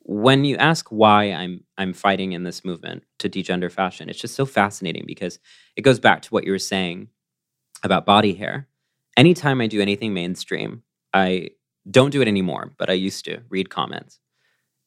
when 0.00 0.44
you 0.44 0.56
ask 0.56 0.88
why 0.88 1.24
I'm 1.32 1.64
I'm 1.76 1.92
fighting 1.92 2.32
in 2.32 2.42
this 2.42 2.64
movement 2.64 3.04
to 3.18 3.28
degender 3.28 3.70
fashion, 3.70 4.08
it's 4.08 4.18
just 4.18 4.34
so 4.34 4.46
fascinating 4.46 5.04
because 5.06 5.38
it 5.76 5.82
goes 5.82 6.00
back 6.00 6.22
to 6.22 6.30
what 6.30 6.44
you 6.44 6.52
were 6.52 6.58
saying 6.58 7.08
about 7.82 8.06
body 8.06 8.32
hair. 8.32 8.67
Anytime 9.18 9.60
I 9.60 9.66
do 9.66 9.80
anything 9.80 10.14
mainstream, 10.14 10.84
I 11.12 11.50
don't 11.90 12.10
do 12.10 12.22
it 12.22 12.28
anymore, 12.28 12.72
but 12.78 12.88
I 12.88 12.92
used 12.92 13.24
to 13.24 13.40
read 13.50 13.68
comments. 13.68 14.20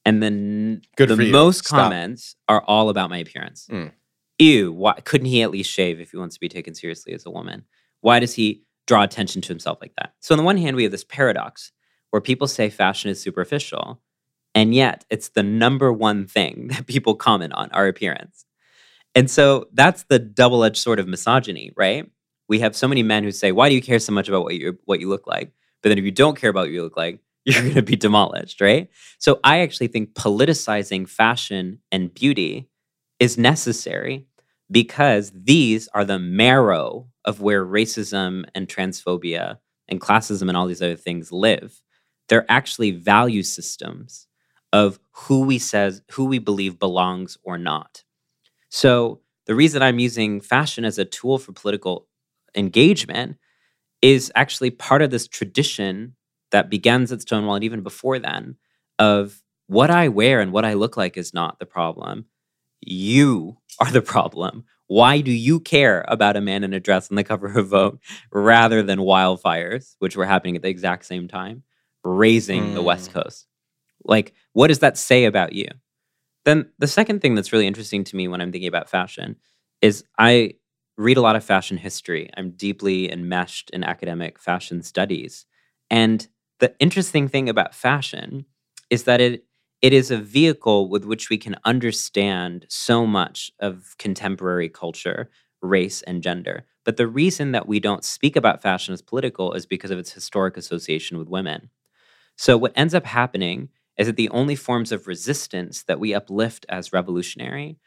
And 0.06 0.24
then 0.24 0.82
Good 0.96 1.10
the 1.10 1.18
most 1.18 1.66
Stop. 1.66 1.82
comments 1.82 2.36
are 2.48 2.64
all 2.66 2.90
about 2.90 3.10
my 3.10 3.18
appearance. 3.18 3.68
Mm. 3.70 3.92
Ew, 4.40 4.72
why 4.72 4.94
couldn't 4.94 5.28
he 5.28 5.44
at 5.44 5.52
least 5.52 5.70
shave 5.70 6.00
if 6.00 6.12
he 6.12 6.18
wants 6.18 6.36
to 6.36 6.40
be 6.40 6.50
taken 6.50 6.74
seriously 6.74 7.14
as 7.14 7.26
a 7.26 7.30
woman? 7.30 7.66
Why 8.00 8.20
does 8.20 8.34
he 8.34 8.64
draw 8.88 9.04
attention 9.04 9.42
to 9.44 9.50
himself 9.50 9.80
like 9.82 9.94
that? 9.98 10.14
So 10.22 10.34
on 10.34 10.38
the 10.38 10.44
one 10.44 10.58
hand, 10.58 10.76
we 10.76 10.84
have 10.84 10.92
this 10.92 11.04
paradox 11.04 11.72
where 12.10 12.22
people 12.22 12.48
say 12.48 12.70
fashion 12.70 13.12
is 13.12 13.22
superficial, 13.22 14.02
and 14.56 14.74
yet 14.74 15.06
it's 15.10 15.30
the 15.30 15.44
number 15.44 15.94
one 15.94 16.26
thing 16.26 16.68
that 16.72 16.88
people 16.88 17.16
comment 17.16 17.54
on 17.54 17.70
our 17.72 17.88
appearance. 17.88 18.46
And 19.14 19.30
so 19.30 19.68
that's 19.74 20.04
the 20.04 20.20
double-edged 20.20 20.78
sword 20.78 21.00
of 21.00 21.08
misogyny, 21.08 21.74
right? 21.76 22.10
We 22.52 22.60
have 22.60 22.76
so 22.76 22.86
many 22.86 23.02
men 23.02 23.24
who 23.24 23.32
say, 23.32 23.54
"Why 23.54 23.70
do 23.70 23.76
you 23.76 23.82
care 23.82 23.98
so 23.98 24.12
much 24.12 24.28
about 24.28 24.44
what 24.44 24.56
you 24.56 24.78
what 24.84 25.00
you 25.00 25.08
look 25.08 25.26
like?" 25.26 25.54
But 25.82 25.88
then 25.88 25.98
if 25.98 26.04
you 26.04 26.12
don't 26.12 26.38
care 26.38 26.50
about 26.50 26.66
what 26.66 26.72
you 26.72 26.84
look 26.84 26.98
like, 26.98 27.22
you're 27.46 27.62
going 27.62 27.76
to 27.76 27.82
be 27.82 27.96
demolished, 27.96 28.60
right? 28.60 28.90
So 29.20 29.40
I 29.42 29.62
actually 29.62 29.88
think 29.88 30.16
politicizing 30.16 31.08
fashion 31.08 31.80
and 31.94 32.14
beauty 32.14 32.68
is 33.22 33.38
necessary 33.38 34.28
because 34.70 35.32
these 35.34 35.88
are 35.94 36.04
the 36.04 36.20
marrow 36.20 37.08
of 37.24 37.40
where 37.40 37.66
racism 37.66 38.44
and 38.54 38.68
transphobia 38.68 39.60
and 39.88 40.02
classism 40.02 40.50
and 40.50 40.58
all 40.58 40.68
these 40.68 40.82
other 40.82 40.98
things 40.98 41.32
live. 41.32 41.82
They're 42.28 42.52
actually 42.52 42.92
value 42.92 43.44
systems 43.44 44.28
of 44.74 45.00
who 45.14 45.46
we 45.46 45.58
says 45.58 46.02
who 46.12 46.26
we 46.26 46.40
believe 46.40 46.80
belongs 46.80 47.38
or 47.46 47.58
not. 47.58 48.04
So 48.68 49.22
the 49.46 49.56
reason 49.56 49.82
I'm 49.82 50.00
using 50.00 50.42
fashion 50.42 50.84
as 50.84 50.98
a 50.98 51.06
tool 51.06 51.38
for 51.38 51.54
political 51.54 52.10
engagement 52.56 53.38
is 54.02 54.32
actually 54.36 54.72
part 54.72 55.02
of 55.02 55.12
this 55.12 55.28
tradition 55.28 56.16
that 56.52 56.70
begins 56.70 57.12
at 57.12 57.22
Stonewall 57.22 57.56
and 57.56 57.64
even 57.64 57.82
before 57.82 58.20
then 58.20 58.56
of 59.00 59.42
what 59.68 59.90
I 59.90 60.10
wear 60.10 60.42
and 60.42 60.52
what 60.52 60.66
I 60.66 60.74
look 60.74 60.98
like 60.98 61.18
is 61.18 61.34
not 61.34 61.60
the 61.60 61.66
problem. 61.66 62.26
You 62.82 63.58
are 63.80 63.92
the 63.92 64.02
problem. 64.02 64.66
Why 64.88 65.22
do 65.22 65.32
you 65.32 65.62
care 65.62 66.04
about 66.10 66.36
a 66.36 66.42
man 66.42 66.66
in 66.66 66.74
a 66.74 66.80
dress 66.80 67.10
on 67.10 67.16
the 67.16 67.24
cover 67.24 67.58
of 67.58 67.70
Vogue 67.70 68.00
rather 68.34 68.84
than 68.84 69.00
wildfires, 69.00 69.96
which 70.00 70.18
were 70.18 70.26
happening 70.26 70.58
at 70.58 70.62
the 70.64 70.68
exact 70.68 71.06
same 71.06 71.30
time, 71.30 71.64
raising 72.04 72.74
the 72.74 72.82
West 72.82 73.12
hmm. 73.12 73.20
Coast? 73.20 73.48
Like, 74.04 74.34
what 74.52 74.68
does 74.68 74.80
that 74.80 74.98
say 74.98 75.26
about 75.26 75.54
you? 75.54 75.68
Then 76.44 76.70
the 76.80 76.88
second 76.88 77.22
thing 77.22 77.36
that's 77.36 77.54
really 77.54 77.68
interesting 77.68 78.04
to 78.04 78.16
me 78.16 78.28
when 78.28 78.42
I'm 78.42 78.52
thinking 78.52 78.68
about 78.68 78.90
fashion 78.90 79.38
is 79.82 80.04
I 80.18 80.56
read 81.02 81.18
a 81.18 81.22
lot 81.22 81.36
of 81.36 81.44
fashion 81.44 81.78
history. 81.78 82.30
I'm 82.38 82.52
deeply 82.52 83.12
enmeshed 83.12 83.70
in 83.72 83.84
academic 83.84 84.40
fashion 84.40 84.82
studies. 84.84 85.46
And 85.90 86.28
the 86.60 86.76
interesting 86.80 87.28
thing 87.28 87.50
about 87.50 87.76
fashion 87.76 88.46
is 88.90 89.04
that 89.04 89.22
it 89.22 89.46
it 89.82 89.94
is 89.94 90.12
a 90.12 90.18
vehicle 90.18 90.90
with 90.90 91.06
which 91.06 91.32
we 91.32 91.40
can 91.40 91.56
understand 91.66 92.68
so 92.70 93.08
much 93.08 93.52
of 93.60 93.96
contemporary 93.98 94.70
culture, 94.70 95.32
race, 95.64 96.04
and 96.04 96.22
gender. 96.22 96.66
But 96.86 96.98
the 96.98 97.08
reason 97.08 97.52
that 97.54 97.68
we 97.68 97.80
don't 97.80 98.04
speak 98.06 98.36
about 98.36 98.62
fashion 98.62 98.94
as 98.94 99.02
political 99.02 99.54
is 99.54 99.66
because 99.66 99.90
of 99.90 99.98
its 99.98 100.12
historic 100.12 100.56
association 100.56 101.18
with 101.18 101.30
women. 101.30 101.72
So, 102.38 102.58
what 102.58 102.74
ends 102.76 102.94
up 102.94 103.06
happening 103.06 103.70
is 103.98 104.08
that 104.08 104.16
the 104.18 104.30
only 104.30 104.56
forms 104.56 104.92
of 104.92 105.08
resistance 105.08 105.84
that 105.84 106.00
we 106.00 106.14
uplift 106.14 106.66
as 106.70 106.94
revolutionary 106.94 107.78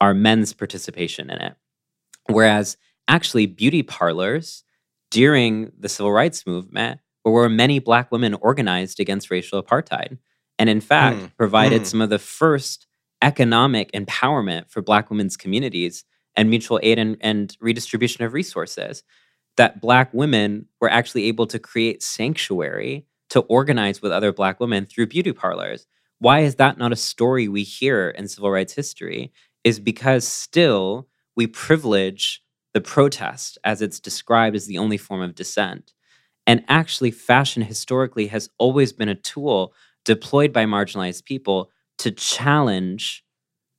are 0.00 0.14
men's 0.14 0.52
participation 0.52 1.30
in 1.30 1.40
it. 1.40 1.54
Whereas, 2.28 2.76
actually, 3.08 3.46
beauty 3.46 3.82
parlors 3.82 4.64
during 5.10 5.72
the 5.78 5.88
civil 5.88 6.12
rights 6.12 6.46
movement 6.46 7.00
were 7.24 7.32
where 7.32 7.48
many 7.48 7.78
Black 7.78 8.10
women 8.10 8.34
organized 8.34 9.00
against 9.00 9.30
racial 9.30 9.62
apartheid. 9.62 10.18
And 10.58 10.68
in 10.70 10.80
fact, 10.80 11.18
Hmm. 11.18 11.26
provided 11.36 11.80
Hmm. 11.82 11.84
some 11.86 12.00
of 12.00 12.10
the 12.10 12.18
first 12.18 12.86
economic 13.22 13.90
empowerment 13.92 14.70
for 14.70 14.82
Black 14.82 15.10
women's 15.10 15.36
communities 15.36 16.04
and 16.36 16.50
mutual 16.50 16.80
aid 16.82 16.98
and, 16.98 17.16
and 17.20 17.56
redistribution 17.60 18.24
of 18.24 18.32
resources. 18.32 19.02
That 19.56 19.80
Black 19.80 20.12
women 20.12 20.66
were 20.80 20.90
actually 20.90 21.24
able 21.24 21.46
to 21.46 21.58
create 21.58 22.02
sanctuary 22.02 23.06
to 23.30 23.40
organize 23.40 24.02
with 24.02 24.12
other 24.12 24.32
Black 24.32 24.60
women 24.60 24.84
through 24.84 25.06
beauty 25.06 25.32
parlors. 25.32 25.86
Why 26.18 26.40
is 26.40 26.56
that 26.56 26.76
not 26.78 26.92
a 26.92 26.96
story 26.96 27.48
we 27.48 27.62
hear 27.62 28.10
in 28.10 28.28
civil 28.28 28.50
rights 28.50 28.74
history? 28.74 29.32
Is 29.62 29.78
because 29.78 30.26
still 30.26 31.08
we 31.36 31.46
privilege 31.46 32.42
the 32.72 32.80
protest 32.80 33.58
as 33.64 33.82
it's 33.82 34.00
described 34.00 34.56
as 34.56 34.66
the 34.66 34.78
only 34.78 34.96
form 34.96 35.22
of 35.22 35.34
dissent. 35.34 35.92
And 36.46 36.64
actually, 36.68 37.10
fashion 37.10 37.62
historically 37.62 38.26
has 38.26 38.50
always 38.58 38.92
been 38.92 39.08
a 39.08 39.14
tool 39.14 39.72
deployed 40.04 40.52
by 40.52 40.64
marginalized 40.64 41.24
people 41.24 41.70
to 41.98 42.10
challenge 42.10 43.24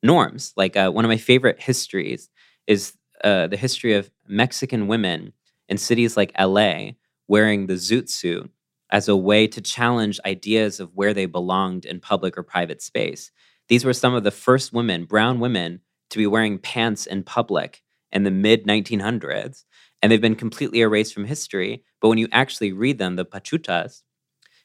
norms. 0.02 0.54
Like 0.56 0.76
uh, 0.76 0.90
one 0.92 1.06
of 1.06 1.10
my 1.10 1.18
favorite 1.18 1.62
histories 1.62 2.30
is 2.68 2.94
uh, 3.24 3.48
the 3.48 3.58
history 3.58 3.94
of 3.94 4.10
Mexican 4.28 4.88
women 4.88 5.34
in 5.68 5.78
cities 5.78 6.18
like 6.18 6.32
LA 6.40 6.92
wearing 7.28 7.68
the 7.68 7.74
zoot 7.74 8.10
suit 8.10 8.50
as 8.92 9.08
a 9.08 9.16
way 9.16 9.48
to 9.48 9.62
challenge 9.62 10.20
ideas 10.26 10.80
of 10.80 10.94
where 10.94 11.14
they 11.14 11.26
belonged 11.26 11.86
in 11.86 12.00
public 12.00 12.38
or 12.38 12.44
private 12.44 12.82
space. 12.82 13.32
These 13.68 13.84
were 13.84 13.94
some 13.94 14.14
of 14.14 14.24
the 14.24 14.32
first 14.32 14.74
women, 14.74 15.06
brown 15.06 15.40
women, 15.40 15.82
to 16.16 16.20
be 16.20 16.28
wearing 16.28 16.58
pants 16.58 17.06
in 17.06 17.24
public 17.24 17.84
in 18.12 18.24
the 18.24 18.32
mid 18.32 18.66
1900s. 18.66 19.66
And 20.02 20.12
they've 20.12 20.22
been 20.22 20.36
completely 20.36 20.80
erased 20.80 21.14
from 21.14 21.26
history. 21.26 21.84
But 22.02 22.08
when 22.10 22.18
you 22.18 22.28
actually 22.32 22.72
read 22.72 22.98
them, 23.00 23.16
the 23.18 23.26
pachucas, 23.26 24.02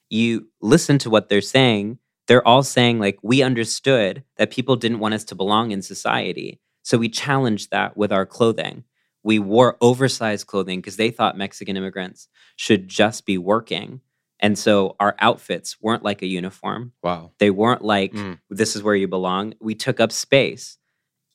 you 0.08 0.48
listen 0.60 0.98
to 0.98 1.10
what 1.10 1.28
they're 1.28 1.40
saying. 1.40 1.98
They're 2.28 2.46
all 2.46 2.62
saying, 2.62 3.00
like, 3.00 3.18
we 3.22 3.42
understood 3.42 4.22
that 4.36 4.50
people 4.52 4.76
didn't 4.76 5.00
want 5.00 5.14
us 5.14 5.24
to 5.24 5.34
belong 5.34 5.72
in 5.72 5.82
society. 5.82 6.60
So 6.82 6.98
we 6.98 7.08
challenged 7.08 7.70
that 7.70 7.96
with 7.96 8.12
our 8.12 8.26
clothing. 8.26 8.84
We 9.22 9.38
wore 9.38 9.76
oversized 9.80 10.46
clothing 10.46 10.78
because 10.80 10.96
they 10.96 11.10
thought 11.10 11.36
Mexican 11.36 11.76
immigrants 11.76 12.28
should 12.56 12.86
just 12.88 13.26
be 13.26 13.36
working. 13.38 14.00
And 14.38 14.58
so 14.58 14.96
our 15.00 15.14
outfits 15.18 15.76
weren't 15.82 16.04
like 16.04 16.22
a 16.22 16.26
uniform. 16.26 16.92
Wow. 17.02 17.32
They 17.38 17.50
weren't 17.50 17.82
like, 17.82 18.12
Mm. 18.12 18.38
this 18.48 18.76
is 18.76 18.82
where 18.82 18.94
you 18.94 19.08
belong. 19.08 19.54
We 19.60 19.74
took 19.74 20.00
up 20.00 20.12
space. 20.12 20.78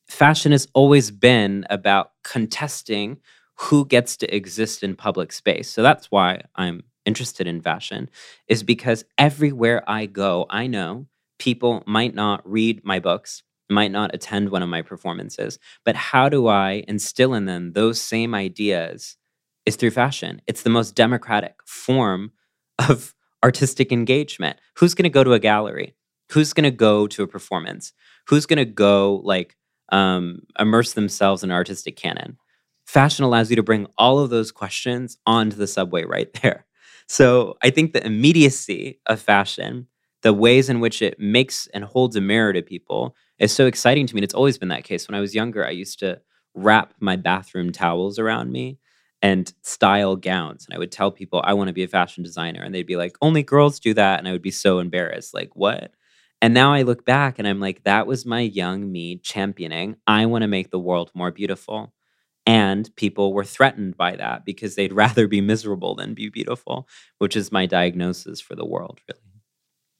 Fashion 0.07 0.51
has 0.51 0.67
always 0.73 1.11
been 1.11 1.65
about 1.69 2.11
contesting 2.23 3.17
who 3.55 3.85
gets 3.85 4.17
to 4.17 4.35
exist 4.35 4.83
in 4.83 4.95
public 4.95 5.31
space. 5.31 5.69
So 5.69 5.81
that's 5.81 6.11
why 6.11 6.41
I'm 6.55 6.83
interested 7.05 7.47
in 7.47 7.61
fashion, 7.61 8.09
is 8.47 8.63
because 8.63 9.05
everywhere 9.17 9.83
I 9.87 10.05
go, 10.05 10.45
I 10.49 10.67
know 10.67 11.07
people 11.39 11.83
might 11.85 12.15
not 12.15 12.41
read 12.49 12.81
my 12.83 12.99
books, 12.99 13.43
might 13.69 13.91
not 13.91 14.13
attend 14.13 14.49
one 14.49 14.63
of 14.63 14.69
my 14.69 14.81
performances, 14.81 15.59
but 15.83 15.95
how 15.95 16.29
do 16.29 16.47
I 16.47 16.83
instill 16.87 17.33
in 17.33 17.45
them 17.45 17.73
those 17.73 17.99
same 18.01 18.35
ideas 18.35 19.17
is 19.65 19.75
through 19.75 19.91
fashion. 19.91 20.41
It's 20.47 20.61
the 20.61 20.69
most 20.69 20.95
democratic 20.95 21.55
form 21.65 22.31
of 22.87 23.15
artistic 23.43 23.91
engagement. 23.91 24.59
Who's 24.77 24.93
going 24.93 25.03
to 25.03 25.09
go 25.09 25.23
to 25.23 25.33
a 25.33 25.39
gallery? 25.39 25.95
Who's 26.31 26.53
going 26.53 26.65
to 26.65 26.71
go 26.71 27.07
to 27.07 27.23
a 27.23 27.27
performance? 27.27 27.93
Who's 28.27 28.45
going 28.45 28.57
to 28.57 28.65
go 28.65 29.21
like 29.23 29.55
um, 29.89 30.41
immerse 30.59 30.93
themselves 30.93 31.43
in 31.43 31.51
artistic 31.51 31.95
canon? 31.95 32.37
Fashion 32.85 33.25
allows 33.25 33.49
you 33.49 33.55
to 33.55 33.63
bring 33.63 33.87
all 33.97 34.19
of 34.19 34.29
those 34.29 34.51
questions 34.51 35.17
onto 35.25 35.55
the 35.55 35.67
subway 35.67 36.03
right 36.03 36.31
there. 36.41 36.65
So 37.07 37.57
I 37.61 37.69
think 37.69 37.93
the 37.93 38.05
immediacy 38.05 38.99
of 39.05 39.19
fashion, 39.19 39.87
the 40.21 40.33
ways 40.33 40.69
in 40.69 40.79
which 40.79 41.01
it 41.01 41.19
makes 41.19 41.67
and 41.73 41.83
holds 41.83 42.15
a 42.15 42.21
mirror 42.21 42.53
to 42.53 42.61
people, 42.61 43.15
is 43.39 43.51
so 43.51 43.65
exciting 43.67 44.07
to 44.07 44.15
me. 44.15 44.19
And 44.19 44.23
it's 44.23 44.33
always 44.33 44.57
been 44.57 44.69
that 44.69 44.83
case. 44.83 45.07
When 45.07 45.15
I 45.15 45.21
was 45.21 45.35
younger, 45.35 45.65
I 45.65 45.71
used 45.71 45.99
to 45.99 46.21
wrap 46.53 46.93
my 46.99 47.15
bathroom 47.15 47.71
towels 47.71 48.17
around 48.17 48.51
me 48.51 48.79
and 49.21 49.51
style 49.61 50.15
gowns. 50.15 50.65
And 50.65 50.75
I 50.75 50.79
would 50.79 50.91
tell 50.91 51.11
people 51.11 51.41
I 51.43 51.53
want 51.53 51.67
to 51.67 51.73
be 51.73 51.83
a 51.83 51.87
fashion 51.87 52.23
designer. 52.23 52.61
And 52.61 52.73
they'd 52.73 52.83
be 52.83 52.95
like, 52.95 53.17
only 53.21 53.43
girls 53.43 53.79
do 53.79 53.93
that. 53.93 54.19
And 54.19 54.27
I 54.27 54.31
would 54.31 54.41
be 54.41 54.51
so 54.51 54.79
embarrassed. 54.79 55.33
Like, 55.33 55.55
what? 55.55 55.91
And 56.45 56.53
now 56.53 56.73
I 56.73 56.83
look 56.83 57.05
back 57.05 57.39
and 57.39 57.47
I'm 57.47 57.59
like, 57.59 57.85
that 57.85 58.05
was 58.05 58.23
my 58.23 58.41
young 58.41 58.91
me 58.91 59.17
championing. 59.17 59.95
I 60.05 60.27
want 60.27 60.43
to 60.43 60.47
make 60.47 60.69
the 60.69 60.77
world 60.77 61.09
more 61.15 61.31
beautiful. 61.31 61.91
And 62.45 62.95
people 62.95 63.33
were 63.33 63.43
threatened 63.43 63.97
by 63.97 64.15
that 64.17 64.45
because 64.45 64.75
they'd 64.75 64.93
rather 65.05 65.27
be 65.27 65.41
miserable 65.41 65.95
than 65.95 66.13
be 66.13 66.29
beautiful, 66.29 66.87
which 67.17 67.35
is 67.35 67.51
my 67.51 67.65
diagnosis 67.65 68.41
for 68.41 68.53
the 68.53 68.63
world, 68.63 68.99
really. 69.09 69.41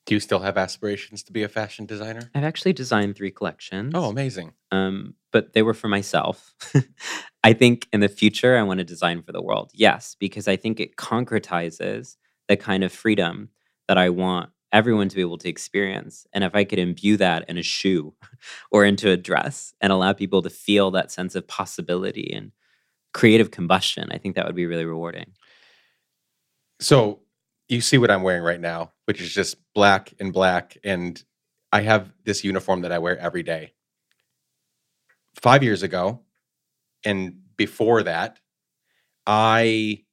Do 0.06 0.14
you 0.14 0.20
still 0.20 0.42
have 0.42 0.56
aspirations 0.56 1.24
to 1.24 1.34
be 1.34 1.42
a 1.42 1.50
fashion 1.50 1.88
designer? 1.88 2.30
I've 2.36 2.44
actually 2.44 2.74
designed 2.74 3.16
three 3.16 3.32
collections. 3.32 3.94
Oh, 3.96 4.10
amazing. 4.10 4.54
um, 4.72 5.16
but 5.32 5.54
they 5.54 5.64
were 5.64 5.74
for 5.74 5.88
myself. 5.88 6.54
I 7.44 7.54
think 7.54 7.88
in 7.92 8.02
the 8.02 8.08
future, 8.08 8.56
I 8.56 8.62
want 8.62 8.78
to 8.78 8.84
design 8.84 9.24
for 9.24 9.32
the 9.32 9.42
world. 9.42 9.72
Yes, 9.74 10.16
because 10.20 10.48
I 10.48 10.58
think 10.58 10.80
it 10.80 10.96
concretizes 10.96 12.18
the 12.48 12.56
kind 12.56 12.84
of 12.84 12.92
freedom 12.92 13.50
that 13.88 13.98
I 13.98 14.10
want 14.10 14.52
everyone 14.72 15.10
to 15.10 15.16
be 15.16 15.22
able 15.22 15.38
to 15.38 15.50
experience. 15.50 16.28
And 16.34 16.44
if 16.44 16.56
I 16.56 16.64
could 16.64 16.80
imbue 16.80 17.18
that 17.18 17.50
in 17.50 17.58
a 17.58 17.64
shoe 17.64 18.14
or 18.72 18.86
into 18.86 19.10
a 19.10 19.18
dress 19.18 19.74
and 19.82 19.92
allow 19.92 20.14
people 20.14 20.42
to 20.42 20.50
feel 20.50 20.92
that 20.92 21.12
sense 21.12 21.36
of 21.36 21.48
possibility 21.48 22.32
and 22.34 22.52
creative 23.14 23.52
combustion, 23.52 24.10
I 24.12 24.18
think 24.18 24.36
that 24.36 24.46
would 24.46 24.56
be 24.56 24.66
really 24.66 24.86
rewarding. 24.86 25.34
So 26.80 27.22
you 27.70 27.82
see 27.82 27.98
what 27.98 28.12
I'm 28.12 28.24
wearing 28.24 28.44
right 28.44 28.60
now, 28.60 28.92
which 29.06 29.22
is 29.22 29.34
just 29.34 29.56
black 29.74 30.14
and 30.20 30.34
black. 30.34 30.78
And 30.84 31.22
I 31.72 31.82
have 31.82 32.12
this 32.24 32.44
uniform 32.44 32.82
that 32.82 32.92
I 32.92 33.00
wear 33.00 33.18
every 33.18 33.44
day. 33.44 33.74
Five 35.42 35.64
years 35.64 35.84
ago, 35.84 36.22
and 37.04 37.42
before 37.58 38.04
that, 38.04 38.40
I 39.28 40.04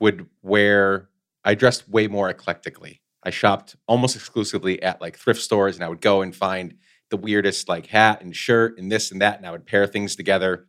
would 0.00 0.26
wear, 0.42 1.08
I 1.44 1.54
dressed 1.54 1.88
way 1.88 2.06
more 2.06 2.28
eclectically. 2.28 3.00
I 3.28 3.30
shopped 3.30 3.76
almost 3.86 4.16
exclusively 4.16 4.82
at 4.82 5.02
like 5.02 5.18
thrift 5.18 5.42
stores, 5.42 5.76
and 5.76 5.84
I 5.84 5.88
would 5.90 6.00
go 6.00 6.22
and 6.22 6.34
find 6.34 6.76
the 7.10 7.18
weirdest 7.18 7.68
like 7.68 7.86
hat 7.86 8.22
and 8.22 8.34
shirt 8.34 8.78
and 8.78 8.90
this 8.90 9.12
and 9.12 9.20
that, 9.20 9.36
and 9.36 9.46
I 9.46 9.50
would 9.50 9.66
pair 9.66 9.86
things 9.86 10.16
together. 10.16 10.66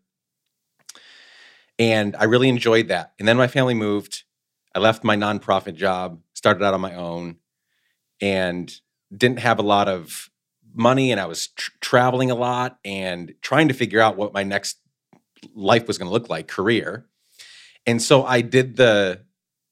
And 1.79 2.17
I 2.17 2.25
really 2.25 2.49
enjoyed 2.49 2.89
that. 2.89 3.13
And 3.17 3.25
then 3.25 3.37
my 3.37 3.47
family 3.47 3.75
moved. 3.75 4.23
I 4.75 4.79
left 4.79 5.05
my 5.05 5.15
nonprofit 5.15 5.75
job, 5.75 6.19
started 6.33 6.61
out 6.61 6.73
on 6.73 6.81
my 6.81 6.95
own, 6.95 7.37
and 8.19 8.69
didn't 9.15 9.39
have 9.39 9.57
a 9.57 9.63
lot 9.63 9.87
of 9.87 10.29
money. 10.73 11.13
And 11.13 11.21
I 11.21 11.27
was 11.27 11.47
tr- 11.47 11.71
traveling 11.79 12.29
a 12.29 12.35
lot 12.35 12.77
and 12.83 13.33
trying 13.41 13.69
to 13.69 13.73
figure 13.73 14.01
out 14.01 14.17
what 14.17 14.33
my 14.33 14.43
next 14.43 14.79
life 15.55 15.87
was 15.87 15.97
going 15.97 16.09
to 16.09 16.13
look 16.13 16.29
like, 16.29 16.49
career. 16.49 17.07
And 17.85 18.01
so 18.01 18.25
I 18.25 18.41
did 18.41 18.75
the, 18.75 19.21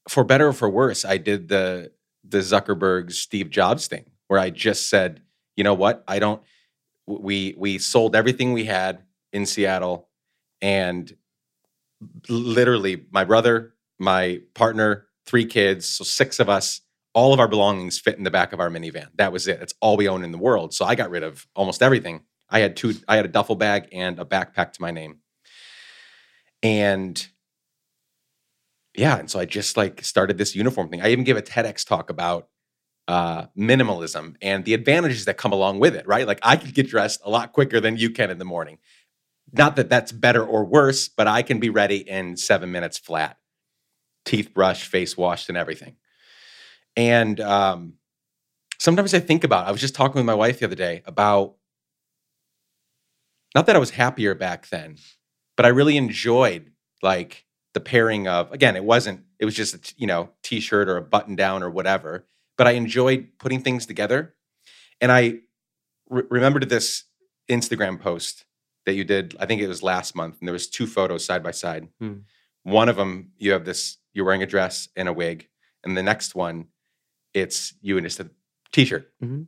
for 0.08 0.24
better 0.24 0.48
or 0.48 0.54
for 0.54 0.70
worse, 0.70 1.04
I 1.04 1.18
did 1.18 1.48
the 1.48 1.92
the 2.28 2.38
Zuckerberg 2.38 3.12
Steve 3.12 3.50
Jobs 3.50 3.86
thing, 3.86 4.10
where 4.26 4.38
I 4.38 4.50
just 4.50 4.88
said, 4.88 5.22
you 5.56 5.64
know 5.64 5.74
what, 5.74 6.04
I 6.06 6.18
don't. 6.18 6.42
We 7.06 7.54
we 7.56 7.78
sold 7.78 8.14
everything 8.14 8.52
we 8.52 8.64
had 8.64 9.02
in 9.32 9.46
Seattle, 9.46 10.08
and 10.60 11.14
literally 12.28 13.04
my 13.10 13.24
brother, 13.24 13.74
my 13.98 14.40
partner, 14.54 15.06
three 15.26 15.46
kids, 15.46 15.88
so 15.88 16.04
six 16.04 16.38
of 16.38 16.48
us, 16.48 16.80
all 17.14 17.32
of 17.32 17.40
our 17.40 17.48
belongings 17.48 17.98
fit 17.98 18.16
in 18.18 18.24
the 18.24 18.30
back 18.30 18.52
of 18.52 18.60
our 18.60 18.70
minivan. 18.70 19.08
That 19.16 19.32
was 19.32 19.48
it. 19.48 19.58
That's 19.58 19.74
all 19.80 19.96
we 19.96 20.08
own 20.08 20.24
in 20.24 20.32
the 20.32 20.38
world. 20.38 20.74
So 20.74 20.84
I 20.84 20.94
got 20.94 21.10
rid 21.10 21.22
of 21.22 21.46
almost 21.56 21.82
everything. 21.82 22.22
I 22.50 22.60
had 22.60 22.76
two, 22.76 22.94
I 23.08 23.16
had 23.16 23.24
a 23.24 23.28
duffel 23.28 23.56
bag 23.56 23.88
and 23.92 24.18
a 24.18 24.24
backpack 24.24 24.72
to 24.74 24.82
my 24.82 24.90
name. 24.90 25.18
And 26.62 27.26
yeah, 28.98 29.16
and 29.16 29.30
so 29.30 29.38
I 29.38 29.44
just 29.44 29.76
like 29.76 30.02
started 30.04 30.38
this 30.38 30.56
uniform 30.56 30.88
thing. 30.88 31.00
I 31.00 31.10
even 31.10 31.24
gave 31.24 31.36
a 31.36 31.42
TEDx 31.42 31.86
talk 31.86 32.10
about 32.10 32.48
uh, 33.06 33.46
minimalism 33.56 34.34
and 34.42 34.64
the 34.64 34.74
advantages 34.74 35.24
that 35.26 35.36
come 35.36 35.52
along 35.52 35.78
with 35.78 35.94
it, 35.94 36.06
right? 36.06 36.26
Like 36.26 36.40
I 36.42 36.56
could 36.56 36.74
get 36.74 36.88
dressed 36.88 37.20
a 37.24 37.30
lot 37.30 37.52
quicker 37.52 37.80
than 37.80 37.96
you 37.96 38.10
can 38.10 38.28
in 38.30 38.38
the 38.38 38.44
morning. 38.44 38.78
Not 39.52 39.76
that 39.76 39.88
that's 39.88 40.10
better 40.10 40.44
or 40.44 40.64
worse, 40.64 41.08
but 41.08 41.28
I 41.28 41.42
can 41.42 41.60
be 41.60 41.70
ready 41.70 41.96
in 41.96 42.36
seven 42.36 42.72
minutes 42.72 42.98
flat, 42.98 43.38
teeth 44.24 44.52
brushed, 44.52 44.84
face 44.84 45.16
washed, 45.16 45.48
and 45.48 45.56
everything. 45.56 45.96
And 46.96 47.40
um, 47.40 47.94
sometimes 48.80 49.14
I 49.14 49.20
think 49.20 49.44
about, 49.44 49.68
I 49.68 49.70
was 49.70 49.80
just 49.80 49.94
talking 49.94 50.16
with 50.16 50.26
my 50.26 50.34
wife 50.34 50.58
the 50.58 50.66
other 50.66 50.74
day 50.74 51.02
about 51.06 51.54
not 53.54 53.66
that 53.66 53.76
I 53.76 53.78
was 53.78 53.90
happier 53.90 54.34
back 54.34 54.68
then, 54.68 54.96
but 55.56 55.64
I 55.64 55.70
really 55.70 55.96
enjoyed 55.96 56.72
like 57.00 57.46
the 57.78 57.84
pairing 57.84 58.26
of, 58.26 58.50
again, 58.50 58.74
it 58.74 58.82
wasn't, 58.82 59.20
it 59.38 59.44
was 59.44 59.54
just 59.54 59.74
a, 59.74 59.94
you 59.96 60.08
know, 60.08 60.30
t 60.42 60.58
shirt 60.58 60.88
or 60.88 60.96
a 60.96 61.02
button 61.02 61.36
down 61.36 61.62
or 61.62 61.70
whatever, 61.70 62.26
but 62.56 62.66
I 62.66 62.72
enjoyed 62.72 63.28
putting 63.38 63.62
things 63.62 63.86
together. 63.86 64.34
And 65.00 65.12
I 65.12 65.34
re- 66.10 66.24
remembered 66.28 66.68
this 66.68 67.04
Instagram 67.48 68.00
post 68.00 68.46
that 68.84 68.94
you 68.94 69.04
did, 69.04 69.36
I 69.38 69.46
think 69.46 69.62
it 69.62 69.68
was 69.68 69.80
last 69.80 70.16
month, 70.16 70.38
and 70.40 70.48
there 70.48 70.52
was 70.52 70.66
two 70.66 70.88
photos 70.88 71.24
side 71.24 71.44
by 71.44 71.52
side. 71.52 71.86
Hmm. 72.00 72.14
One 72.64 72.88
of 72.88 72.96
them, 72.96 73.30
you 73.38 73.52
have 73.52 73.64
this, 73.64 73.98
you're 74.12 74.24
wearing 74.24 74.42
a 74.42 74.46
dress 74.46 74.88
and 74.96 75.06
a 75.08 75.12
wig. 75.12 75.48
And 75.84 75.96
the 75.96 76.02
next 76.02 76.34
one, 76.34 76.66
it's 77.32 77.74
you 77.80 77.96
in 77.96 78.02
just 78.02 78.18
a 78.18 78.28
t-shirt. 78.72 79.12
Mhm. 79.22 79.46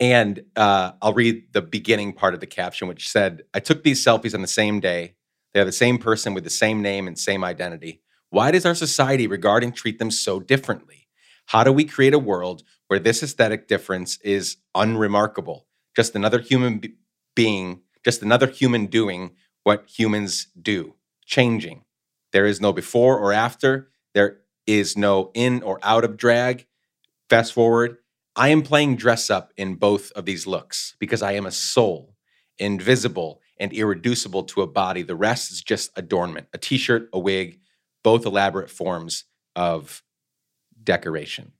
And 0.00 0.44
uh, 0.56 0.92
I'll 1.02 1.12
read 1.12 1.52
the 1.52 1.60
beginning 1.60 2.14
part 2.14 2.32
of 2.32 2.40
the 2.40 2.46
caption, 2.46 2.88
which 2.88 3.10
said, 3.10 3.42
I 3.52 3.60
took 3.60 3.84
these 3.84 4.02
selfies 4.02 4.34
on 4.34 4.40
the 4.40 4.48
same 4.48 4.80
day. 4.80 5.16
They 5.54 5.60
are 5.60 5.64
the 5.64 5.72
same 5.72 5.98
person 5.98 6.34
with 6.34 6.44
the 6.44 6.50
same 6.50 6.82
name 6.82 7.06
and 7.06 7.18
same 7.18 7.44
identity. 7.44 8.02
Why 8.30 8.50
does 8.50 8.66
our 8.66 8.74
society 8.74 9.26
regard 9.28 9.62
and 9.62 9.74
treat 9.74 10.00
them 10.00 10.10
so 10.10 10.40
differently? 10.40 11.08
How 11.46 11.62
do 11.62 11.72
we 11.72 11.84
create 11.84 12.14
a 12.14 12.18
world 12.18 12.64
where 12.88 12.98
this 12.98 13.22
aesthetic 13.22 13.68
difference 13.68 14.18
is 14.22 14.56
unremarkable? 14.74 15.66
Just 15.94 16.16
another 16.16 16.40
human 16.40 16.78
be- 16.78 16.96
being, 17.36 17.82
just 18.04 18.22
another 18.22 18.48
human 18.48 18.86
doing 18.86 19.30
what 19.62 19.88
humans 19.88 20.48
do, 20.60 20.94
changing. 21.24 21.84
There 22.32 22.46
is 22.46 22.60
no 22.60 22.72
before 22.72 23.18
or 23.18 23.32
after. 23.32 23.90
There 24.14 24.38
is 24.66 24.96
no 24.96 25.30
in 25.34 25.62
or 25.62 25.78
out 25.82 26.04
of 26.04 26.16
drag. 26.16 26.66
Fast 27.30 27.52
forward, 27.52 27.98
I 28.34 28.48
am 28.48 28.62
playing 28.62 28.96
dress 28.96 29.30
up 29.30 29.52
in 29.56 29.76
both 29.76 30.10
of 30.12 30.24
these 30.24 30.46
looks 30.46 30.96
because 30.98 31.22
I 31.22 31.32
am 31.32 31.46
a 31.46 31.52
soul, 31.52 32.16
invisible 32.58 33.40
and 33.58 33.72
irreducible 33.72 34.44
to 34.44 34.62
a 34.62 34.66
body. 34.66 35.02
The 35.02 35.16
rest 35.16 35.50
is 35.52 35.62
just 35.62 35.90
adornment 35.96 36.48
a 36.52 36.58
t 36.58 36.76
shirt, 36.76 37.08
a 37.12 37.18
wig, 37.18 37.60
both 38.02 38.26
elaborate 38.26 38.70
forms 38.70 39.24
of 39.56 40.02
decoration. 40.82 41.52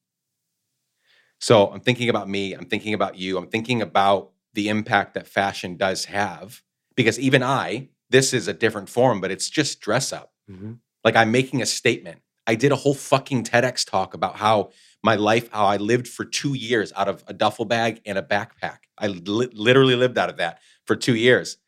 So 1.41 1.69
I'm 1.69 1.81
thinking 1.81 2.09
about 2.09 2.29
me, 2.29 2.53
I'm 2.55 2.67
thinking 2.67 2.95
about 2.95 3.17
you, 3.19 3.37
I'm 3.37 3.49
thinking 3.49 3.83
about 3.83 4.31
the 4.55 4.69
impact 4.69 5.15
that 5.15 5.27
fashion 5.27 5.77
does 5.77 6.07
have. 6.07 6.63
Because 6.97 7.19
even 7.19 7.43
I, 7.43 7.89
this 8.11 8.33
is 8.33 8.47
a 8.47 8.53
different 8.53 8.89
form, 8.89 9.21
but 9.21 9.31
it's 9.31 9.51
just 9.51 9.81
dress 9.81 10.13
up. 10.13 10.33
Mhm. 10.51 10.79
Like 11.05 11.17
I'm 11.17 11.31
making 11.33 11.61
a 11.61 11.67
statement. 11.67 12.21
I 12.47 12.55
did 12.55 12.73
a 12.73 12.77
whole 12.77 12.95
fucking 12.95 13.45
TEDx 13.45 13.89
talk 13.89 14.15
about 14.15 14.37
how 14.37 14.71
my 15.03 15.17
life, 15.17 15.51
how 15.51 15.67
I 15.67 15.77
lived 15.77 16.09
for 16.09 16.25
two 16.25 16.55
years 16.55 16.93
out 16.97 17.09
of 17.09 17.25
a 17.27 17.33
duffel 17.35 17.65
bag 17.65 18.01
and 18.07 18.17
a 18.17 18.23
backpack. 18.23 18.79
I 18.99 19.09
li- 19.09 19.51
literally 19.53 19.97
lived 19.97 20.17
out 20.19 20.31
of 20.31 20.37
that 20.39 20.61
for 20.87 20.97
two 20.97 21.15
years. 21.15 21.59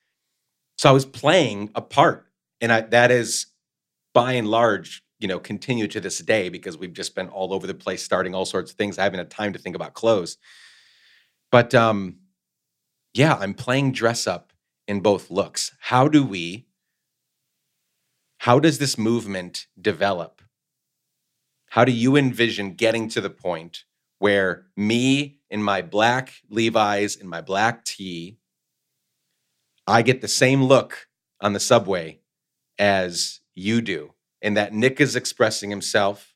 So 0.76 0.88
I 0.88 0.92
was 0.92 1.06
playing 1.06 1.70
a 1.74 1.80
part. 1.80 2.26
And 2.60 2.72
I, 2.72 2.80
that 2.82 3.10
is 3.10 3.46
by 4.14 4.32
and 4.32 4.48
large, 4.48 5.02
you 5.18 5.28
know, 5.28 5.38
continue 5.38 5.86
to 5.88 6.00
this 6.00 6.18
day 6.18 6.48
because 6.48 6.78
we've 6.78 6.92
just 6.92 7.14
been 7.14 7.28
all 7.28 7.52
over 7.52 7.66
the 7.66 7.74
place 7.74 8.02
starting 8.02 8.34
all 8.34 8.46
sorts 8.46 8.70
of 8.70 8.76
things. 8.76 8.98
I 8.98 9.04
haven't 9.04 9.18
had 9.18 9.30
time 9.30 9.52
to 9.52 9.58
think 9.58 9.76
about 9.76 9.94
clothes. 9.94 10.38
But 11.52 11.74
um, 11.74 12.16
yeah, 13.14 13.34
I'm 13.34 13.54
playing 13.54 13.92
dress 13.92 14.26
up 14.26 14.52
in 14.88 15.00
both 15.00 15.30
looks. 15.30 15.72
How 15.80 16.08
do 16.08 16.24
we, 16.24 16.66
how 18.38 18.58
does 18.58 18.78
this 18.78 18.96
movement 18.98 19.66
develop? 19.80 20.42
How 21.70 21.84
do 21.84 21.92
you 21.92 22.16
envision 22.16 22.74
getting 22.74 23.08
to 23.10 23.20
the 23.20 23.30
point 23.30 23.84
where 24.18 24.66
me 24.76 25.40
in 25.50 25.62
my 25.62 25.82
black 25.82 26.32
Levi's 26.48 27.16
and 27.16 27.28
my 27.28 27.40
black 27.40 27.84
tee, 27.84 28.38
I 29.86 30.02
get 30.02 30.20
the 30.20 30.28
same 30.28 30.62
look 30.64 31.08
on 31.40 31.52
the 31.52 31.60
subway 31.60 32.20
as 32.78 33.40
you 33.54 33.80
do, 33.80 34.14
and 34.42 34.56
that 34.56 34.72
Nick 34.72 35.00
is 35.00 35.16
expressing 35.16 35.70
himself, 35.70 36.34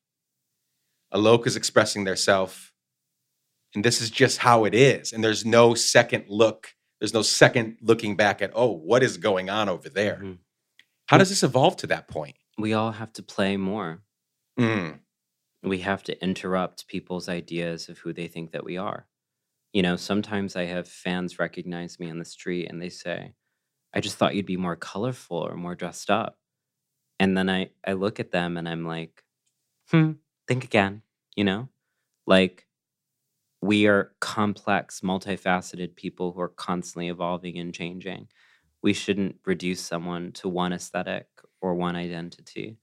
Alok 1.13 1.47
is 1.47 1.57
expressing 1.57 2.05
their 2.05 2.17
self, 2.17 2.73
and 3.75 3.85
this 3.85 4.01
is 4.01 4.11
just 4.11 4.39
how 4.39 4.65
it 4.65 4.75
is. 4.75 5.13
And 5.13 5.23
there's 5.23 5.45
no 5.45 5.75
second 5.75 6.25
look. 6.29 6.75
There's 7.01 7.15
no 7.15 7.23
second 7.23 7.79
looking 7.81 8.17
back 8.17 8.43
at, 8.43 8.53
oh, 8.55 8.73
what 8.73 9.03
is 9.03 9.17
going 9.17 9.49
on 9.51 9.69
over 9.69 9.89
there? 9.89 10.19
Mhm. 10.23 10.39
How 11.07 11.19
does 11.19 11.29
this 11.31 11.43
evolve 11.43 11.77
to 11.79 11.87
that 11.89 12.09
point? 12.09 12.37
We 12.59 12.73
all 12.73 12.93
have 12.93 13.13
to 13.15 13.23
play 13.23 13.57
more. 13.57 14.03
Mm, 14.59 15.01
we 15.63 15.79
have 15.79 16.03
to 16.05 16.23
interrupt 16.23 16.87
people's 16.87 17.29
ideas 17.29 17.89
of 17.89 17.99
who 17.99 18.13
they 18.13 18.29
think 18.29 18.53
that 18.53 18.65
we 18.65 18.77
are. 18.77 19.09
You 19.73 19.83
know, 19.83 19.97
sometimes 19.97 20.57
I 20.57 20.65
have 20.65 20.89
fans 20.89 21.39
recognize 21.39 21.99
me 21.99 22.11
on 22.11 22.19
the 22.19 22.25
street 22.25 22.67
and 22.69 22.81
they 22.83 22.89
say, 22.91 23.35
I 23.95 24.01
just 24.01 24.17
thought 24.17 24.35
you'd 24.35 24.47
be 24.47 24.57
more 24.57 24.77
colorful 24.77 25.39
or 25.39 25.57
more 25.57 25.75
dressed 25.75 26.11
up. 26.11 26.39
And 27.21 27.37
then 27.37 27.51
I, 27.51 27.71
I 27.87 27.95
look 27.95 28.21
at 28.21 28.33
them 28.33 28.57
and 28.57 28.69
I'm 28.69 28.87
like, 28.87 29.25
hmm, 29.91 30.13
think 30.49 30.65
again, 30.65 31.03
you 31.37 31.45
know? 31.45 31.69
Like, 32.27 32.67
we 33.63 33.87
are 33.87 34.13
complex, 34.21 35.01
multifaceted 35.01 35.95
people 35.97 36.33
who 36.33 36.41
are 36.41 36.49
constantly 36.49 37.09
evolving 37.09 37.59
and 37.59 37.75
changing. 37.75 38.29
We 38.83 38.93
shouldn't 38.95 39.37
reduce 39.45 39.81
someone 39.81 40.33
to 40.33 40.49
one 40.49 40.73
aesthetic 40.73 41.27
or 41.61 41.75
one 41.75 41.97
identity. 41.97 42.79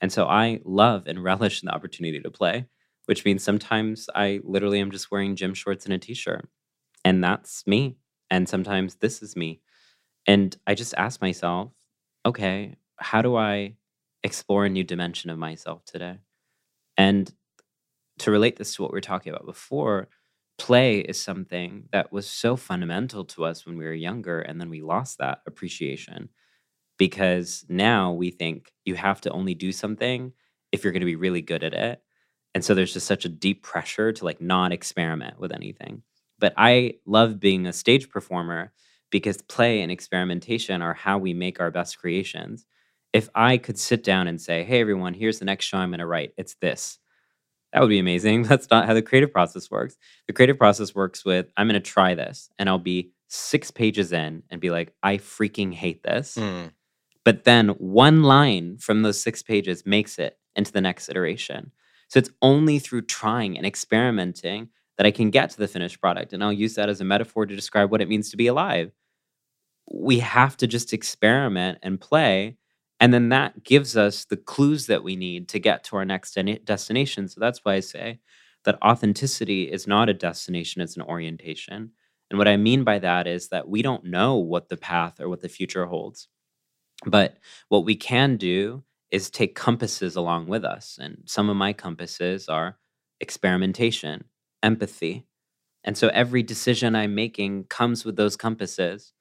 And 0.00 0.12
so 0.12 0.26
I 0.26 0.60
love 0.64 1.04
and 1.06 1.22
relish 1.24 1.62
the 1.62 1.70
opportunity 1.74 2.20
to 2.20 2.30
play, 2.30 2.66
which 3.06 3.24
means 3.24 3.42
sometimes 3.44 4.08
I 4.14 4.40
literally 4.44 4.80
am 4.80 4.90
just 4.90 5.10
wearing 5.10 5.36
gym 5.36 5.54
shorts 5.54 5.84
and 5.86 5.94
a 5.94 5.98
t 5.98 6.14
shirt. 6.14 6.48
And 7.04 7.24
that's 7.24 7.66
me. 7.66 7.96
And 8.30 8.48
sometimes 8.48 8.96
this 8.96 9.22
is 9.22 9.36
me. 9.36 9.60
And 10.26 10.56
I 10.66 10.74
just 10.74 10.94
ask 10.96 11.20
myself, 11.20 11.72
okay, 12.26 12.76
how 12.96 13.22
do 13.22 13.36
I 13.36 13.76
explore 14.22 14.64
a 14.64 14.70
new 14.70 14.84
dimension 14.84 15.30
of 15.30 15.38
myself 15.38 15.84
today? 15.84 16.18
And 16.96 17.32
to 18.20 18.30
relate 18.30 18.56
this 18.56 18.74
to 18.74 18.82
what 18.82 18.92
we 18.92 18.96
were 18.96 19.00
talking 19.00 19.32
about 19.32 19.46
before, 19.46 20.08
play 20.58 21.00
is 21.00 21.20
something 21.20 21.88
that 21.92 22.12
was 22.12 22.28
so 22.28 22.56
fundamental 22.56 23.24
to 23.24 23.44
us 23.44 23.64
when 23.64 23.78
we 23.78 23.84
were 23.84 23.92
younger. 23.92 24.40
And 24.40 24.60
then 24.60 24.70
we 24.70 24.82
lost 24.82 25.18
that 25.18 25.40
appreciation 25.46 26.30
because 26.98 27.64
now 27.68 28.12
we 28.12 28.30
think 28.30 28.72
you 28.84 28.94
have 28.96 29.20
to 29.22 29.30
only 29.30 29.54
do 29.54 29.72
something 29.72 30.32
if 30.72 30.82
you're 30.84 30.92
going 30.92 31.00
to 31.00 31.06
be 31.06 31.16
really 31.16 31.42
good 31.42 31.64
at 31.64 31.74
it. 31.74 32.02
And 32.54 32.64
so 32.64 32.74
there's 32.74 32.92
just 32.92 33.06
such 33.06 33.24
a 33.24 33.30
deep 33.30 33.62
pressure 33.62 34.12
to 34.12 34.24
like 34.24 34.40
not 34.40 34.72
experiment 34.72 35.38
with 35.38 35.52
anything. 35.52 36.02
But 36.38 36.54
I 36.56 36.94
love 37.06 37.40
being 37.40 37.66
a 37.66 37.72
stage 37.72 38.08
performer 38.10 38.72
because 39.10 39.42
play 39.42 39.80
and 39.80 39.90
experimentation 39.90 40.82
are 40.82 40.94
how 40.94 41.18
we 41.18 41.34
make 41.34 41.60
our 41.60 41.70
best 41.70 41.98
creations. 41.98 42.66
If 43.12 43.28
I 43.34 43.56
could 43.58 43.78
sit 43.78 44.04
down 44.04 44.28
and 44.28 44.40
say, 44.40 44.64
hey, 44.64 44.80
everyone, 44.80 45.14
here's 45.14 45.38
the 45.38 45.44
next 45.44 45.64
show 45.64 45.78
I'm 45.78 45.90
going 45.90 46.00
to 46.00 46.06
write, 46.06 46.34
it's 46.36 46.54
this. 46.60 46.98
That 47.72 47.80
would 47.80 47.88
be 47.88 47.98
amazing. 47.98 48.42
That's 48.44 48.70
not 48.70 48.86
how 48.86 48.94
the 48.94 49.02
creative 49.02 49.32
process 49.32 49.70
works. 49.70 49.96
The 50.26 50.32
creative 50.32 50.58
process 50.58 50.94
works 50.94 51.24
with, 51.24 51.46
I'm 51.56 51.68
going 51.68 51.74
to 51.74 51.90
try 51.90 52.14
this 52.14 52.50
and 52.58 52.68
I'll 52.68 52.78
be 52.78 53.12
six 53.28 53.70
pages 53.70 54.12
in 54.12 54.42
and 54.50 54.60
be 54.60 54.70
like, 54.70 54.92
I 55.02 55.18
freaking 55.18 55.72
hate 55.72 56.02
this. 56.02 56.34
mm, 56.36 56.70
But 57.24 57.44
then 57.44 57.68
one 57.70 58.22
line 58.22 58.78
from 58.78 59.02
those 59.02 59.20
six 59.22 59.42
pages 59.42 59.84
makes 59.86 60.18
it 60.18 60.38
into 60.56 60.72
the 60.72 60.80
next 60.80 61.08
iteration. 61.08 61.72
So 62.08 62.18
it's 62.18 62.30
only 62.42 62.78
through 62.78 63.02
trying 63.02 63.56
and 63.58 63.66
experimenting 63.66 64.70
that 64.98 65.06
I 65.06 65.10
can 65.10 65.30
get 65.30 65.50
to 65.50 65.58
the 65.58 65.68
finished 65.68 66.00
product. 66.00 66.32
And 66.32 66.44
I'll 66.44 66.52
use 66.52 66.74
that 66.74 66.88
as 66.90 67.00
a 67.00 67.04
metaphor 67.04 67.46
to 67.46 67.56
describe 67.56 67.90
what 67.90 68.02
it 68.02 68.08
means 68.08 68.30
to 68.30 68.36
be 68.36 68.48
alive. 68.48 68.92
We 69.90 70.18
have 70.18 70.56
to 70.58 70.66
just 70.66 70.92
experiment 70.92 71.78
and 71.82 72.00
play. 72.00 72.58
And 73.00 73.14
then 73.14 73.30
that 73.30 73.62
gives 73.62 73.96
us 73.96 74.24
the 74.24 74.36
clues 74.36 74.86
that 74.86 75.04
we 75.04 75.16
need 75.16 75.48
to 75.50 75.60
get 75.60 75.84
to 75.84 75.96
our 75.96 76.04
next 76.04 76.34
deni- 76.34 76.64
destination. 76.64 77.28
So 77.28 77.40
that's 77.40 77.60
why 77.64 77.74
I 77.74 77.80
say 77.80 78.18
that 78.64 78.82
authenticity 78.82 79.70
is 79.70 79.86
not 79.86 80.08
a 80.08 80.14
destination, 80.14 80.82
it's 80.82 80.96
an 80.96 81.02
orientation. 81.02 81.92
And 82.30 82.38
what 82.38 82.48
I 82.48 82.56
mean 82.56 82.84
by 82.84 82.98
that 82.98 83.26
is 83.26 83.48
that 83.48 83.68
we 83.68 83.82
don't 83.82 84.04
know 84.04 84.36
what 84.36 84.68
the 84.68 84.76
path 84.76 85.20
or 85.20 85.28
what 85.28 85.40
the 85.40 85.48
future 85.48 85.86
holds. 85.86 86.28
But 87.06 87.38
what 87.68 87.84
we 87.84 87.94
can 87.96 88.36
do 88.36 88.82
is 89.10 89.30
take 89.30 89.54
compasses 89.54 90.16
along 90.16 90.48
with 90.48 90.64
us. 90.64 90.98
And 91.00 91.22
some 91.24 91.48
of 91.48 91.56
my 91.56 91.72
compasses 91.72 92.48
are 92.48 92.76
experimentation, 93.20 94.24
empathy. 94.62 95.26
And 95.84 95.96
so 95.96 96.08
every 96.08 96.42
decision 96.42 96.94
I'm 96.94 97.14
making 97.14 97.64
comes 97.64 98.04
with 98.04 98.16
those 98.16 98.36
compasses. 98.36 99.12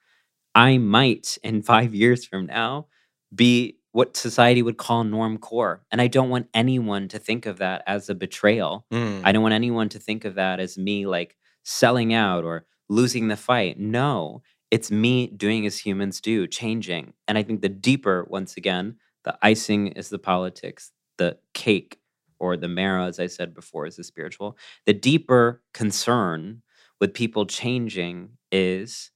I 0.56 0.78
might, 0.78 1.38
in 1.44 1.62
five 1.74 1.94
years 1.94 2.26
from 2.26 2.48
now, 2.48 2.88
be 3.34 3.78
what 3.92 4.16
society 4.16 4.62
would 4.62 4.78
call 4.78 5.04
norm 5.04 5.38
core. 5.38 5.82
And 5.92 6.02
I 6.02 6.08
don't 6.08 6.30
want 6.30 6.50
anyone 6.54 7.08
to 7.10 7.20
think 7.20 7.46
of 7.46 7.58
that 7.58 7.84
as 7.88 8.10
a 8.10 8.16
betrayal. 8.16 8.86
mm. 8.94 9.22
I 9.24 9.32
don't 9.32 9.42
want 9.42 9.56
anyone 9.56 9.90
to 9.90 10.00
think 10.00 10.24
of 10.26 10.36
that 10.36 10.60
as 10.60 10.78
me 10.78 11.08
like 11.08 11.36
selling 11.64 12.14
out 12.14 12.44
or 12.44 12.66
losing 12.90 13.28
the 13.28 13.36
fight. 13.36 13.80
No, 13.80 14.44
it's 14.70 14.92
me 14.92 15.28
doing 15.28 15.66
as 15.66 15.80
humans 15.80 16.22
do, 16.22 16.48
changing. 16.48 17.14
And 17.28 17.38
I 17.38 17.44
think 17.44 17.62
the 17.62 17.70
deeper, 17.70 18.26
once 18.30 18.58
again, 18.58 18.98
the 19.24 19.38
icing 19.42 19.88
is 19.88 20.10
the 20.10 20.20
politics, 20.20 20.92
the 21.18 21.38
cake 21.54 22.00
or 22.40 22.58
the 22.58 22.68
marrow, 22.68 23.06
as 23.08 23.20
I 23.20 23.28
said 23.28 23.54
before, 23.54 23.86
is 23.86 23.96
the 23.98 24.04
spiritual. 24.04 24.58
The 24.86 24.94
deeper 24.94 25.62
concern 25.74 26.62
with 27.00 27.14
people 27.14 27.46
changing 27.46 28.32
is 28.52 29.12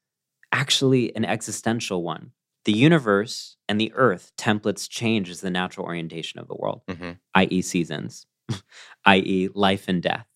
actually 0.51 1.15
an 1.15 1.25
existential 1.25 2.03
one. 2.03 2.31
The 2.65 2.73
universe 2.73 3.57
and 3.69 3.79
the 3.81 3.91
earth 3.95 4.31
templates 4.37 4.89
change 4.89 5.29
as 5.29 5.41
the 5.41 5.49
natural 5.51 5.85
orientation 5.87 6.39
of 6.39 6.47
the 6.47 6.55
world 6.55 6.81
Mhm. 6.89 7.17
i.e., 7.35 7.61
seasons, 7.61 8.27
i.e., 9.05 9.49
life 9.53 9.85
and 9.87 10.01
death. 10.03 10.27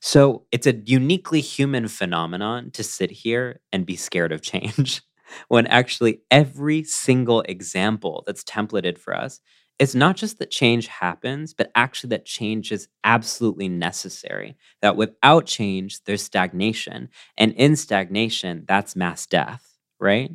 So 0.00 0.46
it's 0.52 0.66
a 0.66 0.74
uniquely 0.84 1.40
human 1.40 1.88
phenomenon 1.88 2.70
to 2.72 2.82
sit 2.84 3.10
here 3.10 3.60
and 3.72 3.86
be 3.86 3.96
scared 3.96 4.32
of 4.32 4.42
change 4.42 5.02
when 5.48 5.66
actually 5.66 6.20
every 6.30 6.84
single 6.84 7.40
example 7.42 8.22
that's 8.26 8.44
templated 8.44 8.98
for 8.98 9.14
us 9.16 9.40
is 9.78 9.94
not 9.94 10.16
just 10.16 10.38
that 10.38 10.50
change 10.50 10.86
happens, 10.86 11.52
but 11.52 11.70
actually 11.74 12.08
that 12.08 12.24
change 12.24 12.72
is 12.72 12.88
absolutely 13.04 13.68
necessary. 13.68 14.56
That 14.80 14.96
without 14.96 15.46
change, 15.46 16.02
there's 16.04 16.22
stagnation. 16.22 17.08
And 17.36 17.52
in 17.52 17.76
stagnation, 17.76 18.64
that's 18.66 18.96
mass 18.96 19.26
death, 19.26 19.76
right? 20.00 20.30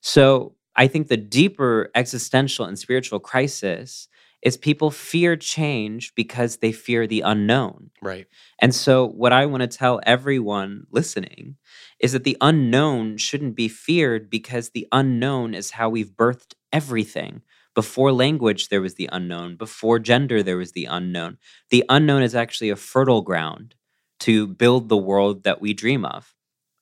So 0.00 0.54
I 0.74 0.86
think 0.86 1.08
the 1.08 1.16
deeper 1.16 1.90
existential 1.94 2.64
and 2.64 2.78
spiritual 2.78 3.20
crisis 3.20 4.08
is 4.42 4.56
people 4.56 4.90
fear 4.90 5.36
change 5.36 6.14
because 6.14 6.58
they 6.58 6.70
fear 6.70 7.06
the 7.06 7.22
unknown. 7.22 7.90
Right. 8.00 8.26
And 8.60 8.72
so, 8.74 9.06
what 9.08 9.32
I 9.32 9.46
want 9.46 9.62
to 9.62 9.66
tell 9.66 10.00
everyone 10.04 10.86
listening 10.90 11.56
is 11.98 12.12
that 12.12 12.22
the 12.22 12.36
unknown 12.40 13.16
shouldn't 13.16 13.56
be 13.56 13.68
feared 13.68 14.30
because 14.30 14.70
the 14.70 14.86
unknown 14.92 15.54
is 15.54 15.72
how 15.72 15.88
we've 15.88 16.12
birthed 16.12 16.54
everything. 16.72 17.42
Before 17.78 18.10
language, 18.10 18.70
there 18.70 18.80
was 18.80 18.96
the 18.96 19.08
unknown. 19.12 19.54
Before 19.54 20.00
gender, 20.00 20.42
there 20.42 20.56
was 20.56 20.72
the 20.72 20.86
unknown. 20.86 21.38
The 21.70 21.84
unknown 21.88 22.24
is 22.24 22.34
actually 22.34 22.70
a 22.70 22.74
fertile 22.74 23.22
ground 23.22 23.76
to 24.18 24.48
build 24.48 24.88
the 24.88 24.96
world 24.96 25.44
that 25.44 25.60
we 25.60 25.74
dream 25.74 26.04
of. 26.04 26.34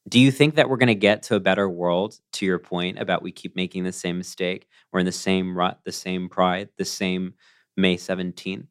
Do 0.08 0.18
you 0.18 0.30
think 0.30 0.54
that 0.54 0.70
we're 0.70 0.78
going 0.78 0.86
to 0.86 0.94
get 0.94 1.22
to 1.24 1.34
a 1.34 1.40
better 1.40 1.68
world, 1.68 2.18
to 2.32 2.46
your 2.46 2.58
point 2.58 2.98
about 2.98 3.22
we 3.22 3.30
keep 3.30 3.54
making 3.54 3.84
the 3.84 3.92
same 3.92 4.16
mistake? 4.16 4.68
We're 4.90 5.00
in 5.00 5.04
the 5.04 5.12
same 5.12 5.54
rut, 5.54 5.80
the 5.84 5.92
same 5.92 6.30
pride, 6.30 6.70
the 6.78 6.86
same 6.86 7.34
May 7.76 7.98
17th. 7.98 8.70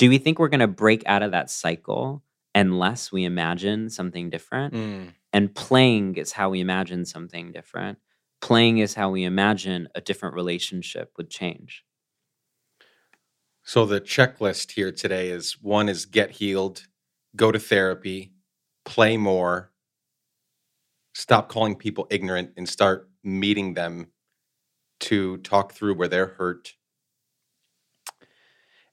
Do 0.00 0.08
we 0.08 0.18
think 0.18 0.40
we're 0.40 0.48
going 0.48 0.58
to 0.58 0.66
break 0.66 1.04
out 1.06 1.22
of 1.22 1.30
that 1.30 1.50
cycle 1.50 2.24
unless 2.54 3.12
we 3.12 3.24
imagine 3.24 3.90
something 3.90 4.30
different. 4.30 4.74
Mm. 4.74 5.14
And 5.32 5.54
playing 5.54 6.16
is 6.16 6.32
how 6.32 6.50
we 6.50 6.60
imagine 6.60 7.04
something 7.04 7.52
different. 7.52 7.98
Playing 8.40 8.78
is 8.78 8.94
how 8.94 9.10
we 9.10 9.24
imagine 9.24 9.88
a 9.94 10.00
different 10.00 10.34
relationship 10.34 11.12
would 11.16 11.30
change. 11.30 11.84
So 13.62 13.84
the 13.84 14.00
checklist 14.00 14.72
here 14.72 14.90
today 14.90 15.28
is 15.28 15.58
one 15.60 15.88
is 15.88 16.06
get 16.06 16.30
healed, 16.30 16.86
go 17.36 17.52
to 17.52 17.58
therapy, 17.58 18.32
play 18.84 19.16
more, 19.16 19.70
stop 21.14 21.48
calling 21.48 21.76
people 21.76 22.06
ignorant 22.10 22.52
and 22.56 22.68
start 22.68 23.08
meeting 23.22 23.74
them 23.74 24.08
to 25.00 25.36
talk 25.38 25.72
through 25.72 25.94
where 25.94 26.08
they're 26.08 26.26
hurt. 26.26 26.74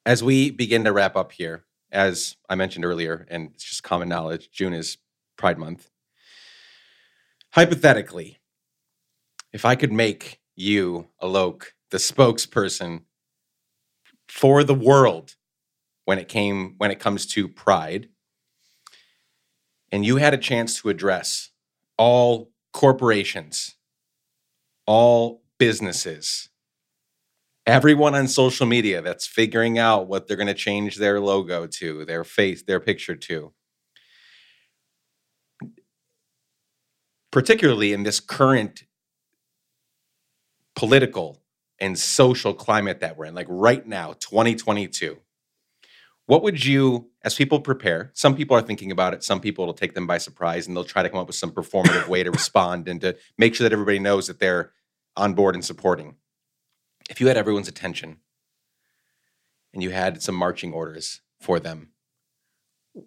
As 0.05 0.23
we 0.23 0.51
begin 0.51 0.83
to 0.83 0.93
wrap 0.93 1.15
up 1.15 1.31
here, 1.31 1.65
as 1.91 2.35
I 2.49 2.55
mentioned 2.55 2.85
earlier, 2.85 3.25
and 3.29 3.51
it's 3.53 3.63
just 3.63 3.83
common 3.83 4.09
knowledge, 4.09 4.51
June 4.51 4.73
is 4.73 4.97
Pride 5.37 5.57
Month. 5.57 5.89
Hypothetically, 7.51 8.36
if 9.53 9.65
I 9.65 9.75
could 9.75 9.91
make 9.91 10.39
you, 10.55 11.07
Alok, 11.21 11.65
the 11.91 11.97
spokesperson 11.97 13.01
for 14.27 14.63
the 14.63 14.73
world 14.73 15.35
when 16.05 16.19
it 16.19 16.27
came 16.27 16.75
when 16.77 16.91
it 16.91 16.99
comes 16.99 17.25
to 17.27 17.47
pride, 17.47 18.09
and 19.91 20.05
you 20.05 20.17
had 20.17 20.33
a 20.33 20.37
chance 20.37 20.81
to 20.81 20.89
address 20.89 21.49
all 21.97 22.51
corporations, 22.73 23.75
all 24.85 25.43
businesses, 25.57 26.49
everyone 27.65 28.15
on 28.15 28.27
social 28.27 28.65
media 28.65 29.01
that's 29.01 29.27
figuring 29.27 29.77
out 29.77 30.07
what 30.07 30.27
they're 30.27 30.37
going 30.37 30.47
to 30.47 30.53
change 30.53 30.95
their 30.95 31.19
logo 31.19 31.67
to, 31.67 32.05
their 32.05 32.23
face, 32.23 32.63
their 32.63 32.79
picture 32.79 33.15
to. 33.15 33.53
Particularly 37.31 37.91
in 37.91 38.03
this 38.03 38.19
current 38.21 38.83
political 40.77 41.41
and 41.79 41.97
social 41.97 42.53
climate 42.53 42.99
that 42.99 43.17
we're 43.17 43.25
in, 43.25 43.33
like 43.33 43.47
right 43.49 43.85
now, 43.85 44.13
2022. 44.19 45.17
What 46.27 46.43
would 46.43 46.63
you, 46.63 47.09
as 47.23 47.33
people 47.33 47.61
prepare, 47.61 48.11
some 48.13 48.35
people 48.35 48.55
are 48.55 48.61
thinking 48.61 48.91
about 48.91 49.15
it, 49.15 49.23
some 49.23 49.39
people 49.39 49.63
it'll 49.63 49.73
take 49.73 49.95
them 49.95 50.05
by 50.05 50.19
surprise 50.19 50.67
and 50.67 50.77
they'll 50.77 50.83
try 50.83 51.01
to 51.01 51.09
come 51.09 51.19
up 51.19 51.25
with 51.25 51.35
some 51.35 51.51
performative 51.51 52.07
way 52.07 52.21
to 52.21 52.29
respond 52.29 52.87
and 52.87 53.01
to 53.01 53.17
make 53.39 53.55
sure 53.55 53.63
that 53.65 53.73
everybody 53.73 53.97
knows 53.97 54.27
that 54.27 54.39
they're 54.39 54.71
on 55.15 55.33
board 55.33 55.55
and 55.55 55.65
supporting. 55.65 56.15
If 57.09 57.19
you 57.19 57.27
had 57.27 57.37
everyone's 57.37 57.67
attention 57.67 58.17
and 59.73 59.81
you 59.81 59.89
had 59.89 60.21
some 60.21 60.35
marching 60.35 60.73
orders 60.73 61.21
for 61.41 61.59
them, 61.59 61.89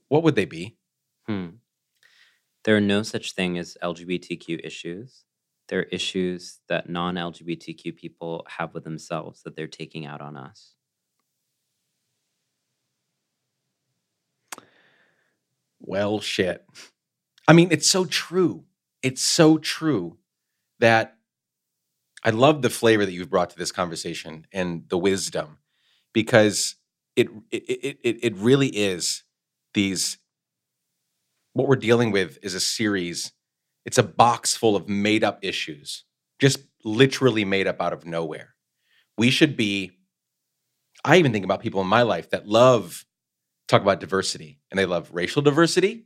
what 0.09 0.25
would 0.25 0.35
they 0.35 0.45
be? 0.45 0.77
Hmm. 1.29 1.49
There 2.65 2.77
are 2.77 2.81
no 2.81 3.05
such 3.05 3.33
thing 3.33 3.59
as 3.59 3.77
LGBTQ 3.81 4.61
issues. 4.65 5.25
There 5.71 5.81
are 5.81 5.85
issues 5.85 6.61
that 6.69 6.91
non 6.91 7.15
LGBTQ 7.15 7.97
people 7.97 8.47
have 8.49 8.75
with 8.75 8.85
themselves 8.85 9.43
that 9.45 9.57
they're 9.57 9.69
taking 9.69 10.05
out 10.05 10.21
on 10.21 10.37
us. 10.37 10.75
Well, 15.81 16.21
shit. 16.21 16.67
I 17.49 17.53
mean, 17.53 17.69
it's 17.71 17.89
so 17.89 18.05
true. 18.05 18.65
It's 19.03 19.23
so 19.23 19.59
true 19.59 20.19
that 20.81 21.17
I 22.25 22.31
love 22.31 22.63
the 22.63 22.71
flavor 22.71 23.07
that 23.07 23.13
you've 23.13 23.31
brought 23.31 23.51
to 23.51 23.59
this 23.59 23.73
conversation 23.73 24.47
and 24.53 24.85
the 24.89 24.99
wisdom 24.99 25.59
because 26.13 26.77
it 27.17 27.29
it 27.51 27.63
it 27.69 27.99
it, 28.05 28.19
it 28.25 28.37
really 28.37 28.69
is 28.69 29.25
these 29.75 30.19
what 31.55 31.69
we're 31.69 31.77
dealing 31.77 32.11
with 32.11 32.39
is 32.43 32.55
a 32.55 32.61
series 32.61 33.33
it's 33.85 33.99
a 33.99 34.03
box 34.03 34.57
full 34.57 34.77
of 34.77 34.89
made 34.89 35.25
up 35.25 35.39
issues 35.43 36.05
just 36.39 36.61
literally 36.85 37.45
made 37.45 37.67
up 37.67 37.81
out 37.81 37.93
of 37.93 38.07
nowhere. 38.07 38.55
We 39.19 39.31
should 39.31 39.57
be 39.57 39.93
i 41.03 41.17
even 41.17 41.33
think 41.33 41.47
about 41.47 41.61
people 41.63 41.81
in 41.81 41.87
my 41.87 42.03
life 42.03 42.29
that 42.29 42.47
love 42.47 43.07
talk 43.69 43.81
about 43.81 44.01
diversity 44.01 44.61
and 44.71 44.79
they 44.79 44.85
love 44.87 45.11
racial 45.13 45.43
diversity. 45.43 46.05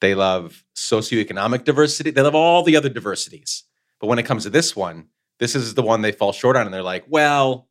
They 0.00 0.14
love 0.14 0.64
socioeconomic 0.76 1.64
diversity. 1.64 2.10
They 2.10 2.22
love 2.22 2.34
all 2.34 2.62
the 2.62 2.76
other 2.76 2.90
diversities. 2.90 3.64
But 3.98 4.08
when 4.08 4.18
it 4.18 4.26
comes 4.26 4.42
to 4.44 4.50
this 4.50 4.76
one, 4.76 5.08
this 5.38 5.54
is 5.54 5.74
the 5.74 5.82
one 5.82 6.02
they 6.02 6.12
fall 6.12 6.32
short 6.32 6.56
on, 6.56 6.66
and 6.66 6.74
they're 6.74 6.82
like, 6.82 7.04
"Well, 7.08 7.68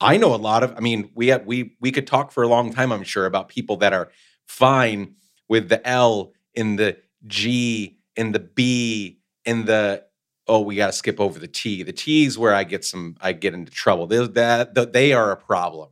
I 0.00 0.16
know 0.16 0.34
a 0.34 0.36
lot 0.36 0.62
of. 0.62 0.74
I 0.76 0.80
mean, 0.80 1.10
we 1.14 1.28
have, 1.28 1.44
we 1.46 1.76
we 1.80 1.92
could 1.92 2.06
talk 2.06 2.32
for 2.32 2.42
a 2.42 2.48
long 2.48 2.72
time, 2.72 2.92
I'm 2.92 3.02
sure, 3.02 3.26
about 3.26 3.48
people 3.48 3.76
that 3.78 3.92
are 3.92 4.10
fine 4.46 5.16
with 5.48 5.68
the 5.68 5.86
L 5.86 6.32
in 6.54 6.76
the 6.76 6.96
G 7.26 7.98
in 8.16 8.32
the 8.32 8.38
B 8.38 9.20
in 9.44 9.64
the 9.64 10.04
oh, 10.46 10.60
we 10.60 10.74
got 10.74 10.88
to 10.88 10.92
skip 10.92 11.20
over 11.20 11.38
the 11.38 11.46
T. 11.46 11.82
The 11.82 11.92
T 11.92 12.24
is 12.24 12.36
where 12.36 12.54
I 12.54 12.64
get 12.64 12.84
some 12.84 13.16
I 13.20 13.32
get 13.32 13.54
into 13.54 13.72
trouble. 13.72 14.06
They, 14.06 14.26
that 14.26 14.92
they 14.92 15.12
are 15.12 15.30
a 15.30 15.36
problem, 15.36 15.90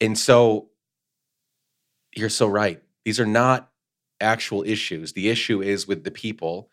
and 0.00 0.18
so 0.18 0.70
you're 2.14 2.28
so 2.28 2.46
right. 2.46 2.82
These 3.04 3.20
are 3.20 3.26
not 3.26 3.70
actual 4.20 4.62
issues. 4.64 5.12
The 5.12 5.28
issue 5.28 5.62
is 5.62 5.86
with 5.86 6.04
the 6.04 6.10
people 6.10 6.70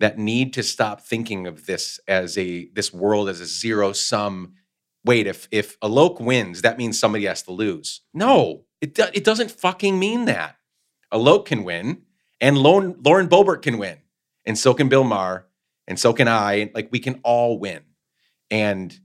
that 0.00 0.18
need 0.18 0.52
to 0.54 0.62
stop 0.62 1.00
thinking 1.00 1.46
of 1.46 1.66
this 1.66 2.00
as 2.06 2.38
a 2.38 2.68
this 2.74 2.92
world 2.92 3.28
as 3.28 3.40
a 3.40 3.46
zero 3.46 3.92
sum 3.92 4.54
wait 5.04 5.26
if 5.26 5.48
if 5.50 5.76
a 5.82 5.88
Alok 5.88 6.20
wins 6.20 6.62
that 6.62 6.78
means 6.78 6.98
somebody 6.98 7.24
has 7.24 7.42
to 7.42 7.52
lose 7.52 8.02
no 8.14 8.64
it, 8.80 8.94
do, 8.94 9.04
it 9.12 9.24
doesn't 9.24 9.50
fucking 9.50 9.98
mean 9.98 10.26
that 10.26 10.56
A 11.10 11.18
Alok 11.18 11.46
can 11.46 11.64
win 11.64 12.02
and 12.40 12.58
Lauren, 12.58 12.96
Lauren 13.04 13.28
Boebert 13.28 13.62
can 13.62 13.78
win 13.78 13.98
and 14.46 14.58
so 14.58 14.74
can 14.74 14.88
Bill 14.88 15.04
Maher 15.04 15.46
and 15.86 15.98
so 15.98 16.12
can 16.12 16.28
I 16.28 16.70
like 16.74 16.88
we 16.90 17.00
can 17.00 17.20
all 17.22 17.58
win 17.58 17.82
and 18.50 18.98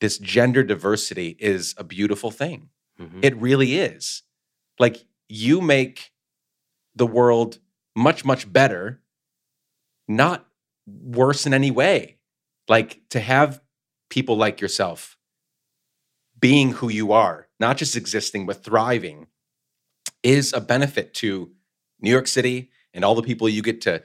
this 0.00 0.18
gender 0.18 0.62
diversity 0.62 1.36
is 1.38 1.74
a 1.76 1.84
beautiful 1.84 2.30
thing 2.30 2.70
mm-hmm. 3.00 3.20
it 3.22 3.36
really 3.36 3.76
is 3.76 4.22
like 4.78 5.04
you 5.28 5.60
make 5.60 6.12
the 6.94 7.06
world 7.06 7.58
much 7.96 8.24
much 8.24 8.50
better 8.52 9.00
not 10.08 10.46
worse 10.88 11.46
in 11.46 11.54
any 11.54 11.70
way. 11.70 12.16
Like 12.66 13.00
to 13.10 13.20
have 13.20 13.60
people 14.10 14.36
like 14.36 14.60
yourself 14.60 15.16
being 16.38 16.72
who 16.72 16.88
you 16.88 17.12
are, 17.12 17.48
not 17.60 17.76
just 17.76 17.96
existing, 17.96 18.46
but 18.46 18.62
thriving, 18.62 19.26
is 20.22 20.52
a 20.52 20.60
benefit 20.60 21.14
to 21.14 21.52
New 22.00 22.10
York 22.10 22.26
City 22.26 22.70
and 22.94 23.04
all 23.04 23.14
the 23.14 23.22
people 23.22 23.48
you 23.48 23.62
get 23.62 23.80
to. 23.82 24.02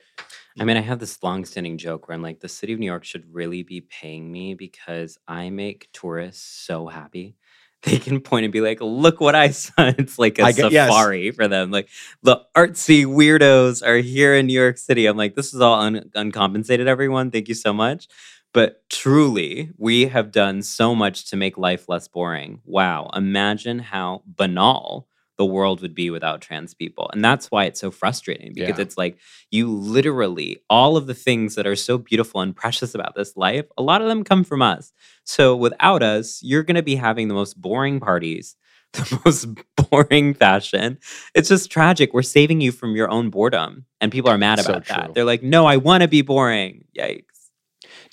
I 0.59 0.65
mean, 0.65 0.77
I 0.77 0.81
have 0.81 0.99
this 0.99 1.23
long-standing 1.23 1.79
joke 1.79 2.07
where 2.07 2.15
I'm 2.15 2.21
like, 2.21 2.39
the 2.39 2.47
city 2.47 2.73
of 2.73 2.79
New 2.79 2.85
York 2.85 3.03
should 3.03 3.33
really 3.33 3.63
be 3.63 3.81
paying 3.81 4.31
me 4.31 4.53
because 4.53 5.17
I 5.27 5.49
make 5.49 5.89
tourists 5.93 6.43
so 6.43 6.87
happy 6.87 7.35
they 7.83 7.99
can 7.99 8.21
point 8.21 8.45
and 8.45 8.53
be 8.53 8.61
like, 8.61 8.79
"Look 8.79 9.19
what 9.19 9.35
I 9.35 9.49
saw!" 9.49 9.73
It's 9.97 10.17
like 10.17 10.39
a 10.39 10.53
get, 10.53 10.71
safari 10.71 11.25
yes. 11.25 11.35
for 11.35 11.49
them. 11.49 11.69
Like 11.69 11.89
the 12.21 12.41
artsy 12.55 13.05
weirdos 13.05 13.85
are 13.85 13.97
here 13.97 14.35
in 14.35 14.47
New 14.47 14.53
York 14.53 14.77
City. 14.77 15.05
I'm 15.05 15.17
like, 15.17 15.35
this 15.35 15.53
is 15.53 15.59
all 15.59 15.79
un- 15.81 16.09
uncompensated. 16.15 16.87
Everyone, 16.87 17.29
thank 17.29 17.49
you 17.49 17.55
so 17.55 17.73
much. 17.73 18.07
But 18.53 18.87
truly, 18.89 19.71
we 19.77 20.05
have 20.05 20.31
done 20.31 20.61
so 20.61 20.95
much 20.95 21.29
to 21.31 21.35
make 21.35 21.57
life 21.57 21.89
less 21.89 22.07
boring. 22.07 22.61
Wow! 22.63 23.09
Imagine 23.13 23.79
how 23.79 24.23
banal 24.25 25.07
the 25.37 25.45
world 25.45 25.81
would 25.81 25.95
be 25.95 26.09
without 26.09 26.41
trans 26.41 26.73
people. 26.73 27.09
And 27.13 27.23
that's 27.23 27.49
why 27.49 27.65
it's 27.65 27.79
so 27.79 27.91
frustrating 27.91 28.53
because 28.53 28.77
yeah. 28.77 28.81
it's 28.81 28.97
like 28.97 29.17
you 29.51 29.67
literally, 29.69 30.61
all 30.69 30.95
of 30.97 31.07
the 31.07 31.13
things 31.13 31.55
that 31.55 31.65
are 31.65 31.75
so 31.75 31.97
beautiful 31.97 32.41
and 32.41 32.55
precious 32.55 32.93
about 32.93 33.15
this 33.15 33.35
life, 33.35 33.65
a 33.77 33.81
lot 33.81 34.01
of 34.01 34.07
them 34.07 34.23
come 34.23 34.43
from 34.43 34.61
us. 34.61 34.91
So 35.23 35.55
without 35.55 36.03
us, 36.03 36.39
you're 36.43 36.63
going 36.63 36.75
to 36.75 36.83
be 36.83 36.95
having 36.95 37.27
the 37.27 37.33
most 37.33 37.59
boring 37.59 37.99
parties, 37.99 38.55
the 38.93 39.19
most 39.25 39.47
boring 39.89 40.33
fashion. 40.33 40.99
It's 41.33 41.49
just 41.49 41.71
tragic. 41.71 42.13
We're 42.13 42.21
saving 42.21 42.61
you 42.61 42.71
from 42.71 42.95
your 42.95 43.09
own 43.09 43.29
boredom. 43.29 43.85
And 43.99 44.11
people 44.11 44.29
are 44.29 44.37
mad 44.37 44.59
about 44.59 44.85
so 44.85 44.93
that. 44.93 45.13
They're 45.15 45.25
like, 45.25 45.41
no, 45.41 45.65
I 45.65 45.77
want 45.77 46.03
to 46.03 46.07
be 46.07 46.21
boring. 46.21 46.85
Yikes. 46.97 47.23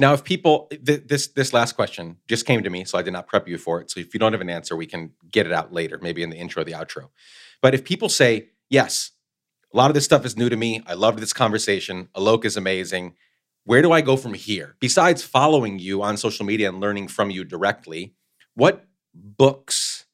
Now, 0.00 0.14
if 0.14 0.24
people, 0.24 0.68
th- 0.70 1.02
this 1.06 1.28
this 1.28 1.52
last 1.52 1.74
question 1.74 2.16
just 2.26 2.46
came 2.46 2.62
to 2.62 2.70
me, 2.70 2.84
so 2.86 2.96
I 2.96 3.02
did 3.02 3.12
not 3.12 3.26
prep 3.28 3.46
you 3.46 3.58
for 3.58 3.82
it. 3.82 3.90
So 3.90 4.00
if 4.00 4.14
you 4.14 4.18
don't 4.18 4.32
have 4.32 4.40
an 4.40 4.48
answer, 4.48 4.74
we 4.74 4.86
can 4.86 5.12
get 5.30 5.46
it 5.46 5.52
out 5.52 5.74
later, 5.74 5.98
maybe 6.00 6.22
in 6.22 6.30
the 6.30 6.38
intro, 6.38 6.64
the 6.64 6.72
outro. 6.72 7.10
But 7.60 7.74
if 7.74 7.84
people 7.84 8.08
say, 8.08 8.48
yes, 8.70 9.10
a 9.72 9.76
lot 9.76 9.90
of 9.90 9.94
this 9.94 10.06
stuff 10.06 10.24
is 10.24 10.38
new 10.38 10.48
to 10.48 10.56
me. 10.56 10.82
I 10.86 10.94
loved 10.94 11.18
this 11.18 11.34
conversation. 11.34 12.08
Alok 12.16 12.46
is 12.46 12.56
amazing. 12.56 13.14
Where 13.64 13.82
do 13.82 13.92
I 13.92 14.00
go 14.00 14.16
from 14.16 14.32
here? 14.32 14.74
Besides 14.80 15.22
following 15.22 15.78
you 15.78 16.02
on 16.02 16.16
social 16.16 16.46
media 16.46 16.70
and 16.70 16.80
learning 16.80 17.08
from 17.08 17.30
you 17.30 17.44
directly, 17.44 18.14
what 18.54 18.86
books, 19.14 20.06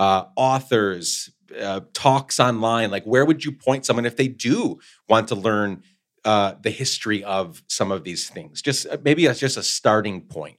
uh, 0.00 0.24
authors, 0.34 1.30
uh, 1.58 1.80
talks 1.92 2.40
online, 2.40 2.90
like 2.90 3.04
where 3.04 3.24
would 3.24 3.44
you 3.44 3.52
point 3.52 3.86
someone 3.86 4.06
if 4.06 4.16
they 4.16 4.28
do 4.28 4.80
want 5.08 5.28
to 5.28 5.36
learn 5.36 5.82
uh, 6.24 6.54
the 6.60 6.70
history 6.70 7.24
of 7.24 7.62
some 7.68 7.92
of 7.92 8.04
these 8.04 8.28
things? 8.28 8.62
Just 8.62 8.86
uh, 8.86 8.98
maybe 9.02 9.26
as 9.28 9.40
just 9.40 9.56
a 9.56 9.62
starting 9.62 10.22
point. 10.22 10.58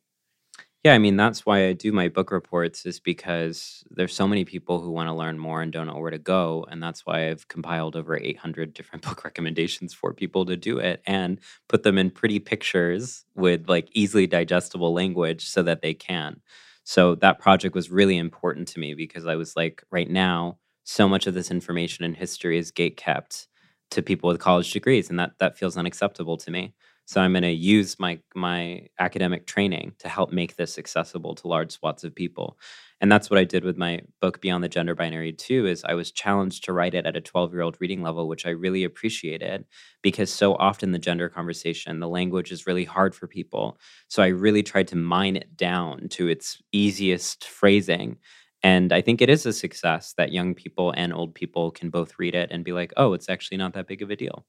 Yeah, 0.84 0.94
I 0.94 0.98
mean, 0.98 1.16
that's 1.16 1.46
why 1.46 1.68
I 1.68 1.74
do 1.74 1.92
my 1.92 2.08
book 2.08 2.32
reports 2.32 2.88
is 2.88 3.00
because 3.00 3.84
there's 3.92 4.16
so 4.16 4.28
many 4.28 4.46
people 4.46 4.82
who 4.82 4.90
want 4.90 5.10
to 5.10 5.14
learn 5.14 5.38
more 5.38 5.62
and 5.62 5.72
don't 5.72 5.86
know 5.86 6.00
where 6.00 6.10
to 6.10 6.18
go. 6.18 6.66
And 6.72 6.82
that's 6.82 7.06
why 7.06 7.30
I've 7.30 7.48
compiled 7.48 7.96
over 7.96 8.18
800 8.18 8.74
different 8.74 9.06
book 9.08 9.24
recommendations 9.24 9.94
for 9.94 10.12
people 10.12 10.44
to 10.46 10.58
do 10.58 10.80
it 10.80 11.04
and 11.06 11.40
put 11.70 11.84
them 11.84 12.00
in 12.00 12.10
pretty 12.10 12.40
pictures 12.40 13.26
with 13.36 13.70
like 13.70 13.90
easily 13.94 14.26
digestible 14.26 14.92
language 14.92 15.48
so 15.48 15.62
that 15.62 15.84
they 15.84 15.94
can. 15.94 16.42
So 16.84 17.14
that 17.16 17.38
project 17.38 17.76
was 17.76 17.92
really 17.92 18.18
important 18.18 18.68
to 18.70 18.80
me 18.80 18.96
because 18.96 19.28
I 19.28 19.36
was 19.36 19.56
like, 19.56 19.84
right 19.92 20.10
now, 20.10 20.58
so 20.84 21.08
much 21.08 21.28
of 21.28 21.36
this 21.36 21.52
information 21.52 22.04
and 22.04 22.18
history 22.18 22.58
is 22.58 22.72
gate 22.72 22.98
kept 22.98 23.48
to 23.92 24.02
people 24.02 24.28
with 24.30 24.40
college 24.40 24.72
degrees, 24.72 25.10
and 25.10 25.20
that 25.20 25.34
that 25.40 25.58
feels 25.58 25.78
unacceptable 25.78 26.38
to 26.38 26.52
me. 26.52 26.74
So 27.06 27.20
I'm 27.20 27.34
going 27.34 27.44
to 27.44 27.52
use 27.52 28.00
my 28.00 28.20
my 28.36 28.88
academic 29.00 29.46
training 29.48 29.94
to 30.00 30.10
help 30.10 30.32
make 30.32 30.56
this 30.56 30.78
accessible 30.78 31.36
to 31.36 31.48
large 31.48 31.72
swaths 31.72 32.04
of 32.04 32.16
people. 32.16 32.58
And 33.02 33.12
that's 33.12 33.30
what 33.32 33.40
I 33.40 33.44
did 33.44 33.64
with 33.64 33.78
my 33.78 34.02
book 34.22 34.42
Beyond 34.42 34.64
the 34.64 34.70
Gender 34.70 34.94
Binary 34.94 35.34
too 35.34 35.66
is 35.66 35.84
I 35.84 35.96
was 35.96 36.12
challenged 36.12 36.64
to 36.66 36.74
write 36.74 36.94
it 36.94 37.08
at 37.08 37.18
a 37.18 37.22
12-year-old 37.22 37.78
reading 37.80 38.04
level, 38.04 38.28
which 38.28 38.46
I 38.46 38.52
really 38.52 38.84
appreciated 38.84 39.66
because 40.04 40.32
so 40.32 40.54
often 40.56 40.92
the 40.92 41.00
gender 41.00 41.28
conversation, 41.28 42.00
the 42.00 42.08
language 42.08 42.52
is 42.52 42.68
really 42.68 42.86
hard 42.86 43.16
for 43.16 43.28
people. 43.28 43.80
So 44.08 44.22
I 44.22 44.28
really 44.28 44.62
tried 44.64 44.88
to 44.90 44.96
mine 44.96 45.36
it 45.36 45.58
down 45.58 46.10
to 46.10 46.28
its 46.28 46.62
easiest 46.72 47.46
phrasing. 47.46 48.18
And 48.64 48.94
I 48.94 49.02
think 49.02 49.22
it 49.22 49.30
is 49.30 49.46
a 49.46 49.54
success 49.54 50.14
that 50.18 50.32
young 50.32 50.54
people 50.54 50.94
and 50.96 51.12
old 51.14 51.34
people 51.34 51.72
can 51.72 51.90
both 51.90 52.14
read 52.20 52.36
it 52.36 52.50
and 52.52 52.64
be 52.64 52.72
like, 52.74 52.94
"Oh, 52.98 53.14
it's 53.14 53.28
actually 53.30 53.58
not 53.58 53.74
that 53.74 53.88
big 53.88 54.02
of 54.02 54.10
a 54.12 54.16
deal." 54.16 54.46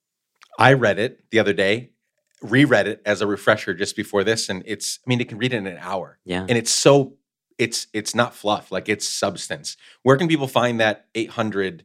I 0.59 0.75
read 0.75 0.99
it 0.99 1.25
the 1.31 1.39
other 1.39 1.53
day 1.55 1.91
reread 2.43 2.89
it 2.89 3.01
as 3.07 3.21
a 3.21 3.27
refresher 3.27 3.73
just 3.73 3.95
before 3.95 4.25
this, 4.25 4.49
and 4.49 4.65
it's 4.67 4.99
I 5.07 5.09
mean, 5.09 5.21
it 5.21 5.29
can 5.29 5.39
read 5.39 5.53
it 5.55 5.59
in 5.59 5.67
an 5.69 5.79
hour. 5.81 6.19
Yeah. 6.25 6.45
And 6.49 6.59
it's 6.59 6.73
so 6.73 7.17
it's 7.57 7.87
it's 7.93 8.15
not 8.17 8.35
fluff, 8.35 8.73
like 8.73 8.89
it's 8.89 9.09
substance. 9.09 9.77
Where 10.03 10.17
can 10.17 10.27
people 10.29 10.49
find 10.49 10.81
that 10.81 11.07
800 11.15 11.85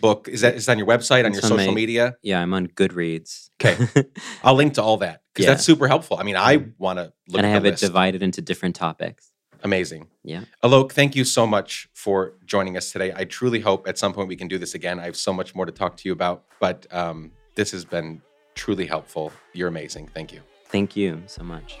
book? 0.00 0.26
Is 0.28 0.40
that 0.40 0.54
is 0.54 0.64
that 0.66 0.72
on 0.72 0.78
your 0.78 0.86
website, 0.86 1.24
on 1.26 1.32
It's 1.32 1.42
your 1.42 1.52
on 1.52 1.58
social 1.58 1.72
my- 1.72 1.74
media? 1.74 2.16
Yeah, 2.22 2.40
I'm 2.40 2.54
on 2.54 2.68
Goodreads. 2.68 3.50
Okay. 3.62 4.04
I'll 4.42 4.54
link 4.54 4.74
to 4.74 4.82
all 4.82 4.96
that 4.98 5.22
because 5.34 5.44
Yeah. 5.46 5.50
that's 5.52 5.64
super 5.66 5.86
helpful. 5.86 6.16
I 6.18 6.22
mean, 6.22 6.36
I 6.36 6.64
want 6.78 6.98
to 6.98 7.12
look 7.28 7.36
and 7.38 7.46
I 7.46 7.50
have 7.50 7.66
it 7.66 7.72
list. 7.72 7.82
divided 7.82 8.22
into 8.22 8.40
different 8.40 8.76
topics. 8.76 9.29
Amazing. 9.62 10.08
Yeah. 10.24 10.44
Alok, 10.62 10.92
thank 10.92 11.14
you 11.14 11.24
so 11.24 11.46
much 11.46 11.88
for 11.92 12.34
joining 12.46 12.76
us 12.76 12.92
today. 12.92 13.12
I 13.14 13.24
truly 13.24 13.60
hope 13.60 13.86
at 13.86 13.98
some 13.98 14.12
point 14.12 14.28
we 14.28 14.36
can 14.36 14.48
do 14.48 14.58
this 14.58 14.74
again. 14.74 14.98
I 14.98 15.04
have 15.04 15.16
so 15.16 15.32
much 15.32 15.54
more 15.54 15.66
to 15.66 15.72
talk 15.72 15.96
to 15.98 16.08
you 16.08 16.12
about, 16.12 16.44
but 16.58 16.86
um, 16.90 17.32
this 17.54 17.70
has 17.72 17.84
been 17.84 18.22
truly 18.54 18.86
helpful. 18.86 19.32
You're 19.52 19.68
amazing. 19.68 20.08
Thank 20.08 20.32
you. 20.32 20.40
Thank 20.66 20.96
you 20.96 21.22
so 21.26 21.42
much. 21.42 21.78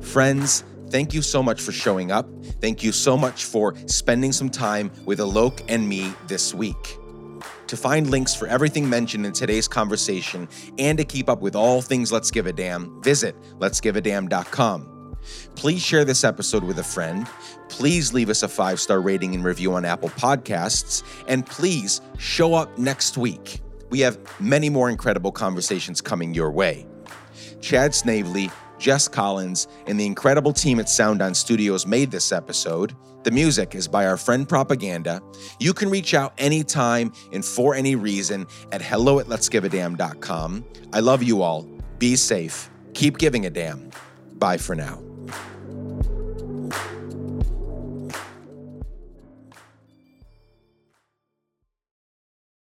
Friends, 0.00 0.64
thank 0.88 1.14
you 1.14 1.22
so 1.22 1.40
much 1.40 1.60
for 1.60 1.70
showing 1.70 2.10
up. 2.10 2.28
Thank 2.60 2.82
you 2.82 2.90
so 2.90 3.16
much 3.16 3.44
for 3.44 3.76
spending 3.86 4.32
some 4.32 4.50
time 4.50 4.90
with 5.04 5.20
Alok 5.20 5.62
and 5.68 5.88
me 5.88 6.12
this 6.26 6.52
week. 6.52 6.99
To 7.70 7.76
find 7.76 8.10
links 8.10 8.34
for 8.34 8.48
everything 8.48 8.88
mentioned 8.90 9.24
in 9.24 9.32
today's 9.32 9.68
conversation 9.68 10.48
and 10.76 10.98
to 10.98 11.04
keep 11.04 11.28
up 11.28 11.40
with 11.40 11.54
all 11.54 11.80
things 11.80 12.10
Let's 12.10 12.32
Give 12.32 12.48
a 12.48 12.52
Damn, 12.52 13.00
visit 13.00 13.36
letsgiveadamn.com. 13.60 15.16
Please 15.54 15.80
share 15.80 16.04
this 16.04 16.24
episode 16.24 16.64
with 16.64 16.80
a 16.80 16.82
friend. 16.82 17.28
Please 17.68 18.12
leave 18.12 18.28
us 18.28 18.42
a 18.42 18.48
five 18.48 18.80
star 18.80 19.00
rating 19.00 19.36
and 19.36 19.44
review 19.44 19.72
on 19.74 19.84
Apple 19.84 20.08
Podcasts. 20.08 21.04
And 21.28 21.46
please 21.46 22.00
show 22.18 22.54
up 22.54 22.76
next 22.76 23.16
week. 23.16 23.60
We 23.88 24.00
have 24.00 24.18
many 24.40 24.68
more 24.68 24.90
incredible 24.90 25.30
conversations 25.30 26.00
coming 26.00 26.34
your 26.34 26.50
way. 26.50 26.88
Chad 27.60 27.94
Snavely, 27.94 28.50
Jess 28.80 29.06
Collins, 29.06 29.68
and 29.86 30.00
the 30.00 30.06
incredible 30.06 30.52
team 30.52 30.80
at 30.80 30.88
Sound 30.88 31.22
On 31.22 31.34
Studios 31.34 31.86
made 31.86 32.10
this 32.10 32.32
episode. 32.32 32.96
The 33.22 33.30
music 33.30 33.74
is 33.74 33.86
by 33.86 34.06
our 34.06 34.16
friend 34.16 34.48
Propaganda. 34.48 35.22
You 35.60 35.74
can 35.74 35.90
reach 35.90 36.14
out 36.14 36.32
anytime 36.38 37.12
and 37.32 37.44
for 37.44 37.74
any 37.74 37.94
reason 37.94 38.46
at 38.72 38.80
hello 38.80 39.20
at 39.20 39.26
letsgiveadamn.com. 39.26 40.64
I 40.92 41.00
love 41.00 41.22
you 41.22 41.42
all. 41.42 41.68
Be 41.98 42.16
safe. 42.16 42.70
Keep 42.94 43.18
giving 43.18 43.46
a 43.46 43.50
damn. 43.50 43.90
Bye 44.38 44.56
for 44.56 44.74
now. 44.74 45.09